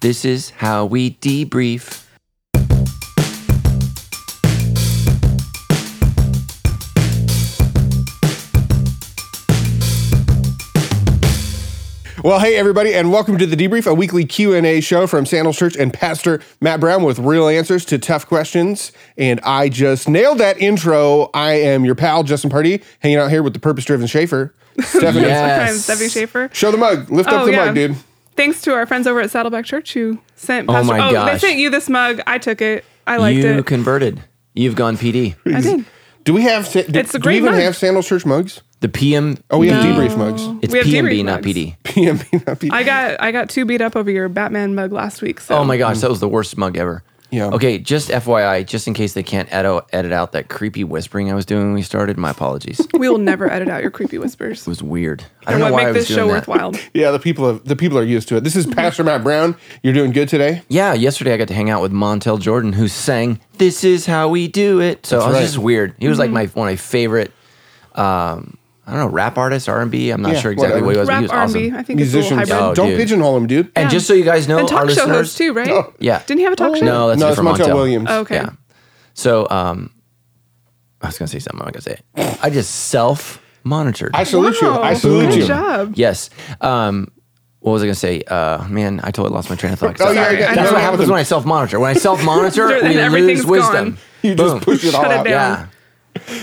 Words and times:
This 0.00 0.24
is 0.24 0.50
how 0.50 0.84
we 0.84 1.12
debrief. 1.12 2.04
Well, 12.22 12.40
hey 12.40 12.56
everybody, 12.56 12.92
and 12.92 13.12
welcome 13.12 13.38
to 13.38 13.46
the 13.46 13.54
debrief, 13.54 13.86
a 13.86 13.94
weekly 13.94 14.24
Q 14.24 14.52
and 14.52 14.66
A 14.66 14.80
show 14.80 15.06
from 15.06 15.24
Sandals 15.24 15.56
Church 15.56 15.76
and 15.76 15.92
Pastor 15.92 16.40
Matt 16.60 16.80
Brown 16.80 17.04
with 17.04 17.20
real 17.20 17.46
answers 17.46 17.84
to 17.84 17.98
tough 17.98 18.26
questions. 18.26 18.90
And 19.16 19.38
I 19.44 19.68
just 19.68 20.08
nailed 20.08 20.38
that 20.38 20.60
intro. 20.60 21.30
I 21.32 21.52
am 21.52 21.84
your 21.84 21.94
pal 21.94 22.24
Justin 22.24 22.50
Party, 22.50 22.82
hanging 22.98 23.18
out 23.18 23.30
here 23.30 23.44
with 23.44 23.52
the 23.52 23.60
purpose-driven 23.60 24.08
Schaefer, 24.08 24.52
Stephanie. 24.80 25.22
Yes. 25.26 25.70
I'm 25.70 25.76
Stephanie 25.76 26.08
Schaefer. 26.08 26.50
Show 26.52 26.70
the 26.70 26.78
mug. 26.78 27.10
Lift 27.10 27.28
up 27.28 27.42
Oh, 27.42 27.46
the 27.46 27.52
yeah. 27.52 27.64
mug, 27.66 27.74
dude. 27.74 27.96
Thanks 28.36 28.60
to 28.62 28.74
our 28.74 28.84
friends 28.86 29.06
over 29.06 29.20
at 29.20 29.30
Saddleback 29.30 29.64
Church 29.64 29.94
who 29.94 30.18
sent 30.36 30.68
Oh 30.68 30.72
Pastor. 30.74 30.92
my 30.92 31.00
oh, 31.00 31.06
they 31.08 31.12
gosh. 31.14 31.40
sent 31.40 31.58
you 31.58 31.70
this 31.70 31.88
mug. 31.88 32.20
I 32.26 32.38
took 32.38 32.60
it. 32.60 32.84
I 33.06 33.16
liked 33.16 33.38
you 33.38 33.46
it. 33.48 33.56
You 33.56 33.62
converted. 33.62 34.22
You've 34.54 34.74
gone 34.74 34.96
PD. 34.96 35.36
I 35.54 35.60
did. 35.60 35.84
Do 36.24 36.34
we 36.34 36.42
have? 36.42 36.66
sa- 36.66 36.82
Do, 36.82 36.98
It's 36.98 37.14
a 37.14 37.18
do 37.18 37.28
we 37.28 37.36
even 37.36 37.52
mug. 37.52 37.60
have 37.62 37.76
Sandals 37.76 38.06
Church 38.08 38.26
mugs? 38.26 38.60
The 38.80 38.88
PM. 38.88 39.38
Oh, 39.50 39.58
we 39.58 39.68
have 39.68 39.82
No. 39.82 39.94
debrief 39.94 40.18
mugs. 40.18 40.42
It's 40.60 40.72
We 40.72 40.78
have 40.80 40.86
PMB, 40.88 41.20
debrief 41.20 41.24
not 41.24 41.44
mugs. 41.44 41.46
PD. 41.46 41.76
PMB, 41.84 42.46
not 42.46 42.60
P- 42.60 42.70
I 42.70 42.82
got 42.82 43.22
I 43.22 43.32
got 43.32 43.48
too 43.48 43.64
beat 43.64 43.80
up 43.80 43.96
over 43.96 44.10
your 44.10 44.28
Batman 44.28 44.74
mug 44.74 44.92
last 44.92 45.22
week. 45.22 45.40
So 45.40 45.56
Oh 45.56 45.64
my 45.64 45.78
gosh, 45.78 46.00
that 46.00 46.10
was 46.10 46.20
the 46.20 46.28
worst 46.28 46.58
mug 46.58 46.76
ever. 46.76 47.02
Yeah. 47.30 47.46
Okay, 47.48 47.78
just 47.78 48.08
FYI, 48.08 48.66
just 48.66 48.86
in 48.86 48.94
case 48.94 49.14
they 49.14 49.22
can't 49.22 49.52
edit, 49.52 49.84
edit 49.92 50.12
out 50.12 50.32
that 50.32 50.48
creepy 50.48 50.84
whispering 50.84 51.30
I 51.30 51.34
was 51.34 51.44
doing 51.44 51.64
when 51.64 51.74
we 51.74 51.82
started, 51.82 52.16
my 52.16 52.30
apologies. 52.30 52.80
it 52.80 52.92
we 52.98 53.08
will 53.08 53.18
never 53.18 53.50
edit 53.50 53.68
out 53.68 53.82
your 53.82 53.90
creepy 53.90 54.18
whispers. 54.18 54.60
It 54.62 54.68
was 54.68 54.82
weird. 54.82 55.24
I 55.46 55.50
don't 55.50 55.60
know 55.60 55.66
what 55.66 55.72
why 55.74 55.82
I 55.82 55.84
make 55.86 55.94
was 55.94 56.08
this 56.08 56.16
doing 56.16 56.28
show 56.28 56.32
that. 56.32 56.48
worthwhile. 56.48 56.74
yeah, 56.94 57.10
the 57.10 57.18
people 57.18 57.46
have, 57.46 57.64
the 57.64 57.76
people 57.76 57.98
are 57.98 58.04
used 58.04 58.28
to 58.28 58.36
it. 58.36 58.44
This 58.44 58.56
is 58.56 58.66
Pastor 58.66 59.02
Matt 59.04 59.22
Brown. 59.22 59.56
You're 59.82 59.94
doing 59.94 60.12
good 60.12 60.28
today. 60.28 60.62
Yeah, 60.68 60.94
yesterday 60.94 61.34
I 61.34 61.36
got 61.36 61.48
to 61.48 61.54
hang 61.54 61.70
out 61.70 61.82
with 61.82 61.92
Montel 61.92 62.40
Jordan, 62.40 62.72
who 62.72 62.88
sang 62.88 63.40
"This 63.58 63.82
Is 63.84 64.06
How 64.06 64.28
We 64.28 64.48
Do 64.48 64.80
It." 64.80 65.06
So 65.06 65.20
it 65.20 65.26
was 65.26 65.34
right. 65.34 65.42
just 65.42 65.58
weird. 65.58 65.94
He 65.98 66.08
was 66.08 66.18
like 66.18 66.30
my 66.30 66.46
one 66.46 66.68
of 66.68 66.72
my 66.72 66.76
favorite. 66.76 67.32
Um, 67.94 68.58
I 68.86 68.92
don't 68.92 69.00
know, 69.00 69.08
rap 69.08 69.36
artist, 69.36 69.68
R 69.68 69.80
and 69.82 69.90
B. 69.90 70.10
I'm 70.10 70.22
not 70.22 70.32
Yeah, 70.34 70.40
sure 70.40 70.52
exactly 70.52 70.80
whatever. 70.80 70.86
what 70.86 70.92
he 70.94 70.98
was, 71.00 71.08
but 71.08 71.12
he 71.14 71.16
Rap 71.16 71.22
was 71.22 71.54
R&B. 71.54 71.66
awesome. 71.70 71.78
I 71.78 71.82
think 71.82 72.00
it's 72.00 72.12
a 72.12 72.16
Musicians, 72.16 72.40
little 72.40 72.54
hybrid. 72.56 72.70
Oh, 72.70 72.74
don't 72.74 72.88
dude. 72.90 72.98
pigeonhole 72.98 73.36
him, 73.36 73.46
dude. 73.48 73.66
And 73.74 73.84
Yeah. 73.84 73.88
just 73.88 74.06
so 74.06 74.14
you 74.14 74.22
guys 74.24 74.46
know, 74.46 74.58
and 74.58 74.70
our 74.70 74.70
talk 74.70 74.80
show 74.90 74.94
listeners, 75.06 75.16
host 75.16 75.38
too, 75.38 75.52
right? 75.54 75.84
Yeah. 75.98 76.22
Didn't 76.26 76.38
he 76.38 76.44
have 76.44 76.52
a 76.52 76.56
talk 76.56 76.76
show? 76.76 76.84
no, 76.84 77.08
that's 77.08 77.18
No, 77.20 77.28
it's 77.28 77.36
different 77.36 77.58
Montel 77.58 77.66
Montel 77.66 77.74
Williams. 77.74 78.06
Oh, 78.08 78.20
okay. 78.20 78.36
Yeah. 78.36 78.50
So, 79.14 79.48
um, 79.50 79.90
I 81.02 81.06
was 81.06 81.18
gonna 81.18 81.26
say 81.28 81.40
something. 81.40 81.60
I'm 81.60 81.66
not 81.66 81.72
gonna 81.74 81.82
say 81.82 81.98
it. 82.14 82.38
I 82.42 82.48
just 82.50 82.70
self 82.72 83.40
monitored. 83.64 84.12
I 84.14 84.22
salute 84.24 84.60
you. 84.60 84.68
I 84.68 84.92
Wow. 84.92 84.94
salute 84.94 85.30
Good 85.30 85.38
you. 85.40 85.46
job. 85.46 85.92
Yes. 85.96 86.30
Um, 86.60 87.08
what 87.60 87.72
was 87.72 87.82
I 87.82 87.86
gonna 87.86 87.94
say? 87.96 88.22
Uh, 88.22 88.64
man, 88.68 89.00
I 89.02 89.10
totally 89.10 89.34
lost 89.34 89.50
my 89.50 89.56
train 89.56 89.72
of 89.72 89.80
thought. 89.80 90.00
Oh, 90.00 90.12
yeah, 90.12 90.24
Sorry. 90.24 90.38
yeah, 90.38 90.54
That's 90.54 90.70
no, 90.70 90.74
what 90.74 90.82
happens 90.82 91.10
when 91.10 91.18
I 91.18 91.24
self 91.24 91.44
monitor. 91.44 91.80
When 91.80 91.90
I 91.90 91.94
self 91.98 92.22
monitor, 92.24 92.68
And 92.72 92.88
we 92.88 92.98
everything's 93.00 93.40
lose 93.40 93.46
wisdom. 93.62 93.72
gone. 93.90 93.98
You 94.22 94.34
just 94.36 94.54
Boom. 94.54 94.60
push 94.60 94.84
it 94.84 94.94
all 94.94 95.02
Shut 95.02 95.10
it 95.10 95.16
out. 95.18 95.24
down. 95.26 95.58
Yeah. 95.58 95.66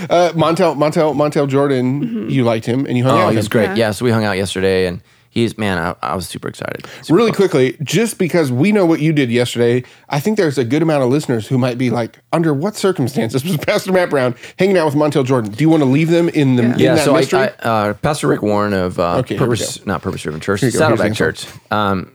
Uh, 0.09 0.31
Montel, 0.33 0.75
Montel, 0.75 1.13
Montel 1.15 1.47
Jordan, 1.47 2.29
you 2.29 2.43
liked 2.43 2.65
him 2.65 2.85
and 2.85 2.97
you 2.97 3.03
hung 3.03 3.17
out 3.17 3.23
Oh, 3.23 3.25
with 3.27 3.33
he 3.33 3.37
was 3.37 3.45
him. 3.47 3.49
great. 3.51 3.65
Yeah. 3.69 3.75
Yeah. 3.75 3.91
So 3.91 4.05
we 4.05 4.11
hung 4.11 4.23
out 4.25 4.37
yesterday, 4.37 4.85
and 4.87 5.01
he's 5.29 5.57
man, 5.57 5.77
I, 5.77 5.95
I 6.01 6.15
was 6.15 6.27
super 6.27 6.47
excited. 6.47 6.85
Super 7.01 7.15
Really 7.17 7.31
pumped. 7.31 7.51
quickly, 7.51 7.77
just 7.83 8.17
because 8.17 8.51
we 8.51 8.71
know 8.71 8.85
what 8.85 8.99
you 8.99 9.13
did 9.13 9.29
yesterday, 9.31 9.83
I 10.09 10.19
think 10.19 10.37
there's 10.37 10.57
a 10.57 10.63
good 10.63 10.81
amount 10.81 11.03
of 11.03 11.09
listeners 11.09 11.47
who 11.47 11.57
might 11.57 11.77
be 11.77 11.89
like, 11.89 12.19
under 12.31 12.53
what 12.53 12.75
circumstances 12.75 13.43
was 13.43 13.57
Pastor 13.65 13.91
Matt 13.91 14.09
Brown 14.09 14.35
hanging 14.59 14.77
out 14.77 14.85
with 14.85 14.95
Montel 14.95 15.25
Jordan? 15.25 15.51
Do 15.51 15.63
you 15.63 15.69
want 15.69 15.81
to 15.83 15.89
leave 15.89 16.09
them 16.09 16.29
in 16.29 16.55
the 16.55 16.63
in 16.63 16.79
Yeah, 16.79 16.95
that 16.95 17.05
so 17.05 17.13
mystery? 17.13 17.39
I 17.39 17.47
uh, 17.61 17.93
Pastor 17.95 18.27
Rick 18.27 18.41
Warren 18.43 18.73
of 18.73 18.99
uh, 18.99 19.17
Okay, 19.19 19.37
Purpose, 19.37 19.85
not 19.85 20.01
Purpose 20.01 20.21
Driven 20.21 20.39
Church, 20.39 20.61
you 20.61 20.71
go. 20.71 20.77
Saddleback 20.77 21.13
Church. 21.13 21.45
Um, 21.71 22.11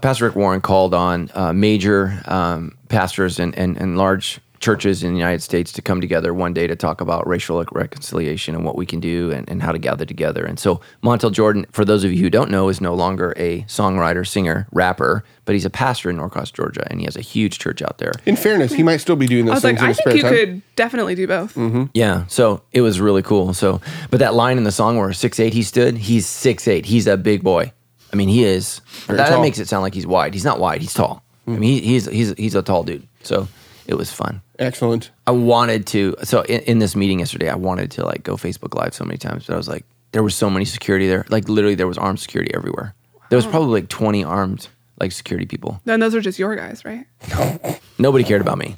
Pastor 0.00 0.24
Rick 0.26 0.36
Warren 0.36 0.60
called 0.60 0.94
on 0.94 1.30
uh, 1.34 1.52
major 1.52 2.22
um, 2.26 2.78
pastors 2.88 3.38
and, 3.38 3.54
and, 3.58 3.76
and 3.76 3.98
large 3.98 4.38
churches 4.64 5.02
in 5.02 5.12
the 5.12 5.18
United 5.18 5.42
States 5.42 5.70
to 5.72 5.82
come 5.82 6.00
together 6.00 6.32
one 6.32 6.54
day 6.54 6.66
to 6.66 6.74
talk 6.74 7.02
about 7.02 7.26
racial 7.26 7.62
reconciliation 7.72 8.54
and 8.54 8.64
what 8.64 8.76
we 8.76 8.86
can 8.86 8.98
do 8.98 9.30
and, 9.30 9.46
and 9.50 9.60
how 9.62 9.70
to 9.72 9.78
gather 9.78 10.06
together. 10.06 10.42
And 10.46 10.58
so 10.58 10.80
Montel 11.02 11.30
Jordan, 11.30 11.66
for 11.70 11.84
those 11.84 12.02
of 12.02 12.10
you 12.12 12.20
who 12.20 12.30
don't 12.30 12.50
know, 12.50 12.70
is 12.70 12.80
no 12.80 12.94
longer 12.94 13.34
a 13.36 13.60
songwriter, 13.64 14.26
singer, 14.26 14.66
rapper, 14.72 15.22
but 15.44 15.54
he's 15.54 15.66
a 15.66 15.70
pastor 15.70 16.08
in 16.08 16.16
Norcross, 16.16 16.50
Georgia, 16.50 16.86
and 16.90 16.98
he 16.98 17.04
has 17.04 17.14
a 17.14 17.20
huge 17.20 17.58
church 17.58 17.82
out 17.82 17.98
there. 17.98 18.12
in 18.24 18.36
fairness, 18.36 18.72
he 18.72 18.82
might 18.82 18.96
still 19.02 19.16
be 19.16 19.26
doing 19.26 19.44
I 19.44 19.54
those 19.54 19.56
was 19.56 19.62
things 19.64 19.80
like, 19.80 19.82
in 19.82 19.84
I 19.84 19.88
his 19.88 19.96
spare 19.98 20.12
think 20.14 20.24
you 20.24 20.30
time. 20.30 20.34
could 20.62 20.76
definitely 20.76 21.14
do 21.14 21.26
both. 21.26 21.54
Mm-hmm. 21.54 21.84
Yeah, 21.92 22.24
so 22.28 22.62
it 22.72 22.80
was 22.80 23.00
really 23.00 23.22
cool. 23.22 23.52
So, 23.52 23.82
but 24.10 24.20
that 24.20 24.32
line 24.32 24.56
in 24.56 24.64
the 24.64 24.72
song 24.72 24.96
where 24.96 25.12
six 25.12 25.38
eight 25.38 25.52
he 25.52 25.62
stood, 25.62 25.98
he's 25.98 26.26
six 26.26 26.66
eight. 26.66 26.86
He's 26.86 27.06
a 27.06 27.18
big 27.18 27.42
boy. 27.42 27.70
I 28.12 28.16
mean, 28.16 28.30
he 28.30 28.44
is. 28.44 28.80
That, 29.08 29.16
that 29.16 29.40
makes 29.42 29.58
it 29.58 29.68
sound 29.68 29.82
like 29.82 29.92
he's 29.92 30.06
wide. 30.06 30.32
He's 30.32 30.44
not 30.44 30.58
wide. 30.58 30.80
He's 30.80 30.94
tall. 30.94 31.22
I 31.46 31.50
mean, 31.50 31.62
he, 31.62 31.80
he's 31.80 32.06
he's 32.06 32.32
he's 32.38 32.54
a 32.54 32.62
tall 32.62 32.82
dude. 32.84 33.06
So 33.22 33.48
it 33.86 33.94
was 33.94 34.10
fun. 34.10 34.40
Excellent. 34.58 35.10
I 35.26 35.32
wanted 35.32 35.86
to. 35.88 36.14
So 36.22 36.42
in, 36.42 36.60
in 36.62 36.78
this 36.78 36.94
meeting 36.94 37.18
yesterday, 37.20 37.48
I 37.48 37.56
wanted 37.56 37.90
to 37.92 38.04
like 38.04 38.22
go 38.22 38.36
Facebook 38.36 38.74
Live 38.74 38.94
so 38.94 39.04
many 39.04 39.18
times, 39.18 39.46
but 39.46 39.54
I 39.54 39.56
was 39.56 39.68
like, 39.68 39.84
there 40.12 40.22
was 40.22 40.34
so 40.34 40.48
many 40.48 40.64
security 40.64 41.08
there. 41.08 41.26
Like 41.28 41.48
literally, 41.48 41.74
there 41.74 41.88
was 41.88 41.98
armed 41.98 42.20
security 42.20 42.52
everywhere. 42.54 42.94
There 43.30 43.36
was 43.36 43.46
probably 43.46 43.80
like 43.80 43.88
twenty 43.88 44.22
armed 44.22 44.68
like 45.00 45.12
security 45.12 45.46
people. 45.46 45.80
Then 45.84 46.00
those 46.00 46.14
are 46.14 46.20
just 46.20 46.38
your 46.38 46.54
guys, 46.54 46.84
right? 46.84 47.06
No. 47.30 47.78
Nobody 47.98 48.24
cared 48.24 48.40
about 48.40 48.58
me. 48.58 48.76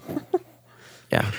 Yeah. 1.13 1.31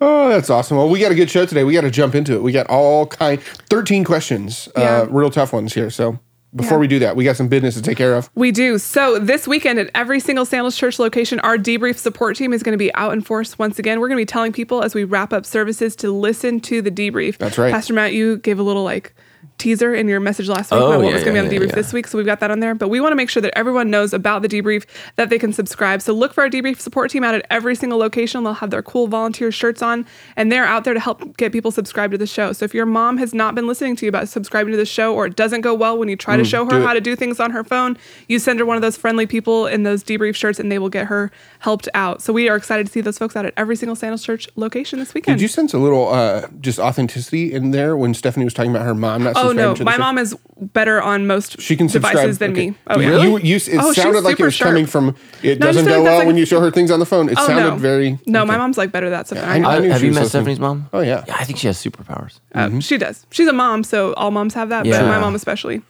Oh, 0.00 0.28
that's 0.28 0.50
awesome. 0.50 0.76
Well, 0.76 0.88
we 0.88 0.98
got 0.98 1.12
a 1.12 1.14
good 1.14 1.30
show 1.30 1.46
today. 1.46 1.64
We 1.64 1.72
got 1.72 1.82
to 1.82 1.90
jump 1.90 2.14
into 2.14 2.34
it. 2.34 2.42
We 2.42 2.52
got 2.52 2.66
all 2.66 3.06
kind, 3.06 3.40
13 3.40 4.04
questions, 4.04 4.68
uh, 4.76 5.06
real 5.08 5.30
tough 5.30 5.52
ones 5.52 5.72
here. 5.72 5.88
So 5.88 6.18
before 6.54 6.76
Yeah. 6.76 6.80
we 6.80 6.86
do 6.88 6.98
that, 7.00 7.16
we 7.16 7.24
got 7.24 7.36
some 7.36 7.48
business 7.48 7.74
to 7.74 7.82
take 7.82 7.96
care 7.96 8.14
of. 8.14 8.30
We 8.34 8.50
do. 8.52 8.78
So 8.78 9.18
this 9.18 9.48
weekend 9.48 9.78
at 9.78 9.90
every 9.94 10.20
single 10.20 10.44
Sandals 10.44 10.76
Church 10.76 10.98
location, 10.98 11.40
our 11.40 11.56
debrief 11.58 11.96
support 11.96 12.36
team 12.36 12.52
is 12.52 12.62
going 12.62 12.72
to 12.72 12.78
be 12.78 12.94
out 12.94 13.12
in 13.12 13.20
force 13.22 13.58
once 13.58 13.78
again. 13.78 14.00
We're 14.00 14.08
going 14.08 14.18
to 14.18 14.22
be 14.22 14.26
telling 14.26 14.52
people 14.52 14.82
as 14.82 14.94
we 14.94 15.04
wrap 15.04 15.32
up 15.32 15.44
services 15.46 15.96
to 15.96 16.10
listen 16.12 16.60
to 16.60 16.80
the 16.82 16.90
debrief. 16.90 17.38
That's 17.38 17.58
right. 17.58 17.72
Pastor 17.72 17.94
Matt, 17.94 18.12
you 18.12 18.36
gave 18.38 18.58
a 18.58 18.62
little 18.62 18.84
like 18.84 19.14
teaser 19.58 19.94
in 19.94 20.08
your 20.08 20.20
message 20.20 20.48
last 20.48 20.70
week 20.70 20.80
Oh, 20.80 20.86
about 20.92 21.00
what 21.00 21.08
yeah, 21.08 21.14
was 21.14 21.24
going 21.24 21.34
to 21.34 21.42
yeah, 21.42 21.48
be 21.48 21.56
on 21.56 21.60
the 21.60 21.66
debrief 21.66 21.68
yeah. 21.70 21.74
this 21.76 21.92
week. 21.92 22.06
So 22.06 22.18
we've 22.18 22.26
got 22.26 22.40
that 22.40 22.50
on 22.50 22.60
there. 22.60 22.74
But 22.74 22.88
we 22.88 23.00
want 23.00 23.12
to 23.12 23.16
make 23.16 23.30
sure 23.30 23.40
that 23.40 23.56
everyone 23.56 23.90
knows 23.90 24.12
about 24.12 24.42
the 24.42 24.48
debrief, 24.48 24.84
that 25.16 25.30
they 25.30 25.38
can 25.38 25.52
subscribe. 25.52 26.02
So 26.02 26.12
look 26.12 26.32
for 26.32 26.42
our 26.42 26.50
debrief 26.50 26.80
support 26.80 27.10
team 27.10 27.24
out 27.24 27.34
at 27.34 27.46
every 27.50 27.74
single 27.74 27.98
location. 27.98 28.44
They'll 28.44 28.54
have 28.54 28.70
their 28.70 28.82
cool 28.82 29.06
volunteer 29.06 29.52
shirts 29.52 29.82
on, 29.82 30.06
and 30.36 30.50
they're 30.50 30.64
out 30.64 30.84
there 30.84 30.94
to 30.94 31.00
help 31.00 31.36
get 31.36 31.52
people 31.52 31.70
subscribed 31.70 32.12
to 32.12 32.18
the 32.18 32.26
show. 32.26 32.52
So 32.52 32.64
if 32.64 32.74
your 32.74 32.86
mom 32.86 33.18
has 33.18 33.32
not 33.32 33.54
been 33.54 33.66
listening 33.66 33.96
to 33.96 34.06
you 34.06 34.08
about 34.08 34.28
subscribing 34.28 34.72
to 34.72 34.76
the 34.76 34.86
show, 34.86 35.14
or 35.14 35.26
it 35.26 35.36
doesn't 35.36 35.60
go 35.60 35.74
well 35.74 35.96
when 35.96 36.08
you 36.08 36.16
try 36.16 36.36
to 36.36 36.42
mm, 36.42 36.46
show 36.46 36.64
her 36.64 36.82
how 36.82 36.92
to 36.92 37.00
do 37.00 37.16
things 37.16 37.40
on 37.40 37.50
her 37.52 37.64
phone, 37.64 37.96
you 38.28 38.38
send 38.38 38.58
her 38.58 38.66
one 38.66 38.76
of 38.76 38.82
those 38.82 38.96
friendly 38.96 39.26
people 39.26 39.66
in 39.66 39.82
those 39.82 40.02
debrief 40.02 40.34
shirts, 40.34 40.58
and 40.58 40.70
they 40.70 40.78
will 40.78 40.88
get 40.88 41.06
her 41.06 41.30
helped 41.64 41.88
out. 41.94 42.20
So 42.20 42.30
we 42.32 42.50
are 42.50 42.56
excited 42.56 42.86
to 42.86 42.92
see 42.92 43.00
those 43.00 43.16
folks 43.16 43.34
out 43.36 43.46
at 43.46 43.54
every 43.56 43.74
single 43.74 43.96
Sandals 43.96 44.22
Church 44.22 44.46
location 44.54 44.98
this 44.98 45.14
weekend. 45.14 45.38
Did 45.38 45.42
you 45.42 45.48
sense 45.48 45.72
a 45.72 45.78
little 45.78 46.08
uh, 46.12 46.46
just 46.60 46.78
authenticity 46.78 47.54
in 47.54 47.70
there 47.70 47.96
when 47.96 48.12
Stephanie 48.12 48.44
was 48.44 48.52
talking 48.52 48.70
about 48.70 48.84
her 48.84 48.94
mom 48.94 49.24
not 49.24 49.34
so. 49.34 49.48
Oh 49.48 49.52
no, 49.52 49.74
to 49.74 49.82
my 49.82 49.92
show? 49.92 49.98
mom 49.98 50.18
is 50.18 50.36
better 50.60 51.00
on 51.00 51.26
most 51.26 51.60
She 51.62 51.74
can 51.74 51.88
subscribe. 51.88 52.16
devices 52.16 52.38
than 52.38 52.52
Okay. 52.52 52.70
me. 52.70 52.76
Oh 52.88 53.00
yeah. 53.00 53.22
You, 53.22 53.38
you, 53.38 53.56
it 53.56 53.78
Oh, 53.80 53.92
sounded 53.94 54.24
like 54.24 54.34
it 54.34 54.36
super 54.36 54.44
was 54.46 54.58
coming 54.58 54.84
from, 54.86 55.16
it 55.42 55.58
No, 55.58 55.66
doesn't 55.68 55.86
go 55.86 55.92
like 55.96 56.02
well 56.04 56.18
like 56.18 56.26
when 56.26 56.36
you 56.36 56.44
show 56.44 56.60
her 56.60 56.70
things 56.70 56.90
on 56.90 56.98
the 57.00 57.06
phone. 57.06 57.30
It 57.30 57.36
Oh 57.38 57.46
sounded 57.46 57.70
no, 57.70 57.76
very. 57.76 58.18
no. 58.26 58.44
My 58.44 58.58
mom's 58.58 58.76
like 58.76 58.92
better 58.92 59.06
at 59.06 59.10
that 59.10 59.26
stuff. 59.28 59.38
than 59.38 59.48
I 59.48 59.54
I, 59.54 59.58
know. 59.58 59.68
Uh, 59.70 59.78
knew 59.80 59.90
have 59.90 60.00
she 60.00 60.06
you 60.08 60.12
met 60.12 60.20
listening. 60.24 60.28
Stephanie's 60.42 60.60
mom? 60.60 60.88
Oh, 60.92 61.00
yeah. 61.00 61.24
Yeah, 61.26 61.36
I 61.38 61.44
think 61.44 61.58
she 61.58 61.66
has 61.68 61.82
superpowers. 61.82 62.40
Uh, 62.54 62.78
She 62.80 62.98
does. 62.98 63.24
She's 63.30 63.48
a 63.48 63.52
mom, 63.54 63.84
so 63.84 64.12
all 64.14 64.30
moms 64.30 64.52
have 64.54 64.68
that. 64.68 64.84
Yeah. 64.84 65.00
But 65.00 65.08
my 65.08 65.18
mom 65.18 65.34
especially. 65.34 65.80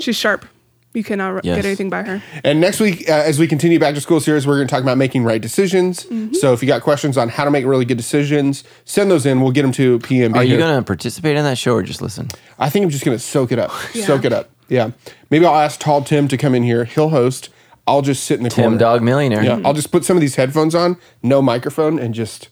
She's 0.00 0.16
sharp. 0.16 0.46
You 0.94 1.04
cannot 1.04 1.44
Yes. 1.44 1.56
get 1.56 1.64
anything 1.66 1.90
by 1.90 2.02
her. 2.02 2.22
And 2.42 2.60
next 2.60 2.80
week, 2.80 3.08
uh, 3.08 3.12
as 3.12 3.38
we 3.38 3.46
continue 3.46 3.78
back 3.78 3.94
to 3.94 4.00
school 4.00 4.20
series, 4.20 4.46
we're 4.46 4.56
going 4.56 4.66
to 4.66 4.70
talk 4.74 4.82
about 4.82 4.96
making 4.96 5.22
right 5.22 5.40
decisions. 5.40 6.04
Mm-hmm. 6.04 6.32
So 6.34 6.52
if 6.54 6.62
you 6.62 6.66
got 6.66 6.82
questions 6.82 7.18
on 7.18 7.28
how 7.28 7.44
to 7.44 7.50
make 7.50 7.66
really 7.66 7.84
good 7.84 7.98
decisions, 7.98 8.64
send 8.84 9.10
those 9.10 9.26
in. 9.26 9.40
We'll 9.42 9.52
get 9.52 9.62
them 9.62 9.72
to 9.72 9.98
PMB. 10.00 10.34
Are 10.36 10.42
you 10.44 10.56
going 10.56 10.76
to 10.76 10.82
participate 10.84 11.36
in 11.36 11.44
that 11.44 11.58
show 11.58 11.74
or 11.74 11.82
just 11.82 12.00
listen? 12.00 12.28
I 12.58 12.70
think 12.70 12.84
I'm 12.84 12.90
just 12.90 13.04
going 13.04 13.16
to 13.16 13.22
soak 13.22 13.52
it 13.52 13.58
up. 13.58 13.70
Yeah. 13.94 14.06
Soak 14.06 14.24
it 14.24 14.32
up. 14.32 14.50
Yeah. 14.68 14.90
Maybe 15.30 15.44
I'll 15.46 15.54
ask 15.56 15.78
Tall 15.78 16.02
Tim 16.02 16.26
to 16.28 16.36
come 16.36 16.54
in 16.54 16.62
here. 16.62 16.84
He'll 16.84 17.10
host. 17.10 17.50
I'll 17.86 18.02
just 18.02 18.24
sit 18.24 18.38
in 18.38 18.44
the 18.44 18.50
corner. 18.50 18.64
Tim 18.70 18.78
corner. 18.78 18.78
Dog 18.78 19.02
Millionaire. 19.02 19.42
Yeah. 19.44 19.60
I'll 19.64 19.72
just 19.74 19.90
put 19.92 20.04
some 20.04 20.16
of 20.16 20.20
these 20.20 20.36
headphones 20.36 20.74
on, 20.74 20.96
no 21.22 21.40
microphone, 21.42 21.98
and 21.98 22.14
just 22.14 22.48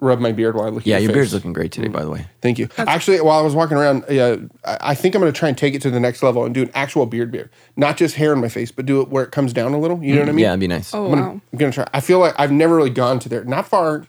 rub 0.00 0.20
my 0.20 0.30
beard 0.32 0.54
while 0.54 0.66
I 0.66 0.68
look 0.68 0.82
at 0.82 0.86
Mm. 0.86 0.90
Yeah, 0.90 0.98
your 0.98 1.08
face. 1.08 1.14
beard's 1.14 1.34
looking 1.34 1.52
great 1.52 1.72
today, 1.72 1.88
by 1.88 2.02
the 2.04 2.10
way. 2.10 2.26
Thank 2.42 2.58
you. 2.58 2.68
Actually, 2.76 3.20
while 3.22 3.38
I 3.38 3.42
was 3.42 3.54
walking 3.54 3.76
around, 3.76 4.04
uh, 4.10 4.36
I 4.64 4.78
I 4.90 4.94
think 4.94 5.14
I'm 5.14 5.20
going 5.22 5.32
to 5.32 5.38
try 5.38 5.48
and 5.48 5.56
take 5.56 5.74
it 5.74 5.82
to 5.82 5.90
the 5.90 6.00
next 6.00 6.22
level 6.22 6.44
and 6.44 6.54
do 6.54 6.62
an 6.62 6.70
actual 6.74 7.06
beard 7.06 7.30
beard, 7.32 7.48
not 7.76 7.96
just 7.96 8.16
hair 8.16 8.32
on 8.32 8.40
my 8.40 8.48
face, 8.48 8.70
but 8.70 8.84
do 8.86 9.00
it 9.00 9.08
where 9.08 9.24
it 9.24 9.30
comes 9.32 9.52
down 9.52 9.72
a 9.72 9.78
little. 9.78 10.02
You 10.02 10.14
know 10.14 10.20
what 10.20 10.28
I 10.28 10.32
mean? 10.32 10.42
Yeah, 10.42 10.50
it'd 10.50 10.60
be 10.60 10.68
nice. 10.68 10.92
Oh 10.94 11.04
I'm 11.06 11.10
gonna, 11.10 11.22
wow. 11.22 11.40
I'm 11.52 11.58
gonna 11.58 11.72
try. 11.72 11.86
I 11.94 12.00
feel 12.00 12.18
like 12.18 12.34
I've 12.38 12.52
never 12.52 12.76
really 12.76 12.90
gone 12.90 13.18
to 13.20 13.28
there. 13.28 13.44
Not 13.44 13.66
far. 13.68 14.06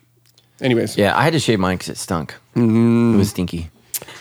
Anyways. 0.59 0.97
Yeah, 0.97 1.15
I 1.17 1.23
had 1.23 1.33
to 1.33 1.39
shave 1.39 1.59
mine 1.59 1.77
because 1.77 1.89
it 1.89 1.97
stunk. 1.97 2.35
It 2.55 2.59
was 2.61 3.29
stinky. 3.29 3.69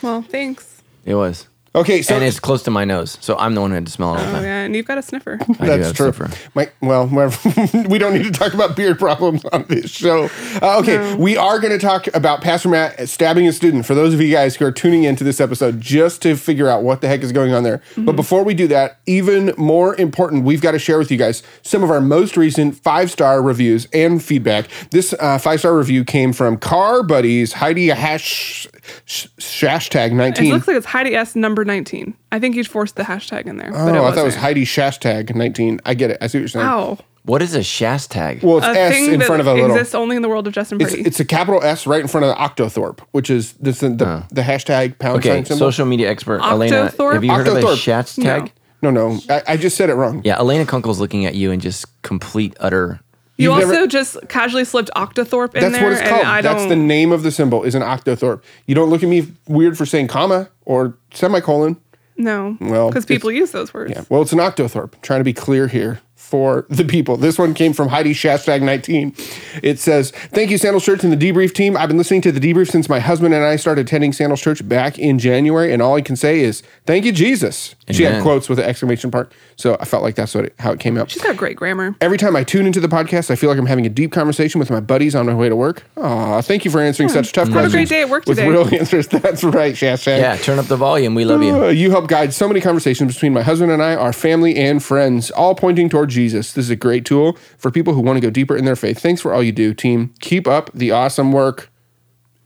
Well, 0.03 0.23
thanks. 0.23 0.83
It 1.05 1.15
was. 1.15 1.49
Okay, 1.77 2.01
so 2.01 2.15
and 2.15 2.25
it's 2.25 2.41
close 2.41 2.63
to 2.63 2.71
my 2.71 2.87
nose, 2.87 3.19
so 3.21 3.37
I'm 3.37 3.55
the 3.55 3.61
one 3.61 3.71
who 3.71 3.75
had 3.75 3.85
to 3.87 3.93
smell 3.93 4.15
it 4.15 4.19
all 4.19 4.25
the 4.25 4.31
Oh 4.31 4.33
time. 4.33 4.45
yeah, 4.45 4.63
and 4.63 4.75
you've 4.75 4.87
got 4.87 4.97
a 4.97 5.03
sniffer. 5.03 5.39
I 5.43 5.45
do 5.47 5.55
That's 5.67 5.93
true. 5.93 6.11
sniffer. 6.11 6.31
My, 6.55 6.71
well, 6.81 7.07
we 7.89 7.99
don't 7.99 8.15
need 8.15 8.25
to 8.25 8.31
talk 8.31 8.55
about 8.55 8.77
beard 8.77 8.99
problems 8.99 9.45
on 9.45 9.65
this 9.69 9.91
show. 9.91 10.31
Uh, 10.63 10.79
okay, 10.81 11.15
we 11.17 11.37
are 11.37 11.59
going 11.61 11.73
to 11.73 11.79
talk 11.79 12.07
about 12.15 12.41
Pastor 12.41 12.71
Matt 12.71 13.09
stabbing 13.11 13.47
a 13.47 13.53
student. 13.53 13.85
For 13.85 13.95
those 13.95 14.15
of 14.15 14.23
you 14.23 14.33
guys 14.33 14.57
who 14.57 14.65
are 14.65 14.73
tuning 14.73 15.05
into 15.05 15.23
this 15.23 15.39
episode, 15.39 15.81
just 15.81 16.23
to 16.23 16.35
figure 16.37 16.67
out 16.69 16.83
what 16.83 17.03
the 17.03 17.09
heck 17.09 17.21
is 17.21 17.31
going 17.31 17.53
on 17.53 17.63
there. 17.63 17.83
But 17.99 18.17
before 18.17 18.43
we 18.43 18.55
do 18.55 18.67
that, 18.69 18.99
even 19.05 19.53
more 19.59 19.95
important, 19.97 20.45
we've 20.45 20.63
got 20.63 20.73
to 20.73 20.79
share 20.79 20.99
with 20.99 21.11
you 21.11 21.19
guys 21.19 21.43
some 21.63 21.83
of 21.83 21.91
our 21.91 22.01
most 22.01 22.39
recent 22.39 22.77
five 22.77 23.11
star 23.11 23.43
reviews 23.43 23.87
and 23.93 24.23
feedback. 24.25 24.69
This 24.93 25.13
uh, 25.21 25.37
five 25.37 25.59
star 25.61 25.77
review 25.77 26.05
came 26.05 26.33
from 26.33 26.57
Car 26.57 27.03
Buddies 27.03 27.53
Heidi 27.53 27.89
Hash 27.89 28.67
sh- 29.05 29.27
hashtag 29.39 30.39
It 30.39 30.53
looks 30.53 30.67
like 30.69 30.77
it's 30.77 30.87
Heidi 30.87 31.15
S 31.15 31.37
number 31.37 31.65
19. 31.65 32.15
I 32.33 32.39
think 32.39 32.57
you 32.57 32.65
forced 32.65 32.97
the 32.97 33.03
hashtag 33.03 33.47
in 33.47 33.57
there. 33.57 33.71
Oh, 33.75 33.87
but 33.87 33.95
it 33.95 33.99
oh, 33.99 34.05
I 34.05 34.11
thought 34.11 34.19
it 34.19 34.25
was 34.25 34.25
wasn't. 34.25 34.43
Heidi 34.43 34.65
hashtag 34.65 35.35
nineteen. 35.35 35.81
I 35.85 35.95
get 35.95 36.11
it. 36.11 36.19
I 36.21 36.27
see 36.27 36.39
what 36.39 36.41
you're 36.41 36.49
saying. 36.49 36.67
Wow. 36.67 36.99
What 37.25 37.43
is 37.43 37.57
a 37.57 37.63
Shast 37.63 38.13
tag? 38.13 38.45
Well, 38.45 38.59
it's 38.59 38.67
A 38.67 38.71
S 38.79 38.93
thing 38.95 39.13
in 39.13 39.21
front 39.21 39.41
of 39.41 39.49
a 39.49 39.55
little. 39.55 39.71
exists 39.73 39.97
only 39.97 40.15
in 40.15 40.23
the 40.23 40.29
world 40.29 40.47
of 40.47 40.53
Justin 40.53 40.81
It's, 40.81 40.93
Pretty. 40.93 41.09
it's 41.09 41.19
a 41.19 41.25
capital 41.25 41.61
S 41.61 41.85
right 41.85 42.01
in 42.01 42.07
front 42.07 42.25
of 42.25 42.37
the 42.37 42.41
Octothorpe, 42.41 43.01
which 43.11 43.31
is 43.31 43.55
this, 43.55 43.81
the, 43.81 43.89
the, 43.89 44.25
the 44.31 44.43
hashtag 44.43 45.01
pound 45.01 45.19
okay, 45.19 45.31
sign 45.31 45.45
symbol. 45.45 45.67
social 45.67 45.87
media 45.87 46.09
expert 46.09 46.41
Elena. 46.41 46.89
Octothorpe? 46.89 47.15
Have 47.15 47.25
you 47.25 47.33
heard 47.33 47.49
of 47.49 47.57
a 47.57 47.61
Octothorpe. 47.63 47.79
Shast 47.79 48.23
tag? 48.23 48.53
No. 48.81 48.93
no, 48.93 49.09
no, 49.09 49.21
I, 49.29 49.43
I 49.49 49.57
just 49.57 49.77
said 49.77 49.91
it 49.91 49.95
wrong. 49.95 50.23
Yeah, 50.25 50.39
Elena 50.39 50.65
Kunkel's 50.67 51.01
looking 51.01 51.27
at 51.27 51.35
you 51.35 51.51
in 51.51 51.59
just 51.59 52.01
complete 52.03 52.57
utter. 52.61 53.01
You 53.37 53.51
you've 53.51 53.55
also 53.61 53.73
never- 53.73 53.87
just 53.87 54.17
casually 54.29 54.65
slipped 54.65 54.91
Octothorpe 54.97 55.55
in 55.55 55.61
That's 55.63 55.75
there. 55.75 55.83
what 55.91 55.93
it's 56.01 56.09
called. 56.09 56.45
That's 56.45 56.67
the 56.67 56.77
name 56.77 57.13
of 57.13 57.23
the 57.23 57.31
symbol 57.31 57.63
is 57.65 57.75
an 57.75 57.83
Octothorpe. 57.83 58.43
You 58.67 58.75
don't 58.75 58.91
look 58.91 59.03
at 59.03 59.09
me 59.09 59.29
weird 59.47 59.77
for 59.77 59.85
saying 59.87 60.09
comma 60.09 60.49
or 60.65 60.97
semicolon. 61.13 61.77
No. 62.17 62.57
Well, 62.61 62.89
Because 62.89 63.05
people 63.05 63.31
use 63.31 63.51
those 63.51 63.75
words. 63.75 63.93
Yeah, 63.95 64.05
well, 64.09 64.23
it's 64.23 64.33
an 64.33 64.39
Octothorpe. 64.39 64.93
trying 65.03 65.21
to 65.21 65.25
be 65.25 65.35
clear 65.35 65.69
here 65.69 66.01
for 66.27 66.67
the 66.69 66.85
people. 66.85 67.17
This 67.17 67.39
one 67.39 67.55
came 67.55 67.73
from 67.73 67.89
Heidi 67.89 68.13
Shastag 68.13 68.61
19. 68.63 69.15
It 69.63 69.79
says, 69.79 70.11
Thank 70.11 70.51
you, 70.51 70.59
Sandals 70.59 70.85
Church 70.85 71.05
and 71.05 71.13
the 71.13 71.17
Debrief 71.17 71.55
team. 71.55 71.77
I've 71.77 71.89
been 71.89 71.99
listening 71.99 72.21
to 72.23 72.33
the 72.33 72.41
debrief 72.41 72.69
since 72.71 72.89
my 72.89 72.99
husband 72.99 73.33
and 73.33 73.45
I 73.45 73.57
started 73.57 73.87
attending 73.87 74.13
Sandals 74.13 74.41
Church 74.41 74.67
back 74.69 74.99
in 74.99 75.19
January, 75.19 75.73
and 75.73 75.81
all 75.81 75.95
I 75.95 76.01
can 76.03 76.17
say 76.17 76.41
is, 76.41 76.63
Thank 76.85 77.05
you, 77.05 77.13
Jesus. 77.13 77.75
She 77.91 78.03
had 78.03 78.23
quotes 78.23 78.49
with 78.49 78.59
an 78.59 78.65
exclamation 78.65 79.11
mark. 79.13 79.33
So 79.55 79.77
I 79.81 79.85
felt 79.85 80.03
like 80.03 80.17
that's 80.17 80.35
what 80.35 80.47
it, 80.47 80.55
how 80.59 80.73
it 80.73 80.81
came 80.81 80.99
out. 80.99 81.11
She's 81.11 81.23
got 81.23 81.37
great 81.37 81.57
grammar. 81.57 81.95
Every 82.01 82.19
time 82.19 82.35
I 82.35 82.43
tune 82.43 82.67
into 82.67 82.81
the 82.81 82.89
podcast, 82.89 83.31
I 83.31 83.37
feel 83.37 83.49
like 83.49 83.59
I'm 83.59 83.67
having 83.67 83.87
a 83.87 83.89
deep 83.89 84.11
conversation 84.13 84.59
with 84.59 84.71
my 84.71 84.81
buddies 84.81 85.15
on 85.15 85.27
my 85.27 85.35
way 85.35 85.49
to 85.49 85.55
work. 85.57 85.85
Aw, 85.97 86.41
thank 86.43 86.65
you 86.65 86.71
for 86.71 86.81
answering 86.81 87.09
such 87.09 87.33
tough 87.33 87.49
a 87.49 87.53
questions. 87.53 87.73
great 87.73 87.89
day 87.89 88.03
at 88.03 88.09
work 88.11 88.27
with 88.27 88.39
today. 88.39 88.51
real 88.51 88.67
answers. 88.75 89.07
That's 89.27 89.45
right, 89.45 89.75
Shastag. 89.75 90.19
Yeah, 90.19 90.37
turn 90.37 90.59
up 90.59 90.67
the 90.67 90.77
volume. 90.77 91.15
We 91.15 91.25
love 91.25 91.43
you. 91.43 91.65
Uh, 91.65 91.69
you 91.69 91.91
help 91.93 92.09
guide 92.09 92.35
so 92.35 92.49
many 92.49 92.61
conversations 92.61 93.15
between 93.15 93.33
my 93.33 93.43
husband 93.43 93.71
and 93.71 93.81
I, 93.83 93.95
our 93.95 94.13
family 94.13 94.57
and 94.57 94.83
friends, 94.83 95.31
all 95.31 95.55
pointing 95.55 95.89
toward 95.89 96.11
Jesus. 96.17 96.53
This 96.53 96.65
is 96.65 96.71
a 96.71 96.77
great 96.77 97.05
tool 97.05 97.35
for 97.59 97.71
people 97.71 97.95
who 97.95 98.01
want 98.01 98.17
to 98.17 98.21
go 98.21 98.31
deeper 98.31 98.57
in 98.57 98.65
their 98.65 98.75
faith. 98.75 98.99
Thanks 98.99 99.21
for 99.21 99.33
all 99.33 99.43
you 99.43 99.53
do, 99.53 99.73
team. 99.73 100.13
Keep 100.21 100.49
up 100.49 100.71
the 100.75 100.91
awesome 100.91 101.31
work. 101.31 101.71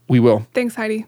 We 0.07 0.19
will. 0.19 0.45
Thanks, 0.53 0.75
Heidi. 0.75 1.07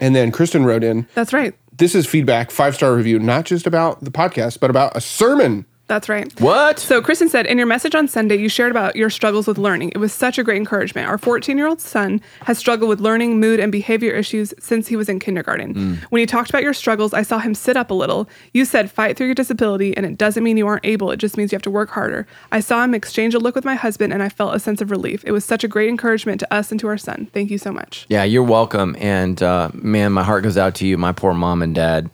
And 0.00 0.16
then 0.16 0.32
Kristen 0.32 0.64
wrote 0.64 0.82
in 0.82 1.06
That's 1.14 1.32
right. 1.32 1.54
this 1.76 1.94
is 1.94 2.06
feedback, 2.06 2.50
five 2.50 2.74
star 2.74 2.94
review, 2.96 3.18
not 3.20 3.44
just 3.44 3.66
about 3.66 4.02
the 4.02 4.10
podcast, 4.10 4.58
but 4.58 4.70
about 4.70 4.96
a 4.96 5.00
sermon. 5.00 5.66
That's 5.92 6.08
right. 6.08 6.40
What? 6.40 6.78
So, 6.78 7.02
Kristen 7.02 7.28
said, 7.28 7.44
in 7.44 7.58
your 7.58 7.66
message 7.66 7.94
on 7.94 8.08
Sunday, 8.08 8.36
you 8.36 8.48
shared 8.48 8.70
about 8.70 8.96
your 8.96 9.10
struggles 9.10 9.46
with 9.46 9.58
learning. 9.58 9.90
It 9.90 9.98
was 9.98 10.10
such 10.10 10.38
a 10.38 10.42
great 10.42 10.56
encouragement. 10.56 11.06
Our 11.06 11.18
14 11.18 11.58
year 11.58 11.66
old 11.66 11.82
son 11.82 12.22
has 12.46 12.56
struggled 12.56 12.88
with 12.88 12.98
learning, 12.98 13.38
mood, 13.38 13.60
and 13.60 13.70
behavior 13.70 14.10
issues 14.12 14.54
since 14.58 14.88
he 14.88 14.96
was 14.96 15.10
in 15.10 15.18
kindergarten. 15.18 16.00
When 16.08 16.20
you 16.20 16.26
talked 16.26 16.48
about 16.48 16.62
your 16.62 16.72
struggles, 16.72 17.12
I 17.12 17.20
saw 17.20 17.40
him 17.40 17.54
sit 17.54 17.76
up 17.76 17.90
a 17.90 17.94
little. 17.94 18.26
You 18.54 18.64
said, 18.64 18.90
fight 18.90 19.18
through 19.18 19.26
your 19.26 19.34
disability, 19.34 19.94
and 19.94 20.06
it 20.06 20.16
doesn't 20.16 20.42
mean 20.42 20.56
you 20.56 20.66
aren't 20.66 20.86
able, 20.86 21.10
it 21.10 21.18
just 21.18 21.36
means 21.36 21.52
you 21.52 21.56
have 21.56 21.62
to 21.64 21.70
work 21.70 21.90
harder. 21.90 22.26
I 22.50 22.60
saw 22.60 22.82
him 22.82 22.94
exchange 22.94 23.34
a 23.34 23.38
look 23.38 23.54
with 23.54 23.66
my 23.66 23.74
husband, 23.74 24.14
and 24.14 24.22
I 24.22 24.30
felt 24.30 24.54
a 24.54 24.60
sense 24.60 24.80
of 24.80 24.90
relief. 24.90 25.22
It 25.26 25.32
was 25.32 25.44
such 25.44 25.62
a 25.62 25.68
great 25.68 25.90
encouragement 25.90 26.40
to 26.40 26.54
us 26.54 26.70
and 26.70 26.80
to 26.80 26.86
our 26.86 26.96
son. 26.96 27.28
Thank 27.34 27.50
you 27.50 27.58
so 27.58 27.70
much. 27.70 28.06
Yeah, 28.08 28.24
you're 28.24 28.42
welcome. 28.42 28.96
And 28.98 29.42
uh, 29.42 29.68
man, 29.74 30.12
my 30.12 30.22
heart 30.22 30.42
goes 30.42 30.56
out 30.56 30.74
to 30.76 30.86
you. 30.86 30.96
My 30.96 31.12
poor 31.12 31.34
mom 31.34 31.60
and 31.60 31.74
dad, 31.74 32.08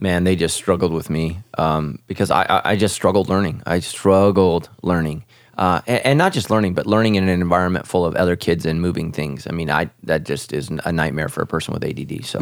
man, 0.00 0.24
they 0.24 0.34
just 0.36 0.56
struggled 0.56 0.92
with 0.92 1.10
me 1.10 1.38
um, 1.58 1.98
because 2.06 2.30
I, 2.30 2.42
I, 2.42 2.70
I 2.72 2.76
just 2.76 2.94
struggled 2.94 3.28
learning. 3.28 3.62
I 3.66 3.80
struggled 3.80 4.68
learning. 4.82 5.24
Uh, 5.58 5.82
and, 5.86 6.06
and 6.06 6.18
not 6.18 6.32
just 6.32 6.48
learning, 6.48 6.72
but 6.74 6.86
learning 6.86 7.16
in 7.16 7.28
an 7.28 7.40
environment 7.40 7.86
full 7.86 8.06
of 8.06 8.16
other 8.16 8.34
kids 8.34 8.64
and 8.64 8.80
moving 8.80 9.12
things. 9.12 9.46
I 9.46 9.52
mean, 9.52 9.70
I 9.70 9.90
that 10.04 10.24
just 10.24 10.52
is 10.54 10.70
a 10.70 10.90
nightmare 10.92 11.28
for 11.28 11.42
a 11.42 11.46
person 11.46 11.74
with 11.74 11.84
ADD. 11.84 12.24
So, 12.24 12.38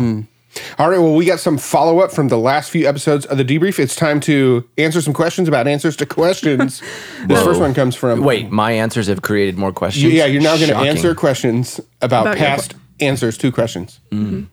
All 0.78 0.88
right, 0.88 0.98
well, 0.98 1.14
we 1.14 1.24
got 1.24 1.40
some 1.40 1.58
follow 1.58 1.98
up 1.98 2.12
from 2.12 2.28
the 2.28 2.38
last 2.38 2.70
few 2.70 2.88
episodes 2.88 3.26
of 3.26 3.36
the 3.36 3.44
debrief. 3.44 3.80
It's 3.80 3.96
time 3.96 4.20
to 4.20 4.68
answer 4.78 5.00
some 5.00 5.12
questions 5.12 5.48
about 5.48 5.66
answers 5.66 5.96
to 5.96 6.06
questions. 6.06 6.80
this 7.26 7.42
first 7.42 7.60
one 7.60 7.74
comes 7.74 7.96
from. 7.96 8.22
wait, 8.22 8.50
my 8.52 8.70
answers 8.72 9.08
have 9.08 9.22
created 9.22 9.58
more 9.58 9.72
questions. 9.72 10.12
Yeah, 10.12 10.26
you're 10.26 10.42
now 10.42 10.56
going 10.56 10.68
to 10.70 10.76
answer 10.76 11.12
questions 11.14 11.80
about, 12.00 12.22
About 12.26 12.38
your 12.38 12.46
past 12.46 12.76
answers 13.00 13.36
to 13.38 13.50
questions. 13.50 13.98
hmm 14.10 14.44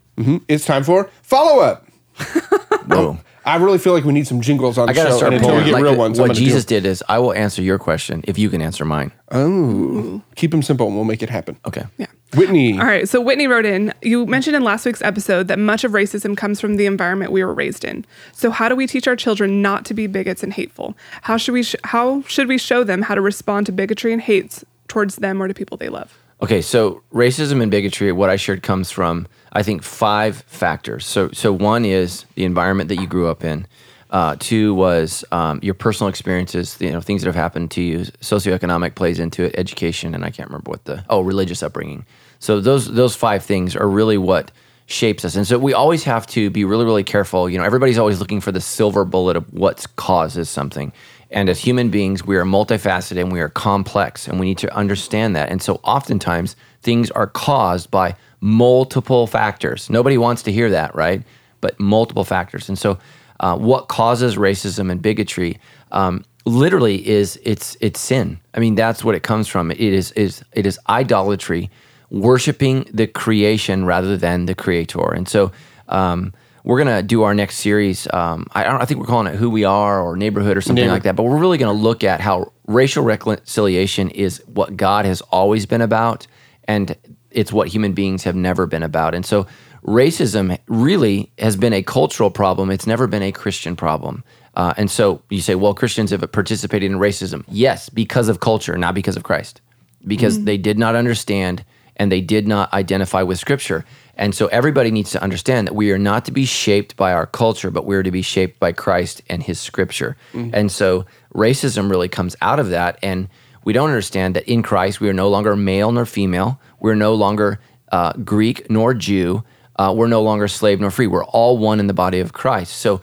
It's 0.48 0.66
time 0.66 0.84
for 0.84 1.12
follow 1.22 1.62
up. 1.62 1.85
Whoa. 2.88 3.18
I 3.48 3.58
really 3.58 3.78
feel 3.78 3.94
like 3.94 4.04
we 4.04 4.14
need 4.14 4.26
some 4.26 4.42
jingles 4.42 4.78
on 4.80 4.88
the 4.88 4.92
I 4.92 4.96
gotta 4.96 5.10
show, 5.12 5.18
start 5.18 5.34
and 5.34 5.42
until 5.42 5.56
we 5.56 5.62
pulling. 5.62 5.66
get 5.68 5.74
Like 5.74 5.84
real 5.84 5.94
the- 5.94 6.00
ones, 6.00 6.18
I'm 6.18 6.24
what 6.24 6.28
gonna 6.30 6.40
Jesus 6.40 6.66
do, 6.66 6.76
did 6.76 6.86
is, 6.88 7.04
I 7.08 7.20
will 7.20 7.34
answer 7.34 7.62
your 7.62 7.78
question 7.78 8.24
if 8.28 8.38
you 8.40 8.50
can 8.50 8.60
answer 8.62 8.86
mine. 8.86 9.12
Oh, 9.32 10.22
keep 10.36 10.50
them 10.52 10.64
simple, 10.64 10.88
and 10.88 10.96
we'll 10.96 11.06
make 11.06 11.22
it 11.22 11.30
happen. 11.30 11.58
Okay. 11.66 11.84
Yeah. 11.98 12.08
Whitney, 12.36 12.74
All 12.80 12.86
right. 12.86 13.08
So 13.08 13.22
Whitney 13.22 13.48
wrote 13.48 13.66
in, 13.66 13.94
you 14.02 14.26
mentioned 14.26 14.56
in 14.56 14.64
last 14.64 14.86
week's 14.86 15.02
episode 15.04 15.48
that 15.48 15.60
much 15.60 15.84
of 15.84 15.92
racism 15.94 16.36
comes 16.36 16.60
from 16.60 16.76
the 16.76 16.86
environment 16.86 17.32
we 17.32 17.44
were 17.46 17.54
raised 17.54 17.86
in. 17.86 18.04
So 18.34 18.50
how 18.50 18.68
do 18.68 18.76
we 18.76 18.88
teach 18.88 19.08
our 19.08 19.16
children 19.16 19.62
not 19.62 19.86
to 19.86 19.94
be 19.94 20.08
bigots 20.08 20.44
and 20.44 20.52
hateful? 20.52 20.98
How 21.22 21.38
should 21.38 21.54
we 21.54 21.64
sh- 21.64 21.76
how 21.86 22.24
should 22.24 22.48
we 22.48 22.58
show 22.58 22.84
them 22.84 23.04
how 23.04 23.16
to 23.16 23.22
respond 23.22 23.68
to 23.68 23.72
bigotry 23.72 24.12
and 24.12 24.22
hates 24.22 24.66
towards 24.88 25.18
them 25.18 25.42
or 25.42 25.48
to 25.48 25.54
people 25.54 25.78
they 25.78 25.88
love? 25.90 26.18
Okay, 26.42 26.62
so 26.62 27.02
racism 27.14 27.62
and 27.62 27.72
bigotry, 27.72 28.12
what 28.12 28.30
I 28.30 28.36
shared 28.36 28.62
comes 28.62 28.92
from, 28.92 29.28
I 29.54 29.64
think, 29.64 29.84
five 29.84 30.38
factors. 30.48 31.06
So, 31.06 31.30
so 31.32 31.54
one 31.54 31.86
is 31.86 32.26
the 32.36 32.44
environment 32.44 32.90
that 32.90 32.98
you 32.98 33.08
grew 33.08 33.28
up 33.30 33.44
in. 33.44 33.68
Uh, 34.12 34.36
two 34.38 34.74
was 34.74 35.24
um, 35.32 35.60
your 35.64 35.74
personal 35.74 36.10
experiences, 36.10 36.78
you 36.80 36.92
know, 36.92 37.02
things 37.02 37.22
that 37.22 37.28
have 37.28 37.36
happened 37.36 37.72
to 37.72 37.82
you. 37.82 38.00
Socioeconomic 38.00 38.96
plays 38.96 39.20
into 39.20 39.44
it, 39.44 39.56
education, 39.58 40.14
and 40.14 40.24
I 40.24 40.30
can't 40.30 40.50
remember 40.50 40.70
what 40.70 40.86
the 40.86 41.04
oh, 41.10 41.22
religious 41.22 41.64
upbringing. 41.64 42.06
So 42.40 42.62
those 42.62 42.94
those 42.94 43.16
five 43.16 43.44
things 43.44 43.76
are 43.76 43.88
really 43.90 44.18
what 44.18 44.52
shapes 44.86 45.26
us, 45.26 45.36
and 45.36 45.48
so 45.48 45.58
we 45.58 45.74
always 45.74 46.04
have 46.04 46.28
to 46.28 46.50
be 46.50 46.64
really 46.64 46.86
really 46.86 47.04
careful. 47.04 47.50
You 47.50 47.58
know, 47.58 47.64
everybody's 47.64 47.98
always 47.98 48.20
looking 48.20 48.40
for 48.42 48.52
the 48.52 48.62
silver 48.62 49.04
bullet 49.04 49.36
of 49.36 49.52
what 49.52 49.86
causes 49.96 50.50
something. 50.50 50.94
And 51.36 51.50
as 51.50 51.60
human 51.60 51.90
beings, 51.90 52.26
we 52.26 52.38
are 52.38 52.46
multifaceted 52.46 53.20
and 53.20 53.30
we 53.30 53.42
are 53.42 53.50
complex, 53.50 54.26
and 54.26 54.40
we 54.40 54.46
need 54.46 54.58
to 54.60 54.74
understand 54.74 55.36
that. 55.36 55.50
And 55.50 55.62
so, 55.62 55.82
oftentimes, 55.84 56.56
things 56.82 57.12
are 57.12 57.28
caused 57.28 57.92
by 57.92 58.16
multiple 58.40 59.28
factors. 59.28 59.90
Nobody 59.90 60.18
wants 60.18 60.44
to 60.44 60.52
hear 60.54 60.70
that, 60.70 60.96
right? 60.96 61.24
But 61.60 61.78
multiple 61.78 62.24
factors. 62.24 62.70
And 62.70 62.80
so, 62.80 62.98
uh, 63.42 63.58
what 63.58 63.90
causes 63.90 64.38
racism 64.38 64.90
and 64.90 65.02
bigotry 65.02 65.60
um, 65.92 66.24
literally 66.46 67.06
is 67.06 67.38
it's 67.44 67.76
it's 67.82 68.00
sin. 68.00 68.40
I 68.54 68.60
mean, 68.62 68.76
that's 68.76 69.04
what 69.04 69.14
it 69.14 69.24
comes 69.24 69.50
from. 69.50 69.72
It 69.72 69.80
is 69.82 70.14
is 70.14 70.42
it 70.54 70.66
is 70.66 70.80
idolatry, 70.88 71.70
worshiping 72.10 72.90
the 72.94 73.08
creation 73.08 73.84
rather 73.84 74.16
than 74.16 74.46
the 74.46 74.56
creator. 74.56 75.14
And 75.14 75.28
so. 75.28 75.52
Um, 75.90 76.34
we're 76.66 76.80
gonna 76.80 77.04
do 77.04 77.22
our 77.22 77.36
next 77.36 77.58
series. 77.58 78.08
Um, 78.12 78.48
I, 78.52 78.62
I 78.66 78.72
don't. 78.72 78.82
I 78.82 78.86
think 78.86 79.00
we're 79.00 79.06
calling 79.06 79.32
it 79.32 79.38
"Who 79.38 79.50
We 79.50 79.64
Are" 79.64 80.02
or 80.02 80.18
"Neighborhood" 80.18 80.58
or 80.58 80.62
something 80.62 80.88
like 80.90 81.04
that. 81.04 81.16
But 81.16 81.24
we're 81.24 81.38
really 81.38 81.60
gonna 81.60 81.80
look 81.80 82.04
at 82.04 82.20
how 82.20 82.52
racial 82.66 83.04
reconciliation 83.04 84.10
is 84.10 84.44
what 84.48 84.76
God 84.76 85.06
has 85.06 85.22
always 85.22 85.68
been 85.68 85.82
about, 85.82 86.26
and 86.66 86.98
it's 87.30 87.54
what 87.54 87.68
human 87.68 87.94
beings 87.94 88.24
have 88.24 88.36
never 88.36 88.66
been 88.66 88.82
about. 88.82 89.14
And 89.14 89.24
so, 89.24 89.46
racism 89.86 90.58
really 90.68 91.32
has 91.38 91.56
been 91.56 91.72
a 91.74 91.84
cultural 91.84 92.32
problem. 92.32 92.72
It's 92.72 92.88
never 92.88 93.06
been 93.06 93.24
a 93.24 93.32
Christian 93.32 93.76
problem. 93.76 94.24
Uh, 94.56 94.74
and 94.78 94.90
so 94.90 95.22
you 95.30 95.42
say, 95.42 95.54
well, 95.54 95.74
Christians 95.74 96.12
have 96.12 96.32
participated 96.32 96.90
in 96.90 96.98
racism. 96.98 97.44
Yes, 97.50 97.90
because 97.90 98.30
of 98.30 98.40
culture, 98.40 98.78
not 98.78 98.96
because 98.96 99.18
of 99.18 99.24
Christ, 99.24 99.60
because 100.08 100.46
they 100.46 100.58
did 100.58 100.80
not 100.80 100.96
understand 100.96 101.66
and 101.98 102.12
they 102.12 102.22
did 102.22 102.48
not 102.48 102.72
identify 102.74 103.22
with 103.22 103.40
Scripture. 103.40 103.86
And 104.18 104.34
so 104.34 104.48
everybody 104.48 104.92
needs 104.92 105.12
to 105.12 105.22
understand 105.22 105.68
that 105.68 105.74
we 105.74 105.92
are 105.92 105.98
not 105.98 106.26
to 106.26 106.32
be 106.32 106.46
shaped 106.46 106.96
by 106.96 107.14
our 107.14 107.26
culture, 107.26 107.70
but 107.70 107.86
we 107.86 107.96
are 107.96 108.04
to 108.04 108.12
be 108.12 108.22
shaped 108.22 108.60
by 108.60 108.72
Christ 108.72 109.22
and 109.30 109.44
His 109.44 109.60
Scripture. 109.60 110.16
And 110.54 110.72
so 110.72 111.06
racism 111.34 111.90
really 111.90 112.08
comes 112.08 112.36
out 112.42 112.60
of 112.60 112.70
that. 112.70 112.98
And 113.04 113.28
we 113.64 113.74
don't 113.74 113.90
understand 113.90 114.36
that 114.36 114.48
in 114.48 114.62
Christ 114.64 115.02
we 115.02 115.10
are 115.10 115.14
no 115.14 115.28
longer 115.30 115.56
male 115.56 115.92
nor 115.92 116.06
female. 116.06 116.60
We're 116.80 116.96
no 116.96 117.14
longer 117.14 117.60
uh, 117.92 118.14
Greek 118.14 118.70
nor 118.70 118.94
Jew. 118.94 119.44
Uh, 119.78 119.94
we're 119.96 120.08
no 120.08 120.22
longer 120.22 120.48
slave 120.48 120.80
nor 120.80 120.92
free. 120.92 121.08
We're 121.08 121.26
all 121.26 121.58
one 121.58 121.80
in 121.80 121.88
the 121.88 121.94
body 121.94 122.22
of 122.22 122.32
Christ. 122.32 122.78
So 122.78 123.02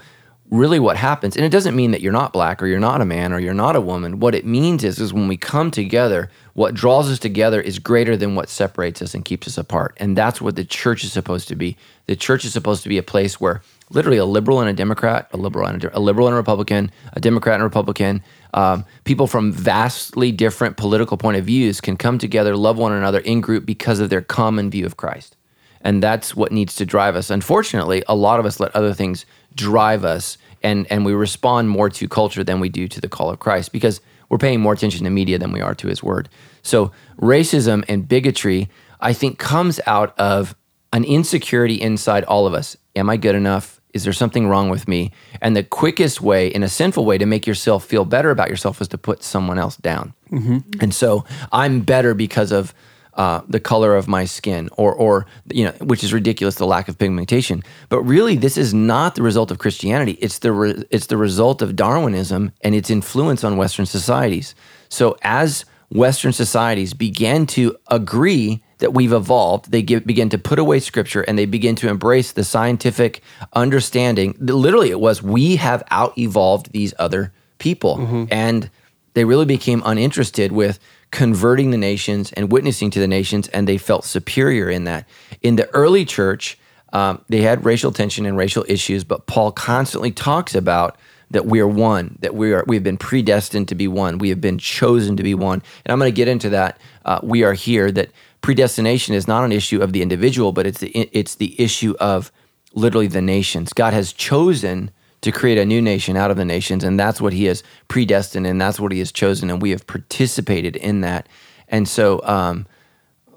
really 0.52 0.78
what 0.78 0.98
happens 0.98 1.34
and 1.34 1.46
it 1.46 1.48
doesn't 1.48 1.74
mean 1.74 1.92
that 1.92 2.02
you're 2.02 2.12
not 2.12 2.30
black 2.30 2.62
or 2.62 2.66
you're 2.66 2.78
not 2.78 3.00
a 3.00 3.06
man 3.06 3.32
or 3.32 3.40
you're 3.40 3.54
not 3.54 3.74
a 3.74 3.80
woman 3.80 4.20
what 4.20 4.34
it 4.34 4.44
means 4.44 4.84
is 4.84 4.98
is 4.98 5.10
when 5.10 5.26
we 5.26 5.36
come 5.36 5.70
together 5.70 6.30
what 6.52 6.74
draws 6.74 7.10
us 7.10 7.18
together 7.18 7.58
is 7.58 7.78
greater 7.78 8.18
than 8.18 8.34
what 8.34 8.50
separates 8.50 9.00
us 9.00 9.14
and 9.14 9.24
keeps 9.24 9.46
us 9.46 9.56
apart 9.56 9.96
and 9.96 10.14
that's 10.14 10.42
what 10.42 10.54
the 10.54 10.64
church 10.64 11.04
is 11.04 11.10
supposed 11.10 11.48
to 11.48 11.56
be 11.56 11.74
the 12.04 12.14
church 12.14 12.44
is 12.44 12.52
supposed 12.52 12.82
to 12.82 12.90
be 12.90 12.98
a 12.98 13.02
place 13.02 13.40
where 13.40 13.62
literally 13.94 14.16
a 14.16 14.24
liberal 14.24 14.60
and 14.60 14.68
a 14.68 14.72
Democrat, 14.72 15.28
a 15.32 15.36
liberal 15.36 15.68
and 15.68 15.84
a, 15.84 15.98
a 15.98 16.00
liberal 16.00 16.26
and 16.26 16.34
a 16.34 16.36
Republican, 16.36 16.90
a 17.12 17.20
Democrat 17.20 17.54
and 17.54 17.62
a 17.62 17.64
Republican. 17.64 18.22
Um, 18.54 18.84
people 19.04 19.26
from 19.26 19.52
vastly 19.52 20.32
different 20.32 20.76
political 20.76 21.16
point 21.16 21.36
of 21.36 21.44
views 21.44 21.80
can 21.80 21.96
come 21.96 22.18
together, 22.18 22.56
love 22.56 22.78
one 22.78 22.92
another 22.92 23.20
in 23.20 23.40
group 23.40 23.66
because 23.66 24.00
of 24.00 24.10
their 24.10 24.22
common 24.22 24.70
view 24.70 24.86
of 24.86 24.96
Christ. 24.96 25.36
And 25.82 26.02
that's 26.02 26.34
what 26.34 26.52
needs 26.52 26.76
to 26.76 26.86
drive 26.86 27.16
us. 27.16 27.30
Unfortunately, 27.30 28.02
a 28.08 28.14
lot 28.14 28.40
of 28.40 28.46
us 28.46 28.60
let 28.60 28.74
other 28.74 28.94
things 28.94 29.26
drive 29.54 30.04
us 30.04 30.38
and, 30.62 30.86
and 30.90 31.04
we 31.04 31.12
respond 31.12 31.70
more 31.70 31.90
to 31.90 32.08
culture 32.08 32.44
than 32.44 32.60
we 32.60 32.68
do 32.68 32.88
to 32.88 33.00
the 33.00 33.08
call 33.08 33.30
of 33.30 33.40
Christ 33.40 33.72
because 33.72 34.00
we're 34.28 34.38
paying 34.38 34.60
more 34.60 34.72
attention 34.72 35.04
to 35.04 35.10
media 35.10 35.38
than 35.38 35.52
we 35.52 35.60
are 35.60 35.74
to 35.74 35.88
his 35.88 36.02
word. 36.02 36.28
So 36.62 36.92
racism 37.20 37.84
and 37.88 38.08
bigotry, 38.08 38.70
I 39.00 39.12
think, 39.12 39.38
comes 39.38 39.80
out 39.86 40.18
of 40.18 40.54
an 40.92 41.04
insecurity 41.04 41.80
inside 41.80 42.24
all 42.24 42.46
of 42.46 42.54
us. 42.54 42.76
Am 42.96 43.10
I 43.10 43.16
good 43.16 43.34
enough? 43.34 43.80
Is 43.92 44.04
there 44.04 44.12
something 44.12 44.48
wrong 44.48 44.70
with 44.70 44.88
me? 44.88 45.12
And 45.42 45.54
the 45.54 45.62
quickest 45.62 46.22
way, 46.22 46.48
in 46.48 46.62
a 46.62 46.68
sinful 46.68 47.04
way, 47.04 47.18
to 47.18 47.26
make 47.26 47.46
yourself 47.46 47.84
feel 47.84 48.04
better 48.04 48.30
about 48.30 48.48
yourself 48.48 48.80
is 48.80 48.88
to 48.88 48.98
put 48.98 49.22
someone 49.22 49.58
else 49.58 49.76
down. 49.76 50.14
Mm-hmm. 50.30 50.80
And 50.80 50.94
so 50.94 51.24
I'm 51.50 51.80
better 51.80 52.14
because 52.14 52.52
of 52.52 52.72
uh, 53.14 53.42
the 53.48 53.60
color 53.60 53.94
of 53.94 54.08
my 54.08 54.24
skin, 54.24 54.68
or, 54.76 54.94
or 54.94 55.26
you 55.50 55.64
know, 55.64 55.72
which 55.80 56.02
is 56.02 56.12
ridiculous, 56.12 56.54
the 56.56 56.66
lack 56.66 56.88
of 56.88 56.98
pigmentation. 56.98 57.62
But 57.88 58.02
really, 58.02 58.36
this 58.36 58.56
is 58.56 58.72
not 58.72 59.14
the 59.14 59.22
result 59.22 59.50
of 59.50 59.58
Christianity. 59.58 60.12
It's 60.12 60.38
the 60.38 60.52
re- 60.52 60.84
it's 60.90 61.06
the 61.06 61.16
result 61.16 61.62
of 61.62 61.76
Darwinism 61.76 62.52
and 62.62 62.74
its 62.74 62.90
influence 62.90 63.44
on 63.44 63.56
Western 63.56 63.86
societies. 63.86 64.54
So 64.88 65.16
as 65.22 65.64
Western 65.90 66.32
societies 66.32 66.94
began 66.94 67.46
to 67.46 67.76
agree 67.88 68.62
that 68.78 68.94
we've 68.94 69.12
evolved, 69.12 69.70
they 69.70 69.82
give, 69.82 70.04
begin 70.06 70.28
to 70.30 70.38
put 70.38 70.58
away 70.58 70.80
scripture 70.80 71.20
and 71.22 71.38
they 71.38 71.44
begin 71.44 71.76
to 71.76 71.88
embrace 71.88 72.32
the 72.32 72.44
scientific 72.44 73.22
understanding. 73.52 74.34
Literally, 74.40 74.90
it 74.90 75.00
was 75.00 75.22
we 75.22 75.56
have 75.56 75.82
out 75.90 76.16
evolved 76.18 76.72
these 76.72 76.94
other 76.98 77.32
people. 77.58 77.98
And 78.30 78.70
they 79.14 79.24
really 79.24 79.44
became 79.44 79.82
uninterested 79.84 80.50
with 80.50 80.78
converting 81.12 81.70
the 81.70 81.78
nations 81.78 82.32
and 82.32 82.50
witnessing 82.50 82.90
to 82.90 82.98
the 82.98 83.06
nations, 83.06 83.46
and 83.48 83.68
they 83.68 83.78
felt 83.78 84.04
superior 84.04 84.68
in 84.68 84.84
that. 84.84 85.06
In 85.42 85.54
the 85.56 85.72
early 85.74 86.04
church, 86.04 86.58
um, 86.92 87.24
they 87.28 87.42
had 87.42 87.64
racial 87.64 87.92
tension 87.92 88.26
and 88.26 88.36
racial 88.36 88.64
issues, 88.66 89.04
but 89.04 89.26
Paul 89.26 89.52
constantly 89.52 90.10
talks 90.10 90.54
about 90.54 90.96
that 91.30 91.46
we 91.46 91.60
are 91.60 91.68
one, 91.68 92.18
that 92.20 92.34
we 92.34 92.52
are 92.52 92.64
we've 92.66 92.82
been 92.82 92.98
predestined 92.98 93.68
to 93.68 93.74
be 93.74 93.88
one, 93.88 94.18
we 94.18 94.30
have 94.30 94.40
been 94.40 94.58
chosen 94.58 95.16
to 95.16 95.22
be 95.22 95.34
one, 95.34 95.62
and 95.84 95.92
I'm 95.92 95.98
going 95.98 96.10
to 96.10 96.16
get 96.16 96.28
into 96.28 96.50
that. 96.50 96.78
Uh, 97.04 97.20
we 97.22 97.42
are 97.42 97.54
here. 97.54 97.90
That 97.90 98.10
predestination 98.42 99.14
is 99.14 99.28
not 99.28 99.44
an 99.44 99.52
issue 99.52 99.82
of 99.82 99.92
the 99.92 100.02
individual, 100.02 100.52
but 100.52 100.66
it's 100.66 100.80
the 100.80 100.90
it's 100.90 101.36
the 101.36 101.58
issue 101.60 101.94
of 102.00 102.32
literally 102.74 103.06
the 103.06 103.22
nations. 103.22 103.72
God 103.72 103.94
has 103.94 104.12
chosen 104.12 104.90
to 105.22 105.32
create 105.32 105.58
a 105.58 105.64
new 105.64 105.80
nation 105.80 106.16
out 106.16 106.30
of 106.30 106.36
the 106.36 106.44
nations, 106.44 106.84
and 106.84 106.98
that's 106.98 107.20
what 107.20 107.32
He 107.32 107.46
has 107.46 107.62
predestined, 107.88 108.46
and 108.46 108.60
that's 108.60 108.78
what 108.78 108.92
He 108.92 108.98
has 108.98 109.10
chosen, 109.10 109.50
and 109.50 109.62
we 109.62 109.70
have 109.70 109.86
participated 109.86 110.76
in 110.76 111.00
that. 111.00 111.28
And 111.68 111.88
so, 111.88 112.20
um, 112.24 112.66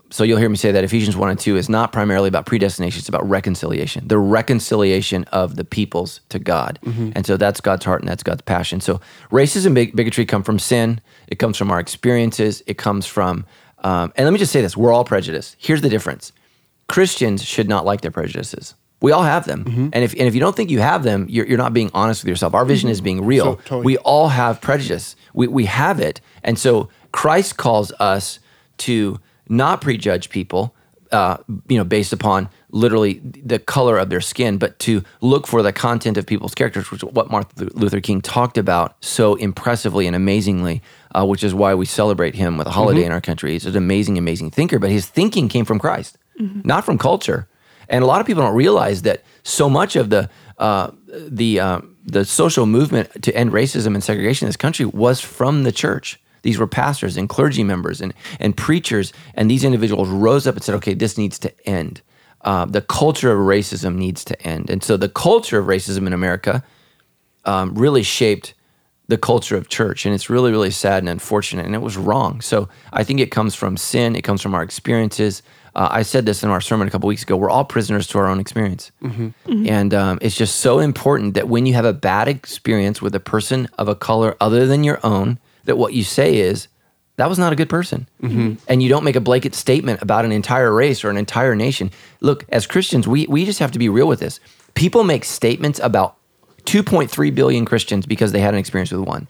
so 0.09 0.23
you'll 0.23 0.39
hear 0.39 0.49
me 0.49 0.55
say 0.55 0.71
that 0.71 0.83
Ephesians 0.83 1.15
1 1.15 1.29
and 1.29 1.39
2 1.39 1.57
is 1.57 1.69
not 1.69 1.91
primarily 1.91 2.27
about 2.27 2.45
predestination, 2.45 2.99
it's 2.99 3.09
about 3.09 3.27
reconciliation, 3.27 4.07
the 4.07 4.17
reconciliation 4.19 5.23
of 5.25 5.55
the 5.55 5.63
peoples 5.63 6.21
to 6.29 6.39
God. 6.39 6.79
And 7.15 7.25
so 7.25 7.37
that's 7.37 7.61
God's 7.61 7.85
heart 7.85 8.01
and 8.01 8.09
that's 8.09 8.23
God's 8.23 8.41
passion. 8.41 8.81
So 8.81 8.99
racism 9.31 9.67
and 9.67 9.75
big- 9.75 9.95
bigotry 9.95 10.25
come 10.25 10.43
from 10.43 10.59
sin, 10.59 11.01
it 11.27 11.37
comes 11.37 11.57
from 11.57 11.71
our 11.71 11.79
experiences, 11.79 12.63
it 12.67 12.77
comes 12.77 13.05
from, 13.05 13.45
um, 13.79 14.13
and 14.15 14.25
let 14.25 14.31
me 14.31 14.39
just 14.39 14.51
say 14.51 14.61
this 14.61 14.77
we're 14.77 14.93
all 14.93 15.05
prejudiced. 15.05 15.55
Here's 15.59 15.81
the 15.81 15.89
difference 15.89 16.31
Christians 16.87 17.43
should 17.43 17.67
not 17.67 17.85
like 17.85 18.01
their 18.01 18.11
prejudices. 18.11 18.75
We 19.05 19.11
all 19.11 19.23
have 19.23 19.45
them. 19.45 19.61
And, 19.93 20.03
if, 20.03 20.13
and 20.13 20.23
if 20.29 20.33
you 20.33 20.39
don't 20.39 20.55
think 20.55 20.71
you 20.71 20.79
have 20.79 21.03
them, 21.03 21.27
you're, 21.29 21.47
you're 21.47 21.63
not 21.65 21.73
being 21.73 21.91
honest 21.93 22.23
with 22.23 22.29
yourself. 22.29 22.55
Our 22.55 22.65
vision 22.65 22.89
is 22.89 23.01
being 23.01 23.23
real. 23.23 23.45
So, 23.45 23.55
totally. 23.55 23.85
We 23.85 23.97
all 23.97 24.29
have 24.29 24.61
prejudice. 24.61 25.15
We, 25.33 25.45
we 25.47 25.65
have 25.65 25.99
it. 25.99 26.21
And 26.43 26.57
so 26.57 26.89
Christ 27.11 27.55
calls 27.55 27.91
us 27.99 28.39
to 28.77 29.19
not 29.47 29.81
prejudge 29.81 30.29
people, 30.29 30.73
uh, 31.11 31.37
you 31.69 31.77
know, 31.77 31.83
based 31.83 32.13
upon 32.13 32.49
literally 32.71 33.21
the 33.23 33.59
color 33.59 33.99
of 33.99 34.09
their 34.09 34.21
skin, 34.21 34.57
but 34.57 34.79
to 34.79 35.03
look 35.21 35.45
for 35.45 35.61
the 35.61 35.71
content 35.71 36.17
of 36.17 36.25
people's 36.25 36.55
characters, 36.55 36.89
which 36.89 37.03
is 37.03 37.09
what 37.11 37.29
Martin 37.29 37.69
Luther 37.75 38.01
King 38.01 38.21
talked 38.21 38.57
about 38.57 38.95
so 39.01 39.35
impressively 39.35 40.07
and 40.07 40.15
amazingly, 40.15 40.81
uh, 41.13 41.23
which 41.25 41.43
is 41.43 41.53
why 41.53 41.75
we 41.75 41.85
celebrate 41.85 42.33
him 42.33 42.57
with 42.57 42.65
a 42.67 42.71
holiday 42.71 43.01
in 43.05 43.11
our 43.11 43.21
country. 43.21 43.51
He's 43.51 43.67
an 43.67 43.77
amazing, 43.77 44.17
amazing 44.17 44.49
thinker, 44.49 44.79
but 44.79 44.89
his 44.89 45.05
thinking 45.05 45.47
came 45.47 45.63
from 45.63 45.77
Christ, 45.77 46.17
not 46.65 46.83
from 46.85 46.97
culture. 46.97 47.47
And 47.89 48.03
a 48.03 48.07
lot 48.07 48.21
of 48.21 48.27
people 48.27 48.43
don't 48.43 48.55
realize 48.55 49.01
that 49.03 49.23
so 49.43 49.69
much 49.69 49.95
of 49.95 50.09
the 50.09 50.29
uh, 50.57 50.91
the 51.07 51.59
uh, 51.59 51.81
the 52.05 52.23
social 52.25 52.65
movement 52.65 53.23
to 53.23 53.35
end 53.35 53.51
racism 53.51 53.93
and 53.93 54.03
segregation 54.03 54.45
in 54.45 54.49
this 54.49 54.57
country 54.57 54.85
was 54.85 55.19
from 55.19 55.63
the 55.63 55.71
church. 55.71 56.19
These 56.43 56.59
were 56.59 56.67
pastors 56.67 57.17
and 57.17 57.27
clergy 57.27 57.63
members 57.63 58.01
and 58.01 58.13
and 58.39 58.55
preachers, 58.55 59.11
and 59.33 59.49
these 59.49 59.63
individuals 59.63 60.09
rose 60.09 60.47
up 60.47 60.55
and 60.55 60.63
said, 60.63 60.75
"Okay, 60.75 60.93
this 60.93 61.17
needs 61.17 61.39
to 61.39 61.67
end. 61.67 62.01
Uh, 62.41 62.65
the 62.65 62.81
culture 62.81 63.31
of 63.31 63.39
racism 63.39 63.95
needs 63.95 64.23
to 64.25 64.41
end." 64.43 64.69
And 64.69 64.83
so, 64.83 64.95
the 64.95 65.09
culture 65.09 65.57
of 65.57 65.65
racism 65.65 66.05
in 66.05 66.13
America 66.13 66.63
um, 67.45 67.73
really 67.75 68.03
shaped 68.03 68.53
the 69.07 69.17
culture 69.17 69.57
of 69.57 69.69
church, 69.69 70.05
and 70.05 70.15
it's 70.15 70.29
really, 70.29 70.51
really 70.51 70.71
sad 70.71 71.03
and 71.03 71.09
unfortunate, 71.09 71.65
and 71.65 71.75
it 71.75 71.81
was 71.81 71.97
wrong. 71.97 72.41
So, 72.41 72.69
I 72.93 73.03
think 73.03 73.19
it 73.19 73.31
comes 73.31 73.55
from 73.55 73.75
sin. 73.75 74.15
It 74.15 74.21
comes 74.21 74.41
from 74.41 74.53
our 74.53 74.63
experiences. 74.63 75.41
Uh, 75.75 75.89
I 75.91 76.03
said 76.03 76.25
this 76.25 76.41
in 76.43 76.49
our 76.49 76.61
sermon 76.61 76.87
a 76.87 76.91
couple 76.91 77.07
weeks 77.07 77.23
ago. 77.23 77.35
We're 77.35 77.49
all 77.49 77.65
prisoners 77.65 78.07
to 78.07 78.17
our 78.19 78.27
own 78.27 78.39
experience, 78.39 78.91
and 79.45 79.93
um, 79.93 80.19
it's 80.21 80.35
just 80.35 80.57
so 80.57 80.79
important 80.79 81.33
that 81.33 81.49
when 81.49 81.65
you 81.65 81.73
have 81.73 81.85
a 81.85 81.93
bad 81.93 82.27
experience 82.27 83.01
with 83.01 83.13
a 83.13 83.19
person 83.19 83.67
of 83.77 83.87
a 83.89 83.95
color 83.95 84.35
other 84.39 84.65
than 84.67 84.83
your 84.83 84.99
own, 85.03 85.37
that 85.65 85.77
what 85.77 85.93
you 85.93 86.03
say 86.03 86.37
is, 86.37 86.67
that 87.17 87.29
was 87.29 87.39
not 87.39 87.53
a 87.53 87.55
good 87.55 87.69
person. 87.69 88.07
And 88.67 88.81
you 88.83 88.89
don't 88.89 89.03
make 89.03 89.15
a 89.15 89.21
blanket 89.21 89.55
statement 89.55 90.01
about 90.01 90.25
an 90.25 90.31
entire 90.31 90.73
race 90.73 91.03
or 91.03 91.09
an 91.09 91.17
entire 91.17 91.55
nation. 91.55 91.91
Look, 92.21 92.45
as 92.49 92.67
Christians, 92.67 93.07
we, 93.07 93.25
we 93.27 93.45
just 93.45 93.59
have 93.59 93.71
to 93.71 93.79
be 93.79 93.87
real 93.89 94.07
with 94.07 94.19
this. 94.19 94.39
People 94.73 95.03
make 95.05 95.23
statements 95.23 95.79
about 95.79 96.17
2.3 96.65 97.33
billion 97.33 97.63
Christians 97.65 98.05
because 98.05 98.31
they 98.33 98.41
had 98.41 98.53
an 98.53 98.59
experience 98.59 98.91
with 98.91 99.01
one. 99.01 99.27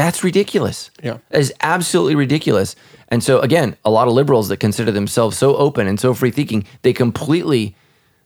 That's 0.00 0.24
ridiculous. 0.24 0.90
Yeah. 1.02 1.18
That 1.28 1.40
is 1.40 1.52
absolutely 1.60 2.14
ridiculous. 2.14 2.74
And 3.08 3.22
so, 3.22 3.40
again, 3.40 3.76
a 3.84 3.90
lot 3.90 4.08
of 4.08 4.14
liberals 4.14 4.48
that 4.48 4.56
consider 4.56 4.90
themselves 4.90 5.36
so 5.36 5.56
open 5.56 5.86
and 5.86 6.00
so 6.00 6.14
free 6.14 6.30
thinking, 6.30 6.64
they 6.82 6.92
completely 6.92 7.76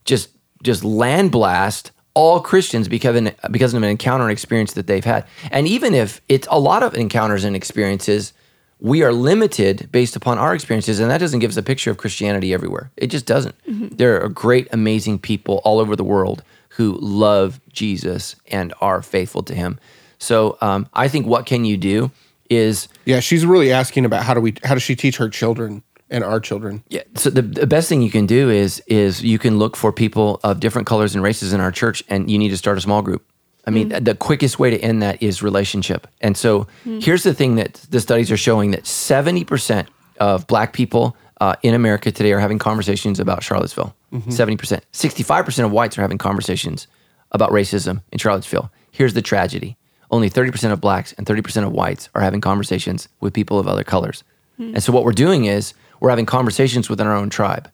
just 0.05 0.31
just 0.63 0.85
land 0.85 1.33
blast 1.33 1.91
all 2.15 2.41
Christians 2.41 2.89
because 2.89 3.17
of, 3.17 3.27
an, 3.27 3.35
because 3.51 3.75
of 3.75 3.83
an 3.83 3.89
encounter 3.89 4.25
and 4.25 4.33
experience 4.33 4.75
that 4.75 4.87
they've 4.87 5.05
had. 5.05 5.27
And 5.51 5.67
even 5.67 5.95
if 5.95 6.21
it's 6.29 6.47
a 6.51 6.59
lot 6.59 6.83
of 6.83 6.95
encounters 6.95 7.45
and 7.45 7.57
experiences, 7.57 8.33
we 8.81 9.03
are 9.03 9.13
limited 9.13 9.89
based 9.91 10.15
upon 10.15 10.39
our 10.39 10.55
experiences, 10.55 11.01
and 11.01 11.11
that 11.11 11.19
doesn't 11.19 11.41
give 11.41 11.51
us 11.51 11.57
a 11.57 11.63
picture 11.63 11.91
of 11.91 11.97
Christianity 11.97 12.55
everywhere. 12.55 12.91
It 12.97 13.09
just 13.09 13.27
doesn't. 13.27 13.57
Mm-hmm. 13.67 13.97
There 13.97 14.23
are 14.23 14.29
great, 14.29 14.69
amazing 14.73 15.19
people 15.19 15.61
all 15.65 15.81
over 15.81 15.97
the 15.97 16.05
world 16.05 16.43
who 16.71 16.99
love 17.01 17.61
Jesus 17.73 18.37
and 18.49 18.73
are 18.81 19.03
faithful 19.03 19.43
to 19.45 19.55
Him. 19.55 19.79
So 20.19 20.59
um, 20.61 20.89
I 20.95 21.09
think 21.09 21.27
what 21.27 21.47
can 21.47 21.65
you 21.65 21.77
do 21.77 22.11
is 22.51 22.89
Yeah, 23.05 23.21
she's 23.21 23.47
really 23.47 23.73
asking 23.73 24.05
about 24.05 24.25
how 24.25 24.35
do 24.35 24.41
we 24.41 24.55
how 24.65 24.75
does 24.75 24.83
she 24.83 24.97
teach 24.97 25.17
her 25.17 25.29
children 25.29 25.83
and 26.11 26.23
our 26.23 26.41
children? 26.41 26.83
Yeah. 26.89 27.03
So 27.15 27.31
the, 27.31 27.43
the 27.43 27.67
best 27.67 27.89
thing 27.89 28.03
you 28.03 28.11
can 28.11 28.27
do 28.27 28.51
is 28.51 28.83
is 28.87 29.23
you 29.23 29.39
can 29.39 29.59
look 29.59 29.77
for 29.77 29.93
people 29.93 30.41
of 30.45 30.61
different 30.61 30.87
colors 30.87 31.15
and 31.15 31.25
races 31.25 31.53
in 31.53 31.61
our 31.61 31.73
church, 31.73 32.03
and 32.09 32.31
you 32.31 32.39
need 32.39 32.51
to 32.51 32.57
start 32.57 32.79
a 32.79 32.81
small 32.81 33.03
group. 33.03 33.25
I 33.67 33.71
mean, 33.71 33.89
the 33.89 34.15
quickest 34.15 34.59
way 34.59 34.69
to 34.69 34.79
end 34.79 35.03
that 35.03 35.23
is 35.23 35.43
relationship. 35.43 36.07
And 36.21 36.37
so 36.37 36.67
here's 36.85 37.23
the 37.23 37.33
thing 37.33 37.55
that 37.55 37.75
the 37.89 37.99
studies 37.99 38.31
are 38.31 38.37
showing 38.37 38.73
that 38.73 38.83
70% 38.83 39.87
of 40.21 40.47
black 40.47 40.75
people 40.75 41.17
uh, 41.41 41.57
in 41.63 41.75
America 41.75 42.13
today 42.13 42.33
are 42.33 42.41
having 42.41 42.59
conversations 42.59 43.19
about 43.19 43.43
Charlottesville. 43.43 43.97
70%. 44.13 44.83
65% 44.93 45.65
of 45.65 45.73
whites 45.73 45.97
are 45.99 46.03
having 46.03 46.19
conversations 46.19 46.87
about 47.33 47.51
racism 47.51 48.03
in 48.13 48.19
Charlottesville. 48.19 48.71
Here's 48.93 49.15
the 49.15 49.23
tragedy 49.23 49.77
only 50.15 50.31
30% 50.31 50.73
of 50.73 50.81
blacks 50.81 51.13
and 51.15 51.27
30% 51.27 51.67
of 51.67 51.73
whites 51.73 52.09
are 52.15 52.23
having 52.23 52.41
conversations 52.41 53.09
with 53.21 53.35
people 53.35 53.59
of 53.59 53.67
other 53.67 53.83
colors. 53.83 54.23
Hmm. 54.57 54.75
And 54.75 54.83
so 54.83 54.93
what 54.93 55.05
we're 55.05 55.13
doing 55.13 55.47
is 55.47 55.75
we're 55.99 56.11
having 56.11 56.25
conversations 56.25 56.89
within 56.89 57.09
our 57.09 57.17
own 57.17 57.31
tribe. 57.31 57.69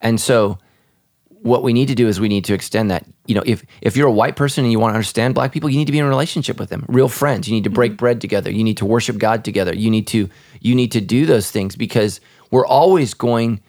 And 0.00 0.20
so 0.20 0.58
what 1.42 1.62
we 1.62 1.72
need 1.72 1.86
to 1.86 1.94
do 1.94 2.08
is 2.08 2.18
we 2.18 2.28
need 2.28 2.44
to 2.46 2.54
extend 2.54 2.90
that. 2.90 3.06
You 3.26 3.36
know, 3.36 3.42
if 3.46 3.64
if 3.80 3.96
you're 3.96 4.08
a 4.08 4.12
white 4.12 4.34
person 4.34 4.64
and 4.64 4.72
you 4.72 4.80
want 4.80 4.92
to 4.92 4.96
understand 4.96 5.34
black 5.34 5.52
people, 5.52 5.70
you 5.70 5.78
need 5.78 5.84
to 5.84 5.92
be 5.92 6.00
in 6.00 6.04
a 6.04 6.08
relationship 6.08 6.58
with 6.58 6.70
them, 6.70 6.84
real 6.88 7.08
friends. 7.08 7.46
You 7.48 7.54
need 7.54 7.64
to 7.64 7.70
break 7.70 7.92
hmm. 7.92 7.96
bread 7.96 8.20
together. 8.20 8.50
You 8.50 8.64
need 8.64 8.78
to 8.78 8.84
worship 8.84 9.18
God 9.18 9.44
together. 9.44 9.74
You 9.74 9.90
need 9.90 10.08
to 10.08 10.28
you 10.60 10.74
need 10.74 10.90
to 10.92 11.00
do 11.00 11.24
those 11.24 11.50
things 11.50 11.76
because 11.76 12.20
we're 12.50 12.66
always 12.66 13.14
going 13.14 13.60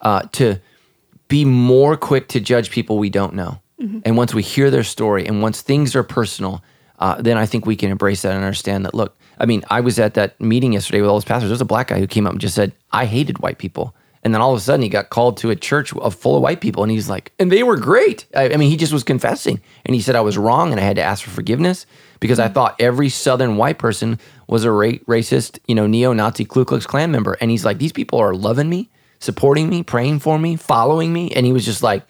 uh, 0.00 0.22
to 0.32 0.60
be 1.28 1.44
more 1.44 1.96
quick 1.96 2.28
to 2.28 2.40
judge 2.40 2.70
people 2.70 2.98
we 2.98 3.10
don't 3.10 3.34
know. 3.34 3.60
Mm-hmm. 3.80 4.00
And 4.04 4.16
once 4.16 4.34
we 4.34 4.42
hear 4.42 4.70
their 4.70 4.84
story, 4.84 5.26
and 5.26 5.42
once 5.42 5.60
things 5.60 5.94
are 5.94 6.02
personal, 6.02 6.62
uh, 6.98 7.20
then 7.20 7.36
I 7.36 7.46
think 7.46 7.66
we 7.66 7.76
can 7.76 7.90
embrace 7.90 8.22
that 8.22 8.34
and 8.34 8.44
understand 8.44 8.84
that. 8.84 8.94
Look, 8.94 9.16
I 9.38 9.46
mean, 9.46 9.64
I 9.70 9.80
was 9.80 9.98
at 9.98 10.14
that 10.14 10.40
meeting 10.40 10.72
yesterday 10.72 11.00
with 11.00 11.08
all 11.08 11.16
those 11.16 11.24
pastors. 11.24 11.50
There's 11.50 11.60
a 11.60 11.66
black 11.66 11.88
guy 11.88 11.98
who 11.98 12.06
came 12.06 12.26
up 12.26 12.32
and 12.32 12.40
just 12.40 12.54
said, 12.54 12.72
"I 12.92 13.04
hated 13.04 13.38
white 13.38 13.58
people." 13.58 13.94
And 14.24 14.34
then 14.34 14.40
all 14.40 14.52
of 14.52 14.58
a 14.58 14.60
sudden 14.60 14.82
he 14.82 14.88
got 14.88 15.10
called 15.10 15.36
to 15.38 15.50
a 15.50 15.56
church 15.56 15.94
of 15.96 16.14
full 16.14 16.36
of 16.36 16.42
white 16.42 16.60
people 16.60 16.82
and 16.82 16.90
he's 16.90 17.08
like, 17.08 17.32
and 17.38 17.52
they 17.52 17.62
were 17.62 17.76
great. 17.76 18.26
I, 18.34 18.50
I 18.50 18.56
mean, 18.56 18.68
he 18.68 18.76
just 18.76 18.92
was 18.92 19.04
confessing 19.04 19.60
and 19.86 19.94
he 19.94 20.00
said, 20.00 20.16
I 20.16 20.20
was 20.20 20.36
wrong 20.36 20.72
and 20.72 20.80
I 20.80 20.84
had 20.84 20.96
to 20.96 21.02
ask 21.02 21.24
for 21.24 21.30
forgiveness 21.30 21.86
because 22.20 22.38
I 22.38 22.48
thought 22.48 22.76
every 22.80 23.08
Southern 23.08 23.56
white 23.56 23.78
person 23.78 24.18
was 24.48 24.64
a 24.64 24.72
ra- 24.72 24.98
racist, 25.06 25.60
you 25.66 25.74
know, 25.74 25.86
neo 25.86 26.12
Nazi 26.12 26.44
Ku 26.44 26.64
Klux 26.64 26.84
Klan 26.84 27.12
member. 27.12 27.38
And 27.40 27.50
he's 27.50 27.64
like, 27.64 27.78
these 27.78 27.92
people 27.92 28.18
are 28.18 28.34
loving 28.34 28.68
me, 28.68 28.90
supporting 29.20 29.68
me, 29.68 29.82
praying 29.82 30.18
for 30.18 30.38
me, 30.38 30.56
following 30.56 31.12
me. 31.12 31.30
And 31.30 31.46
he 31.46 31.52
was 31.52 31.64
just 31.64 31.82
like 31.82 32.02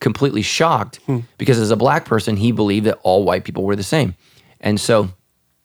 completely 0.00 0.42
shocked 0.42 1.00
because 1.38 1.58
as 1.58 1.72
a 1.72 1.76
black 1.76 2.04
person, 2.04 2.36
he 2.36 2.52
believed 2.52 2.86
that 2.86 2.98
all 3.02 3.24
white 3.24 3.44
people 3.44 3.64
were 3.64 3.76
the 3.76 3.82
same. 3.82 4.14
And 4.60 4.80
so, 4.80 5.10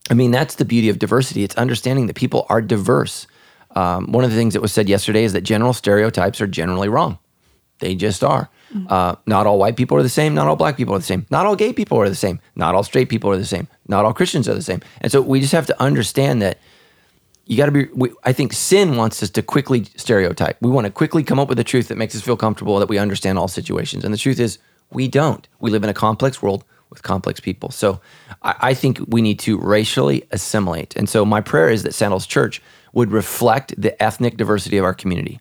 I 0.09 0.13
mean, 0.13 0.31
that's 0.31 0.55
the 0.55 0.65
beauty 0.65 0.89
of 0.89 0.99
diversity. 0.99 1.43
It's 1.43 1.55
understanding 1.55 2.07
that 2.07 2.15
people 2.15 2.45
are 2.49 2.61
diverse. 2.61 3.27
Um, 3.75 4.11
one 4.11 4.23
of 4.23 4.29
the 4.29 4.37
things 4.37 4.53
that 4.53 4.61
was 4.61 4.71
said 4.71 4.87
yesterday 4.87 5.23
is 5.23 5.33
that 5.33 5.41
general 5.41 5.73
stereotypes 5.73 6.41
are 6.41 6.47
generally 6.47 6.89
wrong. 6.89 7.17
They 7.79 7.95
just 7.95 8.23
are. 8.23 8.49
Uh, 8.87 9.15
not 9.27 9.45
all 9.45 9.59
white 9.59 9.75
people 9.75 9.97
are 9.97 10.03
the 10.03 10.09
same. 10.09 10.33
Not 10.33 10.47
all 10.47 10.55
black 10.55 10.77
people 10.77 10.95
are 10.95 10.99
the 10.99 11.05
same. 11.05 11.25
Not 11.29 11.45
all 11.45 11.55
gay 11.55 11.73
people 11.73 11.99
are 11.99 12.09
the 12.09 12.15
same. 12.15 12.39
Not 12.55 12.75
all 12.75 12.83
straight 12.83 13.09
people 13.09 13.29
are 13.29 13.37
the 13.37 13.45
same. 13.45 13.67
Not 13.87 14.05
all 14.05 14.13
Christians 14.13 14.49
are 14.49 14.55
the 14.55 14.63
same. 14.63 14.81
And 15.01 15.11
so 15.11 15.21
we 15.21 15.39
just 15.39 15.51
have 15.51 15.67
to 15.67 15.81
understand 15.81 16.41
that 16.41 16.57
you 17.45 17.57
got 17.57 17.67
to 17.67 17.71
be. 17.71 17.85
We, 17.93 18.11
I 18.23 18.33
think 18.33 18.53
sin 18.53 18.95
wants 18.95 19.21
us 19.21 19.29
to 19.31 19.43
quickly 19.43 19.85
stereotype. 19.95 20.57
We 20.61 20.71
want 20.71 20.85
to 20.85 20.91
quickly 20.91 21.23
come 21.23 21.39
up 21.39 21.49
with 21.49 21.59
a 21.59 21.63
truth 21.63 21.89
that 21.89 21.97
makes 21.97 22.15
us 22.15 22.21
feel 22.21 22.37
comfortable 22.37 22.79
that 22.79 22.89
we 22.89 22.97
understand 22.97 23.37
all 23.37 23.47
situations. 23.47 24.03
And 24.05 24.13
the 24.13 24.17
truth 24.17 24.39
is, 24.39 24.59
we 24.91 25.07
don't. 25.07 25.47
We 25.59 25.69
live 25.69 25.83
in 25.83 25.89
a 25.89 25.93
complex 25.93 26.41
world 26.41 26.63
with 26.93 27.03
complex 27.03 27.39
people. 27.39 27.71
So 27.71 27.99
I, 28.41 28.55
I 28.69 28.73
think 28.73 28.99
we 29.07 29.21
need 29.21 29.39
to 29.39 29.57
racially 29.57 30.23
assimilate. 30.31 30.95
And 30.95 31.09
so 31.09 31.25
my 31.25 31.41
prayer 31.41 31.69
is 31.69 31.83
that 31.83 31.93
Sandals 31.93 32.27
Church 32.27 32.61
would 32.93 33.11
reflect 33.11 33.73
the 33.81 34.01
ethnic 34.01 34.37
diversity 34.37 34.77
of 34.77 34.85
our 34.85 34.93
community. 34.93 35.39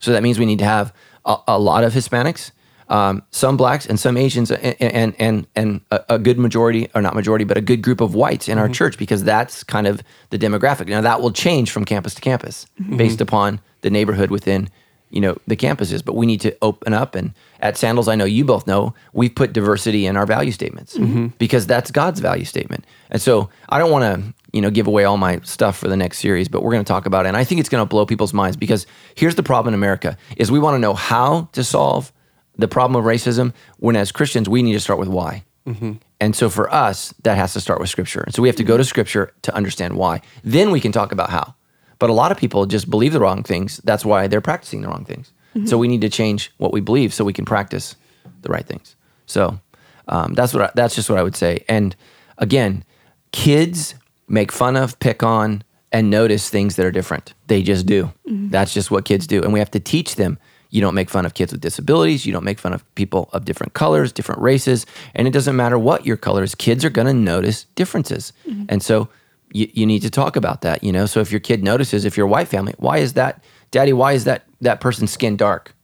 So 0.00 0.12
that 0.12 0.22
means 0.22 0.38
we 0.38 0.46
need 0.46 0.58
to 0.58 0.64
have 0.64 0.92
a, 1.24 1.36
a 1.48 1.58
lot 1.58 1.84
of 1.84 1.92
Hispanics, 1.92 2.50
um, 2.88 3.22
some 3.30 3.56
blacks, 3.56 3.86
and 3.86 3.98
some 3.98 4.16
Asians, 4.16 4.50
and 4.50 4.76
and 4.80 5.14
and, 5.18 5.46
and 5.54 5.80
a, 5.90 6.14
a 6.16 6.18
good 6.18 6.38
majority, 6.38 6.90
or 6.94 7.00
not 7.00 7.14
majority, 7.14 7.44
but 7.44 7.56
a 7.56 7.60
good 7.60 7.80
group 7.80 8.00
of 8.00 8.14
whites 8.14 8.48
in 8.48 8.58
our 8.58 8.68
church 8.68 8.98
because 8.98 9.24
that's 9.24 9.64
kind 9.64 9.86
of 9.86 10.02
the 10.30 10.38
demographic. 10.38 10.88
Now 10.88 11.00
that 11.00 11.20
will 11.22 11.32
change 11.32 11.70
from 11.70 11.84
campus 11.84 12.14
to 12.14 12.20
campus 12.20 12.66
based 12.96 13.20
upon 13.20 13.60
the 13.80 13.90
neighborhood 13.90 14.30
within 14.30 14.68
you 15.12 15.20
know 15.20 15.36
the 15.46 15.56
campuses. 15.56 16.04
But 16.04 16.16
we 16.16 16.26
need 16.26 16.40
to 16.40 16.56
open 16.62 16.92
up. 16.92 17.14
And 17.14 17.32
at 17.60 17.76
Sandals, 17.76 18.08
I 18.08 18.16
know 18.16 18.24
you 18.24 18.44
both 18.44 18.66
know 18.66 18.94
we've 19.12 19.34
put 19.34 19.52
diversity 19.52 20.06
in 20.06 20.16
our 20.16 20.26
value 20.26 20.52
statements 20.52 20.96
mm-hmm. 20.96 21.28
because 21.38 21.66
that's 21.66 21.90
God's 21.90 22.20
value 22.20 22.44
statement. 22.44 22.84
And 23.10 23.22
so 23.22 23.50
I 23.68 23.78
don't 23.78 23.90
want 23.90 24.04
to 24.04 24.34
you 24.52 24.60
know 24.60 24.70
give 24.70 24.86
away 24.86 25.04
all 25.04 25.16
my 25.16 25.40
stuff 25.40 25.78
for 25.78 25.88
the 25.88 25.96
next 25.96 26.18
series 26.18 26.48
but 26.48 26.62
we're 26.62 26.72
going 26.72 26.84
to 26.84 26.88
talk 26.88 27.06
about 27.06 27.24
it 27.26 27.28
and 27.28 27.36
i 27.36 27.44
think 27.44 27.58
it's 27.58 27.68
going 27.68 27.82
to 27.82 27.88
blow 27.88 28.06
people's 28.06 28.34
minds 28.34 28.56
because 28.56 28.86
here's 29.14 29.34
the 29.34 29.42
problem 29.42 29.74
in 29.74 29.78
america 29.78 30.16
is 30.36 30.50
we 30.50 30.58
want 30.58 30.74
to 30.74 30.78
know 30.78 30.94
how 30.94 31.48
to 31.52 31.64
solve 31.64 32.12
the 32.56 32.68
problem 32.68 32.96
of 32.96 33.04
racism 33.04 33.52
when 33.78 33.96
as 33.96 34.12
christians 34.12 34.48
we 34.48 34.62
need 34.62 34.74
to 34.74 34.80
start 34.80 34.98
with 34.98 35.08
why 35.08 35.42
mm-hmm. 35.66 35.92
and 36.20 36.36
so 36.36 36.48
for 36.48 36.72
us 36.72 37.14
that 37.22 37.36
has 37.36 37.52
to 37.52 37.60
start 37.60 37.80
with 37.80 37.88
scripture 37.88 38.20
and 38.20 38.34
so 38.34 38.42
we 38.42 38.48
have 38.48 38.56
to 38.56 38.64
go 38.64 38.76
to 38.76 38.84
scripture 38.84 39.32
to 39.42 39.54
understand 39.54 39.96
why 39.96 40.20
then 40.44 40.70
we 40.70 40.80
can 40.80 40.92
talk 40.92 41.12
about 41.12 41.30
how 41.30 41.54
but 42.02 42.10
a 42.10 42.12
lot 42.12 42.32
of 42.32 42.36
people 42.36 42.66
just 42.66 42.90
believe 42.90 43.12
the 43.12 43.20
wrong 43.20 43.44
things. 43.44 43.80
That's 43.84 44.04
why 44.04 44.26
they're 44.26 44.40
practicing 44.40 44.80
the 44.80 44.88
wrong 44.88 45.04
things. 45.04 45.30
Mm-hmm. 45.54 45.66
So 45.66 45.78
we 45.78 45.86
need 45.86 46.00
to 46.00 46.08
change 46.08 46.50
what 46.56 46.72
we 46.72 46.80
believe 46.80 47.14
so 47.14 47.24
we 47.24 47.32
can 47.32 47.44
practice 47.44 47.94
the 48.40 48.48
right 48.48 48.66
things. 48.66 48.96
So 49.26 49.60
um, 50.08 50.34
that's 50.34 50.52
what 50.52 50.64
I, 50.64 50.70
that's 50.74 50.96
just 50.96 51.08
what 51.08 51.20
i 51.20 51.22
would 51.22 51.36
say. 51.36 51.64
And 51.68 51.94
again 52.38 52.84
kids 53.30 53.94
make 54.26 54.50
fun 54.50 54.74
of, 54.74 54.98
pick 54.98 55.22
on, 55.22 55.62
and 55.92 56.10
notice 56.10 56.50
things 56.50 56.74
that 56.74 56.84
are 56.84 56.90
different. 56.90 57.34
They 57.46 57.62
just 57.62 57.86
do. 57.86 58.10
Mm-hmm. 58.28 58.48
That's 58.48 58.74
just 58.74 58.90
what 58.90 59.04
kids 59.04 59.28
do. 59.28 59.40
And 59.40 59.52
we 59.52 59.60
have 59.60 59.70
to 59.70 59.78
teach 59.78 60.16
them. 60.16 60.40
You 60.70 60.80
don't 60.80 60.96
make 60.96 61.08
fun 61.08 61.24
of 61.24 61.34
kids 61.34 61.52
with 61.52 61.60
disabilities, 61.60 62.26
you 62.26 62.32
don't 62.32 62.42
make 62.42 62.58
fun 62.58 62.72
of 62.72 62.82
people 62.96 63.30
of 63.32 63.44
different 63.44 63.74
colors, 63.74 64.10
different 64.10 64.40
races, 64.40 64.86
and 65.14 65.28
it 65.28 65.30
doesn't 65.30 65.54
matter 65.54 65.78
what 65.78 66.04
your 66.04 66.16
color 66.16 66.42
is, 66.42 66.56
kids 66.56 66.84
are 66.84 66.90
going 66.90 67.06
to 67.06 67.14
notice 67.14 67.66
differences. 67.76 68.32
Mm-hmm. 68.44 68.64
And 68.70 68.82
so 68.82 69.08
you, 69.52 69.70
you 69.72 69.86
need 69.86 70.00
to 70.02 70.10
talk 70.10 70.36
about 70.36 70.62
that, 70.62 70.82
you 70.82 70.92
know? 70.92 71.06
So 71.06 71.20
if 71.20 71.30
your 71.30 71.40
kid 71.40 71.62
notices, 71.62 72.04
if 72.04 72.16
you're 72.16 72.26
a 72.26 72.30
white 72.30 72.48
family, 72.48 72.74
why 72.78 72.98
is 72.98 73.14
that, 73.14 73.42
daddy, 73.70 73.92
why 73.92 74.12
is 74.12 74.24
that 74.24 74.44
that 74.60 74.80
person's 74.80 75.10
skin 75.10 75.36
dark? 75.36 75.74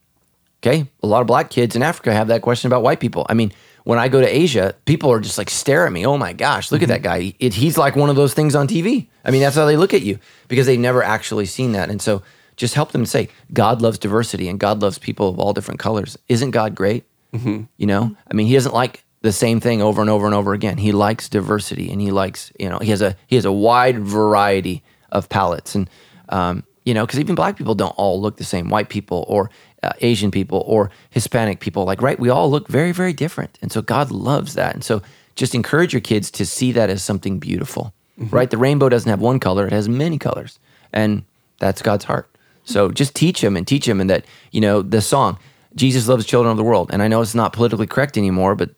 Okay. 0.63 0.89
A 1.03 1.07
lot 1.07 1.21
of 1.21 1.27
black 1.27 1.51
kids 1.51 1.77
in 1.77 1.83
Africa 1.83 2.13
have 2.13 2.29
that 2.29 2.43
question 2.43 2.67
about 2.67 2.83
white 2.83 3.01
people. 3.01 3.27
I 3.29 3.35
mean, 3.35 3.53
when 3.85 3.99
I 3.99 4.09
go 4.09 4.21
to 4.21 4.27
Asia, 4.27 4.75
people 4.85 5.11
are 5.11 5.21
just 5.21 5.39
like 5.39 5.49
stare 5.49 5.87
at 5.87 5.93
me. 5.93 6.05
Oh 6.05 6.19
my 6.19 6.33
gosh, 6.33 6.71
look 6.71 6.83
at 6.83 6.89
that 6.89 7.03
mm-hmm. 7.03 7.31
guy. 7.31 7.35
It, 7.39 7.55
he's 7.55 7.79
like 7.79 7.97
one 7.97 8.11
of 8.11 8.17
those 8.17 8.35
things 8.35 8.55
on 8.55 8.69
TV. 8.69 9.07
I 9.25 9.31
mean, 9.31 9.41
that's 9.41 9.57
how 9.57 9.67
they 9.67 9.77
look 9.77 9.95
at 9.95 10.03
you 10.03 10.19
because 10.49 10.67
they've 10.67 10.79
never 10.79 11.03
actually 11.03 11.47
seen 11.47 11.73
that. 11.73 11.89
And 11.89 12.03
so 12.03 12.23
just 12.57 12.75
help 12.75 12.93
them 12.93 13.07
say, 13.07 13.29
God 13.53 13.81
loves 13.81 13.99
diversity 13.99 14.49
and 14.49 14.59
God 14.59 14.83
loves 14.83 14.99
people 14.99 15.29
of 15.29 15.39
all 15.39 15.53
different 15.53 15.81
colors. 15.81 16.19
Isn't 16.29 16.51
God 16.51 16.75
great? 16.75 17.05
Mm-hmm. 17.33 17.63
You 17.77 17.87
know, 17.87 18.17
I 18.31 18.35
mean, 18.35 18.47
he 18.47 18.55
doesn't 18.55 18.75
like 18.75 19.05
the 19.21 19.33
same 19.33 19.61
thing 19.61 19.83
over 19.83 20.01
and 20.01 20.11
over 20.11 20.27
and 20.27 20.35
over 20.35 20.53
again. 20.53 20.79
He 20.79 20.93
likes 20.93 21.29
diversity 21.29 21.91
and 21.91 22.01
he 22.01 22.11
likes, 22.11 22.53
you 22.59 22.69
know, 22.69 22.79
he 22.79 22.91
has 22.91 23.03
a 23.03 23.17
he 23.27 23.37
has 23.37 23.45
a 23.45 23.53
wide 23.53 23.99
variety 23.99 24.83
of 25.11 25.29
palettes 25.29 25.75
and 25.75 25.89
um, 26.29 26.65
you 26.85 26.95
know, 26.95 27.05
because 27.05 27.21
even 27.21 27.35
black 27.35 27.57
people 27.57 27.75
don't 27.75 27.95
all 27.99 28.21
look 28.21 28.37
the 28.37 28.45
same. 28.45 28.71
White 28.71 28.89
people 28.89 29.25
or 29.29 29.51
uh, 29.83 29.93
Asian 30.01 30.31
people 30.31 30.65
or 30.67 30.91
Hispanic 31.11 31.61
people, 31.61 31.85
like 31.85 32.01
right, 32.01 32.19
we 32.19 32.31
all 32.31 32.51
look 32.51 32.69
very 32.69 32.93
very 32.93 33.13
different, 33.13 33.59
and 33.61 33.71
so 33.71 33.83
God 33.83 34.11
loves 34.11 34.55
that. 34.55 34.75
And 34.75 34.83
so 34.83 35.03
just 35.37 35.55
encourage 35.55 35.93
your 35.93 36.01
kids 36.01 36.31
to 36.33 36.47
see 36.47 36.73
that 36.73 36.91
as 36.91 37.03
something 37.03 37.39
beautiful, 37.39 37.93
right? 38.17 38.51
The 38.51 38.57
rainbow 38.57 38.89
doesn't 38.89 39.11
have 39.11 39.21
one 39.21 39.39
color; 39.39 39.67
it 39.67 39.73
has 39.73 39.89
many 39.89 40.19
colors, 40.19 40.59
and 40.93 41.25
that's 41.59 41.83
God's 41.83 42.07
heart. 42.07 42.31
So 42.65 42.91
just 42.91 43.15
teach 43.15 43.43
them 43.43 43.57
and 43.57 43.67
teach 43.67 43.85
them, 43.85 44.01
and 44.01 44.09
that 44.09 44.25
you 44.51 44.61
know 44.61 44.81
the 44.81 45.03
song 45.03 45.39
Jesus 45.75 46.09
loves 46.09 46.27
children 46.27 46.51
of 46.51 46.57
the 46.57 46.65
world. 46.65 46.91
And 46.93 47.03
I 47.03 47.09
know 47.09 47.21
it's 47.21 47.35
not 47.35 47.53
politically 47.53 47.87
correct 47.87 48.17
anymore, 48.17 48.55
but 48.55 48.71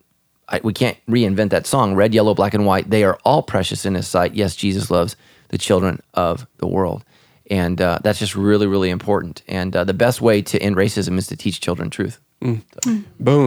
I, 0.50 0.60
we 0.62 0.72
can't 0.72 0.98
reinvent 1.06 1.50
that 1.50 1.66
song. 1.66 1.94
Red, 1.94 2.12
yellow, 2.12 2.34
black, 2.34 2.54
and 2.54 2.66
white. 2.66 2.90
They 2.90 3.04
are 3.04 3.18
all 3.24 3.42
precious 3.42 3.86
in 3.86 3.94
His 3.94 4.08
sight. 4.08 4.34
Yes, 4.34 4.56
Jesus 4.56 4.90
loves 4.90 5.16
the 5.48 5.58
children 5.58 6.00
of 6.14 6.46
the 6.58 6.66
world, 6.66 7.04
and 7.50 7.80
uh, 7.80 7.98
that's 8.02 8.18
just 8.18 8.36
really, 8.36 8.66
really 8.66 8.90
important. 8.90 9.42
And 9.48 9.74
uh, 9.74 9.84
the 9.84 9.94
best 9.94 10.20
way 10.20 10.42
to 10.42 10.60
end 10.60 10.76
racism 10.76 11.18
is 11.18 11.26
to 11.28 11.36
teach 11.36 11.60
children 11.60 11.90
truth. 11.90 12.20
Boom. 12.40 12.64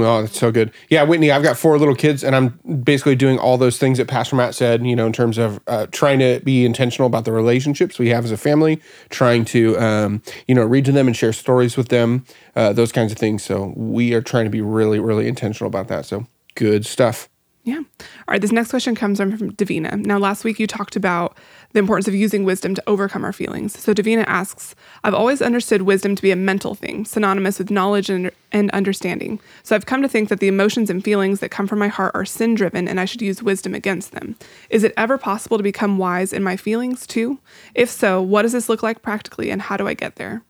Oh, 0.03 0.21
that's 0.21 0.37
so 0.37 0.51
good. 0.51 0.71
Yeah, 0.87 1.01
Whitney, 1.01 1.31
I've 1.31 1.41
got 1.41 1.57
four 1.57 1.79
little 1.79 1.95
kids, 1.95 2.23
and 2.23 2.35
I'm 2.35 2.59
basically 2.83 3.15
doing 3.15 3.39
all 3.39 3.57
those 3.57 3.79
things 3.79 3.97
that 3.97 4.07
Pastor 4.07 4.35
Matt 4.35 4.53
said, 4.53 4.85
you 4.85 4.95
know, 4.95 5.07
in 5.07 5.13
terms 5.13 5.39
of 5.39 5.59
uh, 5.65 5.87
trying 5.87 6.19
to 6.19 6.41
be 6.43 6.63
intentional 6.63 7.07
about 7.07 7.25
the 7.25 7.31
relationships 7.31 7.97
we 7.97 8.09
have 8.09 8.23
as 8.23 8.29
a 8.31 8.37
family, 8.37 8.79
trying 9.09 9.45
to, 9.45 9.79
um, 9.79 10.21
you 10.47 10.53
know, 10.53 10.63
read 10.63 10.85
to 10.85 10.91
them 10.91 11.07
and 11.07 11.17
share 11.17 11.33
stories 11.33 11.75
with 11.75 11.87
them, 11.87 12.23
uh, 12.55 12.71
those 12.71 12.91
kinds 12.91 13.11
of 13.11 13.17
things. 13.17 13.43
So 13.43 13.73
we 13.75 14.13
are 14.13 14.21
trying 14.21 14.43
to 14.45 14.51
be 14.51 14.61
really, 14.61 14.99
really 14.99 15.27
intentional 15.27 15.67
about 15.67 15.87
that. 15.87 16.05
So 16.05 16.27
good 16.55 16.85
stuff. 16.85 17.29
Yeah. 17.65 17.77
All 17.77 17.83
right. 18.27 18.41
This 18.41 18.51
next 18.51 18.71
question 18.71 18.93
comes 18.93 19.19
from, 19.19 19.37
from 19.37 19.53
Davina. 19.53 19.95
Now, 20.05 20.17
last 20.17 20.43
week 20.43 20.59
you 20.59 20.67
talked 20.67 20.97
about 20.97 21.37
the 21.71 21.79
importance 21.79 22.09
of 22.09 22.13
using 22.13 22.43
wisdom 22.43 22.75
to 22.75 22.83
overcome 22.87 23.23
our 23.23 23.31
feelings. 23.31 23.79
So 23.79 23.93
Davina 23.93 24.25
asks, 24.27 24.75
I've 25.05 25.13
always 25.13 25.41
understood 25.41 25.83
wisdom 25.83 26.13
to 26.17 26.21
be 26.21 26.31
a 26.31 26.35
mental 26.35 26.75
thing, 26.75 27.05
synonymous 27.05 27.59
with 27.59 27.71
knowledge 27.71 28.09
and, 28.09 28.31
and 28.51 28.69
understanding. 28.71 29.39
So 29.63 29.77
I've 29.77 29.85
come 29.85 30.01
to 30.01 30.09
think 30.09 30.27
that 30.27 30.41
the 30.41 30.49
emotions 30.49 30.89
and 30.89 31.01
feelings 31.01 31.39
that 31.39 31.51
come 31.51 31.65
from 31.65 31.79
my 31.79 31.87
heart 31.87 32.11
are 32.15 32.25
sin 32.25 32.53
driven 32.53 32.85
and 32.85 32.99
I 32.99 33.05
should 33.05 33.21
use 33.21 33.41
wisdom 33.41 33.73
against 33.73 34.11
them. 34.11 34.35
Is 34.69 34.83
it 34.83 34.93
ever 34.97 35.17
possible 35.17 35.55
to 35.55 35.63
become 35.63 35.97
wise 35.97 36.33
in 36.33 36.43
my 36.43 36.57
feelings 36.57 37.07
too? 37.07 37.39
If 37.75 37.89
so, 37.89 38.21
what 38.21 38.41
does 38.41 38.51
this 38.51 38.67
look 38.67 38.83
like 38.83 39.01
practically 39.01 39.49
and 39.51 39.61
how 39.61 39.77
do 39.77 39.87
I 39.87 39.93
get 39.93 40.17
there? 40.17 40.43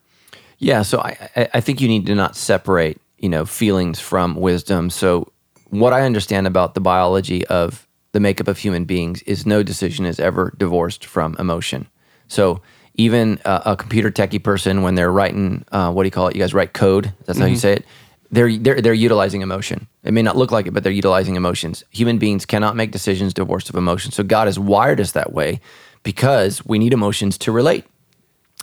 Yeah, 0.58 0.82
so 0.82 0.98
I, 1.00 1.30
I- 1.36 1.50
I 1.56 1.62
think 1.62 1.80
you 1.80 1.88
need 1.88 2.08
to 2.08 2.16
not 2.16 2.36
separate, 2.36 3.00
you 3.20 3.30
know, 3.30 3.46
feelings 3.46 4.00
from 4.00 4.36
wisdom. 4.36 4.90
So 4.90 5.32
what 5.80 5.94
I 5.94 6.02
understand 6.02 6.48
about 6.48 6.74
the 6.74 6.82
biology 6.82 7.46
of 7.48 7.88
the 8.12 8.20
makeup 8.20 8.48
of 8.48 8.58
human 8.58 8.86
beings 8.86 9.22
is 9.24 9.46
no 9.46 9.64
decision 9.64 10.06
is 10.06 10.20
ever 10.20 10.54
divorced 10.58 11.06
from 11.06 11.36
emotion. 11.40 11.88
So 12.28 12.62
even 12.96 13.40
a, 13.44 13.62
a 13.68 13.76
computer 13.76 14.12
techie 14.12 14.44
person, 14.44 14.84
when 14.84 14.96
they're 14.96 15.12
writing, 15.12 15.66
uh, 15.72 15.92
what 15.92 16.04
do 16.04 16.08
you 16.08 16.12
call 16.12 16.28
it? 16.28 16.36
You 16.36 16.42
guys 16.42 16.54
write 16.54 16.74
code. 16.74 17.12
That's 17.26 17.40
how 17.40 17.46
you 17.46 17.56
say 17.56 17.74
it. 17.74 17.86
They're, 18.32 18.56
they're 18.58 18.82
they're 18.82 18.94
utilizing 18.94 19.42
emotion. 19.42 19.88
It 20.04 20.12
may 20.12 20.24
not 20.24 20.36
look 20.36 20.52
like 20.52 20.66
it, 20.66 20.72
but 20.72 20.84
they're 20.84 20.92
utilizing 20.92 21.36
emotions. 21.36 21.84
Human 21.92 22.18
beings 22.18 22.48
cannot 22.48 22.76
make 22.76 22.92
decisions 22.92 23.32
divorced 23.32 23.70
of 23.70 23.76
emotion. 23.76 24.12
So 24.12 24.24
God 24.24 24.48
has 24.48 24.58
wired 24.58 25.00
us 25.00 25.12
that 25.12 25.34
way 25.34 25.62
because 26.02 26.66
we 26.66 26.80
need 26.80 26.94
emotions 26.94 27.38
to 27.40 27.52
relate 27.52 27.86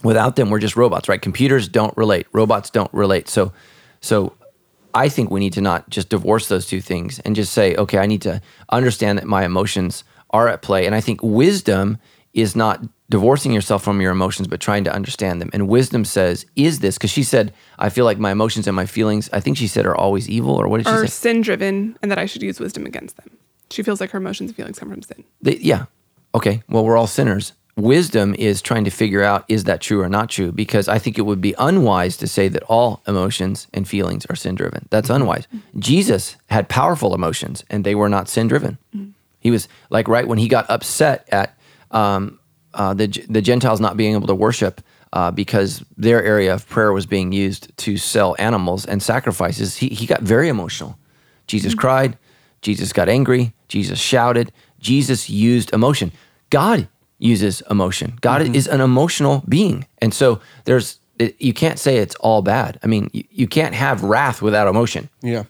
without 0.03 0.37
them 0.37 0.51
we're 0.51 0.59
just 0.59 0.77
robots 0.77 1.09
right 1.09 1.21
computers 1.23 1.69
don't 1.69 1.97
relate 1.97 2.27
robots 2.33 2.71
don't 2.71 2.93
relate 2.93 3.29
so 3.29 3.53
so 4.01 4.33
i 4.95 5.09
think 5.09 5.31
we 5.31 5.41
need 5.41 5.53
to 5.53 5.61
not 5.61 5.89
just 5.91 6.09
divorce 6.09 6.49
those 6.49 6.67
two 6.67 6.81
things 6.81 7.19
and 7.21 7.37
just 7.37 7.53
say 7.53 7.75
okay 7.77 7.99
i 7.99 8.07
need 8.07 8.23
to 8.23 8.41
understand 8.71 9.19
that 9.19 9.27
my 9.27 9.45
emotions 9.45 10.05
are 10.31 10.49
at 10.49 10.63
play 10.63 10.87
and 10.87 10.95
i 10.95 11.01
think 11.01 11.23
wisdom 11.23 11.99
is 12.33 12.55
not 12.55 12.81
divorcing 13.09 13.53
yourself 13.53 13.83
from 13.83 14.01
your 14.01 14.13
emotions 14.13 14.47
but 14.47 14.61
trying 14.61 14.85
to 14.85 14.93
understand 14.93 15.41
them 15.41 15.51
and 15.53 15.67
wisdom 15.69 16.05
says 16.05 16.47
is 16.55 16.79
this 16.79 16.97
because 16.97 17.11
she 17.11 17.23
said 17.25 17.53
i 17.79 17.89
feel 17.89 18.05
like 18.05 18.19
my 18.19 18.31
emotions 18.31 18.67
and 18.69 18.77
my 18.77 18.87
feelings 18.87 19.29
i 19.33 19.41
think 19.41 19.57
she 19.57 19.67
said 19.67 19.85
are 19.85 19.97
always 19.97 20.29
evil 20.29 20.55
or 20.55 20.69
what 20.69 20.77
did 20.79 20.87
she 20.87 20.93
Or 20.93 20.99
say 20.99 21.05
Are 21.05 21.09
sin 21.09 21.41
driven 21.41 21.99
and 22.03 22.11
that 22.11 22.19
I 22.19 22.27
should 22.27 22.43
use 22.43 22.61
wisdom 22.61 22.87
against 22.87 23.17
them. 23.17 23.37
She 23.71 23.83
feels 23.83 24.01
like 24.01 24.11
her 24.11 24.19
emotions 24.19 24.51
and 24.51 24.57
feelings 24.57 24.79
come 24.79 24.91
from 24.91 25.03
sin. 25.03 25.25
They, 25.43 25.57
yeah. 25.57 25.87
Okay. 26.35 26.63
Well, 26.69 26.85
we're 26.85 26.97
all 26.97 27.07
sinners. 27.07 27.53
Wisdom 27.83 28.35
is 28.39 28.63
trying 28.63 28.85
to 28.85 28.91
figure 28.91 29.23
out 29.23 29.45
is 29.49 29.65
that 29.65 29.81
true 29.81 30.01
or 30.01 30.09
not 30.09 30.31
true 30.31 30.53
because 30.53 30.89
I 30.89 30.99
think 30.99 31.19
it 31.19 31.23
would 31.23 31.41
be 31.41 31.55
unwise 31.59 32.17
to 32.19 32.27
say 32.27 32.49
that 32.49 32.63
all 32.65 33.03
emotions 33.07 33.67
and 33.73 33.87
feelings 33.87 34.27
are 34.27 34.37
sin 34.37 34.55
driven. 34.55 34.87
That's 34.91 35.11
unwise. 35.11 35.47
Jesus 35.79 36.37
had 36.49 36.69
powerful 36.69 37.15
emotions 37.15 37.65
and 37.71 37.85
they 37.85 37.95
were 37.95 38.09
not 38.09 38.29
sin 38.29 38.49
driven. 38.49 38.79
He 39.41 39.51
was 39.51 39.69
like 39.89 40.09
right 40.09 40.27
when 40.27 40.39
he 40.39 40.49
got 40.49 40.69
upset 40.69 41.29
at 41.33 41.59
um, 41.91 42.39
uh, 42.75 42.95
the 42.95 43.07
the 43.29 43.43
Gentiles 43.43 43.81
not 43.81 43.97
being 43.97 44.15
able 44.15 44.29
to 44.29 44.35
worship 44.35 44.81
uh, 45.13 45.31
because 45.31 45.83
their 45.97 46.23
area 46.23 46.55
of 46.55 46.69
prayer 46.69 46.93
was 46.93 47.07
being 47.07 47.33
used 47.33 47.77
to 47.79 47.97
sell 47.97 48.37
animals 48.39 48.87
and 48.87 49.03
sacrifices. 49.03 49.79
He 49.79 49.89
he 49.89 50.07
got 50.07 50.23
very 50.23 50.49
emotional. 50.49 50.99
Jesus 51.47 51.75
cried. 51.75 52.17
Jesus 52.63 52.93
got 52.93 53.09
angry. 53.09 53.55
Jesus 53.67 53.99
shouted. 53.99 54.53
Jesus 54.79 55.29
used 55.29 55.73
emotion. 55.73 56.13
God 56.51 56.87
uses 57.21 57.63
emotion. 57.71 58.19
God 58.21 58.55
is 58.57 58.67
an 58.67 58.81
emotional 58.81 59.45
being, 59.49 59.87
and 59.99 60.13
so 60.13 60.41
there's 60.65 60.99
it, 61.19 61.37
you 61.41 61.53
can't 61.53 61.79
say 61.79 61.99
it's 61.99 62.15
all 62.17 62.43
bad. 62.43 62.79
I 62.83 62.87
mean, 62.87 63.11
you, 63.13 63.25
you 63.31 63.47
can't 63.47 63.75
have 63.75 64.03
wrath 64.03 64.41
without 64.43 64.67
emotion. 64.69 65.09
Yeah. 65.21 65.45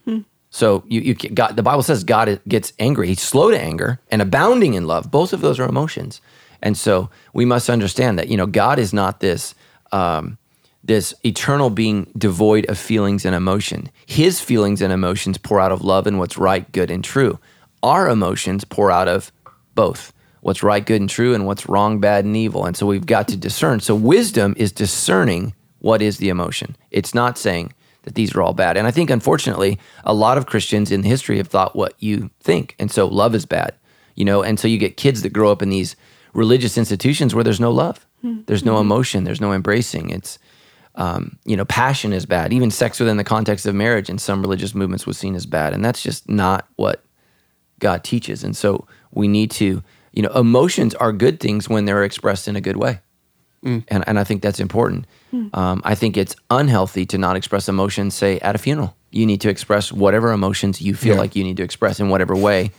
So 0.51 0.83
you, 0.89 1.01
you 1.01 1.15
can- 1.15 1.33
God, 1.35 1.55
the 1.55 1.63
Bible 1.63 1.85
says 1.85 2.03
God 2.03 2.41
gets 2.49 2.73
angry. 2.81 3.07
He's 3.07 3.21
slow 3.23 3.53
to 3.53 3.59
anger 3.61 4.01
and 4.11 4.21
abounding 4.21 4.75
in 4.75 4.87
love. 4.89 5.11
Both 5.11 5.33
of 5.33 5.41
those 5.43 5.61
are 5.61 5.69
emotions, 5.69 6.21
and 6.61 6.77
so 6.77 7.09
we 7.33 7.45
must 7.45 7.71
understand 7.71 8.19
that 8.19 8.29
you 8.29 8.37
know 8.37 8.47
God 8.47 8.79
is 8.79 8.93
not 8.93 9.21
this 9.21 9.55
um, 9.93 10.39
this 10.83 11.15
eternal 11.25 11.71
being 11.71 12.11
devoid 12.19 12.69
of 12.69 12.79
feelings 12.79 13.25
and 13.25 13.35
emotion. 13.35 13.91
His 14.07 14.41
feelings 14.41 14.83
and 14.83 14.93
emotions 14.93 15.39
pour 15.39 15.61
out 15.61 15.73
of 15.73 15.83
love 15.85 16.07
and 16.09 16.19
what's 16.19 16.37
right, 16.39 16.71
good, 16.73 16.91
and 16.91 17.05
true. 17.05 17.39
Our 17.83 18.09
emotions 18.09 18.65
pour 18.65 18.91
out 18.91 19.07
of 19.09 19.31
both 19.75 20.13
what's 20.41 20.63
right, 20.63 20.85
good, 20.85 21.01
and 21.01 21.11
true, 21.11 21.35
and 21.35 21.47
what's 21.47 21.69
wrong, 21.69 22.01
bad, 22.01 22.25
and 22.25 22.37
evil. 22.37 22.65
And 22.65 22.77
so 22.77 22.87
we've 22.87 23.07
got 23.07 23.29
to 23.29 23.37
discern. 23.37 23.81
So 23.81 23.95
wisdom 23.95 24.55
is 24.57 24.73
discerning 24.73 25.55
what 25.81 26.03
is 26.03 26.19
the 26.19 26.29
emotion. 26.29 26.77
It's 26.91 27.15
not 27.15 27.39
saying 27.39 27.73
that 28.03 28.15
these 28.15 28.35
are 28.35 28.43
all 28.43 28.55
bad. 28.55 28.77
And 28.77 28.87
I 28.87 28.91
think, 28.91 29.11
unfortunately, 29.11 29.79
a 30.05 30.15
lot 30.15 30.39
of 30.39 30.47
Christians 30.47 30.91
in 30.91 31.03
history 31.03 31.37
have 31.37 31.49
thought 31.49 31.77
what 31.77 31.95
you 31.99 32.31
think. 32.41 32.75
And 32.79 32.91
so 32.91 33.07
love 33.07 33.35
is 33.35 33.45
bad, 33.45 33.75
you 34.15 34.25
know? 34.25 34.43
And 34.43 34.59
so 34.59 34.69
you 34.69 34.79
get 34.79 34.97
kids 34.97 35.23
that 35.23 35.33
grow 35.33 35.53
up 35.53 35.63
in 35.63 35.69
these 35.69 35.97
religious 36.33 36.79
institutions 36.79 37.35
where 37.35 37.45
there's 37.45 37.61
no 37.61 37.71
love, 37.71 38.07
there's 38.47 38.65
no 38.65 38.79
emotion, 38.79 39.25
there's 39.25 39.41
no 39.41 39.53
embracing. 39.53 40.11
It's, 40.11 40.39
um, 40.95 41.39
you 41.45 41.57
know, 41.57 41.65
passion 41.65 42.13
is 42.13 42.27
bad. 42.27 42.53
Even 42.53 42.71
sex 42.71 43.01
within 43.01 43.17
the 43.17 43.25
context 43.25 43.67
of 43.67 43.75
marriage 43.75 44.09
in 44.09 44.19
some 44.19 44.41
religious 44.41 44.75
movements 44.75 45.07
was 45.07 45.19
seen 45.19 45.35
as 45.35 45.47
bad. 45.47 45.73
And 45.73 45.85
that's 45.85 46.03
just 46.03 46.29
not 46.29 46.69
what 46.77 47.05
God 47.79 48.05
teaches. 48.05 48.45
And 48.45 48.57
so 48.57 48.87
we 49.11 49.27
need 49.27 49.51
to, 49.53 49.83
you 50.13 50.23
know, 50.23 50.31
emotions 50.31 50.95
are 50.97 51.13
good 51.13 51.41
things 51.41 51.69
when 51.69 51.85
they're 51.85 52.05
expressed 52.05 52.49
in 52.49 52.57
a 52.57 52.61
good 52.61 52.77
way. 52.77 53.01
Mm. 53.65 53.85
And, 53.89 54.05
and 54.09 54.19
I 54.19 54.25
think 54.25 54.43
that's 54.43 54.59
important. 54.61 55.07
Mm. 55.33 55.55
Um, 55.57 55.83
I 55.85 55.95
think 55.95 56.17
it's 56.17 56.35
unhealthy 56.51 57.05
to 57.07 57.19
not 57.19 57.37
express 57.37 57.69
emotions, 57.69 58.15
say, 58.15 58.39
at 58.41 58.55
a 58.55 58.59
funeral. 58.59 58.97
You 59.11 59.27
need 59.27 59.41
to 59.43 59.49
express 59.51 59.93
whatever 59.93 60.33
emotions 60.33 60.81
you 60.81 60.95
feel 60.95 61.15
Yeah. 61.15 61.21
like 61.21 61.37
you 61.37 61.45
need 61.45 61.57
to 61.59 61.63
express 61.63 62.01
in 62.01 62.09
whatever 62.09 62.35
way 62.35 62.71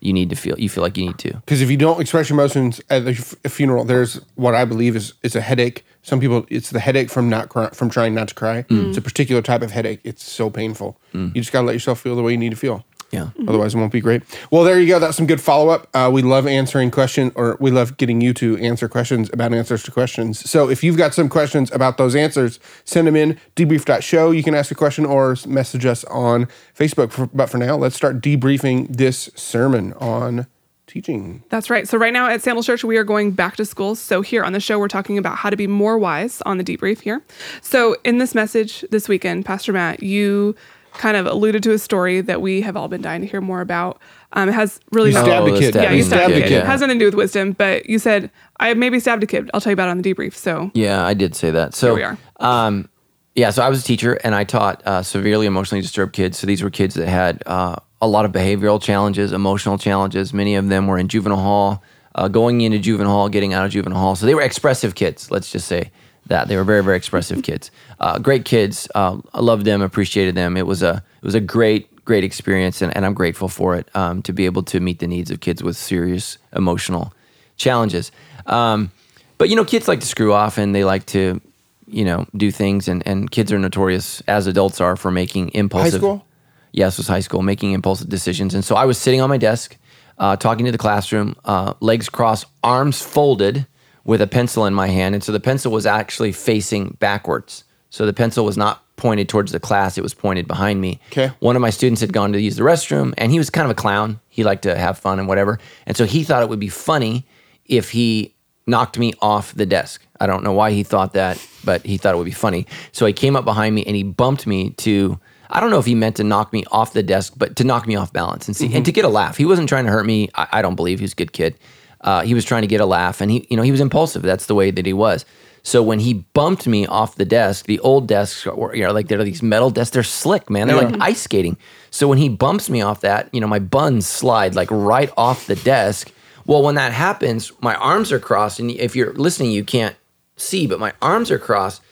you 0.00 0.12
need 0.12 0.28
to 0.28 0.36
feel, 0.36 0.58
you 0.60 0.68
feel 0.68 0.82
like 0.82 0.98
you 0.98 1.06
need 1.06 1.16
to. 1.18 1.32
Because 1.32 1.62
if 1.62 1.70
you 1.70 1.78
don't 1.78 2.00
express 2.02 2.28
your 2.28 2.38
emotions 2.38 2.82
at 2.90 3.06
the 3.06 3.12
f- 3.12 3.34
a 3.46 3.48
funeral, 3.48 3.84
there's 3.84 4.20
what 4.34 4.54
I 4.54 4.66
believe 4.66 4.94
is 4.94 5.14
it's 5.22 5.34
a 5.34 5.40
headache. 5.40 5.86
Some 6.02 6.20
people, 6.20 6.44
it's 6.50 6.68
the 6.68 6.80
headache 6.80 7.08
from 7.10 7.30
not 7.30 7.48
cry, 7.48 7.70
from 7.70 7.88
trying 7.88 8.14
not 8.14 8.28
to 8.28 8.34
cry. 8.34 8.64
Mm. 8.64 8.90
It's 8.90 8.98
a 8.98 9.02
particular 9.02 9.40
type 9.40 9.62
of 9.62 9.70
headache. 9.70 10.00
It's 10.04 10.22
so 10.22 10.50
painful. 10.50 11.00
You 11.14 11.30
just 11.30 11.50
gotta 11.50 11.66
let 11.66 11.72
yourself 11.72 11.98
feel 12.00 12.14
the 12.14 12.22
way 12.22 12.32
you 12.32 12.38
need 12.38 12.50
to 12.50 12.56
feel. 12.56 12.84
Yeah. 13.12 13.30
Otherwise, 13.46 13.74
it 13.74 13.78
won't 13.78 13.92
be 13.92 14.00
great. 14.00 14.22
Well, 14.50 14.64
there 14.64 14.80
you 14.80 14.88
go. 14.88 14.98
That's 14.98 15.16
some 15.16 15.26
good 15.26 15.40
follow 15.40 15.68
up. 15.68 15.88
Uh, 15.94 16.10
we 16.12 16.22
love 16.22 16.46
answering 16.46 16.90
questions, 16.90 17.32
or 17.36 17.56
we 17.60 17.70
love 17.70 17.96
getting 17.96 18.20
you 18.20 18.34
to 18.34 18.56
answer 18.58 18.88
questions 18.88 19.30
about 19.32 19.54
answers 19.54 19.82
to 19.84 19.90
questions. 19.90 20.48
So 20.48 20.68
if 20.68 20.82
you've 20.82 20.96
got 20.96 21.14
some 21.14 21.28
questions 21.28 21.70
about 21.72 21.98
those 21.98 22.16
answers, 22.16 22.58
send 22.84 23.06
them 23.06 23.16
in 23.16 23.38
debrief.show. 23.54 24.32
You 24.32 24.42
can 24.42 24.54
ask 24.54 24.70
a 24.70 24.74
question 24.74 25.06
or 25.06 25.36
message 25.46 25.86
us 25.86 26.04
on 26.04 26.46
Facebook. 26.76 27.12
For, 27.12 27.26
but 27.26 27.48
for 27.48 27.58
now, 27.58 27.76
let's 27.76 27.96
start 27.96 28.20
debriefing 28.20 28.96
this 28.96 29.30
sermon 29.34 29.92
on 29.94 30.46
teaching. 30.86 31.42
That's 31.48 31.70
right. 31.70 31.86
So 31.86 31.98
right 31.98 32.12
now 32.12 32.28
at 32.28 32.42
Sandals 32.42 32.66
Church, 32.66 32.84
we 32.84 32.96
are 32.96 33.04
going 33.04 33.32
back 33.32 33.56
to 33.56 33.64
school. 33.64 33.94
So 33.94 34.22
here 34.22 34.44
on 34.44 34.52
the 34.52 34.60
show, 34.60 34.78
we're 34.78 34.88
talking 34.88 35.18
about 35.18 35.36
how 35.36 35.50
to 35.50 35.56
be 35.56 35.66
more 35.66 35.98
wise 35.98 36.42
on 36.42 36.58
the 36.58 36.64
debrief 36.64 37.00
here. 37.00 37.22
So 37.60 37.96
in 38.04 38.18
this 38.18 38.34
message 38.34 38.84
this 38.90 39.08
weekend, 39.08 39.44
Pastor 39.44 39.72
Matt, 39.72 40.02
you 40.02 40.56
kind 40.98 41.16
of 41.16 41.26
alluded 41.26 41.62
to 41.64 41.72
a 41.72 41.78
story 41.78 42.20
that 42.20 42.40
we 42.40 42.60
have 42.62 42.76
all 42.76 42.88
been 42.88 43.02
dying 43.02 43.20
to 43.22 43.26
hear 43.26 43.40
more 43.40 43.60
about. 43.60 44.00
Um, 44.32 44.48
it 44.48 44.52
has 44.52 44.80
really 44.92 45.10
You 45.10 45.14
not- 45.14 45.24
stabbed 45.24 45.48
a 45.48 45.52
the 45.52 45.58
kid. 45.58 45.74
yeah, 45.74 45.92
you 45.92 46.02
stabbed, 46.02 46.32
a 46.34 46.40
kid. 46.42 46.52
It 46.52 46.66
has 46.66 46.80
nothing 46.80 46.98
to 46.98 47.02
do 47.04 47.06
with 47.06 47.14
wisdom, 47.14 47.52
but 47.52 47.88
you 47.88 47.98
said 47.98 48.30
I 48.60 48.74
maybe 48.74 48.98
stabbed 49.00 49.22
a 49.22 49.26
kid. 49.26 49.50
I'll 49.54 49.60
tell 49.60 49.70
you 49.70 49.74
about 49.74 49.88
it 49.88 49.92
on 49.92 50.02
the 50.02 50.14
debrief. 50.14 50.34
So 50.34 50.70
Yeah, 50.74 51.04
I 51.06 51.14
did 51.14 51.34
say 51.34 51.50
that. 51.50 51.74
So 51.74 51.94
we 51.94 52.02
are. 52.02 52.18
Um, 52.40 52.88
yeah, 53.34 53.50
so 53.50 53.62
I 53.62 53.68
was 53.68 53.80
a 53.82 53.84
teacher 53.84 54.14
and 54.24 54.34
I 54.34 54.44
taught 54.44 54.82
uh, 54.86 55.02
severely 55.02 55.46
emotionally 55.46 55.82
disturbed 55.82 56.12
kids. 56.14 56.38
So 56.38 56.46
these 56.46 56.62
were 56.62 56.70
kids 56.70 56.94
that 56.94 57.06
had 57.08 57.42
uh, 57.46 57.76
a 58.00 58.08
lot 58.08 58.24
of 58.24 58.32
behavioral 58.32 58.80
challenges, 58.82 59.32
emotional 59.32 59.76
challenges. 59.78 60.32
Many 60.32 60.54
of 60.54 60.68
them 60.68 60.86
were 60.86 60.96
in 60.98 61.08
juvenile 61.08 61.38
hall, 61.38 61.82
uh, 62.14 62.28
going 62.28 62.62
into 62.62 62.78
juvenile 62.78 63.12
hall, 63.12 63.28
getting 63.28 63.52
out 63.52 63.66
of 63.66 63.70
juvenile 63.72 63.98
hall. 64.00 64.16
So 64.16 64.24
they 64.24 64.34
were 64.34 64.40
expressive 64.42 64.94
kids. 64.94 65.30
Let's 65.30 65.52
just 65.52 65.68
say 65.68 65.90
that 66.26 66.48
they 66.48 66.56
were 66.56 66.64
very, 66.64 66.82
very 66.82 66.96
expressive 66.96 67.42
kids. 67.48 67.70
Uh, 68.00 68.18
great 68.18 68.44
kids. 68.44 68.88
Uh, 68.94 69.18
I 69.32 69.40
loved 69.40 69.64
them, 69.64 69.82
appreciated 69.82 70.34
them. 70.34 70.56
It 70.56 70.66
was 70.66 70.82
a 70.82 71.02
it 71.22 71.24
was 71.24 71.34
a 71.34 71.40
great, 71.40 72.04
great 72.04 72.24
experience, 72.24 72.82
and, 72.82 72.94
and 72.96 73.06
I'm 73.06 73.14
grateful 73.14 73.48
for 73.48 73.76
it 73.76 73.88
um, 73.94 74.22
to 74.22 74.32
be 74.32 74.46
able 74.46 74.62
to 74.64 74.80
meet 74.80 74.98
the 74.98 75.06
needs 75.06 75.30
of 75.30 75.40
kids 75.40 75.62
with 75.62 75.76
serious 75.76 76.38
emotional 76.54 77.12
challenges. 77.56 78.12
Um, 78.46 78.90
but 79.38 79.48
you 79.48 79.56
know, 79.56 79.64
kids 79.64 79.88
like 79.88 80.00
to 80.00 80.06
screw 80.06 80.32
off 80.32 80.58
and 80.58 80.74
they 80.74 80.84
like 80.84 81.06
to, 81.06 81.40
you 81.86 82.04
know, 82.04 82.26
do 82.36 82.50
things. 82.50 82.88
And, 82.88 83.06
and 83.06 83.30
kids 83.30 83.52
are 83.52 83.58
notorious, 83.58 84.22
as 84.26 84.46
adults 84.46 84.80
are, 84.80 84.96
for 84.96 85.10
making 85.10 85.50
impulsive. 85.54 85.92
High 85.92 85.98
school? 85.98 86.26
Yes, 86.72 86.94
it 86.94 86.98
was 86.98 87.08
high 87.08 87.20
school, 87.20 87.42
making 87.42 87.72
impulsive 87.72 88.08
decisions. 88.08 88.54
And 88.54 88.64
so 88.64 88.76
I 88.76 88.84
was 88.84 88.98
sitting 88.98 89.20
on 89.20 89.28
my 89.28 89.38
desk, 89.38 89.76
uh, 90.18 90.36
talking 90.36 90.66
to 90.66 90.72
the 90.72 90.78
classroom, 90.78 91.36
uh, 91.44 91.74
legs 91.80 92.08
crossed, 92.08 92.46
arms 92.62 93.00
folded, 93.00 93.66
with 94.06 94.22
a 94.22 94.26
pencil 94.26 94.64
in 94.64 94.72
my 94.72 94.86
hand. 94.86 95.14
And 95.14 95.22
so 95.22 95.32
the 95.32 95.40
pencil 95.40 95.70
was 95.70 95.84
actually 95.84 96.32
facing 96.32 96.96
backwards. 97.00 97.64
So 97.90 98.06
the 98.06 98.12
pencil 98.12 98.44
was 98.44 98.56
not 98.56 98.82
pointed 98.96 99.28
towards 99.28 99.52
the 99.52 99.60
class; 99.60 99.98
it 99.98 100.02
was 100.02 100.14
pointed 100.14 100.46
behind 100.48 100.80
me. 100.80 101.00
Okay. 101.12 101.30
One 101.40 101.56
of 101.56 101.62
my 101.62 101.70
students 101.70 102.00
had 102.00 102.12
gone 102.12 102.32
to 102.32 102.40
use 102.40 102.56
the 102.56 102.62
restroom, 102.62 103.12
and 103.18 103.30
he 103.30 103.38
was 103.38 103.50
kind 103.50 103.64
of 103.64 103.70
a 103.70 103.74
clown. 103.74 104.20
He 104.28 104.44
liked 104.44 104.62
to 104.62 104.76
have 104.76 104.98
fun 104.98 105.18
and 105.18 105.28
whatever. 105.28 105.58
And 105.86 105.96
so 105.96 106.06
he 106.06 106.24
thought 106.24 106.42
it 106.42 106.48
would 106.48 106.60
be 106.60 106.68
funny 106.68 107.26
if 107.66 107.90
he 107.90 108.34
knocked 108.66 108.98
me 108.98 109.12
off 109.20 109.54
the 109.54 109.66
desk. 109.66 110.04
I 110.20 110.26
don't 110.26 110.42
know 110.42 110.52
why 110.52 110.72
he 110.72 110.82
thought 110.82 111.12
that, 111.12 111.44
but 111.64 111.84
he 111.84 111.96
thought 111.98 112.14
it 112.14 112.18
would 112.18 112.24
be 112.24 112.30
funny. 112.30 112.66
So 112.92 113.06
he 113.06 113.12
came 113.12 113.36
up 113.36 113.44
behind 113.44 113.74
me 113.74 113.84
and 113.84 113.94
he 113.94 114.02
bumped 114.02 114.46
me 114.46 114.70
to. 114.70 115.18
I 115.48 115.60
don't 115.60 115.70
know 115.70 115.78
if 115.78 115.86
he 115.86 115.94
meant 115.94 116.16
to 116.16 116.24
knock 116.24 116.52
me 116.52 116.64
off 116.72 116.92
the 116.92 117.04
desk, 117.04 117.34
but 117.36 117.54
to 117.56 117.64
knock 117.64 117.86
me 117.86 117.94
off 117.94 118.12
balance 118.12 118.48
and 118.48 118.56
see 118.56 118.66
and 118.66 118.74
mm-hmm. 118.74 118.82
to 118.82 118.92
get 118.92 119.04
a 119.04 119.08
laugh. 119.08 119.36
He 119.36 119.44
wasn't 119.44 119.68
trying 119.68 119.84
to 119.84 119.92
hurt 119.92 120.04
me. 120.04 120.28
I, 120.34 120.48
I 120.54 120.62
don't 120.62 120.74
believe 120.74 120.98
he 120.98 121.04
was 121.04 121.12
a 121.12 121.16
good 121.16 121.32
kid. 121.32 121.56
Uh, 122.00 122.22
he 122.22 122.34
was 122.34 122.44
trying 122.44 122.62
to 122.62 122.68
get 122.68 122.80
a 122.80 122.86
laugh, 122.86 123.20
and 123.20 123.30
he, 123.30 123.46
you 123.50 123.56
know, 123.56 123.62
he 123.62 123.70
was 123.70 123.80
impulsive. 123.80 124.22
That's 124.22 124.46
the 124.46 124.54
way 124.54 124.70
that 124.70 124.86
he 124.86 124.92
was. 124.92 125.24
So 125.62 125.82
when 125.82 125.98
he 125.98 126.14
bumped 126.14 126.68
me 126.68 126.86
off 126.86 127.16
the 127.16 127.24
desk, 127.24 127.66
the 127.66 127.80
old 127.80 128.06
desks 128.06 128.46
were, 128.46 128.72
you 128.74 128.84
know, 128.84 128.92
like 128.92 129.08
they're 129.08 129.24
these 129.24 129.42
metal 129.42 129.70
desks. 129.70 129.90
They're 129.94 130.04
slick, 130.04 130.48
man. 130.48 130.68
They're 130.68 130.76
like 130.80 130.94
ice 131.00 131.22
skating. 131.22 131.56
So 131.90 132.06
when 132.06 132.18
he 132.18 132.28
bumps 132.28 132.70
me 132.70 132.82
off 132.82 133.00
that, 133.00 133.28
you 133.34 133.40
know, 133.40 133.48
my 133.48 133.58
buns 133.58 134.06
slide 134.06 134.54
like 134.54 134.70
right 134.70 135.10
off 135.16 135.46
the 135.48 135.56
desk. 135.56 136.12
Well, 136.46 136.62
when 136.62 136.76
that 136.76 136.92
happens, 136.92 137.50
my 137.60 137.74
arms 137.74 138.12
are 138.12 138.20
crossed, 138.20 138.60
and 138.60 138.70
if 138.70 138.94
you're 138.94 139.12
listening, 139.14 139.50
you 139.50 139.64
can't 139.64 139.96
see, 140.36 140.68
but 140.68 140.78
my 140.78 140.92
arms 141.02 141.32
are 141.32 141.38
crossed. 141.40 141.82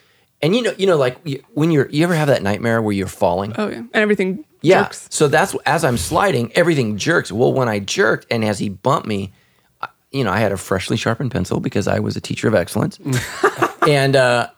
And 0.40 0.54
you 0.54 0.62
know, 0.62 0.74
you 0.78 0.86
know, 0.86 0.96
like 0.96 1.16
when 1.54 1.72
you're, 1.72 1.88
you 1.90 2.04
ever 2.04 2.14
have 2.14 2.28
that 2.28 2.42
nightmare 2.44 2.80
where 2.80 2.92
you're 2.92 3.08
falling? 3.08 3.54
oh 3.58 3.66
yeah, 3.68 3.78
and 3.78 3.88
everything 3.94 4.44
Yeah. 4.60 4.84
jerks. 4.84 5.08
So 5.10 5.26
that's 5.26 5.56
as 5.66 5.82
I'm 5.84 5.96
sliding, 5.96 6.52
everything 6.54 6.96
jerks. 6.96 7.32
Well, 7.32 7.52
when 7.52 7.68
I 7.68 7.80
jerked 7.80 8.26
and 8.30 8.44
as 8.44 8.60
he 8.60 8.68
bumped 8.68 9.08
me, 9.08 9.32
you 10.14 10.24
know, 10.24 10.30
I 10.32 10.38
had 10.38 10.52
a 10.52 10.56
freshly 10.56 10.96
sharpened 10.96 11.30
pencil 11.32 11.60
because 11.60 11.86
I 11.88 11.98
was 11.98 12.16
a 12.16 12.20
teacher 12.20 12.48
of 12.48 12.54
excellence. 12.54 12.98
and 13.88 14.16
uh, 14.16 14.48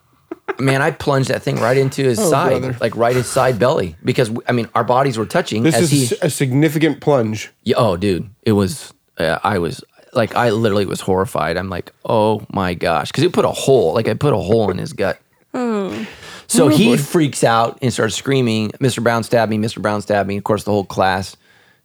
man, 0.58 0.82
I 0.82 0.90
plunged 0.90 1.30
that 1.30 1.42
thing 1.42 1.56
right 1.56 1.76
into 1.76 2.02
his 2.04 2.18
side, 2.18 2.52
Oh, 2.52 2.60
brother. 2.60 2.78
like 2.80 2.94
right 2.96 3.16
his 3.16 3.26
side 3.26 3.58
belly, 3.58 3.96
because 4.04 4.30
I 4.48 4.52
mean, 4.52 4.68
our 4.74 4.84
bodies 4.84 5.18
were 5.18 5.26
touching 5.26 5.62
This 5.62 5.74
as 5.74 5.92
is 5.92 6.10
he. 6.10 6.16
a 6.22 6.30
significant 6.30 7.00
plunge. 7.00 7.50
Yeah, 7.64 7.76
oh, 7.78 7.96
dude, 7.96 8.28
it 8.42 8.52
was. 8.52 8.92
Uh, 9.18 9.38
I 9.42 9.58
was 9.58 9.82
like, 10.12 10.34
I 10.36 10.50
literally 10.50 10.84
was 10.86 11.00
horrified. 11.00 11.56
I'm 11.56 11.70
like, 11.70 11.90
oh 12.04 12.44
my 12.52 12.74
gosh, 12.74 13.10
because 13.10 13.24
it 13.24 13.32
put 13.32 13.44
a 13.46 13.50
hole, 13.50 13.94
like 13.94 14.08
I 14.08 14.14
put 14.14 14.32
a 14.34 14.38
hole 14.38 14.70
in 14.70 14.78
his 14.78 14.92
gut. 14.92 15.18
Oh, 15.54 16.06
So 16.48 16.68
he 16.68 16.96
freaks 16.98 17.42
out 17.42 17.78
and 17.82 17.90
starts 17.92 18.14
screaming, 18.14 18.70
Mr. 18.72 19.02
Brown 19.02 19.24
stabbed 19.24 19.50
me, 19.50 19.56
Mr. 19.58 19.80
Brown 19.80 20.02
stabbed 20.02 20.28
me. 20.28 20.36
Of 20.36 20.44
course, 20.44 20.64
the 20.64 20.70
whole 20.70 20.84
class 20.84 21.36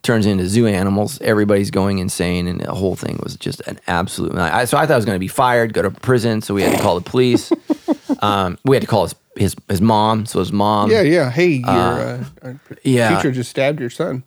turns 0.03 0.25
into 0.25 0.47
zoo 0.47 0.67
animals. 0.67 1.21
Everybody's 1.21 1.71
going 1.71 1.99
insane, 1.99 2.47
and 2.47 2.61
the 2.61 2.73
whole 2.73 2.95
thing 2.95 3.19
was 3.23 3.35
just 3.35 3.61
an 3.61 3.79
absolute. 3.87 4.35
I, 4.35 4.65
so 4.65 4.77
I 4.77 4.85
thought 4.85 4.93
I 4.93 4.95
was 4.97 5.05
going 5.05 5.15
to 5.15 5.19
be 5.19 5.27
fired, 5.27 5.73
go 5.73 5.81
to 5.81 5.91
prison. 5.91 6.41
So 6.41 6.53
we 6.53 6.63
had 6.63 6.75
to 6.75 6.81
call 6.81 6.95
the 6.99 7.09
police. 7.09 7.51
um, 8.19 8.57
we 8.65 8.75
had 8.75 8.81
to 8.81 8.87
call 8.87 9.03
his, 9.03 9.15
his 9.35 9.55
his 9.67 9.81
mom. 9.81 10.25
So 10.25 10.39
his 10.39 10.51
mom. 10.51 10.91
Yeah, 10.91 11.01
yeah. 11.01 11.29
Hey, 11.29 11.47
your 11.47 11.69
uh, 11.69 12.25
our 12.41 12.59
yeah. 12.83 13.15
teacher 13.15 13.31
just 13.31 13.49
stabbed 13.49 13.79
your 13.79 13.89
son. 13.89 14.23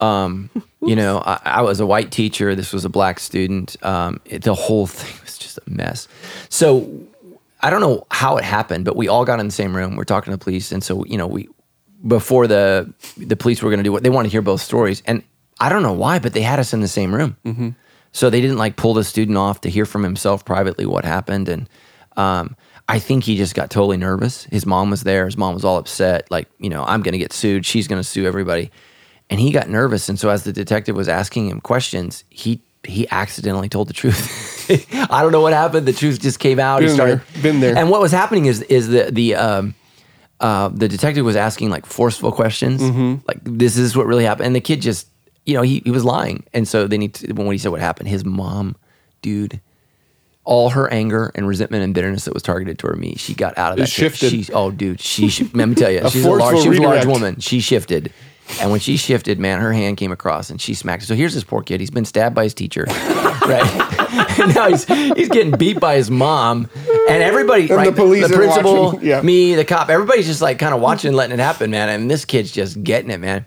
You 0.80 0.96
know, 0.96 1.22
I, 1.24 1.40
I 1.44 1.62
was 1.62 1.80
a 1.80 1.86
white 1.86 2.10
teacher. 2.10 2.54
This 2.54 2.72
was 2.72 2.84
a 2.84 2.90
black 2.90 3.18
student. 3.18 3.76
Um, 3.82 4.20
it, 4.26 4.42
the 4.42 4.54
whole 4.54 4.86
thing 4.86 5.18
was 5.22 5.38
just 5.38 5.58
a 5.58 5.70
mess. 5.70 6.08
So 6.50 6.90
I 7.60 7.70
don't 7.70 7.80
know 7.80 8.06
how 8.10 8.36
it 8.36 8.44
happened, 8.44 8.84
but 8.84 8.94
we 8.94 9.08
all 9.08 9.24
got 9.24 9.40
in 9.40 9.46
the 9.46 9.52
same 9.52 9.74
room. 9.74 9.96
We're 9.96 10.04
talking 10.04 10.30
to 10.30 10.36
the 10.36 10.42
police, 10.44 10.70
and 10.70 10.84
so 10.84 11.04
you 11.06 11.16
know, 11.16 11.26
we 11.26 11.48
before 12.06 12.46
the 12.46 12.92
the 13.16 13.36
police 13.36 13.62
were 13.62 13.70
going 13.70 13.78
to 13.78 13.84
do 13.84 13.92
what 13.92 14.02
they 14.02 14.10
wanted 14.10 14.28
to 14.28 14.32
hear 14.32 14.42
both 14.42 14.60
stories, 14.60 15.02
and 15.06 15.22
I 15.64 15.68
don't 15.68 15.82
know 15.82 15.92
why, 15.92 16.18
but 16.18 16.32
they 16.34 16.42
had 16.42 16.58
us 16.58 16.72
in 16.72 16.80
the 16.80 16.88
same 16.88 17.14
room. 17.14 17.36
So 18.12 18.30
they 18.30 18.40
didn't 18.40 18.58
like 18.58 18.76
pull 18.76 18.94
the 18.94 19.02
student 19.04 19.36
off 19.38 19.60
to 19.62 19.70
hear 19.70 19.86
from 19.86 20.02
himself 20.04 20.44
privately 20.44 20.86
what 20.86 21.04
happened, 21.04 21.48
and 21.48 21.68
um, 22.16 22.54
I 22.88 22.98
think 23.00 23.24
he 23.24 23.36
just 23.36 23.54
got 23.56 23.70
totally 23.70 23.96
nervous. 23.96 24.44
His 24.44 24.66
mom 24.66 24.90
was 24.90 25.02
there. 25.02 25.24
His 25.24 25.36
mom 25.36 25.54
was 25.54 25.64
all 25.64 25.78
upset, 25.78 26.30
like 26.30 26.48
you 26.58 26.70
know, 26.70 26.84
I'm 26.84 27.02
going 27.02 27.12
to 27.12 27.18
get 27.18 27.32
sued. 27.32 27.66
She's 27.66 27.88
going 27.88 28.00
to 28.00 28.08
sue 28.08 28.24
everybody, 28.26 28.70
and 29.30 29.40
he 29.40 29.50
got 29.50 29.68
nervous. 29.68 30.08
And 30.08 30.16
so 30.18 30.28
as 30.28 30.44
the 30.44 30.52
detective 30.52 30.94
was 30.94 31.08
asking 31.08 31.48
him 31.48 31.60
questions, 31.60 32.22
he 32.30 32.60
he 32.84 33.08
accidentally 33.10 33.68
told 33.68 33.88
the 33.88 33.94
truth. 33.94 34.20
I 35.10 35.22
don't 35.22 35.32
know 35.32 35.40
what 35.40 35.52
happened. 35.54 35.86
The 35.88 35.92
truth 35.92 36.20
just 36.20 36.38
came 36.38 36.60
out. 36.60 36.82
he 36.82 36.86
Been 36.86 36.94
started 36.94 37.20
there. 37.32 37.42
Been 37.42 37.60
there. 37.60 37.76
And 37.76 37.90
what 37.90 38.00
was 38.00 38.12
happening 38.12 38.46
is 38.46 38.62
is 38.62 38.88
the 38.90 39.10
the 39.10 39.34
um, 39.34 39.74
uh, 40.38 40.68
the 40.68 40.86
detective 40.86 41.24
was 41.24 41.34
asking 41.36 41.70
like 41.70 41.84
forceful 41.86 42.30
questions, 42.30 42.80
Mm-hmm. 42.80 43.26
like 43.26 43.38
this 43.42 43.76
is 43.76 43.96
what 43.96 44.06
really 44.06 44.24
happened, 44.24 44.46
and 44.46 44.54
the 44.54 44.60
kid 44.60 44.80
just 44.82 45.08
you 45.46 45.54
know 45.54 45.62
he 45.62 45.80
he 45.84 45.90
was 45.90 46.04
lying, 46.04 46.44
and 46.52 46.66
so 46.66 46.86
then 46.86 47.00
he 47.00 47.10
when 47.32 47.50
he 47.52 47.58
said 47.58 47.70
what 47.70 47.80
happened, 47.80 48.08
his 48.08 48.24
mom, 48.24 48.76
dude. 49.22 49.60
All 50.46 50.68
her 50.68 50.92
anger 50.92 51.32
and 51.34 51.48
resentment 51.48 51.84
and 51.84 51.94
bitterness 51.94 52.26
that 52.26 52.34
was 52.34 52.42
targeted 52.42 52.78
toward 52.78 52.98
me, 52.98 53.14
she 53.16 53.32
got 53.34 53.56
out 53.56 53.72
of 53.72 53.78
that. 53.78 53.84
It 53.84 53.88
shifted. 53.90 54.28
She, 54.30 54.46
oh, 54.52 54.70
dude, 54.70 55.00
she. 55.00 55.30
sh- 55.30 55.44
Let 55.54 55.70
me 55.70 55.74
tell 55.74 55.90
you, 55.90 56.06
she's 56.10 56.22
a 56.22 56.30
large. 56.30 56.58
She 56.60 56.68
was 56.68 56.76
a 56.76 56.82
large 56.82 57.06
woman. 57.06 57.40
She 57.40 57.60
shifted, 57.60 58.12
and 58.60 58.70
when 58.70 58.78
she 58.78 58.98
shifted, 58.98 59.38
man, 59.38 59.58
her 59.62 59.72
hand 59.72 59.96
came 59.96 60.12
across 60.12 60.50
and 60.50 60.60
she 60.60 60.74
smacked. 60.74 61.04
So 61.04 61.14
here's 61.14 61.32
this 61.32 61.44
poor 61.44 61.62
kid. 61.62 61.80
He's 61.80 61.88
been 61.90 62.04
stabbed 62.04 62.34
by 62.34 62.42
his 62.44 62.52
teacher, 62.52 62.84
right? 62.88 64.38
and 64.38 64.54
now 64.54 64.68
he's 64.68 64.84
he's 64.84 65.30
getting 65.30 65.56
beat 65.56 65.80
by 65.80 65.96
his 65.96 66.10
mom, 66.10 66.68
and 67.08 67.22
everybody, 67.22 67.62
And 67.62 67.70
right? 67.76 67.86
the 67.86 67.96
police 67.96 68.28
the 68.28 68.36
principal, 68.36 69.02
yeah. 69.02 69.22
me, 69.22 69.54
the 69.54 69.64
cop, 69.64 69.88
everybody's 69.88 70.26
just 70.26 70.42
like 70.42 70.58
kind 70.58 70.74
of 70.74 70.80
watching, 70.82 71.14
letting 71.14 71.32
it 71.32 71.42
happen, 71.42 71.70
man. 71.70 71.88
And 71.88 72.10
this 72.10 72.26
kid's 72.26 72.52
just 72.52 72.82
getting 72.84 73.10
it, 73.10 73.18
man. 73.18 73.46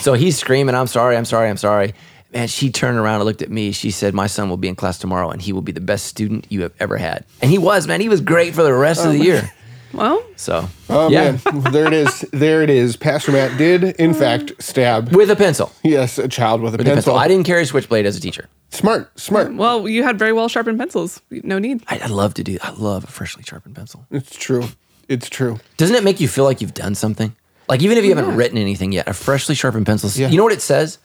So 0.00 0.14
he's 0.14 0.38
screaming, 0.38 0.74
"I'm 0.74 0.86
sorry, 0.86 1.16
I'm 1.16 1.24
sorry, 1.24 1.48
I'm 1.48 1.56
sorry." 1.56 1.94
Man, 2.32 2.48
she 2.48 2.70
turned 2.70 2.98
around 2.98 3.16
and 3.16 3.24
looked 3.24 3.42
at 3.42 3.50
me. 3.50 3.72
She 3.72 3.90
said, 3.90 4.12
"My 4.14 4.26
son 4.26 4.48
will 4.48 4.56
be 4.56 4.68
in 4.68 4.74
class 4.74 4.98
tomorrow, 4.98 5.30
and 5.30 5.40
he 5.40 5.52
will 5.52 5.62
be 5.62 5.72
the 5.72 5.80
best 5.80 6.06
student 6.06 6.46
you 6.50 6.62
have 6.62 6.72
ever 6.80 6.96
had." 6.96 7.24
And 7.40 7.50
he 7.50 7.58
was, 7.58 7.86
man. 7.86 8.00
He 8.00 8.08
was 8.08 8.20
great 8.20 8.54
for 8.54 8.62
the 8.62 8.74
rest 8.74 9.04
of 9.04 9.12
the 9.12 9.20
oh, 9.20 9.22
year. 9.22 9.52
Well, 9.92 10.22
So, 10.36 10.68
Oh 10.90 11.08
yeah, 11.08 11.38
man, 11.44 11.60
there 11.72 11.86
it 11.86 11.94
is. 11.94 12.20
There 12.32 12.62
it 12.62 12.68
is. 12.68 12.96
Pastor 12.96 13.32
Matt 13.32 13.56
did 13.56 13.82
in 13.82 14.10
oh. 14.10 14.14
fact 14.14 14.52
stab 14.58 15.14
with 15.14 15.30
a 15.30 15.36
pencil. 15.36 15.72
yes 15.82 16.18
a 16.18 16.28
child 16.28 16.60
with 16.60 16.74
a 16.74 16.76
With 16.76 16.86
a 16.86 16.90
pencil. 16.90 17.12
pencil. 17.12 17.16
I 17.16 17.28
didn't 17.28 17.46
carry 17.46 17.62
a 17.62 17.66
switchblade 17.66 18.04
as 18.04 18.14
a 18.14 18.20
teacher. 18.20 18.46
Smart, 18.70 19.18
smart. 19.18 19.46
Uh, 19.48 19.52
well, 19.54 19.88
you 19.88 20.02
had 20.02 20.18
very 20.18 20.32
well 20.34 20.48
sharpened 20.48 20.78
pencils. 20.78 21.22
No 21.30 21.58
need. 21.58 21.82
I, 21.88 22.00
I 22.00 22.06
love 22.08 22.34
to 22.34 22.44
do. 22.44 22.58
I 22.62 22.72
love 22.72 23.04
a 23.04 23.06
freshly 23.06 23.42
sharpened 23.44 23.74
pencil. 23.74 24.04
It's 24.10 24.36
true. 24.36 24.64
It's 25.08 25.30
true. 25.30 25.60
Doesn't 25.78 25.96
it 25.96 26.04
make 26.04 26.20
you 26.20 26.28
feel 26.28 26.44
like 26.44 26.60
you've 26.60 26.74
done 26.74 26.94
something? 26.94 27.34
Like 27.68 27.82
even 27.82 27.98
if 27.98 28.04
you 28.04 28.14
haven't 28.14 28.36
written 28.36 28.58
anything 28.58 28.92
yet, 28.92 29.08
a 29.08 29.12
freshly 29.12 29.54
sharpened 29.54 29.86
pencil. 29.86 30.10
Yeah. 30.14 30.28
You 30.28 30.36
know 30.36 30.44
what 30.44 30.52
it 30.52 30.62
says? 30.62 30.98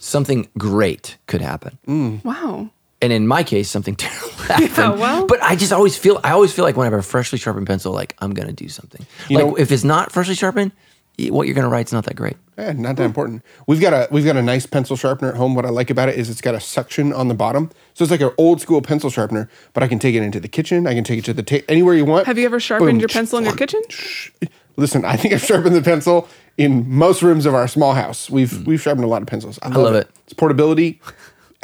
Something 0.00 0.48
great 0.58 1.16
could 1.26 1.40
happen. 1.40 1.78
Wow. 2.24 2.70
And 3.00 3.12
in 3.12 3.26
my 3.28 3.42
case, 3.44 3.70
something 3.70 3.94
terrible 4.04 4.28
happened. 4.38 4.70
Yeah, 4.76 4.90
well. 4.90 5.26
but 5.26 5.40
I 5.42 5.54
just 5.56 5.72
always 5.72 5.96
feel. 5.96 6.20
I 6.24 6.32
always 6.32 6.52
feel 6.52 6.64
like 6.64 6.76
when 6.76 6.86
I 6.86 6.90
have 6.90 6.98
a 6.98 7.02
freshly 7.02 7.38
sharpened 7.38 7.66
pencil, 7.66 7.92
like 7.92 8.16
I'm 8.18 8.34
gonna 8.34 8.52
do 8.52 8.68
something. 8.68 9.06
like 9.30 9.38
know- 9.46 9.54
if 9.56 9.70
it's 9.70 9.84
not 9.84 10.10
freshly 10.10 10.34
sharpened, 10.34 10.72
y- 11.18 11.28
what 11.28 11.46
you're 11.46 11.54
gonna 11.54 11.68
write's 11.68 11.92
not 11.92 12.04
that 12.06 12.16
great. 12.16 12.36
Eh, 12.58 12.72
not 12.72 12.96
that 12.96 13.04
important. 13.04 13.44
We've 13.68 13.80
got 13.80 13.92
a 13.92 14.08
we've 14.10 14.24
got 14.24 14.36
a 14.36 14.42
nice 14.42 14.66
pencil 14.66 14.96
sharpener 14.96 15.30
at 15.30 15.36
home. 15.36 15.54
What 15.54 15.64
I 15.64 15.68
like 15.68 15.90
about 15.90 16.08
it 16.08 16.16
is 16.16 16.28
it's 16.28 16.40
got 16.40 16.56
a 16.56 16.60
suction 16.60 17.12
on 17.12 17.28
the 17.28 17.34
bottom, 17.34 17.70
so 17.94 18.02
it's 18.02 18.10
like 18.10 18.20
an 18.20 18.32
old 18.36 18.60
school 18.60 18.82
pencil 18.82 19.10
sharpener. 19.10 19.48
But 19.74 19.84
I 19.84 19.86
can 19.88 20.00
take 20.00 20.16
it 20.16 20.22
into 20.24 20.40
the 20.40 20.48
kitchen. 20.48 20.88
I 20.88 20.94
can 20.94 21.04
take 21.04 21.20
it 21.20 21.24
to 21.26 21.32
the 21.32 21.44
ta- 21.44 21.64
anywhere 21.68 21.94
you 21.94 22.04
want. 22.04 22.26
Have 22.26 22.36
you 22.36 22.46
ever 22.46 22.58
sharpened 22.58 22.90
Boom. 22.94 22.98
your 23.00 23.08
pencil 23.08 23.38
in 23.38 23.44
your 23.44 23.54
kitchen? 23.54 23.80
Listen, 24.78 25.04
I 25.04 25.16
think 25.16 25.34
I've 25.34 25.44
sharpened 25.44 25.74
the 25.74 25.82
pencil 25.82 26.28
in 26.56 26.88
most 26.88 27.20
rooms 27.20 27.46
of 27.46 27.54
our 27.54 27.66
small 27.66 27.94
house. 27.94 28.30
We've 28.30 28.50
mm. 28.50 28.64
we've 28.64 28.80
sharpened 28.80 29.04
a 29.04 29.08
lot 29.08 29.22
of 29.22 29.28
pencils. 29.28 29.58
I 29.60 29.68
love, 29.68 29.76
love 29.78 29.94
it. 29.96 30.08
It's 30.24 30.34
portability, 30.34 31.00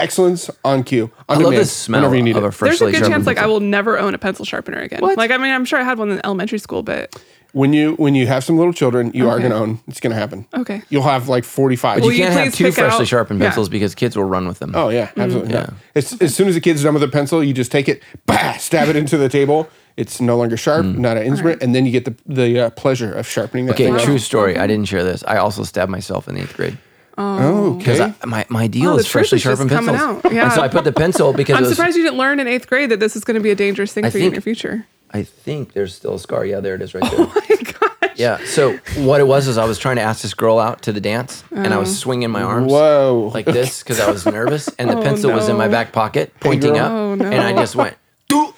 excellence 0.01 0.51
on 0.65 0.83
cue. 0.83 1.13
On 1.29 1.37
I 1.37 1.41
love 1.41 1.53
demand, 1.53 1.61
the 1.63 1.65
smell 1.67 2.15
you 2.15 2.23
need 2.23 2.37
of 2.37 2.43
it. 2.43 2.49
a 2.49 2.53
freshly 2.53 2.91
There's 2.91 3.03
a 3.03 3.05
good 3.05 3.13
chance 3.13 3.25
like 3.27 3.39
I 3.39 3.47
will 3.47 3.61
never 3.61 3.99
own 3.99 4.15
a 4.15 4.19
pencil 4.19 4.45
sharpener 4.45 4.81
again. 4.81 5.01
What? 5.01 5.17
Like 5.17 5.31
I 5.31 5.37
mean, 5.37 5.53
I'm 5.53 5.65
sure 5.65 5.79
I 5.79 5.85
had 5.85 5.97
one 5.97 6.11
in 6.11 6.21
elementary 6.25 6.59
school, 6.59 6.83
but 6.83 7.15
when 7.53 7.73
you 7.73 7.95
when 7.95 8.17
you 8.17 8.27
have 8.27 8.43
some 8.43 8.59
little 8.59 8.73
children, 8.73 9.13
you 9.15 9.31
are 9.31 9.39
going 9.39 9.53
to 9.53 9.57
own. 9.57 9.79
It's 9.87 10.01
going 10.01 10.11
to 10.11 10.19
happen. 10.19 10.45
Okay. 10.53 10.83
You'll 10.89 11.05
have 11.05 11.29
like 11.29 11.45
forty 11.45 11.77
five. 11.77 12.01
But 12.01 12.07
you 12.07 12.13
you 12.15 12.25
can't 12.25 12.35
have 12.35 12.53
two 12.53 12.73
freshly 12.73 13.03
out- 13.03 13.07
sharpened 13.07 13.39
Yeah. 13.39 13.47
pencils 13.47 13.69
because 13.69 13.95
kids 13.95 14.17
will 14.17 14.25
run 14.25 14.49
with 14.49 14.59
them. 14.59 14.73
Oh 14.75 14.89
yeah, 14.89 15.13
absolutely. 15.17 15.53
Yeah. 15.53 15.67
Yeah. 15.71 15.75
As, 15.95 16.21
as 16.21 16.35
soon 16.35 16.49
as 16.49 16.57
the 16.57 16.61
kid's 16.61 16.83
done 16.83 16.95
with 16.95 17.01
the 17.01 17.09
pencil, 17.09 17.45
you 17.45 17.55
just 17.55 17.71
take 17.71 17.89
it, 17.89 18.03
bah, 18.27 18.55
stab 18.55 18.89
it 18.89 18.97
into 18.97 19.17
the 19.17 19.29
table. 19.29 19.69
It's 19.97 20.21
no 20.21 20.37
longer 20.37 20.57
sharp, 20.57 20.85
not 20.87 21.17
an 21.17 21.23
instrument, 21.23 21.63
and 21.63 21.73
then 21.75 21.87
you 21.87 21.93
get 21.93 22.05
the 22.05 22.15
the 22.27 22.61
uh, 22.67 22.71
pleasure 22.71 23.13
of 23.13 23.29
sharpening 23.29 23.67
that 23.67 23.75
Okay, 23.75 23.87
thing. 23.91 23.99
true 23.99 24.19
story. 24.19 24.59
I 24.59 24.67
didn't 24.67 24.87
share 24.89 25.05
this. 25.05 25.23
I 25.27 25.37
also 25.37 25.63
stabbed 25.63 25.91
myself 25.91 26.27
in 26.29 26.35
the 26.35 26.43
eighth 26.43 26.57
grade. 26.57 26.77
Oh, 27.17 27.75
Because 27.75 28.01
okay. 28.01 28.13
my, 28.27 28.45
my 28.49 28.67
deal 28.67 28.91
Oh, 28.91 28.97
is 28.97 29.07
freshly 29.07 29.39
truth 29.39 29.61
is 29.61 29.67
just 29.69 29.71
sharpened 29.71 29.97
pencils. 29.97 30.25
out. 30.25 30.33
Yeah. 30.33 30.45
And 30.47 30.53
so 30.53 30.63
I 30.63 30.67
put 30.69 30.83
the 30.83 30.91
pencil 30.93 31.33
because 31.41 31.57
I'm 31.57 31.63
was, 31.63 31.71
surprised 31.77 31.97
you 31.97 32.03
didn't 32.03 32.19
learn 32.19 32.41
in 32.41 32.49
eighth 32.49 32.67
grade 32.67 32.91
that 32.91 32.99
this 32.99 33.15
is 33.15 33.23
going 33.23 33.37
to 33.37 33.41
be 33.41 33.51
a 33.51 33.55
dangerous 33.55 33.93
thing 33.93 34.05
I 34.05 34.11
for 34.11 34.19
you 34.19 34.27
in 34.27 34.33
your 34.33 34.43
future. 34.43 34.85
I 35.13 35.23
think 35.23 35.75
there's 35.75 35.95
still 35.95 36.15
a 36.15 36.19
scar. 36.19 36.45
Yeah, 36.45 36.59
there 36.59 36.75
it 36.75 36.83
is 36.83 36.93
right 36.93 37.05
there. 37.09 37.13
Oh 37.21 37.33
my 37.49 37.57
gosh. 37.57 38.11
yeah. 38.17 38.45
So 38.47 38.77
what 38.97 39.21
it 39.21 39.29
was 39.29 39.47
is 39.47 39.59
I 39.59 39.65
was 39.65 39.79
trying 39.79 39.95
to 39.97 40.03
ask 40.03 40.23
this 40.23 40.35
girl 40.35 40.59
out 40.59 40.83
to 40.83 40.93
the 40.93 41.01
dance, 41.01 41.45
and 41.53 41.73
I 41.73 41.77
Oh. 41.77 41.81
was 41.81 41.97
swinging 41.97 42.31
my 42.33 42.43
arms 42.43 42.73
Whoa. 42.73 43.31
like 43.33 43.47
this 43.47 43.85
because 43.85 44.01
I 44.01 44.11
was 44.11 44.27
nervous, 44.27 44.67
and 44.77 44.91
the 44.91 44.97
Oh, 44.99 45.03
pencil 45.03 45.31
was 45.31 45.49
in 45.49 45.57
my 45.57 45.69
back 45.69 45.93
pocket, 45.93 46.35
pointing 46.41 46.73
girl. 46.73 46.81
up, 46.85 46.91
Oh, 46.91 47.15
no. 47.15 47.27
and 47.27 47.41
I 47.41 47.53
just 47.53 47.77
went. 47.77 47.97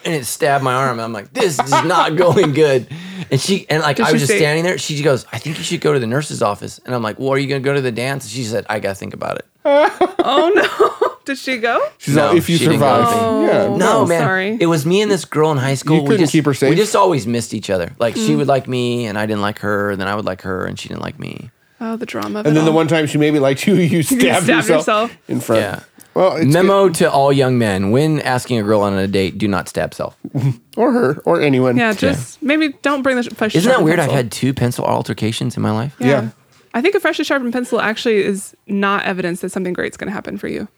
"Doo," 0.07 0.13
And 0.13 0.21
it 0.21 0.25
stabbed 0.27 0.63
my 0.65 0.75
arm. 0.75 1.01
I'm 1.01 1.13
like, 1.13 1.33
this 1.33 1.59
is 1.59 1.71
not 1.85 2.17
going 2.17 2.53
good. 2.53 2.87
And 3.31 3.41
she 3.41 3.67
and 3.69 3.83
like 3.83 3.97
Did 3.97 4.07
I 4.07 4.13
was 4.13 4.21
just 4.23 4.33
say- 4.33 4.39
standing 4.39 4.65
there. 4.65 4.79
She 4.79 5.03
goes, 5.03 5.27
I 5.33 5.39
think 5.39 5.59
you 5.59 5.65
should 5.65 5.81
go 5.81 5.93
to 5.93 5.99
the 5.99 6.07
nurse's 6.07 6.43
office. 6.43 6.79
And 6.85 6.95
I'm 6.95 7.03
like, 7.03 7.19
Well, 7.19 7.31
are 7.31 7.39
you 7.39 7.47
gonna 7.49 7.61
go 7.61 7.75
to 7.75 7.81
the 7.81 7.93
dance? 7.93 8.25
And 8.25 8.31
she 8.33 8.45
said, 8.45 8.65
I 8.69 8.79
gotta 8.81 8.95
think 8.95 9.15
about 9.15 9.39
it. 9.39 9.47
Oh 10.29 10.51
no. 10.55 11.17
Did 11.25 11.39
she 11.39 11.59
go? 11.59 11.81
She's 11.99 12.15
No, 12.17 12.29
all, 12.29 12.37
if 12.37 12.49
you 12.49 12.57
she 12.57 12.67
didn't 12.67 12.81
go 12.81 13.05
survive, 13.05 13.41
with 13.41 13.51
yeah, 13.51 13.63
Oh. 13.63 13.77
No, 13.77 13.99
Oh, 13.99 14.07
man. 14.07 14.21
sorry. 14.23 14.59
It 14.61 14.67
was 14.67 14.85
me 14.87 15.03
and 15.03 15.11
this 15.11 15.25
girl 15.25 15.51
in 15.53 15.59
high 15.59 15.75
school. 15.75 15.97
You 15.97 16.03
we 16.03 16.09
couldn't 16.09 16.21
just, 16.25 16.33
keep 16.33 16.45
her 16.45 16.55
safe? 16.55 16.71
We 16.71 16.77
just 16.77 16.95
always 16.97 17.27
missed 17.27 17.53
each 17.55 17.69
other. 17.71 17.93
Like 17.99 18.15
Mm. 18.15 18.27
she 18.27 18.37
would 18.37 18.47
like 18.47 18.69
me, 18.69 19.07
and 19.07 19.17
I 19.19 19.27
didn't 19.27 19.43
like 19.43 19.59
her. 19.61 19.91
And 19.91 20.01
then 20.01 20.07
I 20.09 20.15
would 20.15 20.25
like 20.25 20.43
her, 20.43 20.65
and 20.67 20.79
she 20.79 20.89
didn't 20.89 21.03
like 21.03 21.19
me. 21.19 21.51
Oh, 21.81 21.97
the 21.97 22.07
drama. 22.07 22.41
Of 22.41 22.47
And 22.47 22.55
it 22.55 22.59
then 22.59 22.65
the 22.65 22.71
all. 22.71 22.77
one 22.77 22.89
time 22.89 23.07
she 23.07 23.19
maybe 23.19 23.39
liked 23.41 23.67
you, 23.67 23.75
you 23.75 24.03
stabbed, 24.05 24.21
stabbed 24.21 24.49
yourself, 24.49 24.69
yourself. 24.69 25.17
in 25.29 25.41
front. 25.41 25.63
Yeah. 25.63 25.81
Well, 26.17 26.37
it's 26.37 26.51
Memo 26.51 26.89
to 26.89 27.11
all 27.11 27.31
young 27.31 27.59
men: 27.59 27.91
When 27.91 28.23
asking 28.23 28.59
a 28.59 28.63
girl 28.63 28.81
on 28.81 28.95
a 28.95 29.07
date, 29.07 29.37
do 29.37 29.47
not 29.47 29.69
stab 29.69 29.93
self. 29.93 30.17
or 30.77 30.91
her 30.91 31.19
or 31.27 31.43
anyone. 31.43 31.77
Yeah, 31.77 31.93
just 31.93 32.43
maybe 32.43 32.71
don't 32.81 33.03
bring 33.03 33.17
the 33.17 33.25
fresh. 33.25 33.55
Isn't 33.55 33.69
that 33.69 33.75
sharpened 33.75 33.85
weird? 33.85 33.99
I've 33.99 34.11
had 34.11 34.33
two 34.33 34.55
pencil 34.55 34.87
altercations 34.87 35.59
in 35.59 35.63
my 35.63 35.73
life. 35.73 35.95
Yeah. 36.01 36.07
Yeah. 36.07 36.31
I 36.73 36.81
think 36.81 36.95
a 36.95 37.01
freshly 37.01 37.25
sharpened 37.27 37.53
pencil 37.53 37.81
actually 37.81 38.17
is 38.17 38.57
not 38.67 39.05
evidence 39.05 39.43
that 39.43 39.51
something 39.51 39.75
great's 39.75 39.99
going 39.99 40.09
to 40.09 40.13
happen 40.15 40.39
for 40.39 40.49
you. 40.49 40.69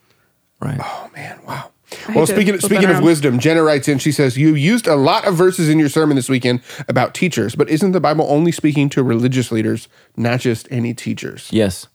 Right. 0.61 0.81
Oh 0.83 1.09
man, 1.15 1.39
wow. 1.47 1.71
I 2.09 2.15
Well, 2.17 2.27
speaking 2.27 2.59
flip 2.59 2.63
speaking 2.63 2.91
of 2.91 3.01
wisdom, 3.05 3.39
Jenna 3.39 3.63
writes 3.63 3.87
in. 3.87 3.99
She 4.01 4.11
says 4.11 4.37
you 4.37 4.57
used 4.57 4.89
a 4.89 4.97
lot 4.97 5.25
of 5.25 5.37
verses 5.37 5.69
in 5.69 5.79
your 5.79 5.89
sermon 5.89 6.17
this 6.17 6.29
weekend 6.29 6.63
about 6.89 7.15
teachers, 7.15 7.55
but 7.55 7.69
isn't 7.69 7.93
the 7.93 8.01
Bible 8.01 8.27
only 8.29 8.51
speaking 8.51 8.89
to 8.91 9.05
religious 9.05 9.53
leaders, 9.53 9.87
not 10.17 10.41
just 10.41 10.67
any 10.73 10.95
teachers? 10.95 11.49
Yes. 11.53 11.87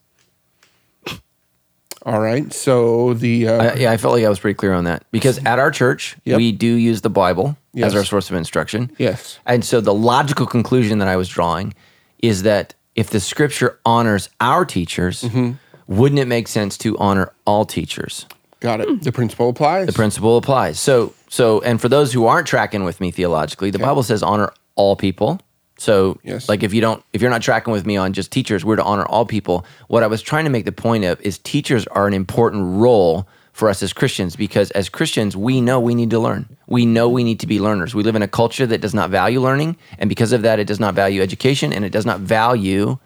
All 2.04 2.20
right. 2.20 2.52
So 2.52 3.14
the 3.14 3.48
uh, 3.48 3.62
I, 3.62 3.74
yeah, 3.74 3.90
I 3.92 3.96
felt 3.96 4.14
like 4.14 4.24
I 4.24 4.28
was 4.28 4.38
pretty 4.38 4.54
clear 4.54 4.72
on 4.74 4.84
that 4.84 5.04
because 5.10 5.38
at 5.44 5.58
our 5.58 5.70
church 5.70 6.16
Yep. 6.24 6.36
we 6.36 6.52
do 6.52 6.66
use 6.66 7.00
the 7.00 7.10
Bible 7.10 7.56
Yes. 7.72 7.86
as 7.88 7.94
our 7.96 8.04
source 8.04 8.30
of 8.30 8.36
instruction. 8.36 8.90
yes, 8.98 9.38
And 9.46 9.64
so 9.64 9.80
the 9.80 9.94
logical 9.94 10.46
conclusion 10.46 10.98
that 10.98 11.08
I 11.08 11.16
was 11.16 11.28
drawing 11.28 11.74
is 12.20 12.42
that 12.44 12.74
if 12.94 13.10
the 13.10 13.18
scripture 13.20 13.78
honors 13.84 14.28
our 14.40 14.64
teachers, 14.64 15.22
Mm-hmm. 15.22 15.52
wouldn't 15.88 16.18
it 16.20 16.28
make 16.28 16.46
sense 16.48 16.78
to 16.78 16.96
honor 16.98 17.32
all 17.46 17.64
teachers? 17.64 18.26
got 18.60 18.80
it. 18.80 19.02
The 19.02 19.12
principle 19.12 19.48
applies. 19.50 19.86
The 19.86 19.92
principle 19.92 20.36
applies. 20.38 20.78
So 20.80 21.12
so 21.28 21.60
and 21.62 21.80
for 21.80 21.88
those 21.88 22.12
who 22.12 22.26
aren't 22.26 22.46
tracking 22.46 22.84
with 22.84 23.00
me 23.00 23.10
theologically, 23.10 23.70
the 23.70 23.78
Bible 23.78 24.02
says 24.02 24.22
honor 24.22 24.52
all 24.76 24.94
people. 24.96 25.40
So 25.84 26.18
Yes. 26.24 26.48
like 26.48 26.62
if 26.62 26.72
you 26.72 26.80
don't 26.80 27.04
if 27.12 27.20
you're 27.20 27.30
not 27.30 27.42
tracking 27.42 27.72
with 27.72 27.84
me 27.84 27.96
on 27.96 28.12
just 28.12 28.32
teachers, 28.32 28.64
we're 28.64 28.76
to 28.76 28.82
honor 28.82 29.04
all 29.06 29.26
people. 29.26 29.66
What 29.88 30.02
I 30.02 30.06
was 30.06 30.22
trying 30.22 30.44
to 30.44 30.50
make 30.50 30.64
the 30.64 30.72
point 30.72 31.04
of 31.04 31.20
is 31.20 31.38
teachers 31.38 31.86
are 31.88 32.06
an 32.06 32.14
important 32.14 32.80
role 32.80 33.28
for 33.52 33.68
us 33.68 33.82
as 33.82 33.92
Christians 33.92 34.34
because 34.34 34.70
as 34.72 34.88
Christians, 34.88 35.36
we 35.36 35.60
know 35.60 35.78
we 35.78 35.94
need 35.94 36.10
to 36.10 36.18
learn. 36.18 36.56
We 36.66 36.86
know 36.86 37.08
we 37.08 37.22
need 37.22 37.38
to 37.40 37.46
be 37.46 37.60
learners. 37.60 37.94
We 37.94 38.02
live 38.02 38.16
in 38.16 38.22
a 38.22 38.28
culture 38.28 38.66
that 38.66 38.80
does 38.80 38.94
not 38.94 39.10
value 39.10 39.40
learning, 39.40 39.76
and 39.98 40.08
because 40.08 40.32
of 40.32 40.42
that, 40.42 40.58
it 40.58 40.66
does 40.66 40.80
not 40.80 40.94
value 40.94 41.22
education 41.22 41.72
and 41.72 41.84
it 41.84 41.92
does 41.92 42.06
not 42.06 42.20
value 42.20 42.98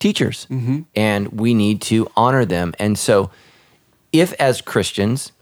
teachers. 0.00 0.46
Mm-hmm. 0.50 0.80
And 0.96 1.28
we 1.28 1.54
need 1.54 1.80
to 1.82 2.10
honor 2.16 2.44
them. 2.44 2.74
And 2.78 2.98
so 2.98 3.30
if 4.12 4.32
as 4.40 4.60
Christians, 4.60 5.32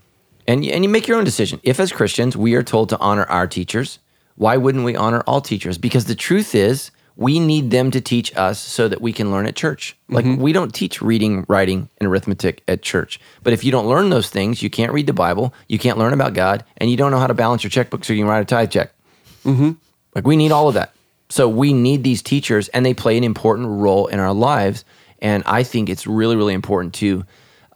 and 0.47 0.65
and 0.65 0.85
you 0.85 0.91
make 0.91 1.07
your 1.07 1.19
own 1.19 1.25
decision. 1.25 1.61
If 1.63 1.79
as 1.79 1.93
Christians 1.93 2.37
we 2.37 2.55
are 2.55 2.63
told 2.63 2.89
to 2.89 2.99
honor 2.99 3.25
our 3.25 3.47
teachers, 3.47 3.99
why 4.37 4.57
wouldn't 4.57 4.85
we 4.85 4.97
honor 4.97 5.23
all 5.27 5.41
teachers? 5.41 5.79
Because 5.79 6.07
the 6.07 6.15
truth 6.15 6.55
is, 6.55 6.91
we 7.17 7.39
need 7.39 7.71
them 7.71 7.91
to 7.91 8.01
teach 8.01 8.35
us 8.37 8.59
so 8.59 8.89
that 8.89 9.03
we 9.03 9.13
can 9.13 9.31
learn 9.31 9.47
at 9.47 9.55
church. 9.55 9.97
Like 10.09 10.25
we 10.25 10.53
don't 10.53 10.75
teach 10.75 11.03
reading, 11.03 11.45
writing, 11.47 11.89
and 11.99 12.09
arithmetic 12.09 12.63
at 12.67 12.83
church. 12.83 13.21
But 13.43 13.53
if 13.53 13.65
you 13.65 13.71
don't 13.71 13.87
learn 13.87 14.09
those 14.11 14.31
things, 14.31 14.63
you 14.63 14.71
can't 14.71 14.93
read 14.93 15.07
the 15.07 15.13
Bible, 15.13 15.53
you 15.69 15.79
can't 15.79 15.99
learn 15.99 16.15
about 16.15 16.33
God, 16.33 16.65
and 16.79 16.91
you 16.91 16.97
don't 16.97 17.11
know 17.11 17.19
how 17.19 17.27
to 17.27 17.35
balance 17.35 17.63
your 17.63 17.71
checkbook 17.71 18.05
so 18.05 18.13
you 18.13 18.21
can 18.21 18.29
write 18.29 18.41
a 18.41 18.45
tithe 18.47 18.71
check. 18.71 18.93
Like 20.15 20.27
we 20.27 20.37
need 20.37 20.53
all 20.53 20.69
of 20.69 20.75
that. 20.75 20.95
So 21.29 21.49
we 21.49 21.73
need 21.73 22.03
these 22.03 22.23
teachers, 22.23 22.69
and 22.69 22.85
they 22.85 22.95
play 22.95 23.17
an 23.17 23.25
important 23.25 23.69
role 23.69 24.07
in 24.07 24.19
our 24.19 24.35
lives. 24.35 24.85
And 25.21 25.43
I 25.47 25.63
think 25.63 25.89
it's 25.89 26.07
really, 26.07 26.37
really 26.37 26.55
important 26.55 26.95
to 26.95 27.25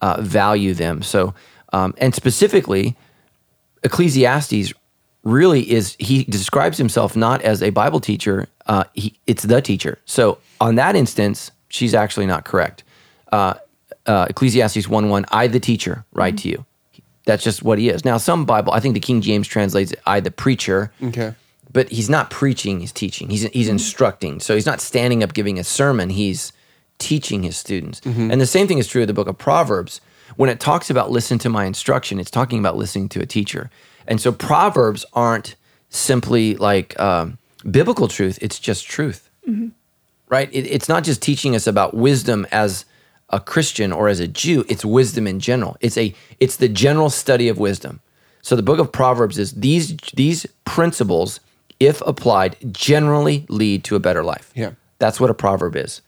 uh, 0.01 0.21
value 0.21 0.73
them. 0.73 1.01
So, 1.01 1.33
um, 1.73 1.93
and 1.97 2.13
specifically, 2.13 2.95
Ecclesiastes 3.83 4.73
really 5.27 5.69
is 5.69 5.95
he 5.99 6.23
describes 6.23 6.77
himself 6.77 7.15
not 7.15 7.41
as 7.41 7.61
a 7.61 7.69
Bible 7.69 7.99
teacher. 7.99 8.47
Uh, 8.65 8.83
he, 8.93 9.13
it's 9.27 9.43
the 9.43 9.61
teacher. 9.61 9.97
So 10.05 10.37
on 10.61 10.75
that 10.75 10.95
instance, 10.95 11.51
she's 11.69 11.93
actually 11.93 12.25
not 12.25 12.45
correct. 12.45 12.83
Uh, 13.31 13.55
uh, 14.05 14.27
Ecclesiastes 14.29 14.87
one 14.87 15.09
one, 15.09 15.25
I 15.31 15.47
the 15.47 15.59
teacher 15.59 16.05
write 16.13 16.37
to 16.39 16.49
you. 16.49 16.65
That's 17.25 17.43
just 17.43 17.61
what 17.61 17.77
he 17.77 17.89
is. 17.89 18.05
Now, 18.05 18.17
some 18.17 18.45
Bible, 18.45 18.71
I 18.71 18.79
think 18.79 18.93
the 18.93 19.01
King 19.01 19.19
James 19.21 19.47
translates 19.47 19.91
it, 19.91 19.99
I 20.05 20.21
the 20.21 20.31
preacher 20.31 20.91
Okay. 21.03 21.33
but 21.73 21.89
he's 21.89 22.09
not 22.09 22.29
preaching 22.29 22.79
he's 22.79 22.93
teaching 22.93 23.29
he's, 23.29 23.43
he's 23.51 23.67
instructing 23.67 24.39
so 24.39 24.55
he's 24.55 24.65
not 24.65 24.79
standing 24.79 25.21
up 25.23 25.33
giving 25.33 25.59
a 25.59 25.63
sermon 25.63 26.09
he's 26.09 26.53
teaching 26.99 27.43
his 27.43 27.57
students 27.57 27.99
and 28.05 28.39
the 28.39 28.45
same 28.47 28.65
thing 28.67 28.77
is 28.79 28.87
true 28.87 29.01
of 29.03 29.07
the 29.07 29.13
book 29.13 29.27
of 29.27 29.37
proverbs 29.37 29.99
when 30.37 30.49
it 30.49 30.59
talks 30.61 30.89
about 30.89 31.11
listen 31.11 31.37
to 31.37 31.49
my 31.49 31.65
instruction 31.65 32.19
it's 32.21 32.31
talking 32.31 32.59
about 32.59 32.77
listening 32.77 33.09
to 33.09 33.19
a 33.21 33.25
teacher 33.25 33.69
and 34.07 34.19
so 34.21 34.31
proverbs 34.31 35.05
aren't 35.13 35.55
simply 35.89 36.55
like 36.55 36.99
um, 36.99 37.37
biblical 37.69 38.07
truth 38.07 38.39
it's 38.41 38.59
just 38.59 38.85
truth 38.85 39.29
right 40.29 40.49
it, 40.51 40.65
it's 40.67 40.89
not 40.89 41.03
just 41.03 41.21
teaching 41.21 41.55
us 41.55 41.67
about 41.67 41.93
wisdom 41.93 42.45
as 42.51 42.85
a 43.29 43.39
christian 43.39 43.91
or 43.91 44.07
as 44.07 44.19
a 44.19 44.27
jew 44.27 44.65
it's 44.67 44.83
wisdom 44.83 45.27
in 45.27 45.39
general 45.39 45.77
it's 45.81 45.97
a 45.97 46.13
it's 46.39 46.57
the 46.57 46.69
general 46.69 47.09
study 47.09 47.47
of 47.47 47.57
wisdom 47.57 47.99
so 48.47 48.55
the 48.55 48.63
book 48.63 48.79
of 48.79 48.93
Proverbs 48.93 49.37
is 49.37 49.51
these 49.51 49.97
these 50.13 50.45
principles, 50.63 51.41
if 51.81 51.99
applied, 52.07 52.55
generally 52.71 53.45
lead 53.49 53.83
to 53.83 53.97
a 53.97 53.99
better 53.99 54.23
life. 54.23 54.53
Yeah. 54.55 54.71
That's 54.99 55.19
what 55.19 55.29
a 55.29 55.33
proverb 55.33 55.75
is. 55.75 56.01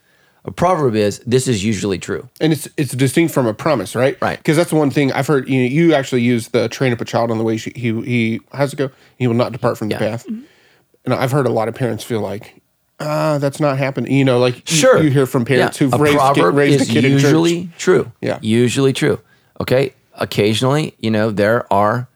A 0.45 0.51
proverb 0.51 0.95
is 0.95 1.19
this 1.19 1.47
is 1.47 1.63
usually 1.65 1.97
true. 1.99 2.27
And 2.39 2.53
it's 2.53 2.67
it's 2.77 2.93
distinct 2.93 3.33
from 3.33 3.45
a 3.45 3.53
promise, 3.53 3.93
right? 3.95 4.17
Right. 4.21 4.37
Because 4.37 4.55
that's 4.57 4.69
the 4.69 4.77
one 4.77 4.89
thing 4.89 5.11
I've 5.11 5.27
heard. 5.27 5.49
You 5.49 5.61
know, 5.61 5.67
you 5.67 5.93
actually 5.93 6.21
use 6.21 6.47
the 6.49 6.69
train 6.69 6.93
up 6.93 7.01
a 7.01 7.05
child 7.05 7.29
on 7.29 7.37
the 7.37 7.43
way 7.43 7.57
she, 7.57 7.71
he 7.75 7.91
he 8.03 8.41
has 8.53 8.69
to 8.71 8.75
go. 8.77 8.89
He 9.17 9.27
will 9.27 9.35
not 9.35 9.51
depart 9.51 9.77
from 9.77 9.89
the 9.89 9.95
Yeah. 9.95 9.99
path. 9.99 10.25
And 11.05 11.13
I've 11.13 11.31
heard 11.31 11.45
a 11.45 11.49
lot 11.51 11.67
of 11.67 11.75
parents 11.75 12.03
feel 12.03 12.21
like, 12.21 12.61
ah, 13.01 13.37
that's 13.39 13.59
not 13.59 13.77
happening. 13.77 14.11
You 14.13 14.23
know, 14.25 14.39
like 14.39 14.61
Sure. 14.65 15.01
you, 15.03 15.09
hear 15.09 15.25
from 15.25 15.43
parents 15.45 15.79
Yeah. 15.79 15.85
who've 15.87 15.93
a 15.93 16.03
raised, 16.03 16.17
kid, 16.17 16.33
proverb 16.35 16.55
raised 16.55 16.81
is 16.81 16.89
a 16.89 16.93
kid 16.93 17.05
in 17.05 17.11
usually 17.11 17.63
church. 17.65 17.77
true. 17.77 18.11
Yeah. 18.21 18.39
Usually 18.41 18.93
true. 18.93 19.19
Okay. 19.59 19.93
Occasionally, 20.15 20.93
you 20.99 21.11
know, 21.11 21.31
there 21.31 21.71
are 21.71 22.07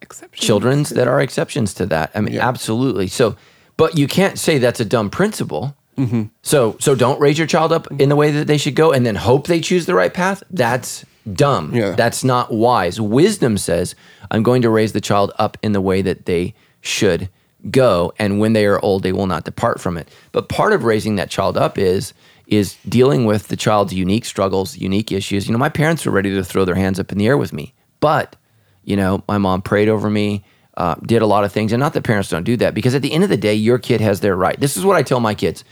Exception. 0.00 0.46
children's 0.46 0.90
that 0.90 1.06
are 1.08 1.20
exceptions 1.20 1.74
to 1.74 1.86
that. 1.86 2.10
I 2.14 2.20
mean, 2.22 2.34
Yeah. 2.34 2.48
absolutely. 2.48 3.08
So, 3.08 3.36
but 3.76 3.96
you 3.98 4.06
can't 4.08 4.38
say 4.38 4.58
that's 4.58 4.80
a 4.80 4.84
dumb 4.84 5.10
principle. 5.10 5.74
Mm-hmm. 5.98 6.22
So, 6.42 6.76
so 6.80 6.94
don't 6.94 7.20
raise 7.20 7.36
your 7.36 7.46
child 7.46 7.72
up 7.72 7.88
in 8.00 8.08
the 8.08 8.16
way 8.16 8.30
that 8.30 8.46
they 8.46 8.56
should 8.56 8.74
go, 8.74 8.92
and 8.92 9.04
then 9.04 9.16
hope 9.16 9.46
they 9.46 9.60
choose 9.60 9.86
the 9.86 9.94
right 9.94 10.14
path. 10.14 10.42
That's 10.50 11.04
dumb. 11.32 11.74
Yeah. 11.74 11.90
That's 11.92 12.24
not 12.24 12.52
wise. 12.52 13.00
Wisdom 13.00 13.58
says, 13.58 13.94
"I'm 14.30 14.42
going 14.42 14.62
to 14.62 14.70
raise 14.70 14.92
the 14.92 15.00
child 15.00 15.32
up 15.38 15.58
in 15.62 15.72
the 15.72 15.80
way 15.80 16.02
that 16.02 16.26
they 16.26 16.54
should 16.80 17.28
go, 17.70 18.12
and 18.18 18.38
when 18.38 18.52
they 18.52 18.66
are 18.66 18.82
old, 18.84 19.02
they 19.02 19.12
will 19.12 19.26
not 19.26 19.44
depart 19.44 19.80
from 19.80 19.98
it." 19.98 20.08
But 20.32 20.48
part 20.48 20.72
of 20.72 20.84
raising 20.84 21.16
that 21.16 21.30
child 21.30 21.56
up 21.56 21.76
is 21.76 22.14
is 22.46 22.76
dealing 22.88 23.26
with 23.26 23.48
the 23.48 23.56
child's 23.56 23.92
unique 23.92 24.24
struggles, 24.24 24.78
unique 24.78 25.12
issues. 25.12 25.46
You 25.46 25.52
know, 25.52 25.58
my 25.58 25.68
parents 25.68 26.06
were 26.06 26.12
ready 26.12 26.30
to 26.34 26.42
throw 26.42 26.64
their 26.64 26.76
hands 26.76 26.98
up 26.98 27.12
in 27.12 27.18
the 27.18 27.26
air 27.26 27.36
with 27.36 27.52
me, 27.52 27.74
but 28.00 28.36
you 28.84 28.96
know, 28.96 29.22
my 29.28 29.36
mom 29.36 29.60
prayed 29.60 29.90
over 29.90 30.08
me, 30.08 30.42
uh, 30.78 30.94
did 31.04 31.20
a 31.20 31.26
lot 31.26 31.44
of 31.44 31.52
things. 31.52 31.72
And 31.72 31.80
not 31.80 31.92
that 31.92 32.04
parents 32.04 32.30
don't 32.30 32.44
do 32.44 32.56
that, 32.56 32.72
because 32.72 32.94
at 32.94 33.02
the 33.02 33.12
end 33.12 33.22
of 33.22 33.28
the 33.28 33.36
day, 33.36 33.52
your 33.52 33.78
kid 33.78 34.00
has 34.00 34.20
their 34.20 34.34
right. 34.34 34.58
This 34.58 34.78
is 34.78 34.84
what 34.84 34.96
I 34.96 35.02
tell 35.02 35.20
my 35.20 35.34
kids 35.34 35.62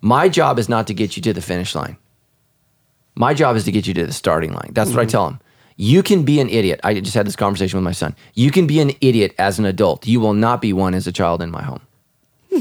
my 0.00 0.28
job 0.28 0.58
is 0.58 0.68
not 0.68 0.86
to 0.86 0.94
get 0.94 1.16
you 1.16 1.22
to 1.22 1.32
the 1.32 1.42
finish 1.42 1.74
line. 1.74 1.96
My 3.14 3.34
job 3.34 3.56
is 3.56 3.64
to 3.64 3.72
get 3.72 3.86
you 3.86 3.94
to 3.94 4.06
the 4.06 4.12
starting 4.12 4.52
line. 4.52 4.70
That's 4.72 4.90
what 4.90 5.00
I 5.00 5.02
mm-hmm. 5.02 5.10
tell 5.10 5.24
them. 5.26 5.40
You 5.76 6.02
can 6.02 6.24
be 6.24 6.40
an 6.40 6.48
idiot. 6.50 6.80
I 6.84 7.00
just 7.00 7.14
had 7.14 7.26
this 7.26 7.36
conversation 7.36 7.78
with 7.78 7.84
my 7.84 7.92
son. 7.92 8.14
You 8.34 8.50
can 8.50 8.66
be 8.66 8.80
an 8.80 8.92
idiot 9.00 9.34
as 9.38 9.58
an 9.58 9.64
adult. 9.64 10.06
You 10.06 10.20
will 10.20 10.34
not 10.34 10.60
be 10.60 10.72
one 10.72 10.94
as 10.94 11.06
a 11.06 11.12
child 11.12 11.40
in 11.42 11.50
my 11.50 11.62
home. 11.62 11.80
Hmm. 12.50 12.60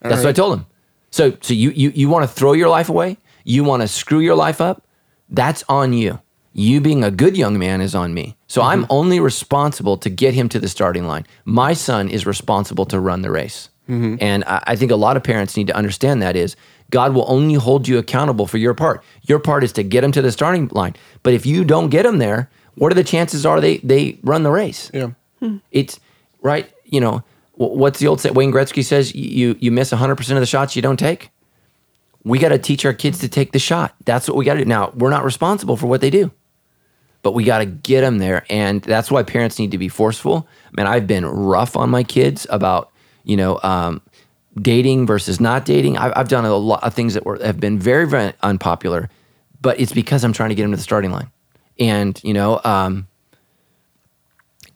That's 0.00 0.22
what 0.22 0.30
I 0.30 0.32
told 0.32 0.58
him. 0.58 0.66
So, 1.10 1.36
so 1.40 1.54
you 1.54 1.70
you 1.70 1.90
you 1.94 2.08
want 2.08 2.28
to 2.28 2.34
throw 2.34 2.54
your 2.54 2.68
life 2.68 2.88
away? 2.88 3.18
You 3.44 3.64
want 3.64 3.82
to 3.82 3.88
screw 3.88 4.20
your 4.20 4.34
life 4.34 4.60
up? 4.60 4.82
That's 5.28 5.62
on 5.68 5.92
you. 5.92 6.20
You 6.54 6.80
being 6.80 7.04
a 7.04 7.10
good 7.10 7.36
young 7.36 7.58
man 7.58 7.80
is 7.80 7.94
on 7.94 8.14
me. 8.14 8.36
So 8.46 8.62
I'm 8.62 8.82
mm-hmm. 8.82 8.92
only 8.92 9.20
responsible 9.20 9.96
to 9.98 10.08
get 10.08 10.34
him 10.34 10.48
to 10.50 10.58
the 10.58 10.68
starting 10.68 11.06
line. 11.06 11.26
My 11.44 11.72
son 11.72 12.08
is 12.08 12.26
responsible 12.26 12.86
to 12.86 12.98
run 12.98 13.22
the 13.22 13.30
race. 13.30 13.68
Mm-hmm. 13.88 14.16
And 14.20 14.44
I, 14.44 14.62
I 14.68 14.76
think 14.76 14.90
a 14.90 14.96
lot 14.96 15.16
of 15.16 15.22
parents 15.22 15.56
need 15.56 15.66
to 15.66 15.76
understand 15.76 16.22
that 16.22 16.36
is 16.36 16.56
God 16.94 17.12
will 17.12 17.24
only 17.26 17.54
hold 17.54 17.88
you 17.88 17.98
accountable 17.98 18.46
for 18.46 18.56
your 18.56 18.72
part. 18.72 19.02
Your 19.22 19.40
part 19.40 19.64
is 19.64 19.72
to 19.72 19.82
get 19.82 20.02
them 20.02 20.12
to 20.12 20.22
the 20.22 20.30
starting 20.30 20.68
line. 20.68 20.94
But 21.24 21.34
if 21.34 21.44
you 21.44 21.64
don't 21.64 21.88
get 21.88 22.04
them 22.04 22.18
there, 22.18 22.48
what 22.76 22.92
are 22.92 22.94
the 22.94 23.02
chances 23.02 23.44
are 23.44 23.60
they 23.60 23.78
they 23.78 24.20
run 24.22 24.44
the 24.44 24.52
race? 24.52 24.92
Yeah. 24.94 25.10
It's 25.72 25.98
right. 26.40 26.72
You 26.84 27.00
know 27.00 27.24
what's 27.54 27.98
the 27.98 28.06
old 28.06 28.20
say? 28.20 28.30
Wayne 28.30 28.52
Gretzky 28.52 28.84
says 28.84 29.12
you 29.12 29.56
you 29.58 29.72
miss 29.72 29.90
100 29.90 30.14
percent 30.14 30.36
of 30.36 30.40
the 30.42 30.46
shots 30.46 30.76
you 30.76 30.82
don't 30.82 30.96
take. 30.96 31.30
We 32.22 32.38
got 32.38 32.50
to 32.50 32.58
teach 32.58 32.84
our 32.84 32.94
kids 32.94 33.18
to 33.18 33.28
take 33.28 33.50
the 33.50 33.58
shot. 33.58 33.96
That's 34.04 34.28
what 34.28 34.36
we 34.36 34.44
got 34.44 34.54
to 34.54 34.60
do. 34.60 34.64
Now 34.64 34.92
we're 34.94 35.10
not 35.10 35.24
responsible 35.24 35.76
for 35.76 35.88
what 35.88 36.00
they 36.00 36.10
do, 36.10 36.30
but 37.22 37.32
we 37.32 37.42
got 37.42 37.58
to 37.58 37.66
get 37.66 38.02
them 38.02 38.18
there, 38.18 38.46
and 38.48 38.82
that's 38.82 39.10
why 39.10 39.24
parents 39.24 39.58
need 39.58 39.72
to 39.72 39.78
be 39.78 39.88
forceful. 39.88 40.46
Man, 40.76 40.86
I've 40.86 41.08
been 41.08 41.26
rough 41.26 41.76
on 41.76 41.90
my 41.90 42.04
kids 42.04 42.46
about 42.50 42.92
you 43.24 43.36
know 43.36 43.58
um, 43.64 44.00
dating 44.60 45.06
versus 45.06 45.40
not 45.40 45.64
dating. 45.64 45.96
I've, 45.96 46.12
I've 46.16 46.28
done 46.28 46.44
a 46.44 46.54
lot 46.54 46.82
of 46.82 46.94
things 46.94 47.14
that 47.14 47.24
were 47.24 47.42
have 47.44 47.60
been 47.60 47.78
very 47.78 48.06
very 48.06 48.32
unpopular, 48.42 49.10
but 49.60 49.78
it's 49.80 49.92
because 49.92 50.24
I'm 50.24 50.32
trying 50.32 50.50
to 50.50 50.54
get 50.54 50.62
them 50.62 50.70
to 50.72 50.76
the 50.76 50.82
starting 50.82 51.10
line, 51.10 51.30
and 51.78 52.20
you 52.24 52.34
know. 52.34 52.60
Um, 52.64 53.08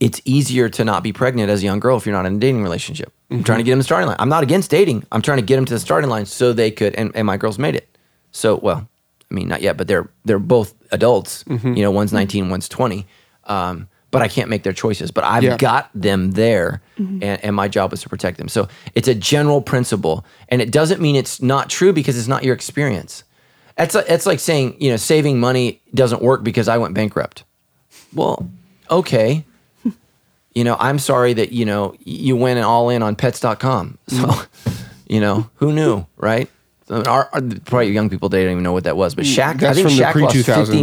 it's 0.01 0.21
easier 0.25 0.69
to 0.69 0.85
not 0.85 1.03
be 1.03 1.13
pregnant 1.13 1.51
as 1.51 1.61
a 1.63 1.65
young 1.65 1.81
girl 1.81 1.97
if 1.97 2.07
you're 2.07 2.15
not 2.15 2.25
in 2.25 2.37
a 2.37 2.39
dating 2.39 2.63
relationship. 2.63 3.13
I'm 3.31 3.43
trying 3.43 3.59
to 3.59 3.65
get 3.65 3.73
them 3.73 3.79
to 3.79 3.83
the 3.83 3.85
starting 3.85 4.07
line. 4.07 4.17
I'm 4.21 4.29
not 4.29 4.43
against 4.43 4.71
dating. 4.71 5.05
I'm 5.11 5.23
trying 5.23 5.39
to 5.39 5.43
get 5.43 5.57
them 5.57 5.65
to 5.65 5.75
the 5.75 5.81
starting 5.81 6.09
line 6.09 6.25
so 6.25 6.53
they 6.53 6.71
could. 6.71 6.95
And, 6.95 7.11
and 7.17 7.27
my 7.27 7.37
girls 7.37 7.59
made 7.59 7.75
it. 7.75 7.99
So 8.31 8.57
well, 8.57 8.89
I 9.31 9.35
mean 9.35 9.49
not 9.49 9.61
yet, 9.61 9.77
but 9.77 9.89
they're 9.89 10.09
they're 10.25 10.39
both 10.39 10.75
adults. 10.93 11.45
You 11.75 11.83
know, 11.83 11.91
one's 11.91 12.13
19, 12.13 12.49
one's 12.49 12.69
20. 12.69 13.07
Um, 13.45 13.89
but 14.11 14.23
I 14.23 14.29
can't 14.29 14.49
make 14.49 14.63
their 14.63 14.73
choices. 14.73 15.11
But 15.11 15.25
I've 15.25 15.43
Yeah. 15.43 15.57
got 15.57 15.91
them 15.95 16.33
there, 16.33 16.81
and, 16.97 17.23
and 17.23 17.55
my 17.55 17.69
job 17.69 17.93
is 17.93 18.01
to 18.03 18.09
protect 18.09 18.39
them. 18.39 18.49
So 18.49 18.69
it's 18.95 19.09
a 19.09 19.15
general 19.15 19.61
principle, 19.61 20.25
and 20.49 20.61
it 20.63 20.71
doesn't 20.71 21.01
mean 21.01 21.15
it's 21.17 21.41
not 21.43 21.69
true 21.69 21.93
because 21.93 22.17
it's 22.19 22.29
not 22.29 22.43
your 22.45 22.55
experience. 22.55 23.25
It's 23.77 23.95
like, 23.95 24.07
it's 24.09 24.27
like 24.27 24.41
saying 24.41 24.77
you 24.81 24.91
know 24.91 24.97
saving 24.97 25.39
money 25.41 25.81
doesn't 25.95 26.23
work 26.23 26.43
because 26.43 26.69
I 26.69 26.79
went 26.79 26.95
bankrupt. 26.95 27.45
Well, 28.15 28.49
okay 28.91 29.45
you 30.55 30.65
know, 30.65 30.77
I'm 30.81 30.99
sorry 30.99 31.35
that, 31.35 31.53
you 31.53 31.65
know, 31.65 31.95
you 32.01 32.35
went 32.35 32.59
all 32.61 32.89
in 32.91 33.03
on 33.03 33.15
pets.com. 33.15 33.99
So, 34.09 34.33
you 35.09 35.21
know, 35.21 35.49
who 35.57 35.73
knew, 35.73 36.07
right? 36.17 36.51
I 36.91 36.95
mean, 36.95 37.07
our, 37.07 37.29
our, 37.33 37.41
probably 37.67 37.91
young 37.93 38.09
people, 38.11 38.29
they 38.29 38.43
don't 38.43 38.53
even 38.53 38.65
know 38.65 38.73
what 38.73 38.85
that 38.85 38.97
was. 38.97 39.15
But 39.15 39.25
Shaq, 39.27 39.39
I 39.39 39.55
Mm, 39.55 39.61
That's 39.61 39.75
think 39.77 39.89
from 39.89 39.97
the 39.97 40.03
Shaq 40.05 40.21
lost 40.21 40.35
pre-2000s. 40.35 40.67
50 40.67 40.83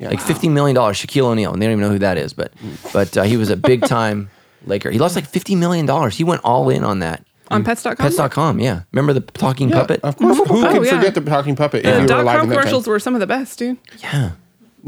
million. 0.00 0.18
Like 0.18 0.26
$50 0.36 0.50
million, 0.50 0.76
Shaquille 0.76 1.24
O'Neal. 1.24 1.52
And 1.52 1.60
they 1.62 1.66
don't 1.66 1.72
even 1.78 1.82
know 1.84 1.90
who 1.92 1.98
that 2.00 2.16
is. 2.18 2.32
But, 2.32 2.52
but 2.92 3.16
uh, 3.16 3.22
he 3.24 3.36
was 3.36 3.50
a 3.50 3.56
big 3.56 3.82
time 3.86 4.30
Laker. 4.66 4.90
He 4.90 4.98
lost 4.98 5.14
like 5.16 5.30
$50 5.30 5.56
million. 5.56 6.10
He 6.10 6.24
went 6.24 6.40
all 6.44 6.68
in 6.70 6.84
on 6.84 6.98
that. 7.00 7.24
on 7.50 7.64
pets.com. 7.64 7.96
Pets.com, 7.96 8.60
yeah. 8.60 8.82
Remember 8.92 9.12
the 9.12 9.20
talking 9.20 9.68
Yeah, 9.70 9.80
puppet? 9.80 10.00
Of 10.02 10.16
course. 10.16 10.36
Who 10.36 10.44
Oh, 10.44 10.72
can 10.72 10.84
yeah. 10.84 10.90
forget 10.98 11.14
the 11.14 11.20
talking 11.22 11.56
puppet 11.56 11.84
if 11.84 11.94
you 11.94 12.00
were 12.02 12.06
Dot 12.06 12.20
alive 12.20 12.34
com 12.40 12.44
in 12.44 12.48
that 12.50 12.54
time? 12.54 12.62
commercials 12.62 12.86
were 12.86 12.98
some 12.98 13.14
of 13.14 13.20
the 13.20 13.26
best, 13.26 13.58
dude. 13.58 13.78
Yeah. 13.98 14.32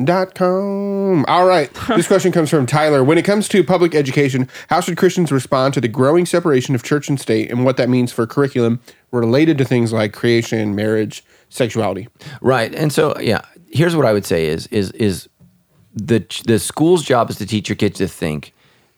Dot 0.05 0.35
com. 0.35 1.25
All 1.27 1.46
right. 1.46 1.70
This 1.88 2.07
question 2.07 2.33
comes 2.33 2.48
from 2.48 2.64
Tyler. 2.64 3.05
When 3.05 3.18
it 3.18 3.25
comes 3.27 3.46
to 3.48 3.62
public 3.62 3.94
education, 3.94 4.48
how 4.70 4.81
should 4.81 4.96
Christians 4.96 5.31
respond 5.31 5.75
to 5.75 5.81
the 5.83 5.88
growing 5.88 6.25
separation 6.25 6.75
of 6.75 6.83
church 6.83 7.09
and 7.11 7.20
state 7.20 7.51
and 7.51 7.64
what 7.66 7.77
that 7.77 7.90
means 7.90 8.11
for 8.12 8.27
curriculum 8.27 8.81
related 9.11 9.59
to 9.59 9.64
things 9.66 9.92
like 9.92 10.14
creation, 10.14 10.75
marriage, 10.75 11.22
sexuality? 11.51 12.09
Right. 12.40 12.75
And 12.75 12.90
so, 12.90 13.14
yeah, 13.20 13.42
here's 13.72 13.96
what 13.96 14.06
I 14.06 14.12
would 14.12 14.26
say 14.26 14.46
is 14.46 14.66
is 14.68 14.90
is 14.92 15.28
the 15.94 16.24
the 16.46 16.58
school's 16.58 17.02
job 17.02 17.30
is 17.30 17.37
to 17.37 17.46
teach 17.46 17.68
your 17.68 17.76
kids 17.76 17.98
to 17.98 18.08
think. 18.08 18.54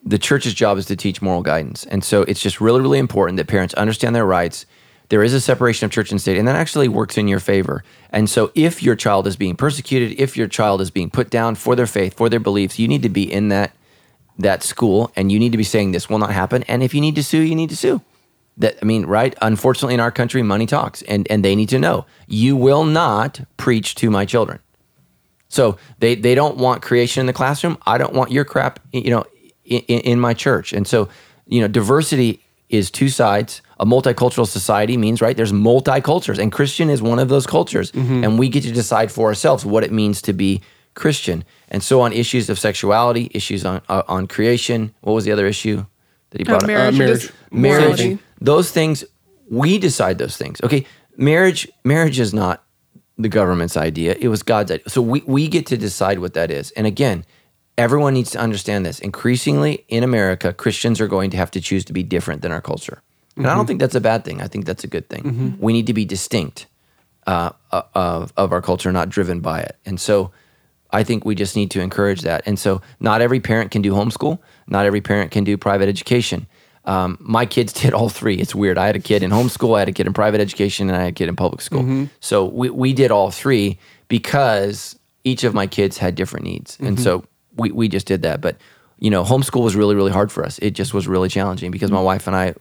The 0.06 0.18
church's 0.18 0.52
job 0.52 0.76
is 0.76 0.84
to 0.87 0.96
teach 0.96 1.22
moral 1.22 1.42
guidance. 1.42 1.87
And 1.87 2.04
so 2.04 2.22
it's 2.22 2.40
just 2.40 2.60
really 2.60 2.80
really 2.80 2.98
important 2.98 3.37
that 3.38 3.46
parents 3.46 3.74
understand 3.74 4.14
their 4.14 4.26
rights. 4.26 4.66
There 5.10 5.22
is 5.22 5.34
a 5.34 5.40
separation 5.40 5.84
of 5.84 5.90
church 5.90 6.10
and 6.10 6.20
state, 6.20 6.38
and 6.38 6.48
that 6.48 6.56
actually 6.56 6.88
works 6.88 7.18
in 7.18 7.28
your 7.28 7.38
favor. 7.38 7.84
And 8.10 8.28
so, 8.28 8.50
if 8.54 8.83
your 8.83 8.96
child 8.96 9.27
is 9.27 9.37
being 9.37 9.54
persecuted, 9.54 10.18
if 10.18 10.37
your 10.37 10.48
child 10.48 10.81
is 10.81 10.90
being 10.90 11.10
put 11.10 11.29
down 11.29 11.56
for 11.56 11.77
their 11.77 11.87
faith, 11.87 12.14
for 12.14 12.31
their 12.31 12.40
beliefs, 12.40 12.79
you 12.79 12.88
need 12.88 13.02
to 13.02 13.10
be 13.10 13.31
in 13.31 13.48
that 13.48 13.72
that 14.38 14.62
school, 14.62 15.12
and 15.14 15.31
you 15.31 15.38
need 15.38 15.52
to 15.52 15.58
be 15.58 15.64
saying 15.64 15.92
this 15.92 16.08
will 16.08 16.18
not 16.18 16.33
happen. 16.33 16.62
And 16.64 16.83
if 16.83 16.94
you 16.94 17.00
need 17.00 17.14
to 17.16 17.22
sue, 17.22 17.42
you 17.42 17.54
need 17.54 17.70
to 17.70 17.77
sue. 17.77 18.00
That 18.56 18.79
I 18.81 18.87
mean, 18.87 19.04
right? 19.04 19.35
Unfortunately, 19.42 19.94
in 19.94 20.00
our 20.00 20.10
country, 20.10 20.42
money 20.42 20.66
talks, 20.66 21.02
and 21.02 21.31
and 21.31 21.44
they 21.44 21.54
need 21.54 21.68
to 21.68 21.79
know 21.79 22.06
you 22.27 22.56
will 22.56 22.85
not 22.85 23.40
preach 23.58 23.94
to 23.96 24.10
my 24.10 24.25
children. 24.25 24.58
So 25.55 25.77
they 26.00 26.15
they 26.17 26.35
don't 26.35 26.57
want 26.57 26.83
creation 26.88 27.21
in 27.21 27.27
the 27.27 27.33
classroom. 27.33 27.77
I 27.87 27.96
don't 27.98 28.15
want 28.19 28.31
your 28.37 28.44
crap, 28.44 28.81
you 28.92 29.11
know, 29.15 29.25
in, 29.65 30.00
in 30.13 30.19
my 30.21 30.35
church. 30.35 30.73
And 30.77 30.87
so, 30.87 31.09
you 31.46 31.61
know, 31.61 31.69
diversity 31.69 32.40
is 32.69 32.90
two 32.90 33.09
sides. 33.09 33.63
A 33.79 33.85
multicultural 33.87 34.46
society 34.46 34.96
means 34.96 35.21
right. 35.21 35.37
There's 35.37 35.52
multicultures, 35.52 36.38
and 36.38 36.50
Christian 36.52 36.90
is 36.90 37.00
one 37.02 37.19
of 37.23 37.29
those 37.29 37.46
cultures, 37.46 37.92
and 37.94 38.38
we 38.38 38.48
get 38.48 38.63
to 38.65 38.73
decide 38.73 39.11
for 39.13 39.29
ourselves 39.29 39.65
what 39.65 39.85
it 39.85 39.92
means 39.92 40.23
to 40.23 40.33
be 40.33 40.61
Christian. 40.94 41.44
And 41.69 41.83
so, 41.83 42.00
on 42.00 42.13
issues 42.13 42.48
of 42.50 42.59
sexuality, 42.59 43.31
issues 43.35 43.65
on 43.65 43.81
uh, 43.88 44.02
on 44.09 44.27
creation. 44.27 44.92
What 45.02 45.13
was 45.15 45.25
the 45.25 45.33
other 45.33 45.46
issue 45.46 45.85
that 46.31 46.38
he 46.40 46.44
brought 46.44 46.63
Uh, 46.63 46.67
up? 46.67 46.94
marriage, 46.94 46.98
marriage. 46.98 47.31
marriage 47.50 47.85
morality. 48.00 48.19
those 48.40 48.71
things 48.73 49.05
we 49.50 49.79
decide 49.79 50.17
those 50.19 50.37
things 50.37 50.59
okay 50.63 50.85
marriage 51.17 51.69
marriage 51.85 52.19
is 52.19 52.33
not 52.33 52.63
the 53.17 53.29
government's 53.29 53.77
idea. 53.77 54.17
It 54.19 54.29
was 54.29 54.42
god's 54.42 54.71
idea. 54.71 54.88
So 54.88 55.00
we, 55.02 55.23
we 55.27 55.48
get 55.48 55.67
to 55.67 55.77
decide 55.77 56.19
what 56.19 56.35
that 56.35 56.50
is. 56.50 56.71
And 56.73 56.87
again 56.87 57.25
everyone 57.77 58.15
needs 58.15 58.31
to 58.31 58.38
understand 58.38 58.87
this. 58.87 58.98
Increasingly 59.00 59.85
in 59.88 60.04
america 60.04 60.52
christians 60.52 61.00
are 61.00 61.08
going 61.08 61.31
to 61.31 61.37
have 61.37 61.50
to 61.52 61.60
choose 61.60 61.85
to 61.87 61.92
be 61.92 62.02
different 62.02 62.42
than 62.42 62.52
our 62.52 62.60
culture. 62.60 63.02
And 63.37 63.46
i 63.46 63.54
don't 63.54 63.67
think 63.67 63.81
that's 63.81 63.96
a 63.96 64.00
bad 64.00 64.25
thing. 64.25 64.40
I 64.40 64.48
think 64.48 64.65
that's 64.65 64.85
a 64.85 64.88
good 64.88 65.08
thing. 65.08 65.56
We 65.58 65.73
need 65.73 65.87
to 65.87 65.94
be 65.94 66.04
distinct 66.04 66.67
uh, 67.27 67.50
uh, 67.73 67.83
of, 67.94 68.33
of 68.37 68.52
our 68.52 68.60
culture 68.60 68.92
not 68.92 69.08
driven 69.08 69.40
by 69.40 69.60
it. 69.60 69.77
And 69.87 69.98
so 69.98 70.31
I 70.94 71.02
think 71.02 71.25
we 71.25 71.35
just 71.35 71.56
need 71.56 71.71
to 71.73 71.81
encourage 71.81 72.21
that. 72.23 72.42
And 72.46 72.58
so, 72.58 72.81
not 73.00 73.21
every 73.21 73.40
parent 73.40 73.73
can 73.73 73.83
do 73.83 73.92
homeschool. 73.92 74.38
Not 74.69 74.87
every 74.87 75.00
parent 75.00 75.33
can 75.33 75.42
do 75.42 75.58
private 75.58 75.88
education. 75.88 76.46
Um, 76.87 77.16
my 77.20 77.46
kids 77.46 77.72
did 77.82 77.94
all 77.94 78.08
three. 78.08 78.37
It's 78.37 78.54
weird. 78.54 78.78
I 78.78 78.87
had 78.87 78.96
a 78.96 79.00
kid 79.00 79.22
in 79.22 79.30
homeschool, 79.30 79.76
I 79.76 79.80
had 79.80 79.88
a 79.88 79.92
kid 79.92 80.06
in 80.06 80.12
private 80.12 80.40
education, 80.40 80.88
and 80.88 80.96
I 80.96 81.00
had 81.04 81.08
a 81.08 81.12
kid 81.12 81.28
in 81.28 81.37
public 81.37 81.60
school. 81.62 82.08
So 82.20 82.44
we, 82.44 82.70
we 82.70 82.92
did 82.92 83.10
all 83.10 83.30
three 83.30 83.78
because 84.08 84.98
each 85.24 85.44
of 85.44 85.54
my 85.54 85.66
kids 85.66 85.98
had 85.98 86.14
different 86.14 86.44
needs, 86.44 86.76
and 86.80 87.00
so 87.00 87.24
we 87.56 87.70
we 87.70 87.88
just 87.88 88.06
did 88.06 88.22
that. 88.22 88.40
But 88.40 88.56
you 88.98 89.10
know, 89.10 89.24
homeschool 89.24 89.62
was 89.64 89.74
really 89.74 89.94
really 89.94 90.12
hard 90.12 90.30
for 90.30 90.44
us. 90.44 90.58
It 90.60 90.72
just 90.72 90.92
was 90.94 91.08
really 91.08 91.28
challenging 91.28 91.70
because 91.70 91.90
my 91.90 92.00
wife 92.02 92.26
and 92.26 92.37
I 92.37 92.54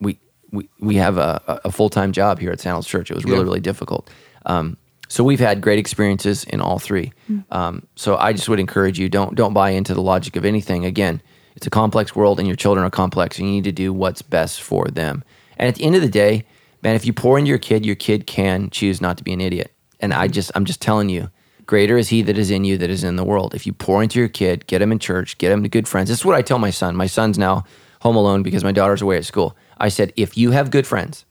we 0.00 0.18
we 0.52 0.68
we 0.80 0.96
have 0.96 1.18
a, 1.18 1.60
a 1.64 1.72
full 1.72 1.88
time 1.88 2.12
job 2.12 2.38
here 2.38 2.52
at 2.52 2.60
Sandals 2.60 2.86
Church. 2.86 3.10
It 3.10 3.14
was 3.14 3.24
really 3.24 3.44
really 3.44 3.60
difficult. 3.60 4.08
Um, 4.46 4.76
so 5.08 5.22
we've 5.24 5.40
had 5.40 5.60
great 5.60 5.78
experiences 5.78 6.44
in 6.44 6.60
all 6.60 6.78
three. 6.78 7.12
Um, 7.50 7.86
so 7.94 8.16
I 8.16 8.32
just 8.32 8.48
would 8.48 8.60
encourage 8.60 8.98
you 8.98 9.08
don't 9.08 9.34
don't 9.34 9.52
buy 9.52 9.70
into 9.70 9.94
the 9.94 10.02
logic 10.02 10.36
of 10.36 10.44
anything. 10.44 10.84
Again, 10.84 11.20
it's 11.56 11.66
a 11.66 11.70
complex 11.70 12.14
world, 12.14 12.38
and 12.38 12.46
your 12.46 12.56
children 12.56 12.86
are 12.86 12.90
complex, 12.90 13.38
and 13.38 13.48
you 13.48 13.54
need 13.54 13.64
to 13.64 13.72
do 13.72 13.92
what's 13.92 14.22
best 14.22 14.62
for 14.62 14.86
them. 14.86 15.24
And 15.56 15.68
at 15.68 15.74
the 15.74 15.84
end 15.84 15.96
of 15.96 16.02
the 16.02 16.08
day, 16.08 16.44
man, 16.82 16.94
if 16.94 17.04
you 17.04 17.12
pour 17.12 17.38
into 17.38 17.48
your 17.48 17.58
kid, 17.58 17.84
your 17.84 17.96
kid 17.96 18.26
can 18.26 18.70
choose 18.70 19.00
not 19.00 19.18
to 19.18 19.24
be 19.24 19.32
an 19.32 19.40
idiot. 19.40 19.72
And 19.98 20.12
I 20.12 20.28
just 20.28 20.52
I'm 20.54 20.64
just 20.64 20.80
telling 20.80 21.08
you. 21.08 21.30
Greater 21.64 21.98
is 21.98 22.10
he 22.10 22.22
that 22.22 22.38
is 22.38 22.52
in 22.52 22.64
you 22.64 22.78
that 22.78 22.90
is 22.90 23.02
in 23.02 23.16
the 23.16 23.24
world. 23.24 23.52
If 23.52 23.66
you 23.66 23.72
pour 23.72 24.00
into 24.00 24.20
your 24.20 24.28
kid, 24.28 24.68
get 24.68 24.80
him 24.80 24.92
in 24.92 25.00
church, 25.00 25.36
get 25.36 25.50
him 25.50 25.64
to 25.64 25.68
good 25.68 25.88
friends. 25.88 26.08
This 26.08 26.20
is 26.20 26.24
what 26.24 26.36
I 26.36 26.42
tell 26.42 26.60
my 26.60 26.70
son. 26.70 26.94
My 26.94 27.08
son's 27.08 27.38
now 27.38 27.64
home 28.02 28.14
alone 28.14 28.44
because 28.44 28.62
my 28.62 28.70
daughter's 28.70 29.02
away 29.02 29.16
at 29.16 29.24
school. 29.24 29.56
I 29.78 29.88
said, 29.88 30.12
if 30.14 30.36
you 30.38 30.52
have 30.52 30.70
good 30.70 30.86
friends, 30.86 31.24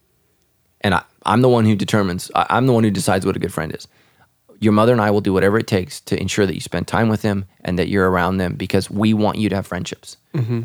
and 0.82 0.94
I, 0.94 1.04
I'm 1.24 1.40
the 1.40 1.48
one 1.48 1.64
who 1.64 1.74
determines, 1.74 2.30
I, 2.34 2.46
I'm 2.50 2.66
the 2.66 2.74
one 2.74 2.84
who 2.84 2.90
decides 2.90 3.24
what 3.24 3.34
a 3.34 3.38
good 3.38 3.52
friend 3.52 3.74
is. 3.74 3.88
Your 4.60 4.72
mother 4.72 4.92
and 4.92 5.00
I 5.00 5.10
will 5.10 5.20
do 5.20 5.32
whatever 5.32 5.58
it 5.58 5.66
takes 5.66 6.00
to 6.02 6.20
ensure 6.20 6.46
that 6.46 6.54
you 6.54 6.60
spend 6.60 6.86
time 6.88 7.08
with 7.08 7.22
them 7.22 7.44
and 7.64 7.78
that 7.78 7.88
you're 7.88 8.10
around 8.10 8.38
them 8.38 8.54
because 8.54 8.90
we 8.90 9.12
want 9.14 9.38
you 9.38 9.48
to 9.48 9.56
have 9.56 9.66
friendships. 9.66 10.16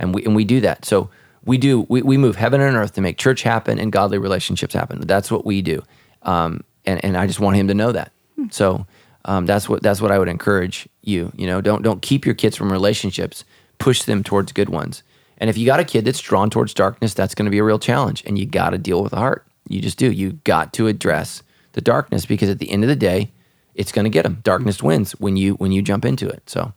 And 0.01 0.13
we 0.15 0.23
and 0.23 0.35
we 0.35 0.45
do 0.45 0.61
that. 0.61 0.85
So 0.85 1.09
we 1.45 1.57
do 1.57 1.81
we, 1.89 2.01
we 2.01 2.17
move 2.17 2.35
heaven 2.35 2.61
and 2.61 2.75
earth 2.75 2.93
to 2.93 3.01
make 3.01 3.17
church 3.17 3.43
happen 3.43 3.79
and 3.79 3.91
godly 3.91 4.17
relationships 4.17 4.73
happen. 4.73 5.01
That's 5.01 5.31
what 5.31 5.45
we 5.45 5.61
do. 5.61 5.83
Um, 6.23 6.63
and, 6.85 7.03
and 7.03 7.17
I 7.17 7.27
just 7.27 7.39
want 7.39 7.55
him 7.57 7.67
to 7.67 7.73
know 7.73 7.91
that. 7.91 8.11
So 8.51 8.85
um, 9.25 9.45
that's 9.45 9.69
what 9.69 9.83
that's 9.83 10.01
what 10.01 10.11
I 10.11 10.19
would 10.19 10.27
encourage 10.27 10.87
you. 11.03 11.31
You 11.35 11.47
know, 11.47 11.61
don't 11.61 11.83
don't 11.83 12.01
keep 12.01 12.25
your 12.25 12.35
kids 12.35 12.55
from 12.55 12.71
relationships. 12.71 13.43
Push 13.77 14.03
them 14.03 14.23
towards 14.23 14.51
good 14.51 14.69
ones. 14.69 15.03
And 15.37 15.49
if 15.49 15.57
you 15.57 15.65
got 15.65 15.79
a 15.79 15.83
kid 15.83 16.05
that's 16.05 16.19
drawn 16.19 16.49
towards 16.49 16.73
darkness, 16.73 17.15
that's 17.15 17.33
going 17.33 17.45
to 17.45 17.51
be 17.51 17.57
a 17.57 17.63
real 17.63 17.79
challenge, 17.79 18.23
and 18.27 18.37
you 18.37 18.45
got 18.45 18.71
to 18.71 18.77
deal 18.77 19.01
with 19.01 19.11
the 19.11 19.17
heart. 19.17 19.45
You 19.67 19.81
just 19.81 19.97
do. 19.97 20.11
You 20.11 20.33
got 20.43 20.71
to 20.73 20.87
address 20.87 21.41
the 21.73 21.81
darkness 21.81 22.25
because 22.25 22.49
at 22.49 22.59
the 22.59 22.69
end 22.69 22.83
of 22.83 22.89
the 22.89 22.95
day, 22.95 23.31
it's 23.75 23.91
going 23.91 24.03
to 24.05 24.09
get 24.09 24.23
them. 24.23 24.39
Darkness 24.43 24.81
wins 24.83 25.13
when 25.13 25.37
you 25.37 25.53
when 25.55 25.71
you 25.71 25.81
jump 25.81 26.05
into 26.05 26.27
it. 26.27 26.49
So 26.49 26.73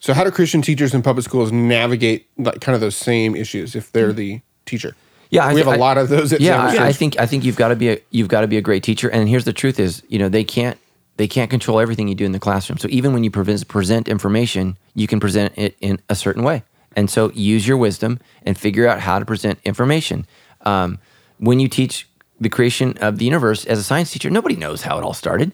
So, 0.00 0.14
how 0.14 0.24
do 0.24 0.30
Christian 0.30 0.62
teachers 0.62 0.94
in 0.94 1.02
public 1.02 1.24
schools 1.24 1.52
navigate 1.52 2.28
like 2.38 2.60
kind 2.60 2.74
of 2.74 2.80
those 2.80 2.96
same 2.96 3.34
issues 3.36 3.74
if 3.74 3.92
they're 3.92 4.12
the 4.12 4.40
teacher? 4.66 4.94
Yeah, 5.30 5.46
I 5.46 5.54
we 5.54 5.60
have 5.60 5.74
a 5.74 5.76
lot 5.76 5.98
of 5.98 6.08
those. 6.08 6.32
At 6.32 6.40
yeah, 6.40 6.62
I, 6.62 6.88
I 6.88 6.92
think 6.92 7.18
I 7.18 7.26
think 7.26 7.44
you've 7.44 7.56
got 7.56 7.68
to 7.68 7.76
be 7.76 7.90
a 7.90 7.98
you've 8.10 8.28
got 8.28 8.42
to 8.42 8.46
be 8.46 8.56
a 8.56 8.62
great 8.62 8.82
teacher. 8.82 9.10
And 9.10 9.28
here's 9.28 9.44
the 9.44 9.52
truth: 9.52 9.80
is 9.80 10.02
you 10.08 10.18
know 10.18 10.28
they 10.28 10.44
can't 10.44 10.78
they 11.16 11.26
can't 11.26 11.50
control 11.50 11.80
everything 11.80 12.08
you 12.08 12.14
do 12.14 12.24
in 12.24 12.32
the 12.32 12.38
classroom. 12.38 12.78
So 12.78 12.88
even 12.90 13.12
when 13.12 13.24
you 13.24 13.30
present 13.30 13.66
present 13.68 14.08
information, 14.08 14.76
you 14.94 15.06
can 15.06 15.20
present 15.20 15.52
it 15.56 15.76
in 15.80 16.00
a 16.08 16.14
certain 16.14 16.42
way. 16.42 16.62
And 16.96 17.10
so 17.10 17.30
use 17.32 17.66
your 17.66 17.76
wisdom 17.76 18.20
and 18.44 18.56
figure 18.56 18.86
out 18.86 19.00
how 19.00 19.18
to 19.18 19.24
present 19.24 19.58
information. 19.64 20.26
Um, 20.60 20.98
when 21.38 21.58
you 21.58 21.68
teach 21.68 22.08
the 22.40 22.48
creation 22.48 22.96
of 22.98 23.18
the 23.18 23.24
universe 23.24 23.64
as 23.64 23.78
a 23.78 23.82
science 23.82 24.12
teacher, 24.12 24.30
nobody 24.30 24.56
knows 24.56 24.82
how 24.82 24.98
it 24.98 25.02
all 25.02 25.14
started. 25.14 25.52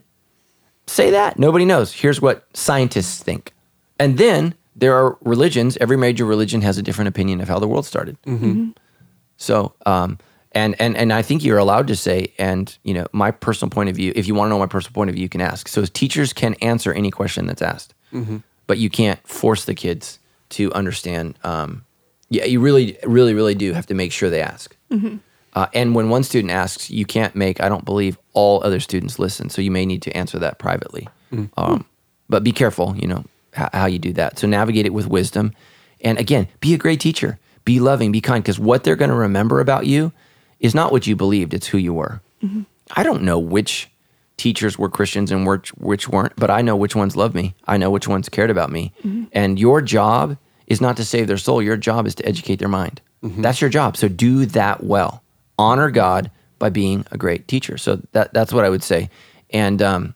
Say 0.91 1.11
that. 1.11 1.39
Nobody 1.39 1.65
knows. 1.65 1.93
Here's 1.93 2.21
what 2.21 2.45
scientists 2.53 3.23
think. 3.23 3.53
And 4.01 4.19
then 4.19 4.55
there 4.75 4.95
are 4.97 5.17
religions. 5.21 5.77
Every 5.81 5.97
major 5.97 6.25
religion 6.25 6.63
has 6.63 6.79
a 6.79 6.83
different 6.83 7.09
opinion 7.09 7.41
of 7.41 7.49
how 7.49 7.61
the 7.61 7.69
world 7.69 7.87
started. 7.87 8.17
So, 9.37 9.73
um, 9.87 10.19
and 10.53 10.75
and 10.81 10.97
and 10.97 11.13
I 11.13 11.23
think 11.23 11.45
you're 11.45 11.59
allowed 11.59 11.87
to 11.89 11.97
say, 11.97 12.33
and 12.39 12.77
you 12.83 12.93
know, 12.93 13.07
my 13.13 13.31
personal 13.31 13.71
point 13.71 13.89
of 13.89 13.95
view. 13.95 14.13
If 14.17 14.27
you 14.27 14.35
want 14.35 14.49
to 14.49 14.51
know 14.51 14.59
my 14.59 14.67
personal 14.67 14.93
point 14.93 15.11
of 15.11 15.15
view, 15.15 15.23
you 15.23 15.29
can 15.29 15.41
ask. 15.41 15.69
So 15.69 15.85
teachers 15.85 16.33
can 16.33 16.55
answer 16.55 16.93
any 16.93 17.11
question 17.13 17.47
that's 17.47 17.63
asked, 17.63 17.95
but 18.67 18.79
you 18.79 18.91
can't 18.91 19.25
force 19.29 19.65
the 19.65 19.75
kids 19.75 20.19
to 20.51 20.73
understand. 20.73 21.39
Um, 21.45 21.85
yeah, 22.31 22.45
you 22.47 22.59
really, 22.61 22.99
really, 23.05 23.33
really 23.33 23.55
do 23.55 23.73
have 23.75 23.87
to 23.87 23.95
make 23.95 24.11
sure 24.13 24.29
they 24.29 24.43
ask. 24.43 24.77
Uh, 25.55 25.67
and 25.75 25.95
when 25.95 26.09
one 26.11 26.23
student 26.23 26.53
asks, 26.53 26.91
you 26.91 27.05
can't 27.05 27.35
make. 27.35 27.61
I 27.61 27.69
don't 27.69 27.85
believe 27.85 28.19
all 28.35 28.63
other 28.63 28.79
students 28.81 29.19
listen. 29.19 29.51
So 29.51 29.61
you 29.61 29.71
may 29.71 29.85
need 29.85 30.03
to 30.03 30.17
answer 30.17 30.39
that 30.39 30.59
privately. 30.59 31.09
Um, 31.57 31.85
but 32.29 32.45
be 32.45 32.53
careful. 32.53 32.95
You 32.97 33.09
know 33.09 33.25
how, 33.55 33.69
how 33.73 33.87
you 33.87 33.99
do 33.99 34.13
that. 34.15 34.39
So 34.39 34.47
navigate 34.47 34.87
it 34.87 34.93
with 34.93 35.07
wisdom, 35.09 35.53
and 36.01 36.19
again, 36.19 36.49
be 36.61 36.75
a 36.75 36.79
great 36.79 37.01
teacher. 37.01 37.39
Be 37.65 37.79
loving. 37.81 38.11
Be 38.13 38.21
kind. 38.21 38.43
Because 38.43 38.59
what 38.59 38.85
they're 38.85 38.97
going 38.97 39.11
to 39.11 39.17
remember 39.17 39.61
about 39.61 39.87
you 39.87 40.13
is 40.61 40.75
not 40.75 40.93
what 40.93 41.07
you 41.07 41.15
believed. 41.17 41.53
It's 41.55 41.67
who 41.69 41.79
you 41.79 41.95
were. 41.95 42.21
I 42.97 43.03
don't 43.03 43.23
know 43.23 43.39
which 43.39 43.89
teachers 44.37 44.79
were 44.79 44.89
Christians 44.89 45.31
and 45.31 45.47
which 45.47 45.69
which 45.75 46.09
weren't, 46.09 46.33
but 46.37 46.51
I 46.51 46.63
know 46.63 46.75
which 46.77 46.97
ones 46.97 47.17
loved 47.17 47.35
me. 47.35 47.55
I 47.69 47.77
know 47.77 47.91
which 47.91 48.09
ones 48.09 48.29
cared 48.29 48.51
about 48.51 48.71
me. 48.71 48.93
And 49.33 49.59
your 49.59 49.83
job 49.83 50.37
is 50.67 50.81
not 50.81 50.97
to 50.97 51.05
save 51.05 51.27
their 51.27 51.37
soul. 51.39 51.61
Your 51.63 51.77
job 51.77 52.07
is 52.07 52.15
to 52.17 52.25
educate 52.27 52.57
their 52.61 52.69
mind. 52.69 53.01
That's 53.23 53.61
your 53.61 53.69
job. 53.71 53.97
So 53.97 54.09
do 54.09 54.47
that 54.47 54.83
well. 54.83 55.23
Honor 55.61 55.91
God 55.91 56.31
by 56.59 56.71
being 56.71 57.05
a 57.11 57.19
great 57.19 57.47
teacher. 57.47 57.77
So 57.77 58.01
that 58.13 58.33
that's 58.33 58.53
what 58.53 58.65
I 58.65 58.71
would 58.71 58.83
say. 58.83 59.11
And 59.51 59.83
um, 59.83 60.15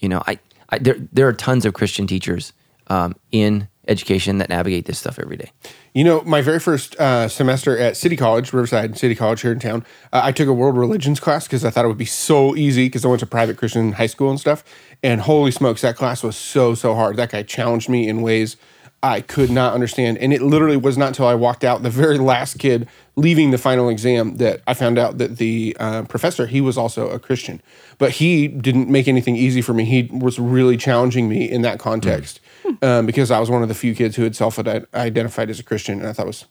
you 0.00 0.08
know, 0.08 0.22
I, 0.26 0.38
I 0.68 0.78
there 0.78 0.96
there 1.12 1.28
are 1.28 1.32
tons 1.32 1.64
of 1.64 1.72
Christian 1.74 2.06
teachers 2.06 2.52
um, 2.88 3.14
in 3.30 3.68
education 3.88 4.38
that 4.38 4.48
navigate 4.48 4.86
this 4.86 4.98
stuff 4.98 5.18
every 5.18 5.36
day. 5.36 5.50
You 5.94 6.04
know, 6.04 6.22
my 6.22 6.42
very 6.42 6.60
first 6.60 6.94
uh, 7.00 7.28
semester 7.28 7.76
at 7.78 7.96
City 7.96 8.16
College, 8.16 8.52
Riverside 8.52 8.96
City 8.96 9.14
College 9.14 9.40
here 9.40 9.52
in 9.52 9.58
town, 9.58 9.84
uh, 10.12 10.20
I 10.22 10.32
took 10.32 10.48
a 10.48 10.52
world 10.52 10.76
religions 10.76 11.18
class 11.18 11.46
because 11.46 11.64
I 11.64 11.70
thought 11.70 11.84
it 11.84 11.88
would 11.88 11.98
be 11.98 12.04
so 12.04 12.54
easy 12.54 12.86
because 12.86 13.04
I 13.04 13.08
went 13.08 13.20
to 13.20 13.26
private 13.26 13.56
Christian 13.56 13.92
high 13.92 14.06
school 14.06 14.30
and 14.30 14.38
stuff. 14.38 14.62
And 15.02 15.22
holy 15.22 15.50
smokes, 15.50 15.80
that 15.80 15.96
class 15.96 16.22
was 16.22 16.36
so, 16.36 16.74
so 16.74 16.94
hard. 16.94 17.16
That 17.16 17.30
guy 17.30 17.42
challenged 17.42 17.88
me 17.88 18.08
in 18.08 18.22
ways 18.22 18.56
I 19.02 19.22
could 19.22 19.50
not 19.50 19.72
understand. 19.72 20.18
And 20.18 20.32
it 20.32 20.42
literally 20.42 20.76
was 20.76 20.98
not 20.98 21.08
until 21.08 21.26
I 21.26 21.34
walked 21.34 21.64
out, 21.64 21.82
the 21.82 21.88
very 21.90 22.18
last 22.18 22.58
kid 22.58 22.86
leaving 23.16 23.50
the 23.50 23.56
final 23.58 23.88
exam, 23.88 24.36
that 24.36 24.60
I 24.66 24.74
found 24.74 24.98
out 24.98 25.16
that 25.18 25.38
the 25.38 25.74
uh, 25.80 26.02
professor, 26.02 26.46
he 26.46 26.60
was 26.60 26.76
also 26.76 27.08
a 27.08 27.18
Christian. 27.18 27.62
But 27.98 28.12
he 28.12 28.46
didn't 28.48 28.88
make 28.90 29.08
anything 29.08 29.36
easy 29.36 29.62
for 29.62 29.72
me. 29.72 29.84
He 29.84 30.02
was 30.12 30.38
really 30.38 30.76
challenging 30.76 31.28
me 31.28 31.50
in 31.50 31.62
that 31.62 31.78
context 31.78 32.40
um, 32.82 33.06
because 33.06 33.30
I 33.30 33.38
was 33.40 33.50
one 33.50 33.62
of 33.62 33.68
the 33.68 33.74
few 33.74 33.94
kids 33.94 34.16
who 34.16 34.22
had 34.22 34.36
self 34.36 34.58
identified 34.58 35.48
as 35.50 35.58
a 35.58 35.62
Christian. 35.64 36.00
And 36.00 36.08
I 36.08 36.12
thought 36.12 36.26
was, 36.26 36.44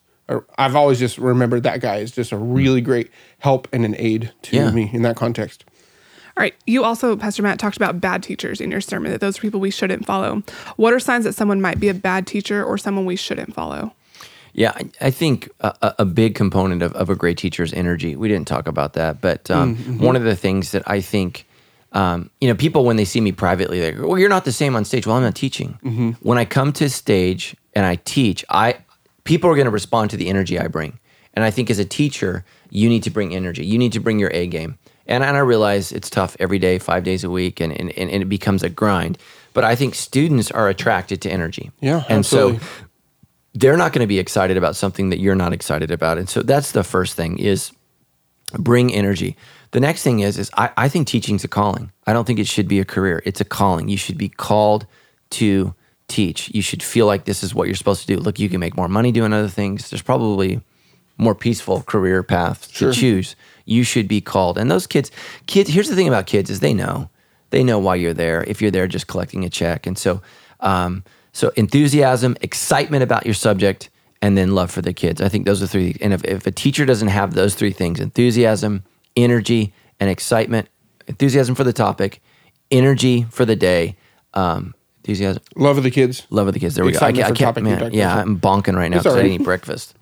I've 0.58 0.76
always 0.76 0.98
just 1.00 1.18
remembered 1.20 1.64
that 1.64 1.82
guy 1.82 1.98
as 2.02 2.12
just 2.12 2.32
a 2.32 2.38
really 2.38 2.82
great 2.82 3.12
help 3.40 3.68
and 3.72 3.86
an 3.86 3.96
aid 3.98 4.32
to 4.44 4.56
Yeah. 4.56 4.72
me 4.72 4.90
in 4.92 5.02
that 5.04 5.16
context. 5.16 5.66
All 6.40 6.44
right. 6.44 6.56
You 6.66 6.86
also, 6.86 7.18
Pastor 7.18 7.44
Matt, 7.44 7.60
talked 7.60 7.76
about 7.76 8.00
bad 8.00 8.24
teachers 8.24 8.62
in 8.62 8.72
your 8.72 8.80
sermon, 8.80 9.12
that 9.12 9.20
those 9.20 9.38
are 9.38 9.42
people 9.42 9.60
we 9.60 9.72
shouldn't 9.72 10.06
follow. 10.06 10.42
What 10.78 10.94
are 10.94 11.00
signs 11.00 11.26
that 11.26 11.34
someone 11.36 11.60
might 11.60 11.82
be 11.82 11.90
a 11.90 11.94
bad 11.94 12.26
teacher 12.26 12.64
or 12.64 12.78
someone 12.78 13.04
we 13.06 13.18
shouldn't 13.18 13.54
follow? 13.54 13.94
Yeah, 14.54 14.72
I, 14.74 14.90
I 15.02 15.12
think 15.12 15.50
a, 15.60 15.76
a- 15.82 15.96
a 16.00 16.06
big 16.06 16.36
component 16.36 16.82
of, 16.82 16.94
of 16.94 17.10
a 17.10 17.16
great 17.16 17.38
teacher 17.38 17.62
is 17.62 17.74
energy. 17.74 18.16
We 18.16 18.30
didn't 18.30 18.48
talk 18.48 18.70
about 18.70 18.94
that, 18.94 19.20
but 19.20 19.52
um, 19.52 19.76
one 20.00 20.16
of 20.16 20.24
the 20.24 20.36
things 20.38 20.72
that 20.72 20.84
I 20.90 21.02
think, 21.02 21.46
um, 21.92 22.30
you 22.40 22.48
know, 22.48 22.56
people 22.56 22.86
when 22.86 22.96
they 22.96 23.04
see 23.06 23.20
me 23.20 23.34
privately, 23.34 23.82
they 23.82 23.92
go, 23.92 24.08
"Well, 24.08 24.18
you're 24.18 24.30
not 24.30 24.46
the 24.46 24.54
same 24.54 24.78
on 24.78 24.86
stage." 24.86 25.06
Well, 25.06 25.18
I'm 25.18 25.24
not 25.24 25.36
teaching. 25.36 26.16
When 26.22 26.38
I 26.38 26.46
come 26.46 26.72
to 26.74 26.90
stage 26.90 27.54
and 27.76 27.86
I 27.86 27.96
teach, 27.98 28.46
I 28.50 28.78
people 29.26 29.50
are 29.50 29.56
going 29.56 29.66
to 29.66 29.72
respond 29.72 30.10
to 30.12 30.18
the 30.18 30.30
energy 30.30 30.58
I 30.58 30.68
bring, 30.68 31.00
And 31.34 31.44
I 31.44 31.52
think 31.52 31.70
as 31.70 31.80
a 31.80 31.86
teacher, 31.86 32.46
you 32.70 32.88
need 32.88 33.04
to 33.04 33.10
bring 33.10 33.36
energy. 33.36 33.66
You 33.66 33.78
need 33.78 33.92
to 33.92 34.00
bring 34.00 34.20
your 34.20 34.32
A 34.34 34.48
game. 34.48 34.78
And, 35.10 35.24
and 35.24 35.36
I 35.36 35.40
realize 35.42 35.92
it's 35.92 36.10
tough 36.10 36.38
every 36.40 36.60
day, 36.60 36.80
five 36.80 37.04
days 37.04 37.24
a 37.26 37.30
week, 37.30 37.60
and, 37.60 37.74
and, 37.74 37.92
and 37.92 38.22
it 38.22 38.30
becomes 38.30 38.64
a 38.64 38.70
grind. 38.70 39.18
But 39.54 39.64
I 39.64 39.76
think 39.76 39.96
students 39.96 40.52
are 40.52 40.70
attracted 40.70 41.22
to 41.24 41.30
energy. 41.32 41.72
Yeah, 41.82 42.04
And 42.08 42.20
absolutely. 42.20 42.60
so 42.60 42.66
they're 43.56 43.76
not 43.76 43.92
going 43.92 44.04
to 44.04 44.08
be 44.08 44.20
excited 44.20 44.56
about 44.56 44.76
something 44.76 45.10
that 45.10 45.20
you're 45.20 45.36
not 45.36 45.52
excited 45.52 45.92
about. 45.92 46.18
And 46.20 46.30
so 46.30 46.42
that's 46.44 46.72
the 46.72 46.84
first 46.84 47.16
thing 47.16 47.40
is 47.40 47.72
bring 48.54 48.94
energy. 48.94 49.36
The 49.72 49.80
next 49.80 50.04
thing 50.04 50.20
is 50.20 50.38
is 50.38 50.50
I, 50.56 50.70
I 50.78 50.90
think 50.90 51.08
teaching's 51.08 51.44
a 51.44 51.48
calling. 51.48 51.92
I 52.08 52.14
don't 52.14 52.26
think 52.26 52.40
it 52.40 52.48
should 52.48 52.68
be 52.68 52.80
a 52.80 52.86
career. 52.86 53.22
It's 53.26 53.42
a 53.42 53.46
calling. 53.46 53.90
You 53.90 53.98
should 53.98 54.18
be 54.18 54.30
called 54.30 54.86
to 55.32 55.74
teach. 56.08 56.50
You 56.54 56.62
should 56.62 56.82
feel 56.84 57.06
like 57.08 57.26
this 57.26 57.44
is 57.44 57.54
what 57.54 57.68
you're 57.68 57.76
supposed 57.76 58.02
to 58.02 58.16
do. 58.16 58.22
Look, 58.22 58.40
you 58.40 58.50
can 58.50 58.60
make 58.60 58.78
more 58.78 58.88
money 58.88 59.12
doing 59.12 59.34
other 59.34 59.48
things. 59.48 59.90
There's 59.90 60.02
probably 60.02 60.62
more 61.20 61.36
peaceful 61.36 61.84
career 61.84 62.24
paths 62.24 62.68
to 62.80 62.92
choose. 62.92 63.36
You 63.66 63.84
should 63.84 64.08
be 64.08 64.22
called. 64.22 64.58
And 64.58 64.72
those 64.72 64.88
kids, 64.88 65.12
kids. 65.46 65.70
Here's 65.70 65.90
the 65.90 65.96
thing 65.96 66.08
about 66.08 66.26
kids 66.26 66.50
is 66.50 66.62
they 66.62 66.74
know, 66.74 67.10
they 67.52 67.64
know 67.64 67.78
why 67.78 67.96
you're 67.96 68.14
there. 68.14 68.44
If 68.46 68.62
you're 68.62 68.72
there 68.72 68.88
just 68.88 69.06
collecting 69.08 69.44
a 69.44 69.50
check, 69.50 69.86
and 69.86 69.98
so, 69.98 70.22
um, 70.62 71.04
so 71.34 71.52
enthusiasm, 71.56 72.36
excitement 72.42 73.04
about 73.04 73.26
your 73.26 73.36
subject, 73.36 73.90
and 74.22 74.38
then 74.38 74.56
love 74.56 74.72
for 74.72 74.82
the 74.82 74.94
kids. 74.94 75.22
I 75.22 75.30
think 75.30 75.46
those 75.46 75.62
are 75.62 75.68
three. 75.68 75.98
And 76.02 76.14
if, 76.14 76.24
if 76.24 76.48
a 76.48 76.52
teacher 76.52 76.86
doesn't 76.86 77.10
have 77.10 77.36
those 77.36 77.54
three 77.54 77.72
things, 77.72 78.00
enthusiasm, 78.00 78.84
energy, 79.16 79.74
and 80.00 80.10
excitement, 80.10 80.70
enthusiasm 81.08 81.54
for 81.54 81.64
the 81.64 81.74
topic, 81.74 82.22
energy 82.72 83.26
for 83.30 83.46
the 83.46 83.56
day, 83.56 83.98
um, 84.34 84.74
enthusiasm, 85.04 85.44
Love 85.56 85.78
of 85.78 85.84
the 85.84 85.92
kids. 85.92 86.26
love 86.30 86.48
of 86.48 86.54
the 86.54 86.60
kids. 86.60 86.76
There 86.76 86.86
we 86.86 86.92
go. 86.92 87.00
I 87.00 87.10
Excitement 87.10 87.32
I 87.32 87.36
can't 87.36 87.64
man, 87.64 87.94
yeah. 87.94 88.16
I'm 88.16 88.40
bonking 88.40 88.76
right 88.76 88.90
now 88.90 88.98
because 88.98 89.16
I 89.16 89.22
didn't 89.22 89.42
eat 89.42 89.44
breakfast. 89.44 89.96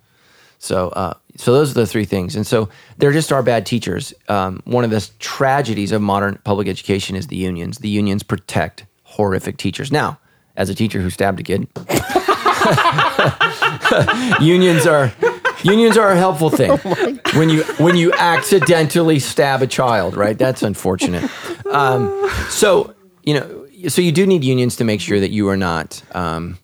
So, 0.60 0.89
uh, 0.89 1.14
so 1.36 1.53
those 1.53 1.72
are 1.72 1.76
the 1.76 1.88
three 1.88 2.05
things, 2.05 2.36
and 2.36 2.45
so 2.45 2.70
they're 2.97 3.12
just 3.12 3.32
our 3.32 3.43
bad 3.43 3.66
teachers. 3.66 4.14
Um, 4.28 4.62
one 4.66 4.84
of 4.84 4.89
the 4.89 5.08
tragedies 5.20 5.91
of 5.91 6.01
modern 6.01 6.39
public 6.43 6.68
education 6.68 7.16
is 7.16 7.28
the 7.28 7.36
unions. 7.36 7.78
The 7.78 7.89
unions 7.89 8.24
protect 8.24 8.86
horrific 9.03 9.58
teachers. 9.58 9.91
Now, 9.91 10.20
as 10.55 10.70
a 10.70 10.76
teacher 10.76 10.99
who 10.99 11.12
stabbed 11.12 11.39
a 11.39 11.43
kid, 11.43 11.68
unions 14.41 14.88
are 14.88 15.14
unions 15.64 15.97
are 15.97 16.12
a 16.12 16.18
helpful 16.18 16.49
thing 16.49 16.72
when 17.36 17.49
you 17.49 17.64
when 17.78 17.95
you 17.95 18.12
accidentally 18.14 19.20
stab 19.20 19.62
a 19.62 19.68
child, 19.68 20.16
right? 20.18 20.38
That's 20.38 20.64
unfortunate. 20.64 21.30
Um, 21.72 22.30
so 22.49 22.95
you 23.24 23.36
know, 23.36 23.68
so 23.89 24.01
you 24.01 24.12
do 24.12 24.26
need 24.26 24.43
unions 24.43 24.78
to 24.78 24.84
make 24.84 25.01
sure 25.01 25.20
that 25.20 25.30
you 25.32 25.47
are 25.49 25.58
not. 25.58 26.01
Um, 26.14 26.58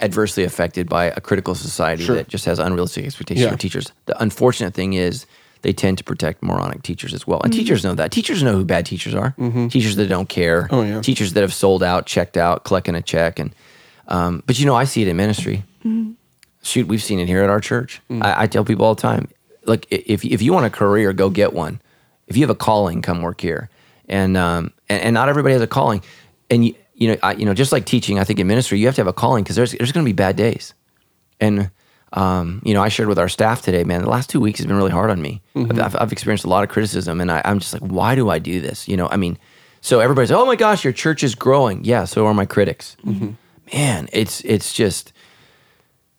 adversely 0.00 0.44
affected 0.44 0.88
by 0.88 1.06
a 1.06 1.20
critical 1.20 1.54
society 1.54 2.04
Sure. 2.04 2.16
that 2.16 2.28
just 2.28 2.44
has 2.44 2.58
unrealistic 2.58 3.04
expectations 3.04 3.44
Yeah. 3.44 3.50
for 3.50 3.56
teachers. 3.58 3.92
The 4.06 4.20
unfortunate 4.22 4.74
thing 4.74 4.92
is 4.92 5.26
they 5.62 5.72
tend 5.72 5.98
to 5.98 6.04
protect 6.04 6.42
moronic 6.42 6.82
teachers 6.82 7.12
as 7.12 7.26
well. 7.26 7.40
And 7.42 7.52
teachers 7.52 7.82
know 7.82 7.94
that. 7.94 8.12
Teachers 8.12 8.42
know 8.42 8.52
who 8.52 8.64
bad 8.64 8.86
teachers 8.86 9.14
are. 9.14 9.34
Teachers 9.70 9.96
that 9.96 10.08
don't 10.08 10.28
care. 10.28 10.62
Mm-hmm. 10.64 10.74
Oh, 10.74 10.82
yeah. 10.82 11.00
Teachers 11.00 11.32
that 11.32 11.40
have 11.40 11.52
sold 11.52 11.82
out, 11.82 12.06
checked 12.06 12.36
out, 12.36 12.64
collecting 12.64 12.94
a 12.94 13.02
check. 13.02 13.38
And 13.40 13.52
um, 14.06 14.42
but 14.46 14.58
you 14.58 14.66
know, 14.66 14.74
I 14.76 14.84
see 14.84 15.02
it 15.02 15.08
in 15.08 15.16
ministry. 15.16 15.64
Shoot, 16.62 16.86
we've 16.88 17.02
seen 17.02 17.18
it 17.20 17.26
here 17.26 17.42
at 17.42 17.50
our 17.50 17.60
church. 17.60 18.00
Mm. 18.10 18.22
I, 18.24 18.42
I 18.42 18.46
tell 18.46 18.64
people 18.64 18.84
all 18.84 18.94
the 18.94 19.00
time, 19.02 19.28
like 19.64 19.86
if 19.90 20.24
if 20.24 20.42
you 20.42 20.52
want 20.52 20.66
a 20.66 20.70
career, 20.70 21.12
go 21.12 21.30
get 21.30 21.52
one. 21.52 21.80
If 22.26 22.36
you 22.36 22.42
have 22.42 22.50
a 22.50 22.54
calling, 22.54 23.00
come 23.02 23.22
work 23.22 23.40
here. 23.40 23.68
And 24.08 24.36
um, 24.36 24.72
and, 24.88 25.02
and 25.02 25.14
not 25.14 25.28
everybody 25.28 25.52
has 25.54 25.62
a 25.62 25.66
calling. 25.66 26.02
And 26.50 26.64
you 26.64 26.74
you 26.98 27.08
know 27.08 27.16
I, 27.22 27.32
you 27.32 27.46
know 27.46 27.54
just 27.54 27.72
like 27.72 27.86
teaching, 27.86 28.18
I 28.18 28.24
think 28.24 28.38
in 28.38 28.46
ministry 28.46 28.78
you 28.78 28.86
have 28.86 28.96
to 28.96 29.00
have 29.00 29.08
a 29.08 29.12
calling 29.12 29.42
because 29.44 29.56
there's 29.56 29.72
there's 29.72 29.92
going 29.92 30.04
to 30.04 30.08
be 30.08 30.12
bad 30.12 30.36
days. 30.36 30.74
And 31.40 31.70
um, 32.12 32.62
you 32.64 32.74
know, 32.74 32.82
I 32.82 32.88
shared 32.88 33.08
with 33.08 33.18
our 33.18 33.28
staff 33.28 33.62
today, 33.62 33.84
man. 33.84 34.02
The 34.02 34.08
last 34.08 34.30
two 34.30 34.40
weeks 34.40 34.58
has 34.58 34.66
been 34.66 34.76
really 34.76 34.90
hard 34.90 35.10
on 35.10 35.20
me. 35.20 35.42
I've, 35.54 35.78
I've, 35.78 35.96
I've 35.96 36.12
experienced 36.12 36.44
a 36.44 36.48
lot 36.48 36.64
of 36.64 36.70
criticism, 36.70 37.20
and 37.20 37.30
I, 37.30 37.42
I'm 37.44 37.58
just 37.58 37.72
like, 37.72 37.82
why 37.82 38.14
do 38.14 38.30
I 38.30 38.38
do 38.38 38.60
this? 38.60 38.88
You 38.88 38.96
know, 38.96 39.08
I 39.08 39.16
mean, 39.16 39.38
so 39.80 40.00
everybody's, 40.00 40.32
oh 40.32 40.46
my 40.46 40.56
gosh, 40.56 40.84
your 40.84 40.92
church 40.92 41.22
is 41.22 41.34
growing. 41.34 41.84
Yeah, 41.84 42.04
so 42.04 42.26
are 42.26 42.34
my 42.34 42.46
critics. 42.46 42.96
Man, 43.72 44.08
it's 44.12 44.40
it's 44.40 44.72
just 44.72 45.12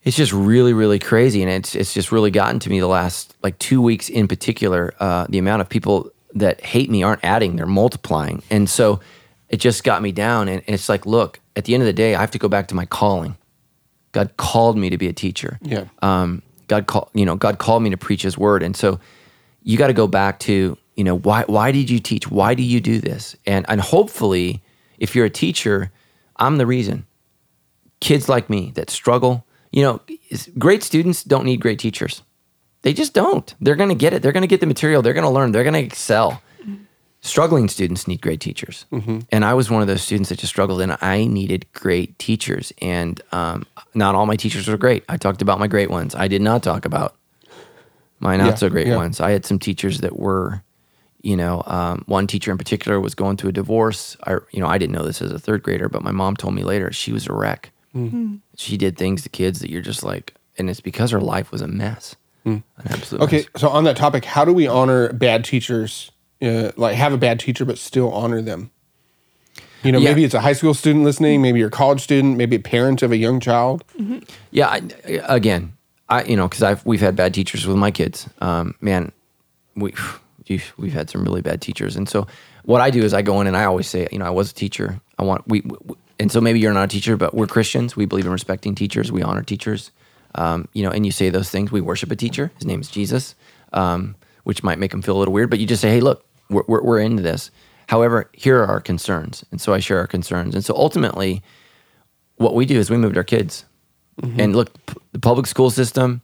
it's 0.04 0.16
just 0.16 0.32
really 0.32 0.74
really 0.74 1.00
crazy, 1.00 1.42
and 1.42 1.52
it's 1.52 1.74
it's 1.76 1.94
just 1.94 2.12
really 2.12 2.32
gotten 2.32 2.60
to 2.60 2.70
me 2.70 2.80
the 2.80 2.88
last 2.88 3.36
like 3.42 3.58
two 3.58 3.82
weeks 3.82 4.10
in 4.10 4.28
particular. 4.28 4.94
Uh, 5.00 5.26
the 5.28 5.40
amount 5.40 5.62
of 5.62 5.70
people 5.70 6.12
that 6.36 6.62
hate 6.62 6.92
me 6.92 7.02
aren't 7.02 7.24
adding; 7.24 7.56
they're 7.56 7.66
multiplying, 7.66 8.44
and 8.52 8.70
so 8.70 9.00
it 9.50 9.58
just 9.58 9.84
got 9.84 10.02
me 10.02 10.12
down. 10.12 10.48
And 10.48 10.62
it's 10.68 10.90
like, 10.90 11.06
look, 11.06 11.40
at 11.56 11.66
the 11.66 11.74
end 11.74 11.84
of 11.84 11.88
the 11.88 11.94
day, 11.94 12.16
I 12.16 12.22
have 12.22 12.32
to 12.32 12.38
go 12.38 12.48
back 12.48 12.68
to 12.68 12.76
my 12.76 12.86
calling. 12.86 13.36
God 14.12 14.38
called 14.38 14.78
me 14.78 14.90
to 14.90 14.98
be 14.98 15.08
a 15.08 15.14
teacher. 15.14 15.60
Yeah. 15.62 15.86
Um, 16.02 16.42
God 16.68 16.88
called, 16.88 17.10
you 17.14 17.26
know, 17.26 17.36
God 17.36 17.58
called 17.58 17.84
me 17.84 17.90
to 17.90 17.98
preach 17.98 18.22
His 18.22 18.38
word, 18.38 18.64
and 18.64 18.76
so 18.76 19.00
you 19.64 19.78
got 19.78 19.88
to 19.88 19.94
go 19.94 20.08
back 20.08 20.40
to, 20.42 20.78
you 20.96 21.04
know, 21.04 21.18
why 21.18 21.44
why 21.48 21.72
did 21.72 21.90
you 21.90 22.00
teach? 22.00 22.30
Why 22.30 22.54
do 22.54 22.64
you 22.64 22.80
do 22.80 23.00
this? 23.00 23.36
And 23.46 23.66
and 23.68 23.82
hopefully, 23.82 24.62
if 24.98 25.16
you're 25.16 25.26
a 25.26 25.32
teacher, 25.32 25.92
I'm 26.38 26.58
the 26.58 26.66
reason. 26.66 27.06
Kids 28.00 28.30
like 28.30 28.50
me 28.50 28.72
that 28.76 28.90
struggle, 28.90 29.46
you 29.72 29.84
know, 29.84 30.00
great 30.58 30.84
students 30.84 31.24
don't 31.24 31.46
need 31.46 31.60
great 31.60 31.80
teachers. 31.80 32.24
They 32.82 32.94
just 32.94 33.14
don't. 33.14 33.54
They're 33.60 33.76
going 33.76 33.90
to 33.90 33.96
get 33.96 34.14
it. 34.14 34.22
They're 34.22 34.32
going 34.32 34.42
to 34.42 34.48
get 34.48 34.62
the 34.62 34.68
material. 34.68 35.02
They're 35.02 35.14
going 35.14 35.26
to 35.26 35.30
learn. 35.30 35.52
They're 35.52 35.64
going 35.66 35.74
to 35.74 35.84
excel. 35.84 36.42
Struggling 37.22 37.68
students 37.68 38.08
need 38.08 38.22
great 38.22 38.40
teachers. 38.40 38.86
And 39.30 39.44
I 39.44 39.54
was 39.54 39.70
one 39.70 39.82
of 39.82 39.88
those 39.90 40.02
students 40.02 40.30
that 40.30 40.40
just 40.40 40.52
struggled, 40.54 40.80
and 40.82 40.98
I 41.02 41.26
needed 41.26 41.66
great 41.74 42.18
teachers. 42.18 42.72
And 42.82 43.22
um, 43.34 43.66
not 43.94 44.16
all 44.16 44.26
my 44.26 44.38
teachers 44.38 44.68
were 44.70 44.78
great. 44.78 45.04
I 45.10 45.18
talked 45.18 45.42
about 45.42 45.60
my 45.60 45.68
great 45.68 45.90
ones. 45.90 46.16
I 46.16 46.28
did 46.30 46.42
not 46.42 46.64
talk 46.64 46.86
about 46.86 47.16
my 48.20 48.38
not 48.38 48.46
Yeah, 48.48 48.56
so 48.56 48.70
great 48.70 48.88
yeah. 48.88 48.96
ones. 48.96 49.20
I 49.20 49.32
had 49.32 49.46
some 49.46 49.60
teachers 49.60 50.00
that 50.00 50.18
were, 50.18 50.64
you 51.22 51.36
know, 51.36 51.62
um, 51.66 52.04
one 52.08 52.26
teacher 52.26 52.52
in 52.52 52.58
particular 52.58 53.02
was 53.02 53.16
going 53.16 53.36
through 53.36 53.50
a 53.50 53.54
divorce. 53.54 54.16
I, 54.26 54.38
you 54.52 54.62
know, 54.62 54.68
I 54.68 54.78
didn't 54.78 54.94
know 54.94 55.04
this 55.06 55.22
as 55.22 55.32
a 55.34 55.40
third 55.40 55.62
grader, 55.62 55.90
but 55.90 56.04
my 56.04 56.12
mom 56.12 56.38
told 56.38 56.54
me 56.56 56.64
later 56.64 56.92
she 56.94 57.12
was 57.12 57.28
a 57.28 57.34
wreck. 57.34 57.72
She 58.56 58.78
did 58.78 58.98
things 58.98 59.24
to 59.24 59.30
kids 59.30 59.60
that 59.60 59.70
you're 59.70 59.82
just 59.82 60.04
like, 60.04 60.36
and 60.58 60.70
it's 60.70 60.80
because 60.80 61.12
her 61.12 61.20
life 61.20 61.52
was 61.52 61.62
a 61.62 61.68
mess, 61.68 62.16
an 62.46 62.64
absolute 62.86 63.24
Okay, 63.24 63.38
mess. 63.38 63.48
so 63.58 63.68
on 63.68 63.84
that 63.84 63.98
topic, 63.98 64.24
how 64.24 64.46
do 64.46 64.54
we 64.54 64.68
honor 64.68 65.12
bad 65.12 65.44
teachers? 65.44 66.12
Uh, 66.42 66.72
like 66.78 66.96
have 66.96 67.12
a 67.14 67.18
bad 67.18 67.40
teacher, 67.40 67.66
but 67.66 67.78
still 67.78 68.12
honor 68.14 68.42
them. 68.42 68.72
You 69.84 69.92
know, 69.92 70.00
Yeah. 70.00 70.10
maybe 70.10 70.24
it's 70.24 70.34
a 70.34 70.42
high 70.42 70.54
school 70.54 70.74
student 70.74 71.04
listening, 71.06 71.42
maybe 71.42 71.60
you're 71.60 71.68
a 71.70 71.72
college 71.72 72.02
student, 72.02 72.38
maybe 72.38 72.56
a 72.56 72.60
parent 72.60 73.02
of 73.02 73.12
a 73.12 73.18
young 73.18 73.40
child. 73.40 73.84
Yeah, 74.52 74.68
I, 74.68 74.82
again, 75.28 75.74
I 76.08 76.24
you 76.24 76.36
know 76.36 76.48
because 76.48 76.64
I've 76.64 76.86
we've 76.86 77.02
had 77.02 77.16
bad 77.16 77.34
teachers 77.34 77.66
with 77.68 77.78
my 77.78 77.92
kids. 77.92 78.28
Um, 78.40 78.76
man, 78.82 79.12
we 79.76 79.94
we've, 80.50 80.74
we've 80.78 80.94
had 80.94 81.10
some 81.10 81.24
really 81.24 81.42
bad 81.42 81.62
teachers, 81.62 81.96
and 81.96 82.08
so 82.10 82.26
what 82.64 82.82
I 82.82 82.90
do 82.90 83.04
is 83.04 83.14
I 83.14 83.22
go 83.22 83.40
in 83.42 83.48
and 83.48 83.56
I 83.58 83.66
always 83.66 83.88
say, 83.88 84.08
you 84.12 84.20
know, 84.20 84.26
I 84.26 84.30
was 84.32 84.52
a 84.52 84.54
teacher. 84.54 85.00
I 85.18 85.24
want 85.24 85.48
we, 85.48 85.62
we 85.62 85.96
and 86.20 86.32
so 86.32 86.42
maybe 86.42 86.60
you're 86.60 86.74
not 86.74 86.84
a 86.86 86.88
teacher, 86.88 87.16
but 87.18 87.34
we're 87.34 87.48
Christians. 87.48 87.96
We 87.96 88.06
believe 88.06 88.26
in 88.26 88.32
respecting 88.32 88.76
teachers. 88.76 89.12
We 89.12 89.22
honor 89.24 89.44
teachers. 89.44 89.92
Um, 90.36 90.68
you 90.74 90.84
know, 90.84 90.92
and 90.92 91.06
you 91.06 91.12
say 91.12 91.30
those 91.30 91.50
things. 91.50 91.72
We 91.72 91.82
worship 91.82 92.12
a 92.12 92.16
teacher. 92.16 92.52
His 92.58 92.66
name 92.66 92.82
is 92.82 92.90
Jesus, 92.90 93.36
um, 93.74 94.16
which 94.44 94.62
might 94.64 94.78
make 94.78 94.94
him 94.94 95.02
feel 95.02 95.16
a 95.18 95.20
little 95.20 95.34
weird, 95.34 95.50
but 95.50 95.60
you 95.60 95.66
just 95.66 95.82
say, 95.82 95.90
hey, 95.90 96.02
look, 96.02 96.24
we're, 96.50 96.64
we're, 96.68 96.84
we're 96.84 97.00
into 97.00 97.24
this. 97.24 97.52
However, 97.88 98.30
here 98.34 98.60
are 98.60 98.68
our 98.68 98.82
concerns, 98.82 99.44
and 99.52 99.60
so 99.60 99.74
I 99.74 99.80
share 99.80 99.98
our 100.00 100.08
concerns, 100.08 100.54
and 100.54 100.64
so 100.64 100.76
ultimately, 100.76 101.42
what 102.36 102.54
we 102.54 102.66
do 102.66 102.78
is 102.78 102.90
we 102.90 102.98
moved 102.98 103.18
our 103.18 103.24
kids. 103.24 103.66
And 104.40 104.56
look, 104.56 104.74
p- 104.86 104.96
the 105.14 105.20
public 105.20 105.48
school 105.48 105.70
system 105.70 106.22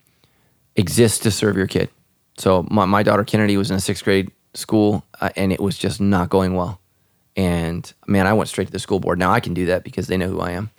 exists 0.76 1.20
to 1.20 1.32
serve 1.32 1.56
your 1.56 1.68
kid. 1.68 1.90
So 2.38 2.68
my, 2.70 2.86
my 2.86 3.04
daughter 3.04 3.24
Kennedy 3.24 3.56
was 3.56 3.72
in 3.72 3.78
a 3.78 3.80
sixth 3.80 4.04
grade 4.04 4.32
school, 4.54 5.06
uh, 5.22 5.30
and 5.36 5.54
it 5.54 5.62
was 5.62 5.78
just 5.78 6.02
not 6.02 6.30
going 6.30 6.56
well. 6.56 6.82
And 7.38 7.92
man, 8.06 8.28
I 8.28 8.34
went 8.34 8.50
straight 8.50 8.68
to 8.68 8.72
the 8.72 8.80
school 8.80 9.00
board. 9.00 9.18
Now 9.18 9.32
I 9.32 9.40
can 9.40 9.54
do 9.54 9.66
that 9.68 9.84
because 9.84 10.08
they 10.08 10.18
know 10.18 10.30
who 10.30 10.42
I 10.42 10.52
am, 10.52 10.72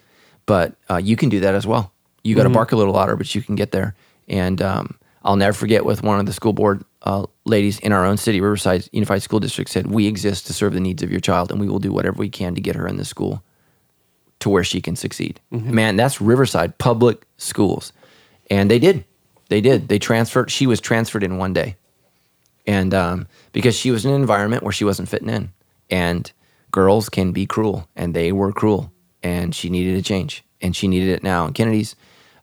but 0.45 0.75
uh, 0.91 0.97
you 0.97 1.17
can 1.17 1.29
do 1.31 1.41
that 1.41 1.55
as 1.55 1.67
well. 1.67 1.93
You 2.23 2.35
got 2.35 2.43
to 2.43 2.51
bark 2.51 2.73
a 2.73 2.77
little 2.77 2.95
louder, 2.95 3.17
but 3.17 3.35
you 3.35 3.43
can 3.43 3.55
get 3.55 3.71
there. 3.71 3.95
And 4.29 4.61
um, 4.61 4.99
I'll 5.27 5.37
never 5.37 5.53
forget 5.53 5.85
with 5.85 6.05
one 6.05 6.21
of 6.21 6.27
the 6.27 6.33
school 6.33 6.53
board 6.53 6.85
uh, 7.03 7.27
ladies 7.45 7.81
in 7.81 7.93
our 7.93 8.07
own 8.07 8.17
city, 8.17 8.41
Riverside 8.41 8.89
Unified 8.93 9.23
School 9.23 9.41
District, 9.41 9.69
said, 9.69 9.89
"We 9.89 10.07
exist 10.07 10.47
to 10.47 10.53
serve 10.53 10.73
the 10.73 10.81
needs 10.81 11.03
of 11.03 11.11
your 11.11 11.21
child, 11.21 11.51
and 11.51 11.61
we 11.61 11.69
will 11.69 11.81
do 11.81 11.93
whatever 11.93 12.17
we 12.17 12.29
can 12.29 12.55
to 12.55 12.61
get 12.61 12.77
her 12.77 12.87
in 12.87 12.97
the 12.97 13.05
school 13.05 13.43
to 14.39 14.49
where 14.49 14.65
she 14.65 14.81
can 14.81 14.95
succeed." 14.95 15.41
Man, 15.51 15.97
that's 15.97 16.21
Riverside 16.21 16.79
Public 16.79 17.27
Schools, 17.39 17.93
and 18.51 18.71
they 18.71 18.79
did. 18.79 19.05
They 19.49 19.61
did. 19.61 19.89
They 19.89 19.99
transferred. 19.99 20.51
She 20.51 20.67
was 20.67 20.81
transferred 20.81 21.25
in 21.25 21.39
one 21.39 21.53
day, 21.53 21.77
and 22.67 22.95
um, 22.95 23.27
because 23.53 23.77
she 23.77 23.91
was 23.91 24.05
in 24.05 24.13
an 24.13 24.21
environment 24.21 24.63
where 24.63 24.73
she 24.73 24.85
wasn't 24.85 25.09
fitting 25.09 25.29
in, 25.29 25.53
and 25.91 26.31
girls 26.71 27.09
can 27.09 27.33
be 27.33 27.47
cruel, 27.47 27.89
and 27.97 28.15
they 28.15 28.31
were 28.31 28.53
cruel, 28.53 28.93
and 29.23 29.55
she 29.55 29.71
needed 29.71 29.97
a 29.97 30.03
change, 30.03 30.45
and 30.61 30.77
she 30.77 30.87
needed 30.87 31.09
it 31.09 31.23
now. 31.23 31.47
And 31.47 31.55
Kennedy's, 31.55 31.97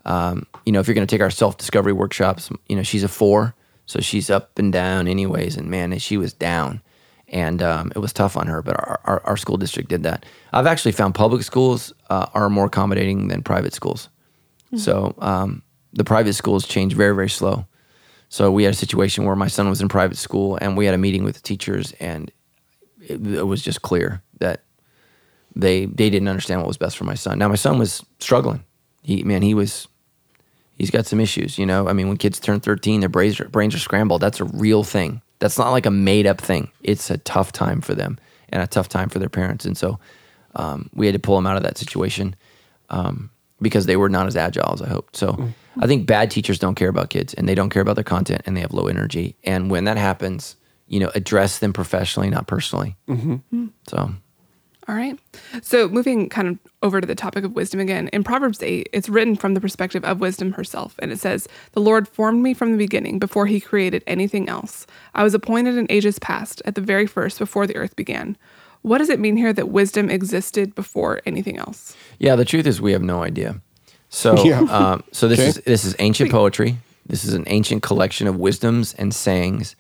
um, 0.05 0.45
you 0.65 0.71
know, 0.71 0.79
if 0.79 0.87
you're 0.87 0.95
going 0.95 1.07
to 1.07 1.13
take 1.13 1.21
our 1.21 1.29
self 1.29 1.57
discovery 1.57 1.93
workshops, 1.93 2.49
you 2.67 2.75
know, 2.75 2.83
she's 2.83 3.03
a 3.03 3.07
four, 3.07 3.55
so 3.85 3.99
she's 3.99 4.29
up 4.29 4.57
and 4.59 4.71
down, 4.71 5.07
anyways. 5.07 5.57
And 5.57 5.69
man, 5.69 5.97
she 5.99 6.17
was 6.17 6.33
down, 6.33 6.81
and 7.27 7.61
um, 7.61 7.91
it 7.95 7.99
was 7.99 8.13
tough 8.13 8.35
on 8.37 8.47
her. 8.47 8.61
But 8.61 8.75
our, 8.75 8.99
our, 9.05 9.21
our 9.25 9.37
school 9.37 9.57
district 9.57 9.89
did 9.89 10.03
that. 10.03 10.25
I've 10.51 10.67
actually 10.67 10.91
found 10.91 11.15
public 11.15 11.43
schools 11.43 11.93
uh, 12.09 12.27
are 12.33 12.49
more 12.49 12.65
accommodating 12.65 13.27
than 13.27 13.43
private 13.43 13.73
schools. 13.73 14.09
So 14.75 15.13
um, 15.19 15.61
the 15.93 16.03
private 16.03 16.33
schools 16.33 16.67
change 16.67 16.93
very 16.95 17.15
very 17.15 17.29
slow. 17.29 17.67
So 18.29 18.51
we 18.51 18.63
had 18.63 18.73
a 18.73 18.77
situation 18.77 19.25
where 19.25 19.35
my 19.35 19.47
son 19.47 19.69
was 19.69 19.81
in 19.81 19.87
private 19.89 20.17
school, 20.17 20.57
and 20.59 20.75
we 20.75 20.85
had 20.85 20.95
a 20.95 20.97
meeting 20.97 21.23
with 21.23 21.35
the 21.35 21.41
teachers, 21.41 21.93
and 21.99 22.31
it, 22.99 23.25
it 23.25 23.43
was 23.43 23.61
just 23.61 23.83
clear 23.83 24.23
that 24.39 24.63
they 25.55 25.85
they 25.85 26.09
didn't 26.09 26.27
understand 26.27 26.59
what 26.59 26.67
was 26.67 26.77
best 26.77 26.97
for 26.97 27.03
my 27.03 27.13
son. 27.13 27.37
Now 27.37 27.47
my 27.47 27.55
son 27.55 27.77
was 27.77 28.03
struggling. 28.19 28.63
He 29.03 29.23
man, 29.23 29.43
he 29.43 29.53
was 29.53 29.87
he's 30.77 30.91
got 30.91 31.05
some 31.05 31.19
issues. 31.19 31.57
You 31.57 31.65
know, 31.65 31.87
I 31.87 31.93
mean, 31.93 32.07
when 32.07 32.17
kids 32.17 32.39
turn 32.39 32.59
thirteen, 32.59 32.99
their 32.99 33.09
brains 33.09 33.39
are, 33.39 33.49
brains 33.49 33.75
are 33.75 33.79
scrambled. 33.79 34.21
That's 34.21 34.39
a 34.39 34.45
real 34.45 34.83
thing. 34.83 35.21
That's 35.39 35.57
not 35.57 35.71
like 35.71 35.85
a 35.85 35.91
made 35.91 36.25
up 36.25 36.39
thing. 36.39 36.71
It's 36.81 37.09
a 37.09 37.17
tough 37.17 37.51
time 37.51 37.81
for 37.81 37.93
them 37.93 38.17
and 38.49 38.61
a 38.63 38.67
tough 38.67 38.87
time 38.87 39.09
for 39.09 39.19
their 39.19 39.29
parents. 39.29 39.65
And 39.65 39.77
so 39.77 39.99
um, 40.55 40.89
we 40.93 41.05
had 41.05 41.13
to 41.13 41.19
pull 41.19 41.35
them 41.35 41.47
out 41.47 41.57
of 41.57 41.63
that 41.63 41.77
situation 41.77 42.35
um, 42.89 43.29
because 43.61 43.85
they 43.85 43.97
were 43.97 44.09
not 44.09 44.27
as 44.27 44.37
agile 44.37 44.73
as 44.73 44.81
I 44.81 44.87
hoped. 44.87 45.17
So 45.17 45.31
I 45.79 45.87
think 45.87 46.05
bad 46.05 46.31
teachers 46.31 46.59
don't 46.59 46.75
care 46.75 46.87
about 46.89 47.09
kids 47.09 47.33
and 47.33 47.49
they 47.49 47.55
don't 47.55 47.69
care 47.71 47.81
about 47.81 47.95
their 47.95 48.03
content 48.03 48.43
and 48.45 48.55
they 48.55 48.61
have 48.61 48.73
low 48.73 48.87
energy. 48.87 49.35
And 49.43 49.69
when 49.71 49.85
that 49.85 49.97
happens, 49.97 50.55
you 50.87 50.99
know, 50.99 51.11
address 51.15 51.59
them 51.59 51.73
professionally, 51.73 52.29
not 52.29 52.47
personally. 52.47 52.95
So 53.87 54.13
All 54.87 54.95
right. 54.95 55.17
So 55.61 55.87
moving 55.87 56.27
kind 56.27 56.47
of 56.47 56.59
over 56.81 56.99
to 56.99 57.07
the 57.07 57.15
topic 57.15 57.45
of 57.45 57.53
wisdom 57.55 57.79
again, 57.79 58.09
in 58.09 58.23
Proverbs 58.23 58.61
8, 58.61 58.89
it's 58.91 59.07
written 59.07 59.35
from 59.37 59.53
the 59.53 59.61
perspective 59.61 60.03
of 60.03 60.19
wisdom 60.19 60.51
herself. 60.53 60.95
And 60.99 61.11
it 61.11 61.19
says, 61.19 61.47
The 61.71 61.79
Lord 61.79 62.07
formed 62.07 62.43
me 62.43 62.53
from 62.53 62.71
the 62.71 62.77
beginning 62.77 63.17
before 63.17 63.45
he 63.45 63.61
created 63.61 64.03
anything 64.07 64.49
else. 64.49 64.85
I 65.15 65.23
was 65.23 65.33
appointed 65.33 65.77
in 65.77 65.87
ages 65.89 66.19
past, 66.19 66.61
at 66.65 66.75
the 66.75 66.81
very 66.81 67.07
first, 67.07 67.39
before 67.39 67.65
the 67.65 67.77
earth 67.77 67.95
began. 67.95 68.35
What 68.81 68.97
does 68.97 69.09
it 69.09 69.19
mean 69.21 69.37
here 69.37 69.53
that 69.53 69.69
wisdom 69.69 70.09
existed 70.09 70.75
before 70.75 71.21
anything 71.25 71.57
else? 71.57 71.95
Yeah, 72.19 72.35
the 72.35 72.43
truth 72.43 72.67
is 72.67 72.81
we 72.81 72.91
have 72.91 73.01
no 73.01 73.23
idea. 73.23 73.61
So, 74.09 74.35
Yeah. 74.45 74.59
um, 74.63 75.03
so 75.13 75.29
this 75.29 75.39
Okay. 75.39 75.47
is 75.49 75.55
this 75.65 75.85
is 75.85 75.95
ancient 75.99 76.29
poetry. 76.29 76.77
This 77.05 77.23
is 77.23 77.33
an 77.33 77.45
ancient 77.47 77.83
collection 77.83 78.27
of 78.27 78.35
wisdoms 78.37 78.93
and 78.95 79.13
sayings, 79.13 79.77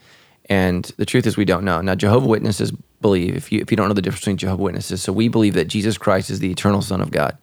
and 0.49 0.85
the 0.97 1.05
truth 1.05 1.25
is 1.25 1.37
we 1.37 1.45
don't 1.45 1.63
know. 1.63 1.81
Now, 1.81 1.95
Jehovah 1.95 2.27
Witnesses 2.27 2.71
believe 3.01 3.35
if 3.35 3.51
you 3.51 3.59
if 3.61 3.71
you 3.71 3.77
don't 3.77 3.87
know 3.87 3.93
the 3.93 4.01
difference 4.01 4.21
between 4.21 4.37
Jehovah 4.37 4.63
Witnesses, 4.63 5.01
so 5.01 5.13
we 5.13 5.27
believe 5.27 5.53
that 5.53 5.67
Jesus 5.67 5.97
Christ 5.97 6.29
is 6.29 6.39
the 6.39 6.51
eternal 6.51 6.81
Son 6.81 7.01
of 7.01 7.11
God. 7.11 7.37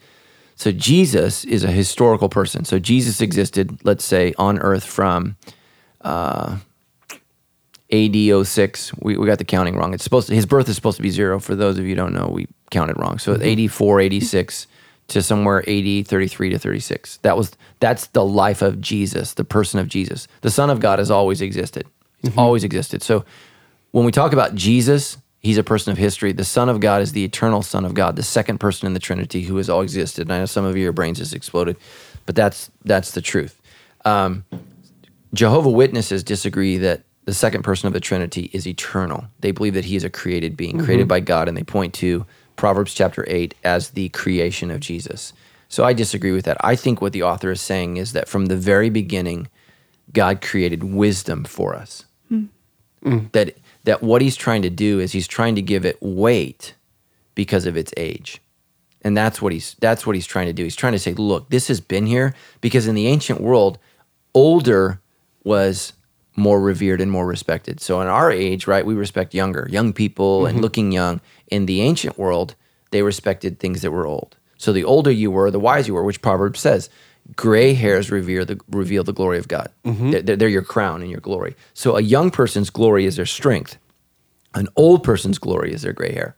So 0.56 0.72
Jesus 0.72 1.44
is 1.44 1.64
a 1.64 1.70
historical 1.70 2.28
person. 2.28 2.66
So 2.66 2.78
Jesus 2.78 3.22
existed, 3.22 3.80
let's 3.82 4.04
say, 4.04 4.34
on 4.36 4.58
Earth 4.58 4.84
from 4.84 5.36
uh, 6.02 6.58
AD 7.90 8.46
06. 8.46 8.92
We, 8.98 9.16
we 9.16 9.26
got 9.26 9.38
the 9.38 9.44
counting 9.44 9.74
wrong. 9.76 9.94
It's 9.94 10.04
supposed 10.04 10.28
to, 10.28 10.34
his 10.34 10.44
birth 10.44 10.68
is 10.68 10.76
supposed 10.76 10.98
to 10.98 11.02
be 11.02 11.08
zero. 11.08 11.40
For 11.40 11.54
those 11.54 11.78
of 11.78 11.84
you 11.84 11.90
who 11.90 11.96
don't 11.96 12.12
know, 12.12 12.28
we 12.30 12.46
counted 12.70 12.98
wrong. 12.98 13.18
So 13.18 13.32
mm-hmm. 13.32 13.42
84, 13.42 14.00
86 14.00 14.66
to 15.08 15.22
somewhere 15.22 15.64
80, 15.66 16.02
33 16.02 16.50
to 16.50 16.58
36. 16.58 17.16
That 17.18 17.38
was 17.38 17.52
that's 17.80 18.08
the 18.08 18.24
life 18.24 18.60
of 18.60 18.82
Jesus, 18.82 19.34
the 19.34 19.44
person 19.44 19.80
of 19.80 19.88
Jesus. 19.88 20.28
The 20.42 20.50
Son 20.50 20.68
of 20.68 20.80
God 20.80 20.98
has 20.98 21.10
always 21.10 21.40
existed. 21.40 21.86
He's 22.22 22.36
always 22.36 22.64
existed. 22.64 23.02
So 23.02 23.24
when 23.92 24.04
we 24.04 24.12
talk 24.12 24.32
about 24.32 24.54
Jesus, 24.54 25.16
he's 25.40 25.58
a 25.58 25.64
person 25.64 25.92
of 25.92 25.98
history. 25.98 26.32
The 26.32 26.44
Son 26.44 26.68
of 26.68 26.80
God 26.80 27.02
is 27.02 27.12
the 27.12 27.24
eternal 27.24 27.62
Son 27.62 27.84
of 27.84 27.94
God, 27.94 28.16
the 28.16 28.22
second 28.22 28.58
person 28.58 28.86
in 28.86 28.94
the 28.94 29.00
Trinity 29.00 29.42
who 29.42 29.56
has 29.56 29.68
always 29.68 29.94
existed. 29.94 30.22
And 30.22 30.32
I 30.32 30.38
know 30.38 30.46
some 30.46 30.64
of 30.64 30.76
your 30.76 30.92
brains 30.92 31.18
just 31.18 31.34
exploded, 31.34 31.76
but 32.26 32.34
that's 32.34 32.70
that's 32.84 33.12
the 33.12 33.20
truth. 33.20 33.60
Um, 34.04 34.44
Jehovah 35.32 35.70
Witnesses 35.70 36.24
disagree 36.24 36.78
that 36.78 37.02
the 37.24 37.34
second 37.34 37.62
person 37.62 37.86
of 37.86 37.92
the 37.92 38.00
Trinity 38.00 38.50
is 38.52 38.66
eternal. 38.66 39.26
They 39.40 39.52
believe 39.52 39.74
that 39.74 39.84
he 39.84 39.96
is 39.96 40.04
a 40.04 40.10
created 40.10 40.56
being, 40.56 40.78
created 40.78 41.06
by 41.06 41.20
God, 41.20 41.48
and 41.48 41.56
they 41.56 41.62
point 41.62 41.94
to 41.94 42.26
Proverbs 42.56 42.92
chapter 42.94 43.24
8 43.28 43.54
as 43.62 43.90
the 43.90 44.08
creation 44.10 44.70
of 44.70 44.80
Jesus. 44.80 45.32
So 45.68 45.84
I 45.84 45.92
disagree 45.92 46.32
with 46.32 46.44
that. 46.46 46.56
I 46.60 46.74
think 46.74 47.00
what 47.00 47.12
the 47.12 47.22
author 47.22 47.52
is 47.52 47.60
saying 47.60 47.96
is 47.96 48.12
that 48.12 48.28
from 48.28 48.46
the 48.46 48.56
very 48.56 48.90
beginning, 48.90 49.48
God 50.12 50.40
created 50.40 50.82
wisdom 50.82 51.44
for 51.44 51.76
us. 51.76 52.04
That 53.32 53.56
that 53.84 54.02
what 54.02 54.22
he's 54.22 54.36
trying 54.36 54.62
to 54.62 54.70
do 54.70 55.00
is 55.00 55.12
he's 55.12 55.26
trying 55.26 55.54
to 55.54 55.62
give 55.62 55.84
it 55.84 55.98
weight 56.00 56.74
because 57.34 57.66
of 57.66 57.76
its 57.76 57.92
age. 57.96 58.40
And 59.02 59.16
that's 59.16 59.40
what 59.40 59.52
he's 59.52 59.76
that's 59.80 60.06
what 60.06 60.14
he's 60.14 60.26
trying 60.26 60.46
to 60.46 60.52
do. 60.52 60.64
He's 60.64 60.76
trying 60.76 60.92
to 60.92 60.98
say, 60.98 61.14
look, 61.14 61.48
this 61.50 61.68
has 61.68 61.80
been 61.80 62.06
here 62.06 62.34
because 62.60 62.86
in 62.86 62.94
the 62.94 63.06
ancient 63.06 63.40
world, 63.40 63.78
older 64.34 65.00
was 65.44 65.94
more 66.36 66.60
revered 66.60 67.00
and 67.00 67.10
more 67.10 67.26
respected. 67.26 67.80
So 67.80 68.00
in 68.00 68.06
our 68.06 68.30
age, 68.30 68.66
right, 68.66 68.84
we 68.84 68.94
respect 68.94 69.34
younger, 69.34 69.66
young 69.70 69.92
people 69.92 70.46
and 70.46 70.56
mm-hmm. 70.56 70.62
looking 70.62 70.92
young. 70.92 71.20
In 71.48 71.66
the 71.66 71.80
ancient 71.80 72.18
world, 72.18 72.54
they 72.90 73.02
respected 73.02 73.58
things 73.58 73.82
that 73.82 73.90
were 73.90 74.06
old. 74.06 74.36
So 74.58 74.72
the 74.72 74.84
older 74.84 75.10
you 75.10 75.30
were, 75.30 75.50
the 75.50 75.58
wiser 75.58 75.88
you 75.88 75.94
were, 75.94 76.04
which 76.04 76.22
Proverbs 76.22 76.60
says, 76.60 76.90
gray 77.36 77.74
hairs 77.74 78.10
reveal 78.10 78.44
the 78.44 78.58
reveal 78.70 79.04
the 79.04 79.12
glory 79.12 79.38
of 79.38 79.48
God. 79.48 79.70
They're, 79.84 80.22
they're- 80.22 80.36
they're 80.36 80.48
your 80.48 80.62
crown 80.62 81.02
and 81.02 81.10
your 81.10 81.20
glory. 81.20 81.54
So 81.74 81.96
a 81.96 82.00
young 82.00 82.30
person's 82.30 82.70
glory 82.70 83.04
is 83.06 83.16
their 83.16 83.26
strength. 83.26 83.76
An 84.54 84.68
old 84.76 85.04
person's 85.04 85.38
glory 85.38 85.72
is 85.72 85.82
their 85.82 85.92
gray 85.92 86.12
hair 86.12 86.36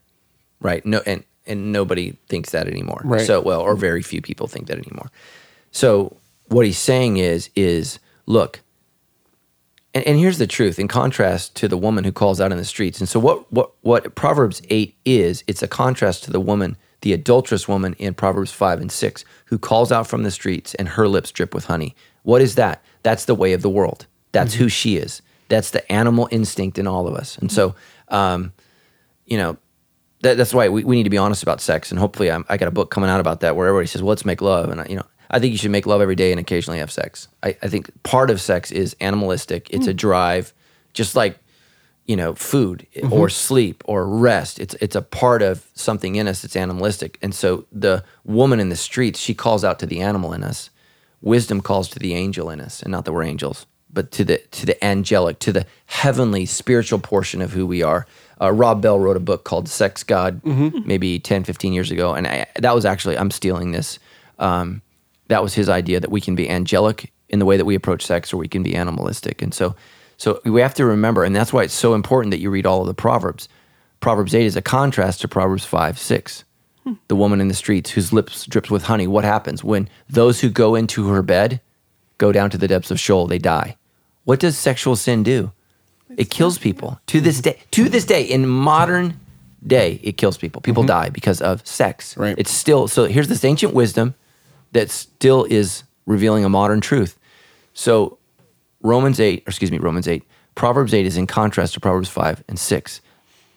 right? 0.61 0.85
No, 0.87 1.01
and 1.07 1.25
and 1.45 1.73
nobody 1.73 2.13
thinks 2.29 2.51
that 2.51 2.69
anymore. 2.69 3.01
Right. 3.05 3.27
So 3.27 3.41
well, 3.41 3.61
or 3.61 3.75
very 3.75 4.01
few 4.03 4.23
people 4.23 4.47
think 4.47 4.69
that 4.69 4.79
anymore. 4.79 5.11
So 5.73 6.17
what 6.49 6.65
he's 6.67 6.79
saying 6.79 7.17
is 7.17 7.51
is 7.57 7.99
look, 8.27 8.61
and, 9.95 10.07
and 10.07 10.19
here's 10.19 10.39
the 10.39 10.47
truth. 10.47 10.79
In 10.79 10.89
contrast 10.89 11.57
to 11.57 11.69
the 11.69 11.77
woman 11.77 12.05
who 12.05 12.13
calls 12.13 12.41
out 12.41 12.53
in 12.53 12.59
the 12.59 12.65
streets, 12.65 13.01
and 13.01 13.09
so 13.09 13.19
what 13.19 13.51
what 13.53 13.73
what 13.83 14.15
Proverbs 14.15 14.63
eight 14.71 14.95
is, 15.05 15.43
it's 15.47 15.63
a 15.63 15.69
contrast 15.69 16.25
to 16.25 16.31
the 16.31 16.41
woman, 16.41 16.77
the 17.01 17.13
adulterous 17.13 17.67
woman 17.67 17.95
in 17.99 18.15
Proverbs 18.15 18.53
five 18.53 18.81
and 18.81 18.93
six, 18.93 19.25
who 19.53 19.59
calls 19.59 19.93
out 19.93 20.07
from 20.07 20.23
the 20.23 20.31
streets 20.31 20.75
and 20.77 20.89
her 20.89 21.07
lips 21.07 21.31
drip 21.31 21.53
with 21.53 21.67
honey. 21.67 21.95
What 22.23 22.41
is 22.41 22.55
that? 22.55 22.83
That's 23.03 23.27
the 23.27 23.35
way 23.35 23.53
of 23.53 23.61
the 23.61 23.69
world. 23.69 24.07
That's 24.33 24.55
who 24.55 24.71
she 24.71 24.97
is. 24.97 25.21
That's 25.49 25.73
the 25.73 25.93
animal 25.93 26.27
instinct 26.31 26.79
in 26.79 26.87
all 26.87 27.07
of 27.07 27.15
us. 27.15 27.37
And 27.37 27.53
so, 27.53 27.75
um, 28.09 28.55
you 29.27 29.37
know, 29.37 29.59
that, 30.23 30.39
that's 30.39 30.55
why 30.55 30.71
we, 30.71 30.85
we 30.85 30.97
need 30.97 31.03
to 31.03 31.11
be 31.11 31.19
honest 31.19 31.43
about 31.43 31.61
sex. 31.61 31.91
And 31.91 32.01
hopefully, 32.01 32.31
I'm, 32.31 32.47
I 32.49 32.57
got 32.57 32.67
a 32.67 32.71
book 32.71 32.91
coming 32.91 33.11
out 33.11 33.21
about 33.21 33.41
that 33.41 33.55
where 33.55 33.69
everybody 33.69 33.89
says, 33.89 34.03
well, 34.03 34.09
let's 34.09 34.25
make 34.25 34.41
love. 34.41 34.71
And, 34.71 34.81
I, 34.81 34.87
you 34.89 34.97
know, 34.97 35.05
I 35.31 35.39
think 35.39 35.53
you 35.53 35.59
should 35.59 35.71
make 35.71 35.85
love 35.85 36.01
every 36.01 36.17
day 36.17 36.31
and 36.31 36.41
occasionally 36.41 36.79
have 36.79 36.91
sex. 36.91 37.29
I, 37.43 37.49
I 37.61 37.69
think 37.69 37.91
part 38.05 38.31
of 38.31 38.41
sex 38.41 38.73
is 38.73 38.97
animalistic, 39.03 39.69
it's 39.69 39.87
a 39.87 39.93
drive, 39.93 40.55
just 40.95 41.15
like, 41.15 41.39
you 42.07 42.17
know, 42.17 42.35
food 42.35 42.87
or 43.11 43.29
sleep 43.29 43.83
or 43.87 44.07
rest. 44.07 44.59
It's, 44.59 44.75
it's 44.75 44.97
a 44.97 45.03
part 45.03 45.41
of 45.41 45.69
something 45.75 46.17
in 46.17 46.27
us 46.27 46.43
that's 46.43 46.57
animalistic. 46.57 47.19
And 47.23 47.35
so 47.35 47.65
the 47.71 48.05
woman 48.25 48.59
in 48.61 48.71
the 48.71 48.77
streets, 48.77 49.21
she 49.21 49.35
calls 49.35 49.63
out 49.65 49.79
to 49.79 49.87
the 49.87 50.01
animal 50.01 50.33
in 50.33 50.43
us. 50.43 50.71
Wisdom 51.21 51.61
calls 51.61 51.89
to 51.91 52.01
the 52.01 52.15
angel 52.15 52.51
in 52.51 52.61
us, 52.61 52.83
and 52.83 52.91
not 52.91 53.05
that 53.05 53.13
we're 53.13 53.23
angels, 53.23 53.67
but 53.93 54.11
to 54.11 54.25
the 54.25 54.39
to 54.39 54.67
the 54.67 54.85
angelic, 54.85 55.39
to 55.39 55.53
the 55.53 55.67
heavenly 55.87 56.45
spiritual 56.47 56.99
portion 56.99 57.41
of 57.41 57.53
who 57.53 57.65
we 57.65 57.83
are. 57.83 58.07
Uh, 58.41 58.51
Rob 58.51 58.83
Bell 58.83 58.99
wrote 58.99 59.17
a 59.17 59.21
book 59.21 59.45
called 59.45 59.69
Sex 59.69 60.03
God 60.03 60.41
maybe 60.85 61.21
10, 61.21 61.45
15 61.45 61.73
years 61.73 61.93
ago. 61.93 62.13
And 62.15 62.27
I, 62.27 62.47
that 62.59 62.75
was 62.75 62.85
actually, 62.85 63.17
I'm 63.17 63.31
stealing 63.31 63.71
this. 63.71 64.01
Um, 64.41 64.83
that 65.29 65.45
was 65.45 65.55
his 65.55 65.69
idea 65.69 66.01
that 66.01 66.11
we 66.11 66.21
can 66.21 66.35
be 66.35 66.51
angelic 66.51 67.13
in 67.29 67.39
the 67.39 67.45
way 67.45 67.57
that 67.57 67.65
we 67.65 67.77
approach 67.77 68.05
sex 68.05 68.33
or 68.33 68.39
we 68.39 68.49
can 68.49 68.65
be 68.65 68.75
animalistic. 68.75 69.43
And 69.43 69.55
so, 69.55 69.77
so 70.23 70.41
we 70.45 70.61
have 70.61 70.75
to 70.75 70.87
remember, 70.87 71.25
and 71.25 71.35
that's 71.35 71.53
why 71.53 71.65
it's 71.65 71.75
so 71.75 71.95
important 71.95 72.31
that 72.31 72.39
you 72.39 72.49
read 72.49 72.65
all 72.65 72.81
of 72.81 72.87
the 72.87 72.95
Proverbs. 72.95 73.49
Proverbs 73.99 74.37
8 74.37 74.47
is 74.47 74.55
a 74.55 74.63
contrast 74.63 75.21
to 75.23 75.27
Proverbs 75.27 75.65
5, 75.65 75.99
6. 75.99 76.45
Hmm. 76.85 76.93
The 77.09 77.17
woman 77.17 77.41
in 77.41 77.49
the 77.49 77.55
streets 77.55 77.91
whose 77.91 78.13
lips 78.13 78.47
drips 78.47 78.71
with 78.71 78.85
honey. 78.85 79.09
What 79.09 79.25
happens 79.25 79.65
when 79.65 79.89
those 80.09 80.41
who 80.41 80.49
go 80.49 80.77
into 80.77 81.09
her 81.09 81.23
bed 81.23 81.61
go 82.19 82.31
down 82.31 82.51
to 82.51 82.57
the 82.57 82.69
depths 82.69 82.93
of 82.93 83.01
Sheol? 83.01 83.27
They 83.27 83.41
die. 83.41 83.77
What 84.23 84.39
does 84.39 84.57
sexual 84.57 84.95
sin 84.95 85.25
do? 85.25 85.51
It 86.17 86.31
kills 86.31 86.57
people 86.57 87.01
to 87.09 87.21
this 87.21 87.41
day. 87.41 87.59
To 87.73 87.89
this 87.89 88.05
day, 88.05 88.23
in 88.23 88.49
modern 88.49 89.19
day, 89.67 89.99
it 90.05 90.19
kills 90.19 90.39
people. 90.39 90.63
People 90.63 90.85
mm-hmm. 90.85 91.07
die 91.07 91.09
because 91.09 91.41
of 91.41 91.67
sex. 91.67 92.17
Right. 92.17 92.37
It's 92.39 92.53
still 92.53 92.87
so. 92.87 93.07
Here's 93.07 93.27
this 93.27 93.45
ancient 93.45 93.75
wisdom 93.75 94.15
that 94.71 94.89
still 94.89 95.43
is 95.51 95.83
revealing 96.07 96.45
a 96.45 96.49
modern 96.49 96.81
truth. 96.81 97.19
So 97.75 98.19
Romans 98.83 99.21
8, 99.21 99.41
or 99.41 99.51
excuse 99.51 99.71
me, 99.71 99.79
Romans 99.79 100.09
8, 100.09 100.23
Proverbs 100.55 100.93
8 100.93 101.07
is 101.07 101.17
in 101.17 101.27
contrast 101.27 101.75
to 101.75 101.81
Proverbs 101.81 102.09
5 102.09 102.45
and 102.49 102.59
6. 102.59 103.01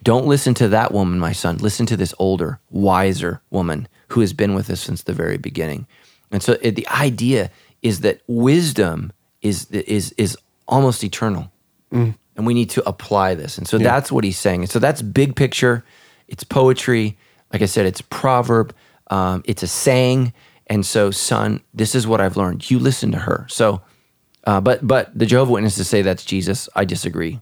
Don't 0.03 0.27
listen 0.27 0.53
to 0.55 0.67
that 0.69 0.91
woman, 0.91 1.19
my 1.19 1.31
son. 1.31 1.57
Listen 1.57 1.85
to 1.87 1.97
this 1.97 2.13
older, 2.19 2.59
wiser 2.69 3.41
woman 3.49 3.87
who 4.09 4.21
has 4.21 4.33
been 4.33 4.53
with 4.53 4.69
us 4.69 4.79
since 4.79 5.03
the 5.03 5.13
very 5.13 5.37
beginning. 5.37 5.87
And 6.31 6.43
so 6.43 6.57
it, 6.61 6.75
the 6.75 6.87
idea 6.89 7.49
is 7.81 8.01
that 8.01 8.21
wisdom 8.27 9.11
is 9.41 9.69
is 9.71 10.11
is 10.17 10.37
almost 10.67 11.03
eternal. 11.03 11.51
And 12.35 12.45
we 12.45 12.53
need 12.53 12.69
to 12.71 12.87
apply 12.87 13.35
this. 13.35 13.57
And 13.57 13.67
so 13.67 13.77
that's 13.77 14.11
what 14.11 14.23
he's 14.23 14.37
saying. 14.37 14.61
And 14.61 14.69
so 14.69 14.79
that's 14.79 15.01
big 15.01 15.35
picture. 15.35 15.85
It's 16.27 16.43
poetry. 16.43 17.17
Like 17.53 17.61
I 17.61 17.65
said, 17.65 17.85
it's 17.85 18.01
proverb. 18.01 18.75
Um, 19.09 19.43
it's 19.45 19.63
a 19.63 19.67
saying. 19.67 20.33
And 20.67 20.85
so, 20.85 21.11
son, 21.11 21.61
this 21.73 21.95
is 21.95 22.07
what 22.07 22.19
I've 22.19 22.35
learned. 22.35 22.69
You 22.69 22.79
listen 22.79 23.11
to 23.11 23.19
her. 23.19 23.45
So, 23.49 23.81
uh, 24.45 24.61
but 24.61 24.85
but 24.85 25.17
the 25.17 25.25
Jehovah 25.25 25.51
Witnesses 25.53 25.87
say 25.87 26.01
that's 26.01 26.25
Jesus. 26.25 26.69
I 26.75 26.85
disagree. 26.85 27.41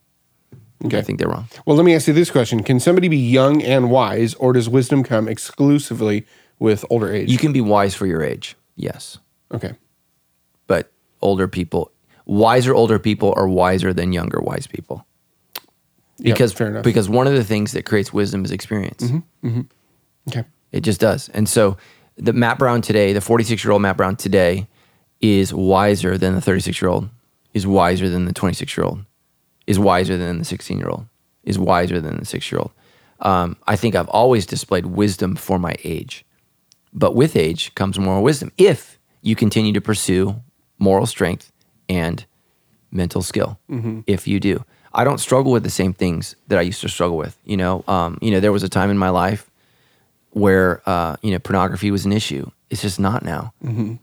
Okay. 0.86 0.98
I 0.98 1.02
think 1.02 1.20
they're 1.20 1.30
wrong. 1.30 1.48
Well, 1.66 1.78
let 1.78 1.86
me 1.86 1.96
ask 1.96 2.08
you 2.08 2.14
this 2.14 2.30
question: 2.32 2.64
Can 2.64 2.80
somebody 2.80 3.08
be 3.08 3.18
young 3.18 3.62
and 3.62 3.90
wise, 3.90 4.34
or 4.36 4.54
does 4.54 4.68
wisdom 4.70 5.04
come 5.04 5.28
exclusively 5.28 6.26
with 6.60 6.84
older 6.90 7.12
age? 7.12 7.30
You 7.32 7.38
can 7.38 7.54
be 7.54 7.62
wise 7.62 7.96
for 7.96 8.06
your 8.06 8.22
age, 8.22 8.56
yes, 8.76 9.18
okay. 9.54 9.74
but 10.68 10.92
older 11.22 11.48
people. 11.48 11.92
Wiser 12.26 12.74
older 12.74 13.00
people 13.00 13.34
are 13.36 13.48
wiser 13.50 13.94
than 13.94 14.14
younger 14.14 14.40
wise 14.40 14.66
people. 14.66 15.06
Yep, 16.20 16.36
Because 16.36 16.54
fair 16.54 16.68
enough. 16.68 16.84
because 16.84 17.10
one 17.10 17.28
of 17.28 17.34
the 17.34 17.44
things 17.44 17.74
that 17.74 17.84
creates 17.86 18.14
wisdom 18.14 18.46
is 18.46 18.52
experience. 18.52 19.04
okay. 20.30 20.46
It 20.72 20.82
just 20.82 21.00
does. 21.02 21.28
And 21.30 21.48
so 21.50 21.76
the 22.18 22.32
Matt 22.34 22.60
Brown 22.60 22.82
today, 22.82 23.12
the 23.14 23.20
46 23.22 23.64
year 23.64 23.72
old 23.74 23.82
Matt 23.82 23.98
Brown 23.98 24.16
today, 24.16 24.68
is 25.24 25.54
wiser 25.54 26.18
than 26.18 26.36
the 26.36 26.42
36 26.42 26.82
year 26.82 26.92
old, 26.92 27.10
is 27.54 27.66
wiser 27.66 28.10
than 28.10 28.26
the 28.26 28.34
26 28.34 28.76
year 28.78 28.86
old, 28.86 29.06
is 29.66 29.80
wiser 29.80 30.18
than 30.18 30.38
the 30.38 30.46
16 30.46 30.78
year 30.78 30.90
old, 30.90 31.06
is 31.46 31.58
wiser 31.58 32.02
than 32.02 32.20
the 32.20 32.26
six 32.26 32.52
year 32.52 32.60
old. 32.60 32.72
Um, 33.22 33.56
I 33.66 33.78
think 33.78 33.96
I've 33.96 34.10
always 34.10 34.46
displayed 34.46 34.86
wisdom 34.86 35.38
for 35.38 35.58
my 35.58 35.76
age, 35.86 36.26
but 36.92 37.16
with 37.16 37.38
age 37.38 37.74
comes 37.74 37.98
moral 37.98 38.22
wisdom 38.22 38.52
if 38.58 39.00
you 39.22 39.34
continue 39.34 39.72
to 39.72 39.80
pursue 39.80 40.42
moral 40.78 41.06
strength 41.06 41.54
and 41.88 42.26
mental 42.92 43.22
skill. 43.22 43.58
If 44.06 44.28
you 44.28 44.42
do, 44.42 44.66
I 44.94 45.06
don't 45.06 45.20
struggle 45.20 45.54
with 45.54 45.64
the 45.64 45.70
same 45.70 45.94
things 45.94 46.36
that 46.50 46.60
I 46.60 46.64
used 46.64 46.82
to 46.82 46.90
struggle 46.90 47.16
with. 47.16 47.38
You 47.46 47.56
know, 47.56 47.86
um, 47.88 48.18
you 48.22 48.30
know, 48.30 48.42
there 48.42 48.52
was 48.52 48.64
a 48.64 48.70
time 48.70 48.90
in 48.90 48.98
my 48.98 49.10
life 49.10 49.50
where 50.32 50.82
uh, 50.86 51.16
you 51.22 51.32
know 51.32 51.40
pornography 51.40 51.92
was 51.92 52.04
an 52.06 52.12
issue. 52.12 52.52
It's 52.74 52.82
just 52.82 53.00
not 53.00 53.24
now. 53.24 53.54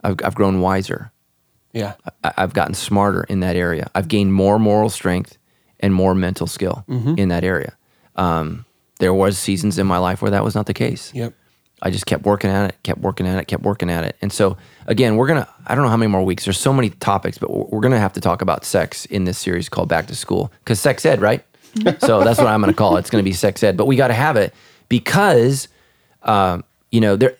I've, 0.01 0.15
I've 0.23 0.33
grown 0.33 0.61
wiser. 0.61 1.11
Yeah. 1.73 1.95
I, 2.23 2.31
I've 2.37 2.53
gotten 2.53 2.73
smarter 2.73 3.23
in 3.25 3.41
that 3.41 3.57
area. 3.57 3.91
I've 3.93 4.07
gained 4.07 4.33
more 4.33 4.57
moral 4.59 4.89
strength 4.89 5.37
and 5.81 5.93
more 5.93 6.15
mental 6.15 6.47
skill 6.47 6.85
in 7.17 7.27
that 7.29 7.43
area. 7.43 7.75
Um, 8.15 8.63
there 8.99 9.13
was 9.13 9.37
seasons 9.37 9.77
in 9.77 9.85
my 9.87 9.97
life 9.97 10.21
where 10.21 10.31
that 10.31 10.43
was 10.43 10.55
not 10.55 10.67
the 10.67 10.73
case. 10.73 11.11
Yep. 11.13 11.33
I 11.81 11.89
just 11.89 12.05
kept 12.05 12.23
working 12.23 12.49
at 12.49 12.69
it, 12.69 12.77
kept 12.83 13.01
working 13.01 13.27
at 13.27 13.39
it, 13.39 13.45
kept 13.45 13.63
working 13.63 13.89
at 13.89 14.05
it. 14.05 14.15
And 14.21 14.31
so, 14.31 14.55
again, 14.87 15.17
we're 15.17 15.27
going 15.27 15.43
to, 15.43 15.49
I 15.67 15.75
don't 15.75 15.83
know 15.83 15.89
how 15.89 15.97
many 15.97 16.11
more 16.11 16.23
weeks. 16.23 16.45
There's 16.45 16.59
so 16.59 16.71
many 16.71 16.91
topics, 16.91 17.37
but 17.37 17.49
we're 17.49 17.81
going 17.81 17.91
to 17.91 17.99
have 17.99 18.13
to 18.13 18.21
talk 18.21 18.41
about 18.41 18.63
sex 18.63 19.05
in 19.05 19.25
this 19.25 19.37
series 19.37 19.67
called 19.67 19.89
Back 19.89 20.07
to 20.07 20.15
School 20.15 20.49
because 20.59 20.79
sex 20.79 21.05
ed, 21.05 21.19
right? 21.19 21.43
so 21.99 22.23
that's 22.23 22.37
what 22.37 22.47
I'm 22.47 22.61
going 22.61 22.71
to 22.71 22.77
call 22.77 22.95
it. 22.95 22.99
It's 23.01 23.09
going 23.09 23.21
to 23.21 23.29
be 23.29 23.33
sex 23.33 23.63
ed, 23.63 23.75
but 23.75 23.85
we 23.85 23.97
got 23.97 24.07
to 24.07 24.13
have 24.13 24.37
it 24.37 24.53
because, 24.87 25.67
um, 26.23 26.63
you 26.89 27.01
know, 27.01 27.17
there, 27.17 27.35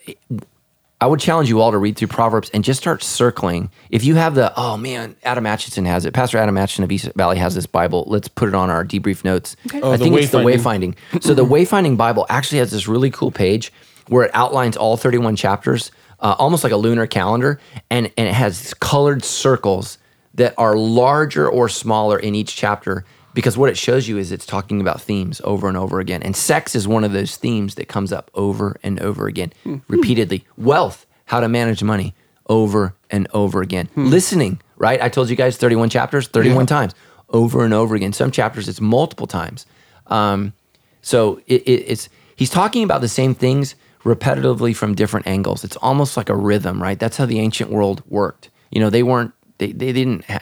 I 1.01 1.07
would 1.07 1.19
challenge 1.19 1.49
you 1.49 1.59
all 1.61 1.71
to 1.71 1.79
read 1.79 1.97
through 1.97 2.09
Proverbs 2.09 2.51
and 2.53 2.63
just 2.63 2.79
start 2.79 3.01
circling. 3.01 3.71
If 3.89 4.03
you 4.03 4.15
have 4.15 4.35
the, 4.35 4.53
oh 4.55 4.77
man, 4.77 5.15
Adam 5.23 5.47
Atchison 5.47 5.85
has 5.85 6.05
it. 6.05 6.13
Pastor 6.13 6.37
Adam 6.37 6.55
Atchison 6.55 6.83
of 6.83 6.91
East 6.91 7.11
Valley 7.15 7.39
has 7.39 7.55
this 7.55 7.65
Bible. 7.65 8.03
Let's 8.05 8.27
put 8.27 8.47
it 8.47 8.53
on 8.53 8.69
our 8.69 8.85
debrief 8.85 9.23
notes. 9.23 9.55
Oh, 9.73 9.93
I 9.93 9.97
the 9.97 10.03
think 10.03 10.17
it's 10.17 10.31
the 10.31 10.37
Wayfinding. 10.37 10.93
Wayfinding. 11.13 11.23
So 11.23 11.33
the 11.33 11.43
Wayfinding 11.43 11.97
Bible 11.97 12.27
actually 12.29 12.59
has 12.59 12.69
this 12.69 12.87
really 12.87 13.09
cool 13.09 13.31
page 13.31 13.73
where 14.09 14.25
it 14.25 14.31
outlines 14.35 14.77
all 14.77 14.95
31 14.95 15.35
chapters, 15.37 15.91
uh, 16.19 16.35
almost 16.37 16.63
like 16.63 16.73
a 16.73 16.77
lunar 16.77 17.07
calendar, 17.07 17.59
and, 17.89 18.11
and 18.15 18.27
it 18.27 18.35
has 18.35 18.75
colored 18.75 19.23
circles 19.25 19.97
that 20.35 20.53
are 20.59 20.77
larger 20.77 21.49
or 21.49 21.67
smaller 21.67 22.19
in 22.19 22.35
each 22.35 22.55
chapter 22.55 23.05
because 23.33 23.57
what 23.57 23.69
it 23.69 23.77
shows 23.77 24.07
you 24.07 24.17
is 24.17 24.31
it's 24.31 24.45
talking 24.45 24.81
about 24.81 25.01
themes 25.01 25.41
over 25.43 25.67
and 25.67 25.77
over 25.77 25.99
again. 25.99 26.21
And 26.23 26.35
sex 26.35 26.75
is 26.75 26.87
one 26.87 27.03
of 27.03 27.11
those 27.13 27.35
themes 27.37 27.75
that 27.75 27.87
comes 27.87 28.11
up 28.11 28.29
over 28.33 28.77
and 28.83 28.99
over 29.01 29.27
again, 29.27 29.53
hmm. 29.63 29.75
Hmm. 29.75 29.79
repeatedly. 29.87 30.45
Wealth, 30.57 31.05
how 31.25 31.39
to 31.39 31.47
manage 31.47 31.81
money, 31.83 32.13
over 32.47 32.95
and 33.09 33.27
over 33.33 33.61
again. 33.61 33.87
Hmm. 33.95 34.07
Listening, 34.07 34.61
right? 34.77 35.01
I 35.01 35.09
told 35.09 35.29
you 35.29 35.35
guys 35.35 35.57
31 35.57 35.89
chapters, 35.89 36.27
31 36.27 36.61
Yeah. 36.61 36.65
times, 36.65 36.95
over 37.29 37.63
and 37.63 37.73
over 37.73 37.95
again. 37.95 38.13
Some 38.13 38.31
chapters 38.31 38.67
it's 38.67 38.81
multiple 38.81 39.27
times. 39.27 39.65
Um, 40.07 40.53
so 41.01 41.39
it, 41.47 41.61
it, 41.63 41.85
it's 41.87 42.09
he's 42.35 42.49
talking 42.49 42.83
about 42.83 43.01
the 43.01 43.07
same 43.07 43.33
things 43.33 43.75
repetitively 44.03 44.75
from 44.75 44.95
different 44.95 45.27
angles. 45.27 45.63
It's 45.63 45.77
almost 45.77 46.17
like 46.17 46.29
a 46.29 46.35
rhythm, 46.35 46.81
right? 46.81 46.99
That's 46.99 47.17
how 47.17 47.25
the 47.25 47.39
ancient 47.39 47.69
world 47.71 48.03
worked. 48.09 48.49
You 48.71 48.81
know, 48.81 48.89
they 48.89 49.03
weren't 49.03 49.31
they 49.59 49.71
they 49.71 49.93
didn't 49.93 50.25
ha- 50.25 50.41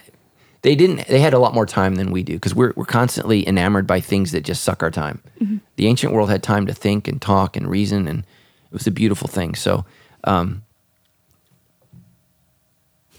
they 0.61 0.75
didn't 0.75 1.07
they 1.07 1.19
had 1.19 1.33
a 1.33 1.39
lot 1.39 1.53
more 1.53 1.65
time 1.65 1.95
than 1.95 2.11
we 2.11 2.21
do 2.23 2.33
because 2.33 2.53
we're 2.53 2.73
we're 2.75 2.85
constantly 2.85 3.47
enamored 3.47 3.87
by 3.87 3.99
things 4.01 4.31
that 4.33 4.41
just 4.41 4.63
suck 4.63 4.83
our 4.83 4.91
time. 4.91 5.21
The 5.77 5.87
ancient 5.87 6.11
world 6.13 6.29
had 6.29 6.43
time 6.43 6.65
to 6.67 6.73
think 6.73 7.07
and 7.07 7.21
talk 7.21 7.55
and 7.55 7.69
reason, 7.69 8.07
and 8.07 8.19
it 8.19 8.73
was 8.73 8.85
a 8.87 8.91
beautiful 8.91 9.27
thing. 9.27 9.55
So 9.55 9.85
um, 10.25 10.63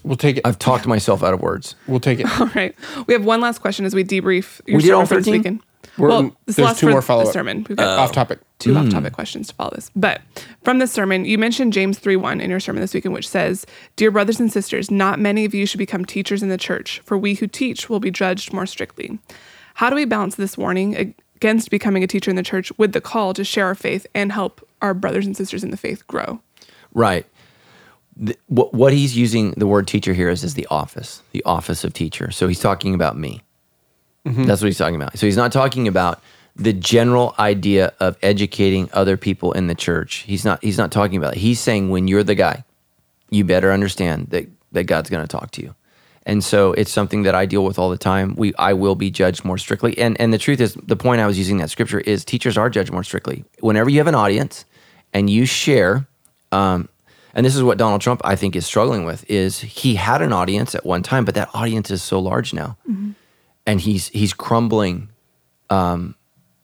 We'll 0.03 0.17
take 0.17 0.37
it. 0.37 0.47
I've 0.47 0.57
talked 0.57 0.87
myself 0.87 1.21
out 1.23 1.33
of 1.33 1.41
words. 1.41 1.75
we'll 1.87 1.99
take 1.99 2.19
it. 2.19 2.25
All 2.39 2.47
right. 2.55 2.75
We 3.05 3.13
have 3.13 3.23
one 3.23 3.39
last 3.39 3.59
question 3.59 3.85
as 3.85 3.93
we 3.93 4.03
debrief 4.03 4.59
your 4.65 4.77
We 4.77 4.83
did 4.83 4.91
all 4.93 5.05
sermon 5.05 5.07
for 5.07 5.15
this 5.17 5.25
13? 5.25 5.33
weekend. 5.39 5.59
We're- 5.97 6.09
well, 6.11 6.21
this 6.47 6.55
there's 6.55 6.65
last 6.65 6.79
two 6.79 6.87
for 6.87 6.91
more 6.91 7.01
the 7.01 7.05
follow-up. 7.05 7.33
sermon. 7.33 7.65
We've 7.69 7.77
got 7.77 7.99
Off 7.99 8.11
topic. 8.11 8.39
Two 8.61 8.77
off-topic 8.77 9.11
hmm. 9.11 9.15
questions 9.15 9.47
to 9.47 9.55
follow 9.55 9.71
this. 9.71 9.91
But 9.95 10.21
from 10.63 10.79
this 10.79 10.91
sermon, 10.91 11.25
you 11.25 11.37
mentioned 11.37 11.73
James 11.73 11.99
3:1 11.99 12.41
in 12.41 12.49
your 12.49 12.59
sermon 12.59 12.81
this 12.81 12.93
weekend, 12.93 13.13
which 13.13 13.27
says, 13.27 13.65
"Dear 13.95 14.11
brothers 14.11 14.39
and 14.39 14.51
sisters, 14.51 14.91
not 14.91 15.19
many 15.19 15.45
of 15.45 15.53
you 15.53 15.65
should 15.65 15.77
become 15.77 16.05
teachers 16.05 16.43
in 16.43 16.49
the 16.49 16.57
church, 16.57 17.01
for 17.03 17.17
we 17.17 17.35
who 17.35 17.47
teach 17.47 17.89
will 17.89 17.99
be 17.99 18.11
judged 18.11 18.53
more 18.53 18.65
strictly." 18.65 19.19
How 19.75 19.89
do 19.89 19.95
we 19.95 20.05
balance 20.05 20.35
this 20.35 20.57
warning 20.57 21.15
against 21.35 21.71
becoming 21.71 22.03
a 22.03 22.07
teacher 22.07 22.29
in 22.29 22.35
the 22.35 22.43
church 22.43 22.71
with 22.77 22.93
the 22.93 23.01
call 23.01 23.33
to 23.33 23.43
share 23.43 23.65
our 23.65 23.75
faith 23.75 24.05
and 24.13 24.31
help 24.31 24.67
our 24.81 24.93
brothers 24.93 25.25
and 25.25 25.35
sisters 25.35 25.63
in 25.63 25.71
the 25.71 25.77
faith 25.77 26.05
grow? 26.07 26.39
Right. 26.93 27.25
The, 28.15 28.37
what, 28.47 28.73
what 28.73 28.93
he's 28.93 29.17
using 29.17 29.51
the 29.51 29.67
word 29.67 29.87
teacher 29.87 30.13
here 30.13 30.29
is 30.29 30.43
is 30.43 30.53
the 30.53 30.67
office, 30.69 31.23
the 31.31 31.43
office 31.45 31.83
of 31.83 31.93
teacher. 31.93 32.29
So 32.31 32.47
he's 32.47 32.59
talking 32.59 32.93
about 32.93 33.17
me. 33.17 33.41
Mm-hmm. 34.25 34.43
That's 34.43 34.61
what 34.61 34.67
he's 34.67 34.77
talking 34.77 34.95
about. 34.95 35.17
So 35.17 35.25
he's 35.25 35.37
not 35.37 35.51
talking 35.51 35.87
about 35.87 36.21
the 36.55 36.73
general 36.73 37.33
idea 37.39 37.93
of 37.99 38.17
educating 38.21 38.89
other 38.93 39.17
people 39.17 39.51
in 39.53 39.67
the 39.67 39.75
church. 39.75 40.17
He's 40.27 40.45
not. 40.45 40.63
He's 40.63 40.77
not 40.77 40.91
talking 40.91 41.17
about 41.17 41.35
it. 41.35 41.39
He's 41.39 41.59
saying 41.59 41.89
when 41.89 42.07
you're 42.07 42.23
the 42.23 42.35
guy, 42.35 42.63
you 43.29 43.43
better 43.43 43.71
understand 43.71 44.27
that 44.29 44.47
that 44.71 44.83
God's 44.85 45.09
going 45.09 45.25
to 45.25 45.27
talk 45.27 45.51
to 45.51 45.61
you. 45.61 45.75
And 46.25 46.43
so 46.43 46.73
it's 46.73 46.91
something 46.91 47.23
that 47.23 47.33
I 47.33 47.45
deal 47.45 47.65
with 47.65 47.79
all 47.79 47.89
the 47.89 47.97
time. 47.97 48.35
We 48.35 48.53
I 48.59 48.73
will 48.73 48.95
be 48.95 49.09
judged 49.09 49.43
more 49.43 49.57
strictly. 49.57 49.97
And 49.97 50.19
and 50.21 50.33
the 50.33 50.37
truth 50.37 50.61
is 50.61 50.75
the 50.75 50.95
point 50.95 51.21
I 51.21 51.27
was 51.27 51.37
using 51.37 51.57
that 51.57 51.69
scripture 51.69 51.99
is 51.99 52.23
teachers 52.23 52.57
are 52.57 52.69
judged 52.69 52.91
more 52.91 53.03
strictly. 53.03 53.43
Whenever 53.59 53.89
you 53.89 53.97
have 53.97 54.07
an 54.07 54.15
audience 54.15 54.65
and 55.13 55.29
you 55.29 55.45
share 55.45 56.07
um 56.51 56.87
and 57.33 57.45
this 57.45 57.55
is 57.55 57.63
what 57.63 57.77
Donald 57.77 58.01
Trump 58.01 58.21
I 58.23 58.35
think 58.35 58.55
is 58.55 58.65
struggling 58.65 59.05
with 59.05 59.27
is 59.29 59.61
he 59.61 59.95
had 59.95 60.21
an 60.21 60.33
audience 60.33 60.75
at 60.75 60.85
one 60.85 61.01
time 61.01 61.25
but 61.25 61.33
that 61.35 61.49
audience 61.53 61.89
is 61.89 62.03
so 62.03 62.19
large 62.19 62.53
now. 62.53 62.77
And 63.65 63.81
he's 63.81 64.09
he's 64.09 64.33
crumbling 64.33 65.09
um 65.71 66.15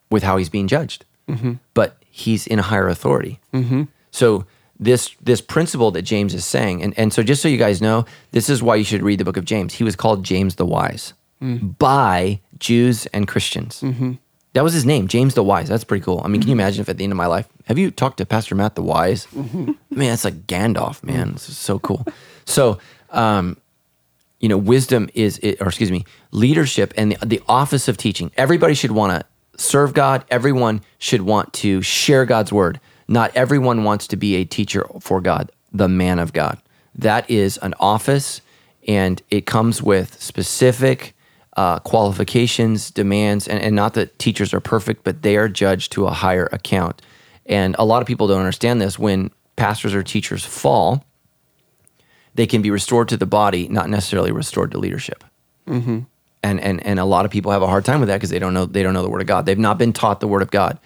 with 0.09 0.23
how 0.23 0.37
he's 0.37 0.49
being 0.49 0.67
judged. 0.67 1.05
Mm-hmm. 1.27 1.53
But 1.73 1.97
he's 2.09 2.47
in 2.47 2.59
a 2.59 2.63
higher 2.63 2.87
authority. 2.87 3.39
Mm-hmm. 3.53 3.83
So 4.11 4.45
this 4.79 5.15
this 5.21 5.41
principle 5.41 5.91
that 5.91 6.03
James 6.03 6.33
is 6.33 6.45
saying, 6.45 6.83
and, 6.83 6.97
and 6.97 7.11
so 7.11 7.23
just 7.23 7.41
so 7.41 7.47
you 7.47 7.57
guys 7.57 7.81
know, 7.81 8.05
this 8.31 8.49
is 8.49 8.61
why 8.63 8.75
you 8.75 8.83
should 8.83 9.01
read 9.01 9.19
the 9.19 9.25
book 9.25 9.37
of 9.37 9.45
James. 9.45 9.73
He 9.73 9.83
was 9.83 9.95
called 9.95 10.23
James 10.23 10.55
the 10.55 10.65
Wise 10.65 11.13
mm. 11.41 11.77
by 11.77 12.39
Jews 12.59 13.05
and 13.07 13.27
Christians. 13.27 13.81
Mm-hmm. 13.81 14.13
That 14.53 14.63
was 14.63 14.73
his 14.73 14.85
name, 14.85 15.07
James 15.07 15.35
the 15.35 15.43
Wise. 15.43 15.69
That's 15.69 15.83
pretty 15.83 16.03
cool. 16.03 16.21
I 16.23 16.27
mean, 16.27 16.41
can 16.41 16.49
you 16.49 16.55
imagine 16.55 16.81
if 16.81 16.89
at 16.89 16.97
the 16.97 17.03
end 17.03 17.13
of 17.13 17.17
my 17.17 17.27
life, 17.27 17.47
have 17.65 17.77
you 17.77 17.91
talked 17.91 18.17
to 18.17 18.25
Pastor 18.25 18.55
Matt 18.55 18.75
the 18.75 18.81
Wise? 18.81 19.27
Man, 19.33 19.77
that's 19.89 20.23
like 20.23 20.47
Gandalf, 20.47 21.01
mm. 21.01 21.03
man. 21.03 21.33
This 21.33 21.49
is 21.49 21.57
so 21.57 21.77
cool. 21.77 22.05
So, 22.45 22.79
um, 23.11 23.57
you 24.39 24.49
know, 24.49 24.57
wisdom 24.57 25.09
is, 25.13 25.37
it, 25.39 25.61
or 25.61 25.67
excuse 25.67 25.91
me, 25.91 26.05
leadership 26.31 26.93
and 26.97 27.11
the, 27.11 27.25
the 27.25 27.41
office 27.47 27.87
of 27.87 27.97
teaching. 27.97 28.31
Everybody 28.37 28.73
should 28.73 28.91
want 28.91 29.19
to 29.19 29.25
serve 29.57 29.93
God. 29.93 30.23
Everyone 30.29 30.81
should 30.97 31.21
want 31.21 31.53
to 31.53 31.81
share 31.81 32.25
God's 32.25 32.53
word. 32.53 32.79
Not 33.07 33.35
everyone 33.35 33.83
wants 33.83 34.07
to 34.07 34.17
be 34.17 34.35
a 34.35 34.45
teacher 34.45 34.85
for 34.99 35.21
God, 35.21 35.51
the 35.71 35.87
man 35.87 36.19
of 36.19 36.33
God. 36.33 36.59
That 36.95 37.29
is 37.29 37.57
an 37.57 37.73
office, 37.79 38.41
and 38.87 39.21
it 39.29 39.45
comes 39.45 39.81
with 39.81 40.21
specific 40.21 41.13
uh, 41.55 41.79
qualifications, 41.79 42.91
demands, 42.91 43.47
and, 43.47 43.59
and 43.59 43.75
not 43.75 43.93
that 43.95 44.17
teachers 44.19 44.53
are 44.53 44.59
perfect, 44.59 45.03
but 45.03 45.21
they 45.23 45.37
are 45.37 45.49
judged 45.49 45.91
to 45.93 46.05
a 46.05 46.11
higher 46.11 46.47
account. 46.51 47.01
And 47.45 47.75
a 47.79 47.85
lot 47.85 48.01
of 48.01 48.07
people 48.07 48.27
don't 48.27 48.39
understand 48.39 48.81
this. 48.81 48.99
When 48.99 49.31
pastors 49.55 49.95
or 49.95 50.03
teachers 50.03 50.45
fall, 50.45 51.03
they 52.35 52.45
can 52.45 52.61
be 52.61 52.69
restored 52.69 53.07
to 53.09 53.17
the 53.17 53.25
body, 53.25 53.67
not 53.67 53.89
necessarily 53.89 54.31
restored 54.31 54.71
to 54.71 54.77
leadership. 54.77 55.23
And, 56.47 56.59
and 56.61 56.85
and 56.85 56.99
a 56.99 57.05
lot 57.05 57.25
of 57.25 57.31
people 57.31 57.51
have 57.51 57.61
a 57.61 57.67
hard 57.67 57.83
time 57.83 57.99
with 57.99 58.07
that 58.07 58.17
because 58.17 58.29
they 58.29 58.39
don't 58.39 58.53
know 58.53 58.65
they 58.65 58.83
don't 58.83 58.93
know 58.93 59.03
the 59.03 59.09
word 59.09 59.21
of 59.21 59.27
God. 59.27 59.45
They've 59.45 59.57
not 59.57 59.77
been 59.77 59.93
taught 59.93 60.19
the 60.19 60.27
word 60.27 60.41
of 60.41 60.51
God. 60.51 60.79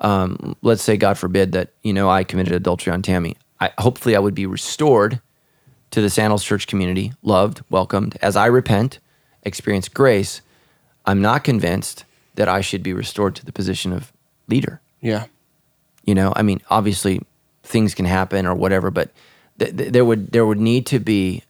Um, 0.00 0.56
let's 0.60 0.82
say, 0.82 0.96
God 0.96 1.16
forbid, 1.16 1.52
that 1.52 1.72
you 1.82 1.92
know 1.92 2.10
I 2.10 2.24
committed 2.24 2.52
adultery 2.52 2.92
on 2.92 3.02
Tammy. 3.02 3.36
I, 3.60 3.72
hopefully, 3.78 4.16
I 4.16 4.18
would 4.18 4.34
be 4.34 4.46
restored 4.46 5.20
to 5.92 6.00
the 6.00 6.10
Sandals 6.10 6.42
Church 6.42 6.66
community, 6.66 7.12
loved, 7.22 7.62
welcomed. 7.70 8.18
As 8.20 8.34
I 8.34 8.46
repent, 8.46 8.98
experience 9.44 9.88
grace, 9.88 10.40
I'm 11.06 11.22
not 11.22 11.44
convinced 11.44 12.04
that 12.34 12.48
I 12.48 12.60
should 12.60 12.82
be 12.82 12.92
restored 12.92 13.36
to 13.36 13.46
the 13.46 13.52
position 13.52 13.92
of 13.92 14.12
leader. 14.48 14.80
Yeah. 15.00 15.26
You 16.04 16.14
know, 16.14 16.32
I 16.34 16.42
mean, 16.42 16.60
obviously 16.68 17.20
things 17.62 17.94
can 17.94 18.04
happen 18.04 18.46
or 18.46 18.54
whatever, 18.54 18.90
but 18.90 19.12
th- 19.58 19.76
th- 19.76 19.92
there 19.92 20.04
would 20.04 20.32
there 20.32 20.44
would 20.44 20.58
need 20.58 20.86
to 20.86 20.98
be, 20.98 21.44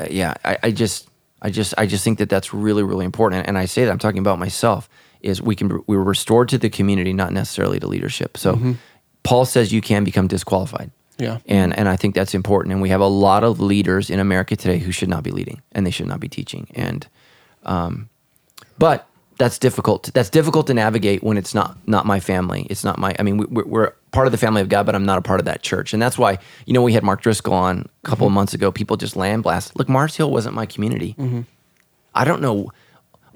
uh, 0.00 0.06
yeah. 0.10 0.34
I, 0.44 0.58
I 0.64 0.70
just 0.72 1.08
I 1.42 1.50
just 1.50 1.74
I 1.76 1.86
just 1.86 2.04
think 2.04 2.18
that 2.18 2.30
that's 2.30 2.54
really 2.54 2.82
really 2.82 3.04
important. 3.04 3.46
And 3.46 3.58
I 3.58 3.66
say 3.66 3.84
that 3.84 3.90
I'm 3.90 3.98
talking 3.98 4.20
about 4.20 4.38
myself. 4.38 4.88
Is 5.20 5.42
we 5.42 5.54
can 5.54 5.82
we 5.86 5.96
were 5.96 6.04
restored 6.04 6.48
to 6.48 6.58
the 6.58 6.70
community, 6.70 7.12
not 7.12 7.32
necessarily 7.32 7.78
to 7.80 7.86
leadership. 7.86 8.36
So 8.36 8.76
Paul 9.22 9.44
says 9.44 9.72
you 9.72 9.80
can 9.80 10.04
become 10.04 10.26
disqualified. 10.26 10.90
Yeah. 11.18 11.38
And 11.46 11.76
and 11.76 11.88
I 11.88 11.96
think 11.96 12.14
that's 12.14 12.34
important. 12.34 12.72
And 12.72 12.82
we 12.82 12.88
have 12.88 13.00
a 13.00 13.06
lot 13.06 13.44
of 13.44 13.60
leaders 13.60 14.10
in 14.10 14.18
America 14.18 14.56
today 14.56 14.78
who 14.78 14.90
should 14.90 15.08
not 15.08 15.22
be 15.22 15.30
leading 15.30 15.62
and 15.72 15.86
they 15.86 15.90
should 15.90 16.06
not 16.06 16.20
be 16.20 16.28
teaching. 16.28 16.66
And 16.74 17.06
um, 17.64 18.08
but 18.78 19.08
that's 19.38 19.58
difficult. 19.58 20.10
That's 20.14 20.30
difficult 20.30 20.66
to 20.68 20.74
navigate 20.74 21.22
when 21.22 21.36
it's 21.36 21.54
not 21.54 21.76
not 21.86 22.06
my 22.06 22.20
family. 22.20 22.66
It's 22.70 22.84
not 22.84 22.98
my. 22.98 23.14
I 23.18 23.22
mean, 23.22 23.38
we, 23.38 23.46
we're, 23.46 23.64
we're 23.66 23.90
part 24.10 24.26
of 24.26 24.32
the 24.32 24.38
family 24.38 24.60
of 24.60 24.68
God, 24.68 24.86
but 24.86 24.94
I'm 24.94 25.04
not 25.04 25.18
a 25.18 25.22
part 25.22 25.40
of 25.40 25.46
that 25.46 25.62
church. 25.62 25.92
And 25.92 26.02
that's 26.02 26.18
why 26.18 26.38
you 26.66 26.72
know 26.72 26.82
we 26.82 26.92
had 26.92 27.02
Mark 27.02 27.22
Driscoll 27.22 27.54
on 27.54 27.88
a 28.04 28.08
couple 28.08 28.26
of 28.26 28.32
months 28.32 28.54
ago. 28.54 28.70
People 28.70 28.96
just 28.96 29.16
land 29.16 29.42
blast. 29.42 29.76
Look, 29.76 29.88
Mars 29.88 30.16
Hill 30.16 30.30
wasn't 30.30 30.54
my 30.54 30.66
community. 30.66 31.14
I 32.14 32.24
don't 32.24 32.42
know. 32.42 32.70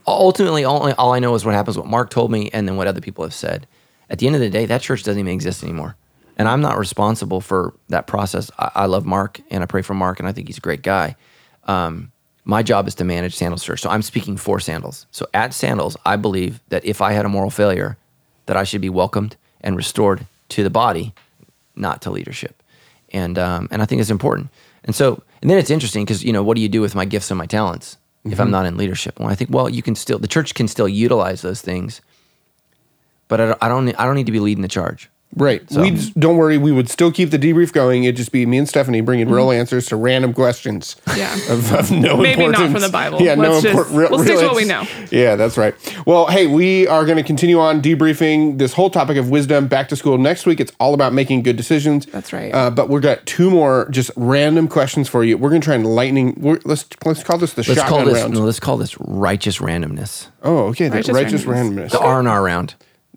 Ultimately, 0.06 0.64
all, 0.64 0.92
all 0.92 1.12
I 1.12 1.18
know 1.18 1.34
is 1.34 1.44
what 1.44 1.54
happens, 1.54 1.76
what 1.76 1.86
Mark 1.86 2.10
told 2.10 2.30
me, 2.30 2.48
and 2.52 2.68
then 2.68 2.76
what 2.76 2.86
other 2.86 3.00
people 3.00 3.24
have 3.24 3.34
said. 3.34 3.66
At 4.08 4.20
the 4.20 4.26
end 4.26 4.36
of 4.36 4.40
the 4.40 4.50
day, 4.50 4.66
that 4.66 4.80
church 4.82 5.02
doesn't 5.02 5.18
even 5.18 5.32
exist 5.32 5.64
anymore. 5.64 5.96
And 6.36 6.46
I'm 6.46 6.60
not 6.60 6.78
responsible 6.78 7.40
for 7.40 7.74
that 7.88 8.06
process. 8.06 8.50
I, 8.58 8.70
I 8.74 8.86
love 8.86 9.04
Mark 9.04 9.40
and 9.50 9.64
I 9.64 9.66
pray 9.66 9.82
for 9.82 9.94
Mark, 9.94 10.20
and 10.20 10.28
I 10.28 10.32
think 10.32 10.46
he's 10.46 10.58
a 10.58 10.60
great 10.60 10.82
guy. 10.82 11.16
Um, 11.64 12.12
my 12.46 12.62
job 12.62 12.86
is 12.86 12.94
to 12.94 13.04
manage 13.04 13.34
Sandals 13.34 13.64
Church. 13.64 13.80
So 13.80 13.90
I'm 13.90 14.02
speaking 14.02 14.36
for 14.36 14.60
Sandals. 14.60 15.06
So 15.10 15.26
at 15.34 15.52
Sandals, 15.52 15.96
I 16.06 16.14
believe 16.14 16.60
that 16.68 16.84
if 16.84 17.02
I 17.02 17.12
had 17.12 17.26
a 17.26 17.28
moral 17.28 17.50
failure, 17.50 17.98
that 18.46 18.56
I 18.56 18.62
should 18.62 18.80
be 18.80 18.88
welcomed 18.88 19.36
and 19.60 19.76
restored 19.76 20.26
to 20.50 20.62
the 20.62 20.70
body, 20.70 21.12
not 21.74 22.00
to 22.02 22.10
leadership. 22.10 22.62
And 23.10 23.36
um, 23.36 23.68
and 23.72 23.82
I 23.82 23.84
think 23.84 24.00
it's 24.00 24.10
important. 24.10 24.48
And 24.84 24.94
so 24.94 25.22
and 25.42 25.50
then 25.50 25.58
it's 25.58 25.70
interesting 25.70 26.04
because 26.04 26.24
you 26.24 26.32
know 26.32 26.44
what 26.44 26.54
do 26.54 26.62
you 26.62 26.68
do 26.68 26.80
with 26.80 26.94
my 26.94 27.04
gifts 27.04 27.30
and 27.30 27.38
my 27.38 27.46
talents 27.46 27.98
if 28.24 28.40
I'm 28.40 28.50
not 28.50 28.64
in 28.64 28.76
leadership? 28.76 29.18
Well, 29.18 29.28
I 29.28 29.34
think 29.34 29.50
well 29.50 29.68
you 29.68 29.82
can 29.82 29.96
still 29.96 30.18
the 30.18 30.28
church 30.28 30.54
can 30.54 30.68
still 30.68 30.88
utilize 30.88 31.42
those 31.42 31.60
things, 31.60 32.00
but 33.26 33.40
I 33.40 33.46
don't 33.46 33.58
I 33.62 33.68
don't, 33.68 34.00
I 34.00 34.04
don't 34.04 34.14
need 34.14 34.26
to 34.26 34.32
be 34.32 34.40
leading 34.40 34.62
the 34.62 34.68
charge. 34.68 35.10
Right. 35.36 35.70
So- 35.70 35.82
we 35.82 35.90
don't 36.18 36.36
worry. 36.38 36.56
We 36.58 36.72
would 36.72 36.88
still 36.88 37.12
keep 37.12 37.30
the 37.30 37.38
debrief 37.38 37.72
going. 37.72 38.04
It'd 38.04 38.16
just 38.16 38.32
be 38.32 38.46
me 38.46 38.56
and 38.58 38.66
Stephanie 38.68 39.02
bringing 39.02 39.28
real 39.28 39.50
answers 39.50 39.86
to 39.88 39.96
random 39.96 40.32
questions. 40.32 40.96
Yeah. 41.16 41.34
Of, 41.50 41.72
of 41.72 41.90
no 41.92 42.16
Maybe 42.16 42.46
not 42.48 42.70
from 42.72 42.80
the 42.80 42.88
Bible. 42.88 43.20
Yeah. 43.20 43.34
no 43.36 43.52
Let's 43.52 43.64
important. 43.66 43.96
Real, 43.96 44.08
we'll 44.10 44.24
stick 44.24 44.38
to 44.38 44.46
what 44.46 44.56
we 44.56 44.70
ans- 44.70 44.88
Yeah, 45.12 45.36
that's 45.36 45.56
right. 45.56 45.74
Well, 46.06 46.26
hey, 46.26 46.46
we 46.46 46.86
are 46.88 47.04
going 47.04 47.18
to 47.18 47.22
continue 47.22 47.58
on 47.60 47.80
debriefing 47.82 48.58
this 48.58 48.72
whole 48.72 48.90
topic 48.90 49.16
of 49.16 49.28
wisdom 49.30 49.68
back 49.68 49.88
to 49.90 49.96
school 49.96 50.18
next 50.18 50.46
week. 50.46 50.58
It's 50.60 50.72
all 50.80 50.94
about 50.94 51.12
making 51.12 51.42
good 51.42 51.56
decisions. 51.56 52.06
That's 52.06 52.32
right. 52.32 52.52
Uh, 52.54 52.70
but 52.70 52.88
we've 52.88 53.02
got 53.02 53.24
two 53.26 53.50
more 53.50 53.88
just 53.90 54.10
random 54.16 54.66
questions 54.68 55.08
for 55.08 55.22
you. 55.24 55.36
We're 55.36 55.50
going 55.50 55.60
to 55.60 55.64
try 55.66 55.74
and 55.74 55.86
lightning. 55.86 56.34
We're, 56.40 56.58
let's 56.64 56.86
let's 57.04 57.22
call 57.22 57.38
this 57.38 57.52
the 57.52 57.60
Let's 57.60 57.74
shotgun 57.74 57.88
call 57.88 58.04
this 58.06 58.14
round. 58.22 58.34
no, 58.34 58.40
let's 58.40 58.60
call 58.60 58.76
this 58.78 58.98
righteous 59.00 59.58
randomness. 59.58 60.28
Oh, 60.42 60.68
okay. 60.68 60.88
The 60.88 60.96
Righteous 60.96 61.14
righteous, 61.14 61.44
randomness. 61.44 61.74
randomness. 61.86 61.90
The 61.90 62.00
R 62.00 62.18
and 62.18 62.28
R 62.28 62.42
round. 62.42 62.74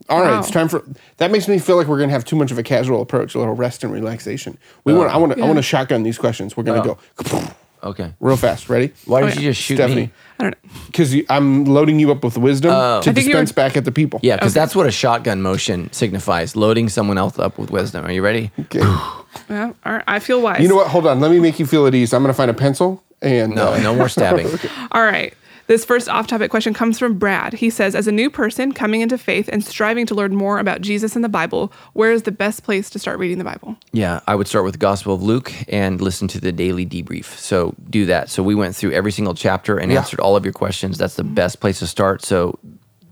All 0.10 0.20
right, 0.22 0.32
Wow. 0.32 0.39
it's 0.39 0.49
time 0.51 0.68
for. 0.70 0.84
That 1.18 1.32
makes 1.32 1.47
me 1.47 1.60
feel 1.60 1.76
like 1.78 1.88
we're 1.88 1.97
going 1.97 2.10
to 2.10 2.14
have 2.14 2.26
too 2.26 2.36
much 2.36 2.51
of 2.51 2.57
a 2.57 2.64
casual 2.64 3.01
approach, 3.01 3.36
a 3.36 3.39
little 3.39 3.53
rest 3.55 3.84
and 3.84 3.93
relaxation. 3.93 4.57
We 4.84 4.93
want. 4.93 5.12
I 5.14 5.18
want 5.18 5.34
to. 5.36 5.41
I 5.41 5.45
want 5.45 5.57
to 5.57 5.62
shotgun 5.64 6.03
these 6.03 6.18
questions. 6.18 6.57
We're 6.57 6.64
going 6.64 6.82
to 6.82 6.88
go 6.88 7.43
Okay. 7.82 8.12
real 8.20 8.36
fast. 8.36 8.68
Ready? 8.70 8.91
Why 9.05 9.22
Oh, 9.22 9.28
did 9.28 9.36
yeah. 9.36 9.41
you 9.41 9.49
just 9.51 9.62
shoot 9.62 9.76
Stephanie. 9.76 10.01
me? 10.07 10.12
I 10.39 10.43
don't 10.43 10.51
know. 10.64 10.70
Because 10.88 11.16
I'm 11.30 11.64
loading 11.66 11.97
you 11.99 12.12
up 12.12 12.24
with 12.26 12.38
wisdom 12.38 12.72
to 12.72 13.01
think 13.14 13.18
you 13.26 13.32
dispense 13.32 13.51
were- 13.51 13.55
back 13.55 13.78
at 13.78 13.86
the 13.86 13.91
people. 13.91 14.20
Yeah, 14.24 14.36
because 14.36 14.53
that's 14.53 14.76
what 14.76 14.86
a 14.86 14.91
shotgun 14.91 15.41
motion 15.41 15.91
signifies: 15.93 16.55
loading 16.57 16.89
someone 16.89 17.18
else 17.18 17.39
up 17.39 17.57
with 17.57 17.72
wisdom. 17.72 18.03
Are 18.05 18.12
you 18.12 18.22
ready? 18.22 18.51
Okay. 18.60 18.80
Yeah, 19.49 19.72
all 19.86 19.93
right. 19.93 20.03
I 20.07 20.20
feel 20.20 20.41
wise. 20.41 20.60
you 20.62 20.68
know 20.68 20.76
what? 20.76 20.88
Hold 20.88 21.07
on. 21.07 21.20
Let 21.22 21.32
me 21.32 21.39
make 21.39 21.60
you 21.60 21.66
feel 21.66 21.86
at 21.88 21.93
ease. 21.95 22.14
I'm 22.14 22.22
going 22.24 22.34
to 22.34 22.38
find 22.38 22.51
a 22.51 22.53
pencil 22.53 23.01
and 23.22 23.53
No, 23.55 23.74
uh, 23.74 23.78
no 23.80 23.95
more 23.95 24.10
stabbing. 24.10 24.47
All 24.91 25.03
right. 25.03 25.34
This 25.70 25.86
first 25.86 26.09
off 26.09 26.26
topic 26.26 26.49
question 26.49 26.74
comes 26.74 26.97
from 26.97 27.20
Brad. 27.20 27.53
He 27.53 27.70
says, 27.70 27.93
As 27.93 28.07
a 28.07 28.11
new 28.11 28.32
person 28.32 28.72
coming 28.72 29.01
into 29.01 29.20
faith 29.20 29.47
and 29.53 29.63
striving 29.63 30.07
to 30.07 30.15
learn 30.15 30.36
more 30.36 30.57
about 30.57 30.82
Jesus 30.82 31.15
and 31.15 31.24
the 31.24 31.30
Bible, 31.30 31.72
where 31.93 32.11
is 32.11 32.24
the 32.24 32.32
best 32.32 32.63
place 32.63 32.89
to 32.89 32.97
start 32.97 33.20
reading 33.20 33.38
the 33.38 33.43
Bible? 33.43 33.78
Yeah, 33.91 34.22
I 34.28 34.34
would 34.34 34.47
start 34.47 34.65
with 34.65 34.74
the 34.74 34.80
Gospel 34.80 35.13
of 35.13 35.22
Luke 35.22 35.53
and 35.72 36.01
listen 36.01 36.28
to 36.30 36.41
the 36.41 36.51
daily 36.51 36.88
debrief. 36.88 37.26
So 37.38 37.76
do 37.88 38.07
that. 38.07 38.32
So 38.32 38.41
we 38.41 38.55
went 38.55 38.76
through 38.76 38.93
every 38.93 39.11
single 39.11 39.36
chapter 39.36 39.78
and 39.78 39.91
Yeah. 39.91 39.99
answered 39.99 40.20
all 40.20 40.36
of 40.36 40.43
your 40.43 40.53
questions. 40.53 40.97
That's 40.97 41.13
the 41.13 41.24
best 41.24 41.59
place 41.59 41.78
to 41.80 41.86
start. 41.86 42.26
So 42.26 42.57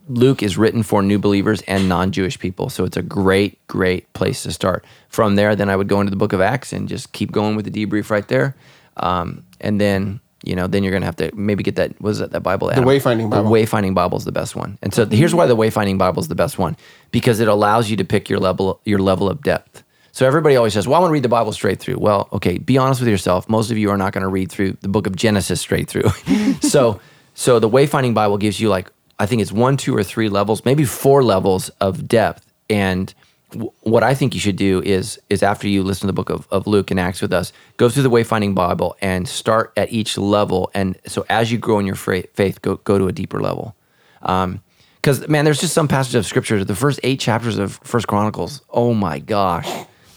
Luke 0.10 0.41
is 0.41 0.58
written 0.58 0.82
for 0.82 1.03
new 1.03 1.20
believers 1.20 1.62
and 1.68 1.88
non-Jewish 1.88 2.39
people. 2.39 2.70
So 2.72 2.86
it's 2.86 2.97
a 2.97 3.03
great, 3.03 3.60
great 3.68 4.12
place 4.14 4.41
to 4.41 4.51
start. 4.51 4.84
From 5.10 5.36
there, 5.36 5.55
then 5.55 5.70
I 5.70 5.76
would 5.76 5.88
go 5.88 5.99
into 6.01 6.10
the 6.10 6.18
book 6.18 6.34
of 6.34 6.41
Acts 6.41 6.74
and 6.74 6.89
just 6.89 7.12
keep 7.12 7.32
going 7.32 7.55
with 7.55 7.72
the 7.72 7.86
debrief 7.86 8.10
right 8.10 8.28
there. 8.28 8.55
Um, 8.97 9.43
and 9.62 9.80
then, 9.80 10.22
you 10.44 10.56
know, 10.56 10.68
then 10.68 10.84
you're 10.84 10.94
gonna 10.94 11.06
have 11.06 11.16
to 11.18 11.32
maybe 11.36 11.64
get 11.64 11.76
that 11.76 12.00
was 12.02 12.20
that 12.20 12.32
that 12.32 12.42
Bible? 12.42 12.68
The 12.68 12.76
Wayfinding 12.76 13.30
Bible. 13.30 13.50
The 13.50 13.50
Wayfinding 13.50 13.94
Bible 13.94 14.18
is 14.18 14.26
the 14.26 14.32
best 14.32 14.56
one. 14.56 14.78
And 14.82 14.94
so 14.94 15.06
here's 15.06 15.34
why 15.34 15.46
the 15.46 15.56
Wayfinding 15.56 15.98
Bible 15.98 16.22
is 16.22 16.28
the 16.28 16.36
best 16.36 16.58
one 16.58 16.78
because 17.12 17.40
it 17.40 17.48
allows 17.48 17.90
you 17.90 17.98
to 17.98 18.06
pick 18.06 18.30
your 18.30 18.40
level 18.40 18.82
your 18.86 19.00
level 19.00 19.30
of 19.30 19.42
depth. 19.42 19.84
So 20.12 20.26
everybody 20.26 20.56
always 20.56 20.74
says, 20.74 20.88
"Well, 20.88 20.96
I 20.96 21.00
want 21.00 21.10
to 21.10 21.14
read 21.14 21.24
the 21.24 21.30
Bible 21.30 21.52
straight 21.52 21.80
through." 21.80 21.98
Well, 22.00 22.28
okay, 22.34 22.58
be 22.58 22.78
honest 22.78 23.02
with 23.02 23.10
yourself. 23.10 23.48
Most 23.48 23.72
of 23.72 23.78
you 23.78 23.92
are 23.92 23.98
not 23.98 24.14
going 24.14 24.24
to 24.24 24.28
read 24.28 24.52
through 24.52 24.78
the 24.82 24.88
book 24.88 25.06
of 25.06 25.16
Genesis 25.16 25.62
straight 25.62 25.88
through. 25.88 26.10
so, 26.62 27.00
so 27.36 27.60
the 27.60 27.70
Wayfinding 27.70 28.16
Bible 28.16 28.38
gives 28.38 28.60
you 28.60 28.70
like 28.70 28.92
I 29.20 29.26
think 29.26 29.42
it's 29.42 29.52
one, 29.52 29.78
two, 29.78 29.96
or 29.96 30.04
three 30.04 30.30
levels, 30.30 30.64
maybe 30.66 30.86
four 30.86 31.24
levels 31.24 31.70
of 31.82 32.08
depth. 32.08 32.46
And 32.70 33.14
w- 33.52 33.72
what 33.82 34.04
I 34.04 34.14
think 34.14 34.34
you 34.34 34.39
should 34.39 34.56
do 34.56 34.82
is 34.84 35.20
is 35.30 35.43
after 35.43 35.68
you 35.68 35.84
listen 35.84 36.02
to 36.02 36.08
the 36.08 36.14
book 36.14 36.30
of, 36.30 36.48
of 36.52 36.68
Luke 36.68 36.91
and 36.91 37.00
Acts 37.00 37.22
with 37.22 37.34
us, 37.34 37.54
go 37.78 37.89
through 37.89 38.04
the 38.04 38.10
Wayfinding 38.10 38.56
Bible 38.56 38.95
and 39.02 39.28
start 39.28 39.74
at 39.78 39.91
each 39.91 40.18
level. 40.18 40.70
And 40.74 40.98
so 41.06 41.26
as 41.30 41.52
you 41.52 41.58
grow 41.58 41.80
in 41.80 41.86
your 41.86 41.95
faith, 41.95 42.62
go 42.62 42.76
go 42.78 42.98
to 42.98 43.08
a 43.08 43.12
deeper 43.12 43.41
level. 43.41 43.76
Um, 44.22 44.62
because 45.02 45.28
man, 45.30 45.45
there's 45.45 45.62
just 45.62 45.74
some 45.74 45.88
passages 45.88 46.16
of 46.16 46.26
scripture. 46.26 46.64
The 46.66 46.76
first 46.76 47.00
eight 47.04 47.20
chapters 47.20 47.58
of 47.58 47.80
First 47.84 48.08
Chronicles. 48.08 48.62
Oh 48.70 48.93
my 48.93 49.20
gosh, 49.20 49.70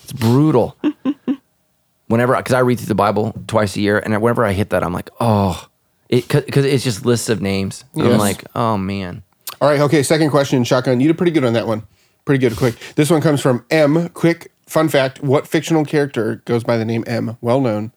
it's 0.02 0.12
brutal. 0.12 0.76
whenever, 2.10 2.36
because 2.36 2.54
I 2.54 2.58
read 2.58 2.78
through 2.78 2.86
the 2.86 2.94
Bible 2.96 3.32
twice 3.46 3.76
a 3.76 3.80
year, 3.80 3.98
and 4.00 4.20
whenever 4.20 4.44
I 4.44 4.52
hit 4.52 4.70
that, 4.70 4.82
I'm 4.82 4.92
like, 4.92 5.10
oh, 5.20 5.64
because 6.08 6.64
it's 6.64 6.82
just 6.82 7.06
lists 7.06 7.28
of 7.28 7.40
names. 7.40 7.84
I'm 7.94 8.18
like, 8.18 8.44
oh 8.56 8.76
man. 8.76 9.22
All 9.60 9.68
right. 9.68 9.80
Okay. 9.80 10.02
Second 10.02 10.30
question, 10.30 10.64
shotgun. 10.64 11.00
You 11.00 11.06
did 11.06 11.16
pretty 11.16 11.32
good 11.32 11.44
on 11.44 11.52
that 11.52 11.66
one. 11.66 11.86
Pretty 12.30 12.48
good. 12.48 12.56
Quick. 12.56 12.76
This 12.94 13.10
one 13.10 13.20
comes 13.20 13.40
from 13.40 13.64
M. 13.72 14.08
Quick 14.10 14.52
fun 14.64 14.88
fact: 14.88 15.20
What 15.20 15.48
fictional 15.48 15.84
character 15.84 16.42
goes 16.44 16.62
by 16.62 16.76
the 16.76 16.84
name 16.84 17.02
M? 17.08 17.36
Well 17.40 17.60
known. 17.60 17.90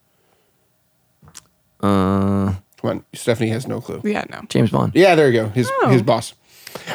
Uh, 1.80 2.56
Come 2.82 2.90
on, 2.90 3.06
Stephanie 3.14 3.52
has 3.52 3.68
no 3.68 3.80
clue. 3.80 4.02
Yeah, 4.04 4.24
no. 4.32 4.42
James 4.50 4.72
Bond. 4.72 4.94
Yeah, 4.96 5.14
there 5.14 5.28
you 5.30 5.34
go. 5.40 5.50
His 5.50 5.70
Oh. 5.84 5.90
his 5.90 6.02
boss. 6.02 6.34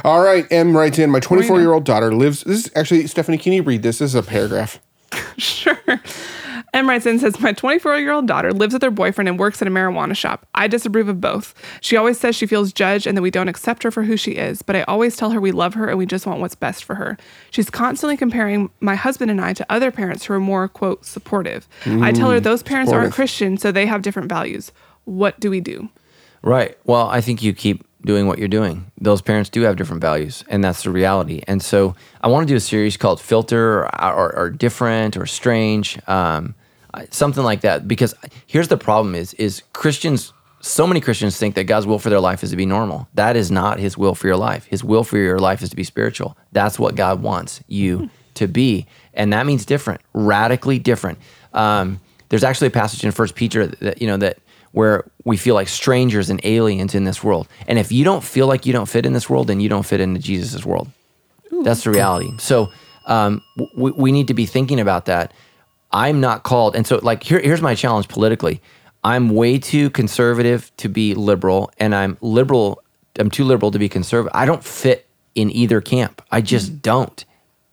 All 0.03 0.21
right, 0.21 0.49
M 0.51 0.77
writes 0.77 0.99
in. 0.99 1.11
My 1.11 1.21
24 1.21 1.61
year 1.61 1.73
old 1.73 1.85
daughter 1.85 2.13
lives. 2.13 2.43
This 2.43 2.67
is 2.67 2.73
actually 2.75 3.07
Stephanie. 3.07 3.39
Can 3.39 3.53
you 3.53 3.63
read 3.63 3.85
this? 3.85 4.01
This 4.01 4.11
is 4.11 4.15
a 4.17 4.23
paragraph. 4.25 4.81
Sure. 5.39 5.79
M 6.79 6.89
writes 6.89 7.07
in 7.07 7.19
says, 7.19 7.41
My 7.41 7.53
24 7.53 7.99
year 7.99 8.13
old 8.13 8.27
daughter 8.27 8.53
lives 8.53 8.73
with 8.73 8.83
her 8.83 8.91
boyfriend 8.91 9.29
and 9.29 9.39
works 9.39 9.61
at 9.61 9.69
a 9.69 9.71
marijuana 9.71 10.17
shop. 10.17 10.47
I 10.55 10.69
disapprove 10.69 11.09
of 11.09 11.21
both. 11.21 11.55
She 11.81 11.97
always 11.97 12.19
says 12.19 12.37
she 12.37 12.47
feels 12.47 12.73
judged 12.73 13.07
and 13.07 13.17
that 13.17 13.23
we 13.23 13.31
don't 13.31 13.49
accept 13.49 13.83
her 13.83 13.91
for 13.91 14.05
who 14.05 14.17
she 14.17 14.33
is, 14.33 14.63
but 14.63 14.77
I 14.77 14.83
always 14.83 15.17
tell 15.17 15.31
her 15.31 15.41
we 15.41 15.53
love 15.53 15.75
her 15.75 15.89
and 15.89 15.99
we 15.99 16.07
just 16.07 16.27
want 16.27 16.41
what's 16.41 16.55
best 16.55 16.85
for 16.85 16.95
her. 16.95 17.19
She's 17.51 17.71
constantly 17.71 18.17
comparing 18.17 18.71
my 18.81 18.95
husband 18.95 19.31
and 19.31 19.41
I 19.41 19.53
to 19.55 19.67
other 19.69 19.91
parents 19.91 20.25
who 20.25 20.35
are 20.35 20.41
more, 20.41 20.69
quote, 20.69 21.05
supportive. 21.05 21.69
I 21.85 22.13
tell 22.13 22.31
her 22.31 22.41
those 22.41 22.63
parents 22.63 22.93
aren't 22.93 23.07
supportive. 23.07 23.15
Christian, 23.15 23.59
so 23.59 23.73
they 23.73 23.87
have 23.87 24.03
different 24.03 24.29
values. 24.29 24.73
What 25.05 25.39
do 25.41 25.51
we 25.51 25.61
do? 25.61 25.89
Right. 26.43 26.79
Well, 26.85 27.09
I 27.09 27.21
think 27.21 27.43
you 27.43 27.53
keep 27.53 27.85
doing 28.05 28.27
what 28.27 28.39
you're 28.39 28.49
doing. 28.49 28.91
Those 29.01 29.21
parents 29.21 29.51
do 29.51 29.63
have 29.63 29.77
different 29.77 30.01
values, 30.01 30.45
and 30.49 30.63
that's 30.63 30.85
the 30.85 30.91
reality. 30.91 31.43
And 31.49 31.63
so 31.63 31.97
I 32.21 32.29
want 32.29 32.47
to 32.47 32.53
do 32.53 32.57
a 32.57 32.61
series 32.61 32.97
called 32.97 33.21
Filter 33.21 33.81
or, 33.81 34.13
or, 34.13 34.37
or 34.37 34.51
Different 34.51 35.17
or 35.17 35.27
Strange, 35.27 35.99
um, 36.09 36.55
something 37.11 37.43
like 37.43 37.63
that. 37.63 37.87
Because 37.89 38.15
here's 38.47 38.69
the 38.69 38.77
problem: 38.77 39.15
is 39.15 39.35
is 39.35 39.63
Christians. 39.73 40.33
So 40.61 40.89
many 40.89 41.01
Christians 41.01 41.39
think 41.39 41.55
that 41.55 41.65
God's 41.65 41.87
will 41.87 42.01
for 42.01 42.11
their 42.11 42.19
life 42.19 42.43
is 42.43 42.51
to 42.51 42.57
be 42.57 42.67
normal. 42.67 43.07
That 43.15 43.37
is 43.37 43.49
not 43.49 43.79
His 43.79 43.97
will 43.97 44.17
for 44.17 44.27
your 44.27 44.37
life. 44.37 44.65
His 44.67 44.83
will 44.83 45.05
for 45.05 45.17
your 45.17 45.39
life 45.39 45.63
is 45.63 45.71
to 45.71 45.77
be 45.77 45.85
spiritual. 45.85 46.37
That's 46.51 46.81
what 46.81 46.97
God 46.97 47.23
wants 47.23 47.63
you 47.69 48.11
to 48.35 48.49
be, 48.49 48.87
and 49.15 49.33
that 49.33 49.47
means 49.47 49.65
different, 49.65 50.01
radically 50.15 50.79
different. 50.79 51.19
Um, 51.53 52.01
there's 52.29 52.45
actually 52.45 52.69
a 52.69 52.73
passage 52.73 53.05
in 53.05 53.13
First 53.13 53.35
Peter 53.35 53.67
that 53.67 54.01
you 54.01 54.09
know 54.09 54.17
that 54.17 54.39
where 54.73 55.05
we 55.25 55.37
feel 55.37 55.55
like 55.55 55.69
strangers 55.69 56.31
and 56.31 56.41
aliens 56.45 56.95
in 56.95 57.05
this 57.05 57.25
world. 57.25 57.49
And 57.67 57.79
if 57.79 57.91
you 57.91 58.05
don't 58.05 58.23
feel 58.23 58.47
like 58.47 58.67
you 58.67 58.73
don't 58.73 58.89
fit 58.89 59.07
in 59.07 59.13
this 59.13 59.29
world, 59.29 59.47
then 59.47 59.61
you 59.61 59.69
don't 59.69 59.85
fit 59.85 60.01
into 60.01 60.21
Jesus' 60.21 60.65
world. 60.65 60.89
That's 61.63 61.85
the 61.85 61.91
reality. 61.91 62.31
So 62.39 62.71
um, 63.07 63.43
we, 63.75 63.91
we 63.93 64.13
need 64.13 64.29
to 64.29 64.35
be 64.35 64.47
thinking 64.47 64.79
about 64.79 65.07
that. 65.07 65.33
I'm 65.91 66.21
not 66.21 66.43
called. 66.43 66.77
And 66.77 66.87
so, 66.87 67.01
like, 67.03 67.23
here, 67.23 67.41
here's 67.41 67.63
my 67.63 67.75
challenge 67.75 68.09
politically 68.09 68.61
I'm 69.05 69.31
way 69.31 69.59
too 69.59 69.91
conservative 69.91 70.73
to 70.79 70.89
be 70.89 71.15
liberal, 71.15 71.71
and 71.79 71.95
I'm 71.95 72.17
liberal. 72.21 72.83
I'm 73.19 73.31
too 73.31 73.45
liberal 73.45 73.71
to 73.71 73.79
be 73.79 73.89
conservative. 73.89 74.33
I 74.35 74.45
don't 74.45 74.63
fit 74.63 75.07
in 75.35 75.51
either 75.51 75.81
camp. 75.81 76.23
I 76.31 76.41
just 76.41 76.83
don't. 76.83 77.25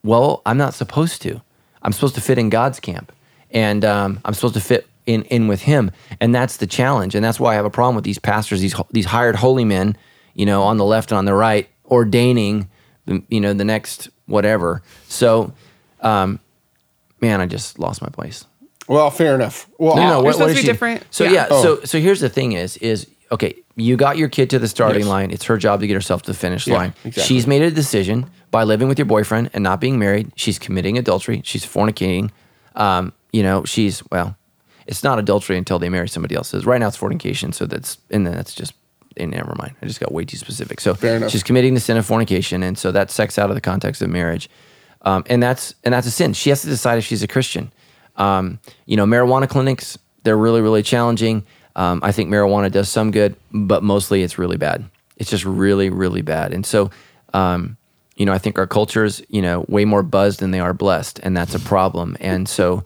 Well, 0.04 0.42
I'm 0.46 0.58
not 0.58 0.74
supposed 0.74 1.22
to. 1.24 1.42
I'm 1.82 1.92
supposed 1.92 2.16
to 2.16 2.22
fit 2.22 2.38
in 2.38 2.50
God's 2.50 2.80
camp, 2.80 3.12
and 3.52 3.84
um, 3.84 4.20
I'm 4.24 4.34
supposed 4.34 4.54
to 4.56 4.62
fit 4.62 4.88
in 5.06 5.24
in 5.24 5.48
with 5.48 5.62
Him, 5.64 5.92
and 6.20 6.34
that's 6.34 6.58
the 6.58 6.68
challenge. 6.68 7.16
And 7.16 7.26
that's 7.26 7.40
why 7.40 7.54
I 7.54 7.56
have 7.56 7.66
a 7.66 7.70
problem 7.70 7.96
with 7.96 8.06
these 8.06 8.20
pastors, 8.20 8.62
these 8.62 8.76
these 8.92 9.06
hired 9.06 9.36
holy 9.36 9.66
men, 9.66 9.98
you 10.34 10.46
know, 10.46 10.64
on 10.64 10.78
the 10.78 10.86
left 10.86 11.12
and 11.12 11.18
on 11.18 11.26
the 11.26 11.34
right, 11.34 11.68
ordaining, 11.86 12.70
the, 13.06 13.24
you 13.30 13.42
know, 13.42 13.54
the 13.54 13.66
next 13.66 14.10
whatever. 14.26 14.82
So, 15.08 15.54
um, 16.02 16.40
man, 17.22 17.42
I 17.42 17.46
just 17.46 17.80
lost 17.80 18.02
my 18.02 18.10
place. 18.10 18.46
Well, 18.88 19.10
fair 19.10 19.34
enough. 19.36 19.68
Well, 19.80 19.96
No, 19.96 20.02
no, 20.02 20.08
I'll- 20.08 20.18
what, 20.18 20.24
You're 20.26 20.34
supposed 20.34 20.40
what 20.42 20.48
to 20.50 20.54
be 20.56 20.62
she- 20.62 20.68
different. 20.68 21.04
So 21.10 21.24
Yeah. 21.24 21.32
yeah, 21.32 21.48
Oh. 21.50 21.62
so 21.64 21.80
so 21.86 22.00
here's 22.00 22.20
the 22.20 22.30
thing: 22.30 22.52
is 22.54 22.78
is 22.78 23.08
okay. 23.32 23.56
You 23.76 23.98
got 23.98 24.18
your 24.18 24.30
kid 24.30 24.50
to 24.52 24.60
the 24.60 24.68
starting 24.68 25.02
Yes. 25.02 25.10
line. 25.10 25.32
It's 25.32 25.46
her 25.46 25.58
job 25.58 25.82
to 25.82 25.88
get 25.88 25.96
herself 25.96 26.22
to 26.24 26.32
the 26.32 26.38
finish 26.38 26.66
Yeah, 26.68 26.76
line. 26.78 26.94
exactly. 27.04 27.24
She's 27.24 27.46
made 27.48 27.62
a 27.62 27.72
decision 27.72 28.28
by 28.52 28.64
living 28.64 28.88
with 28.88 28.98
your 28.98 29.06
boyfriend 29.08 29.50
and 29.54 29.64
not 29.64 29.82
being 29.82 29.98
married. 30.00 30.32
She's 30.36 30.58
committing 30.60 30.98
adultery. 30.98 31.42
She's 31.44 31.66
fornicating. 31.66 32.30
Um, 32.76 33.12
you 33.34 33.44
know, 33.44 33.64
she's 33.66 34.02
well, 34.12 34.38
it's 34.88 35.04
not 35.04 35.18
adultery 35.20 35.58
until 35.58 35.80
they 35.80 35.90
marry 35.90 36.08
somebody 36.08 36.36
else. 36.36 36.54
Right 36.54 36.80
now, 36.80 36.88
it's 36.88 36.96
fornication. 36.98 37.52
So 37.54 37.66
that's 37.66 37.98
and 38.12 38.26
then 38.26 38.34
that's 38.36 38.54
just. 38.54 38.74
And 39.18 39.32
never 39.32 39.56
mind. 39.58 39.72
I 39.82 39.86
just 39.86 40.02
got 40.02 40.12
way 40.12 40.26
too 40.26 40.36
specific. 40.36 40.82
So 40.82 40.94
Fair 40.94 41.16
enough. 41.16 41.32
she's 41.32 41.42
committing 41.42 41.74
the 41.74 41.80
sin 41.80 41.96
of 41.96 42.06
fornication, 42.06 42.62
and 42.64 42.78
so 42.78 42.92
that's 42.92 43.14
sex 43.14 43.40
out 43.40 43.50
of 43.50 43.56
the 43.56 43.62
context 43.62 44.02
of 44.02 44.10
marriage, 44.10 44.50
um, 45.06 45.24
and 45.28 45.42
that's 45.42 45.76
and 45.84 45.94
that's 45.94 46.08
a 46.08 46.12
sin. 46.12 46.34
She 46.34 46.50
has 46.50 46.62
to 46.64 46.68
decide 46.68 46.98
if 46.98 47.06
she's 47.06 47.24
a 47.24 47.28
Christian. 47.28 47.72
Um, 48.18 48.60
you 48.86 48.98
know, 48.98 49.06
marijuana 49.06 49.48
clinics 49.48 49.98
they're 50.24 50.38
really 50.38 50.62
really 50.62 50.84
challenging. 50.84 51.46
Um, 51.76 52.00
I 52.04 52.12
think 52.12 52.30
marijuana 52.30 52.72
does 52.72 52.90
some 52.90 53.12
good, 53.12 53.36
but 53.52 53.84
mostly 53.84 54.24
it's 54.24 54.38
really 54.38 54.58
bad. 54.58 54.86
It's 55.18 55.30
just 55.30 55.46
really 55.46 55.90
really 55.90 56.22
bad, 56.22 56.54
and 56.54 56.66
so. 56.66 56.92
Um, 57.34 57.78
you 58.16 58.26
know, 58.26 58.32
I 58.32 58.38
think 58.38 58.58
our 58.58 58.66
culture's, 58.68 59.22
you 59.28 59.42
know, 59.42 59.66
way 59.68 59.84
more 59.84 60.02
buzzed 60.02 60.40
than 60.40 60.52
they 60.52 60.62
are 60.62 60.74
blessed, 60.74 61.20
and 61.22 61.36
that's 61.36 61.54
a 61.54 61.60
problem. 61.60 62.16
And 62.22 62.48
so, 62.48 62.86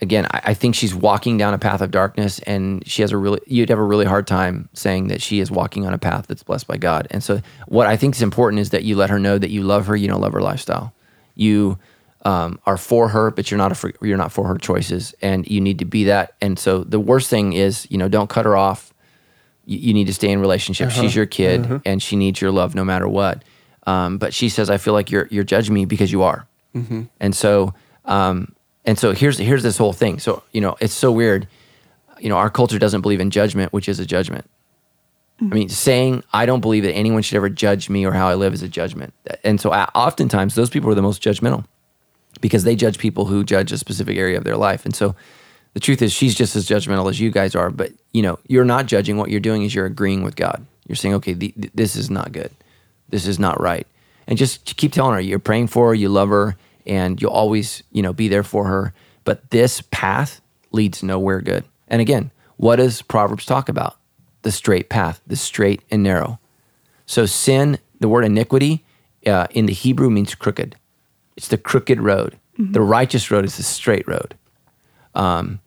again, 0.00 0.26
I, 0.30 0.40
I 0.44 0.54
think 0.54 0.76
she's 0.76 0.94
walking 0.94 1.36
down 1.36 1.52
a 1.52 1.58
path 1.58 1.80
of 1.80 1.90
darkness, 1.90 2.38
and 2.40 2.86
she 2.86 3.02
has 3.02 3.10
a 3.10 3.16
really, 3.16 3.40
you'd 3.48 3.70
have 3.70 3.80
a 3.80 3.84
really 3.84 4.04
hard 4.04 4.28
time 4.28 4.68
saying 4.72 5.08
that 5.08 5.20
she 5.20 5.40
is 5.40 5.50
walking 5.50 5.84
on 5.84 5.92
a 5.92 5.98
path 5.98 6.28
that's 6.28 6.44
blessed 6.44 6.68
by 6.68 6.76
God. 6.76 7.08
And 7.10 7.24
so, 7.24 7.40
what 7.66 7.88
I 7.88 7.96
think 7.96 8.14
is 8.14 8.22
important 8.22 8.60
is 8.60 8.70
that 8.70 8.84
you 8.84 8.94
let 8.94 9.10
her 9.10 9.18
know 9.18 9.36
that 9.36 9.50
you 9.50 9.64
love 9.64 9.88
her, 9.88 9.96
you 9.96 10.06
don't 10.06 10.20
love 10.20 10.32
her 10.34 10.42
lifestyle. 10.42 10.94
You 11.36 11.78
um, 12.24 12.58
are 12.66 12.76
for 12.76 13.08
her, 13.08 13.30
but 13.30 13.50
you're 13.50 13.58
not 13.58 13.70
a 13.70 13.76
for, 13.76 13.92
you're 14.02 14.16
not 14.16 14.32
for 14.32 14.48
her 14.48 14.58
choices, 14.58 15.14
and 15.22 15.46
you 15.48 15.60
need 15.60 15.78
to 15.78 15.84
be 15.84 16.04
that. 16.04 16.34
And 16.40 16.58
so, 16.58 16.82
the 16.82 16.98
worst 16.98 17.30
thing 17.30 17.52
is, 17.52 17.86
you 17.88 17.98
know, 17.98 18.08
don't 18.08 18.28
cut 18.28 18.44
her 18.46 18.56
off. 18.56 18.92
You, 19.64 19.78
you 19.78 19.94
need 19.94 20.08
to 20.08 20.14
stay 20.14 20.30
in 20.30 20.40
relationship. 20.40 20.90
She's 21.02 21.14
your 21.14 21.26
kid, 21.26 21.60
and 21.84 22.02
she 22.02 22.16
needs 22.16 22.40
your 22.40 22.50
love 22.50 22.74
no 22.74 22.84
matter 22.84 23.06
what. 23.06 23.44
Um, 23.86 24.18
but 24.18 24.34
she 24.34 24.48
says, 24.48 24.70
"I 24.70 24.78
feel 24.78 24.92
like 24.92 25.10
you're 25.12 25.28
you're 25.30 25.44
judging 25.44 25.72
me 25.74 25.84
because 25.84 26.10
you 26.10 26.22
are." 26.24 26.48
And 27.20 27.34
so, 27.34 27.74
um, 28.04 28.54
and 28.84 28.98
so 28.98 29.12
here's 29.12 29.38
here's 29.38 29.62
this 29.62 29.78
whole 29.78 29.92
thing. 29.92 30.18
So 30.18 30.42
you 30.50 30.60
know, 30.60 30.76
it's 30.80 30.94
so 30.94 31.12
weird. 31.12 31.46
You 32.18 32.28
know, 32.28 32.36
our 32.36 32.50
culture 32.50 32.78
doesn't 32.78 33.02
believe 33.02 33.20
in 33.20 33.30
judgment, 33.30 33.72
which 33.72 33.88
is 33.88 34.00
a 34.00 34.06
judgment. 34.06 34.50
I 35.40 35.44
mean, 35.44 35.68
saying 35.68 36.24
I 36.32 36.46
don't 36.46 36.60
believe 36.60 36.84
that 36.84 36.94
anyone 36.94 37.22
should 37.22 37.36
ever 37.36 37.50
judge 37.50 37.90
me 37.90 38.06
or 38.06 38.12
how 38.12 38.28
I 38.28 38.34
live 38.34 38.54
is 38.54 38.62
a 38.62 38.68
judgment. 38.68 39.12
And 39.44 39.60
so, 39.60 39.70
uh, 39.70 39.86
oftentimes, 39.94 40.54
those 40.54 40.70
people 40.70 40.90
are 40.90 40.94
the 40.94 41.02
most 41.02 41.22
judgmental 41.22 41.66
because 42.40 42.64
they 42.64 42.74
judge 42.74 42.98
people 42.98 43.26
who 43.26 43.44
judge 43.44 43.70
a 43.70 43.78
specific 43.78 44.16
area 44.16 44.38
of 44.38 44.44
their 44.44 44.56
life. 44.56 44.84
And 44.86 44.94
so, 44.94 45.14
the 45.74 45.80
truth 45.80 46.00
is, 46.00 46.12
she's 46.12 46.34
just 46.34 46.56
as 46.56 46.66
judgmental 46.66 47.10
as 47.10 47.20
you 47.20 47.30
guys 47.30 47.54
are. 47.54 47.70
But 47.70 47.92
you 48.12 48.22
know, 48.22 48.38
you're 48.48 48.64
not 48.64 48.86
judging. 48.86 49.18
What 49.18 49.30
you're 49.30 49.40
doing 49.40 49.62
is 49.62 49.74
you're 49.74 49.84
agreeing 49.84 50.22
with 50.22 50.36
God. 50.36 50.64
You're 50.86 50.96
saying, 50.96 51.14
okay, 51.16 51.34
the, 51.34 51.48
th- 51.48 51.72
this 51.74 51.96
is 51.96 52.08
not 52.08 52.32
good. 52.32 52.50
This 53.10 53.26
is 53.26 53.38
not 53.38 53.60
right. 53.60 53.86
And 54.26 54.38
just 54.38 54.76
keep 54.76 54.92
telling 54.92 55.14
her 55.14 55.20
you're 55.20 55.38
praying 55.38 55.68
for 55.68 55.88
her, 55.88 55.94
you 55.94 56.08
love 56.08 56.30
her, 56.30 56.56
and 56.86 57.20
you'll 57.20 57.30
always, 57.30 57.82
you 57.92 58.02
know, 58.02 58.12
be 58.12 58.28
there 58.28 58.42
for 58.42 58.66
her. 58.66 58.94
But 59.24 59.50
this 59.50 59.82
path 59.90 60.40
leads 60.72 61.02
nowhere 61.02 61.40
good. 61.40 61.64
And 61.88 62.00
again, 62.00 62.30
what 62.56 62.76
does 62.76 63.02
Proverbs 63.02 63.44
talk 63.44 63.68
about? 63.68 63.98
The 64.46 64.52
straight 64.52 64.88
path, 64.88 65.20
the 65.26 65.34
straight 65.34 65.82
and 65.90 66.04
narrow. 66.04 66.38
So 67.04 67.26
sin, 67.26 67.78
the 67.98 68.08
word 68.08 68.24
iniquity 68.24 68.84
uh, 69.26 69.48
in 69.50 69.66
the 69.66 69.72
Hebrew 69.72 70.08
means 70.08 70.36
crooked. 70.36 70.76
It's 71.36 71.48
the 71.48 71.58
crooked 71.58 72.00
road. 72.00 72.38
The 72.72 72.80
righteous 72.80 73.28
road 73.32 73.44
is 73.44 73.56
the 73.56 73.64
straight 73.64 74.06
road. 74.06 74.36
Um, 75.16 75.58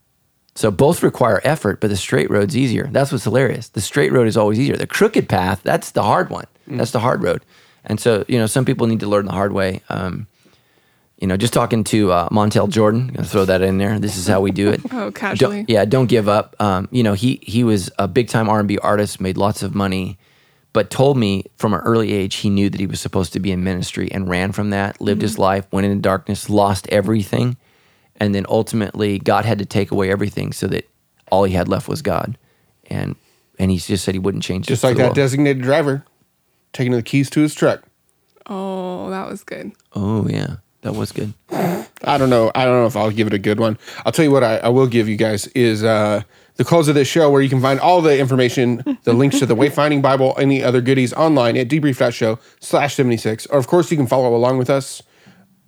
so 0.55 0.71
both 0.71 1.03
require 1.03 1.41
effort, 1.43 1.81
but 1.81 1.89
the 1.89 1.97
straight 1.97 2.29
road's 2.29 2.55
easier. 2.55 2.87
That's 2.89 3.11
what's 3.11 3.25
hilarious. 3.25 3.67
The 3.67 3.81
straight 3.81 4.13
road 4.13 4.27
is 4.29 4.37
always 4.37 4.57
easier. 4.57 4.77
The 4.77 4.87
crooked 4.87 5.27
path, 5.27 5.59
that's 5.61 5.91
the 5.91 6.03
hard 6.03 6.29
one. 6.29 6.47
That's 6.77 6.91
the 6.91 7.01
hard 7.01 7.21
road. 7.21 7.41
And 7.83 7.99
so, 7.99 8.23
you 8.29 8.39
know, 8.39 8.47
some 8.47 8.63
people 8.63 8.87
need 8.87 9.01
to 9.01 9.07
learn 9.07 9.25
the 9.25 9.33
hard 9.33 9.51
way. 9.51 9.81
Um, 9.89 10.27
you 11.19 11.27
know, 11.27 11.35
just 11.37 11.51
talking 11.53 11.83
to 11.85 12.11
uh, 12.11 12.29
Montel 12.29 12.69
Jordan, 12.69 13.07
gonna 13.07 13.27
throw 13.27 13.45
that 13.45 13.61
in 13.61 13.77
there. 13.77 13.99
This 13.99 14.17
is 14.17 14.25
how 14.27 14.39
we 14.41 14.51
do 14.51 14.69
it. 14.69 14.81
Oh, 14.91 15.11
casually. 15.11 15.57
Don't, 15.57 15.69
yeah, 15.69 15.85
don't 15.85 16.07
give 16.07 16.27
up. 16.27 16.55
Um, 16.59 16.87
you 16.91 17.03
know, 17.03 17.13
he 17.13 17.39
he 17.43 17.63
was 17.63 17.91
a 17.99 18.07
big 18.07 18.27
time 18.29 18.49
R 18.49 18.59
and 18.59 18.67
B 18.67 18.77
artist, 18.79 19.19
made 19.21 19.37
lots 19.37 19.61
of 19.61 19.75
money, 19.75 20.17
but 20.73 20.89
told 20.89 21.17
me 21.17 21.45
from 21.57 21.73
an 21.73 21.81
early 21.81 22.13
age 22.13 22.35
he 22.35 22.49
knew 22.49 22.69
that 22.69 22.79
he 22.79 22.87
was 22.87 22.99
supposed 23.01 23.33
to 23.33 23.39
be 23.39 23.51
in 23.51 23.63
ministry 23.63 24.09
and 24.11 24.29
ran 24.29 24.51
from 24.51 24.69
that. 24.71 24.99
Lived 25.01 25.21
his 25.21 25.37
life, 25.37 25.65
went 25.71 25.85
into 25.85 26.01
darkness, 26.01 26.49
lost 26.49 26.87
everything, 26.89 27.57
and 28.17 28.33
then 28.33 28.45
ultimately 28.49 29.19
God 29.19 29.45
had 29.45 29.59
to 29.59 29.65
take 29.65 29.91
away 29.91 30.09
everything 30.11 30.51
so 30.53 30.67
that 30.67 30.89
all 31.31 31.43
he 31.43 31.53
had 31.53 31.67
left 31.67 31.87
was 31.87 32.01
God. 32.01 32.37
And 32.89 33.15
and 33.57 33.69
he 33.71 33.77
just 33.77 34.03
said 34.05 34.15
he 34.15 34.19
wouldn't 34.19 34.43
change. 34.43 34.67
just 34.67 34.81
it 34.83 34.87
for 34.87 34.87
like 34.87 34.97
that 34.97 35.03
world. 35.03 35.15
designated 35.15 35.61
driver 35.63 36.05
taking 36.73 36.93
the 36.93 37.03
keys 37.03 37.29
to 37.31 37.41
his 37.41 37.53
truck. 37.53 37.83
Oh, 38.47 39.09
that 39.09 39.29
was 39.29 39.43
good. 39.43 39.71
Oh 39.93 40.27
yeah, 40.27 40.55
that 40.81 40.95
was 40.95 41.11
good. 41.11 41.33
I 41.51 42.17
don't 42.17 42.29
know. 42.29 42.51
I 42.55 42.65
don't 42.65 42.81
know 42.81 42.87
if 42.87 42.95
I'll 42.95 43.11
give 43.11 43.27
it 43.27 43.33
a 43.33 43.39
good 43.39 43.59
one. 43.59 43.77
I'll 44.05 44.11
tell 44.11 44.25
you 44.25 44.31
what 44.31 44.43
I, 44.43 44.57
I 44.57 44.69
will 44.69 44.87
give 44.87 45.09
you 45.09 45.17
guys 45.17 45.47
is 45.47 45.83
uh, 45.83 46.23
the 46.55 46.63
close 46.63 46.87
of 46.87 46.95
this 46.95 47.07
show 47.07 47.29
where 47.29 47.41
you 47.41 47.49
can 47.49 47.61
find 47.61 47.79
all 47.79 48.01
the 48.01 48.17
information, 48.17 48.97
the 49.03 49.13
links 49.13 49.39
to 49.39 49.45
the 49.45 49.55
Wayfinding 49.55 50.01
Bible, 50.01 50.35
any 50.37 50.63
other 50.63 50.81
goodies 50.81 51.13
online 51.13 51.57
at 51.57 51.67
debrief.show 51.67 52.39
slash 52.59 52.95
76. 52.95 53.45
Or, 53.47 53.59
of 53.59 53.67
course, 53.67 53.91
you 53.91 53.97
can 53.97 54.07
follow 54.07 54.35
along 54.35 54.57
with 54.57 54.69
us 54.69 55.03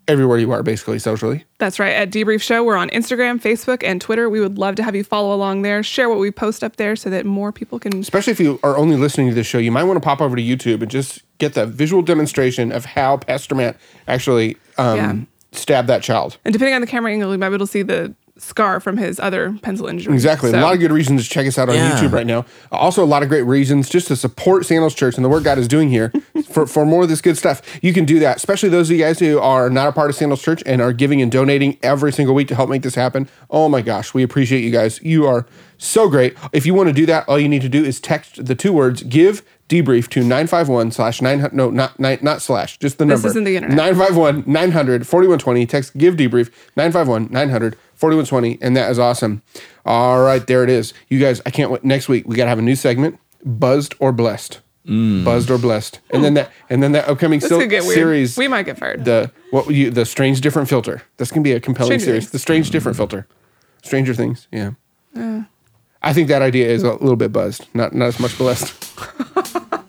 everywhere 0.07 0.37
you 0.37 0.51
are, 0.51 0.63
basically, 0.63 0.99
socially. 0.99 1.45
That's 1.57 1.79
right. 1.79 1.93
At 1.93 2.09
Debrief 2.11 2.41
Show, 2.41 2.63
we're 2.63 2.75
on 2.75 2.89
Instagram, 2.89 3.41
Facebook, 3.41 3.83
and 3.83 4.01
Twitter. 4.01 4.29
We 4.29 4.39
would 4.39 4.57
love 4.57 4.75
to 4.75 4.83
have 4.83 4.95
you 4.95 5.03
follow 5.03 5.33
along 5.33 5.61
there, 5.61 5.83
share 5.83 6.09
what 6.09 6.19
we 6.19 6.31
post 6.31 6.63
up 6.63 6.75
there 6.77 6.95
so 6.95 7.09
that 7.09 7.25
more 7.25 7.51
people 7.51 7.79
can. 7.79 7.99
Especially 7.99 8.31
if 8.31 8.39
you 8.39 8.59
are 8.63 8.77
only 8.77 8.95
listening 8.97 9.29
to 9.29 9.35
this 9.35 9.47
show, 9.47 9.57
you 9.57 9.71
might 9.71 9.83
want 9.83 9.97
to 9.97 10.05
pop 10.05 10.21
over 10.21 10.35
to 10.35 10.41
YouTube 10.41 10.81
and 10.81 10.89
just 10.91 11.21
get 11.37 11.53
the 11.53 11.65
visual 11.65 12.01
demonstration 12.01 12.71
of 12.71 12.85
how 12.85 13.17
Pastor 13.17 13.55
Matt 13.55 13.77
actually 14.07 14.57
um, 14.77 14.97
Yeah. 14.97 15.15
stabbed 15.51 15.87
that 15.89 16.03
child. 16.03 16.37
And 16.45 16.53
depending 16.53 16.75
on 16.75 16.81
the 16.81 16.87
camera 16.87 17.11
angle, 17.11 17.31
you 17.31 17.37
might 17.37 17.49
be 17.49 17.55
able 17.55 17.65
to 17.65 17.71
see 17.71 17.81
the 17.83 18.13
scar 18.41 18.79
from 18.79 18.97
his 18.97 19.19
other 19.19 19.55
pencil 19.61 19.87
injury. 19.87 20.13
Exactly. 20.13 20.51
So- 20.51 20.59
A 20.59 20.61
lot 20.61 20.73
of 20.73 20.79
good 20.79 20.91
reasons 20.91 21.23
to 21.23 21.29
check 21.29 21.45
us 21.47 21.57
out 21.57 21.69
on 21.69 21.75
Yeah. 21.75 21.91
YouTube 21.91 22.11
right 22.11 22.25
now. 22.25 22.45
Also, 22.71 23.03
a 23.03 23.05
lot 23.05 23.23
of 23.23 23.29
great 23.29 23.43
reasons 23.43 23.87
just 23.89 24.07
to 24.07 24.15
support 24.15 24.65
Sandals 24.65 24.93
Church 24.95 25.15
and 25.15 25.23
the 25.23 25.29
work 25.29 25.43
God 25.43 25.57
is 25.57 25.67
doing 25.67 25.89
here 25.89 26.11
for, 26.49 26.65
for 26.65 26.85
more 26.85 27.03
of 27.03 27.09
this 27.09 27.21
good 27.21 27.37
stuff. 27.37 27.61
You 27.81 27.93
can 27.93 28.05
do 28.05 28.19
that, 28.19 28.37
especially 28.37 28.69
those 28.69 28.89
of 28.89 28.97
you 28.97 29.03
guys 29.03 29.19
who 29.19 29.39
are 29.39 29.69
not 29.69 29.87
a 29.87 29.91
part 29.91 30.09
of 30.09 30.15
Sandals 30.15 30.41
Church 30.41 30.63
and 30.65 30.81
are 30.81 30.93
giving 30.93 31.21
and 31.21 31.31
donating 31.31 31.77
every 31.83 32.11
single 32.11 32.33
week 32.35 32.47
to 32.49 32.55
help 32.55 32.69
make 32.69 32.81
this 32.81 32.95
happen. 32.95 33.29
Oh 33.49 33.69
my 33.69 33.81
gosh, 33.81 34.13
we 34.13 34.23
appreciate 34.23 34.63
you 34.63 34.71
guys. 34.71 34.99
You 35.03 35.27
are 35.27 35.45
so 35.77 36.09
great. 36.09 36.35
If 36.53 36.65
you 36.65 36.73
want 36.73 36.87
to 36.89 36.93
do 36.93 37.05
that, 37.07 37.27
all 37.27 37.39
you 37.39 37.47
need 37.49 37.61
to 37.63 37.69
do 37.69 37.83
is 37.83 37.99
text 37.99 38.45
the 38.45 38.55
two 38.55 38.73
words 38.73 39.03
give 39.03 39.43
debrief 39.69 40.09
to 40.09 40.19
951 40.19 40.91
slash 40.91 41.21
9 41.21 41.49
no 41.53 41.69
not 41.69 41.97
nine 41.97 42.19
not 42.21 42.41
slash 42.41 42.77
just 42.79 42.97
the 42.97 43.05
number 43.05 43.21
this 43.21 43.31
isn't 43.31 43.45
the 43.45 43.55
internet. 43.55 43.77
951 43.77 44.43
900 44.45 45.07
4120 45.07 45.65
text 45.65 45.97
give 45.97 46.15
debrief 46.15 46.51
951 46.75 47.29
900 47.31 47.77
4120 48.01 48.57
and 48.61 48.75
that 48.75 48.89
is 48.89 48.97
awesome. 48.99 49.43
All 49.85 50.21
right 50.21 50.45
there 50.45 50.63
it 50.63 50.69
is. 50.69 50.93
You 51.07 51.19
guys 51.19 51.39
i 51.45 51.51
can't 51.51 51.69
wait. 51.71 51.83
Next 51.83 52.09
week 52.09 52.27
we 52.27 52.35
got 52.35 52.45
to 52.45 52.49
have 52.49 52.59
a 52.59 52.63
new 52.63 52.75
segment 52.75 53.19
buzzed 53.45 53.93
or 53.99 54.11
blessed. 54.11 54.59
Mm. 54.87 55.23
Buzzed 55.23 55.51
or 55.51 55.59
blessed. 55.59 55.99
And 56.09 56.23
then 56.23 56.33
that 56.33 56.51
and 56.69 56.81
then 56.81 56.93
that 56.93 57.07
upcoming 57.07 57.39
sil- 57.39 57.59
could 57.59 57.69
get 57.69 57.83
weird. 57.83 57.93
series. 57.93 58.37
We 58.37 58.47
might 58.47 58.63
get 58.63 58.79
fired. 58.79 59.05
the 59.05 59.31
what 59.51 59.69
you 59.69 59.91
the 59.91 60.05
strange 60.05 60.41
different 60.41 60.67
filter. 60.67 61.03
That's 61.17 61.29
gonna 61.29 61.43
be 61.43 61.51
a 61.51 61.59
compelling 61.59 61.91
Stranger 61.99 62.05
series. 62.05 62.23
Things. 62.23 62.31
the 62.31 62.39
strange 62.39 62.71
different 62.71 62.97
filter. 62.97 63.27
Stranger 63.83 64.13
things 64.15 64.47
yeah. 64.51 64.71
Uh. 65.15 65.43
I 66.01 66.13
think 66.13 66.27
that 66.29 66.41
idea 66.41 66.67
is 66.67 66.81
a 66.81 66.93
little 66.93 67.15
bit 67.15 67.31
buzzed. 67.31 67.67
Not 67.75 67.93
not 67.93 68.07
as 68.07 68.19
much 68.19 68.35
blessed 68.35 68.73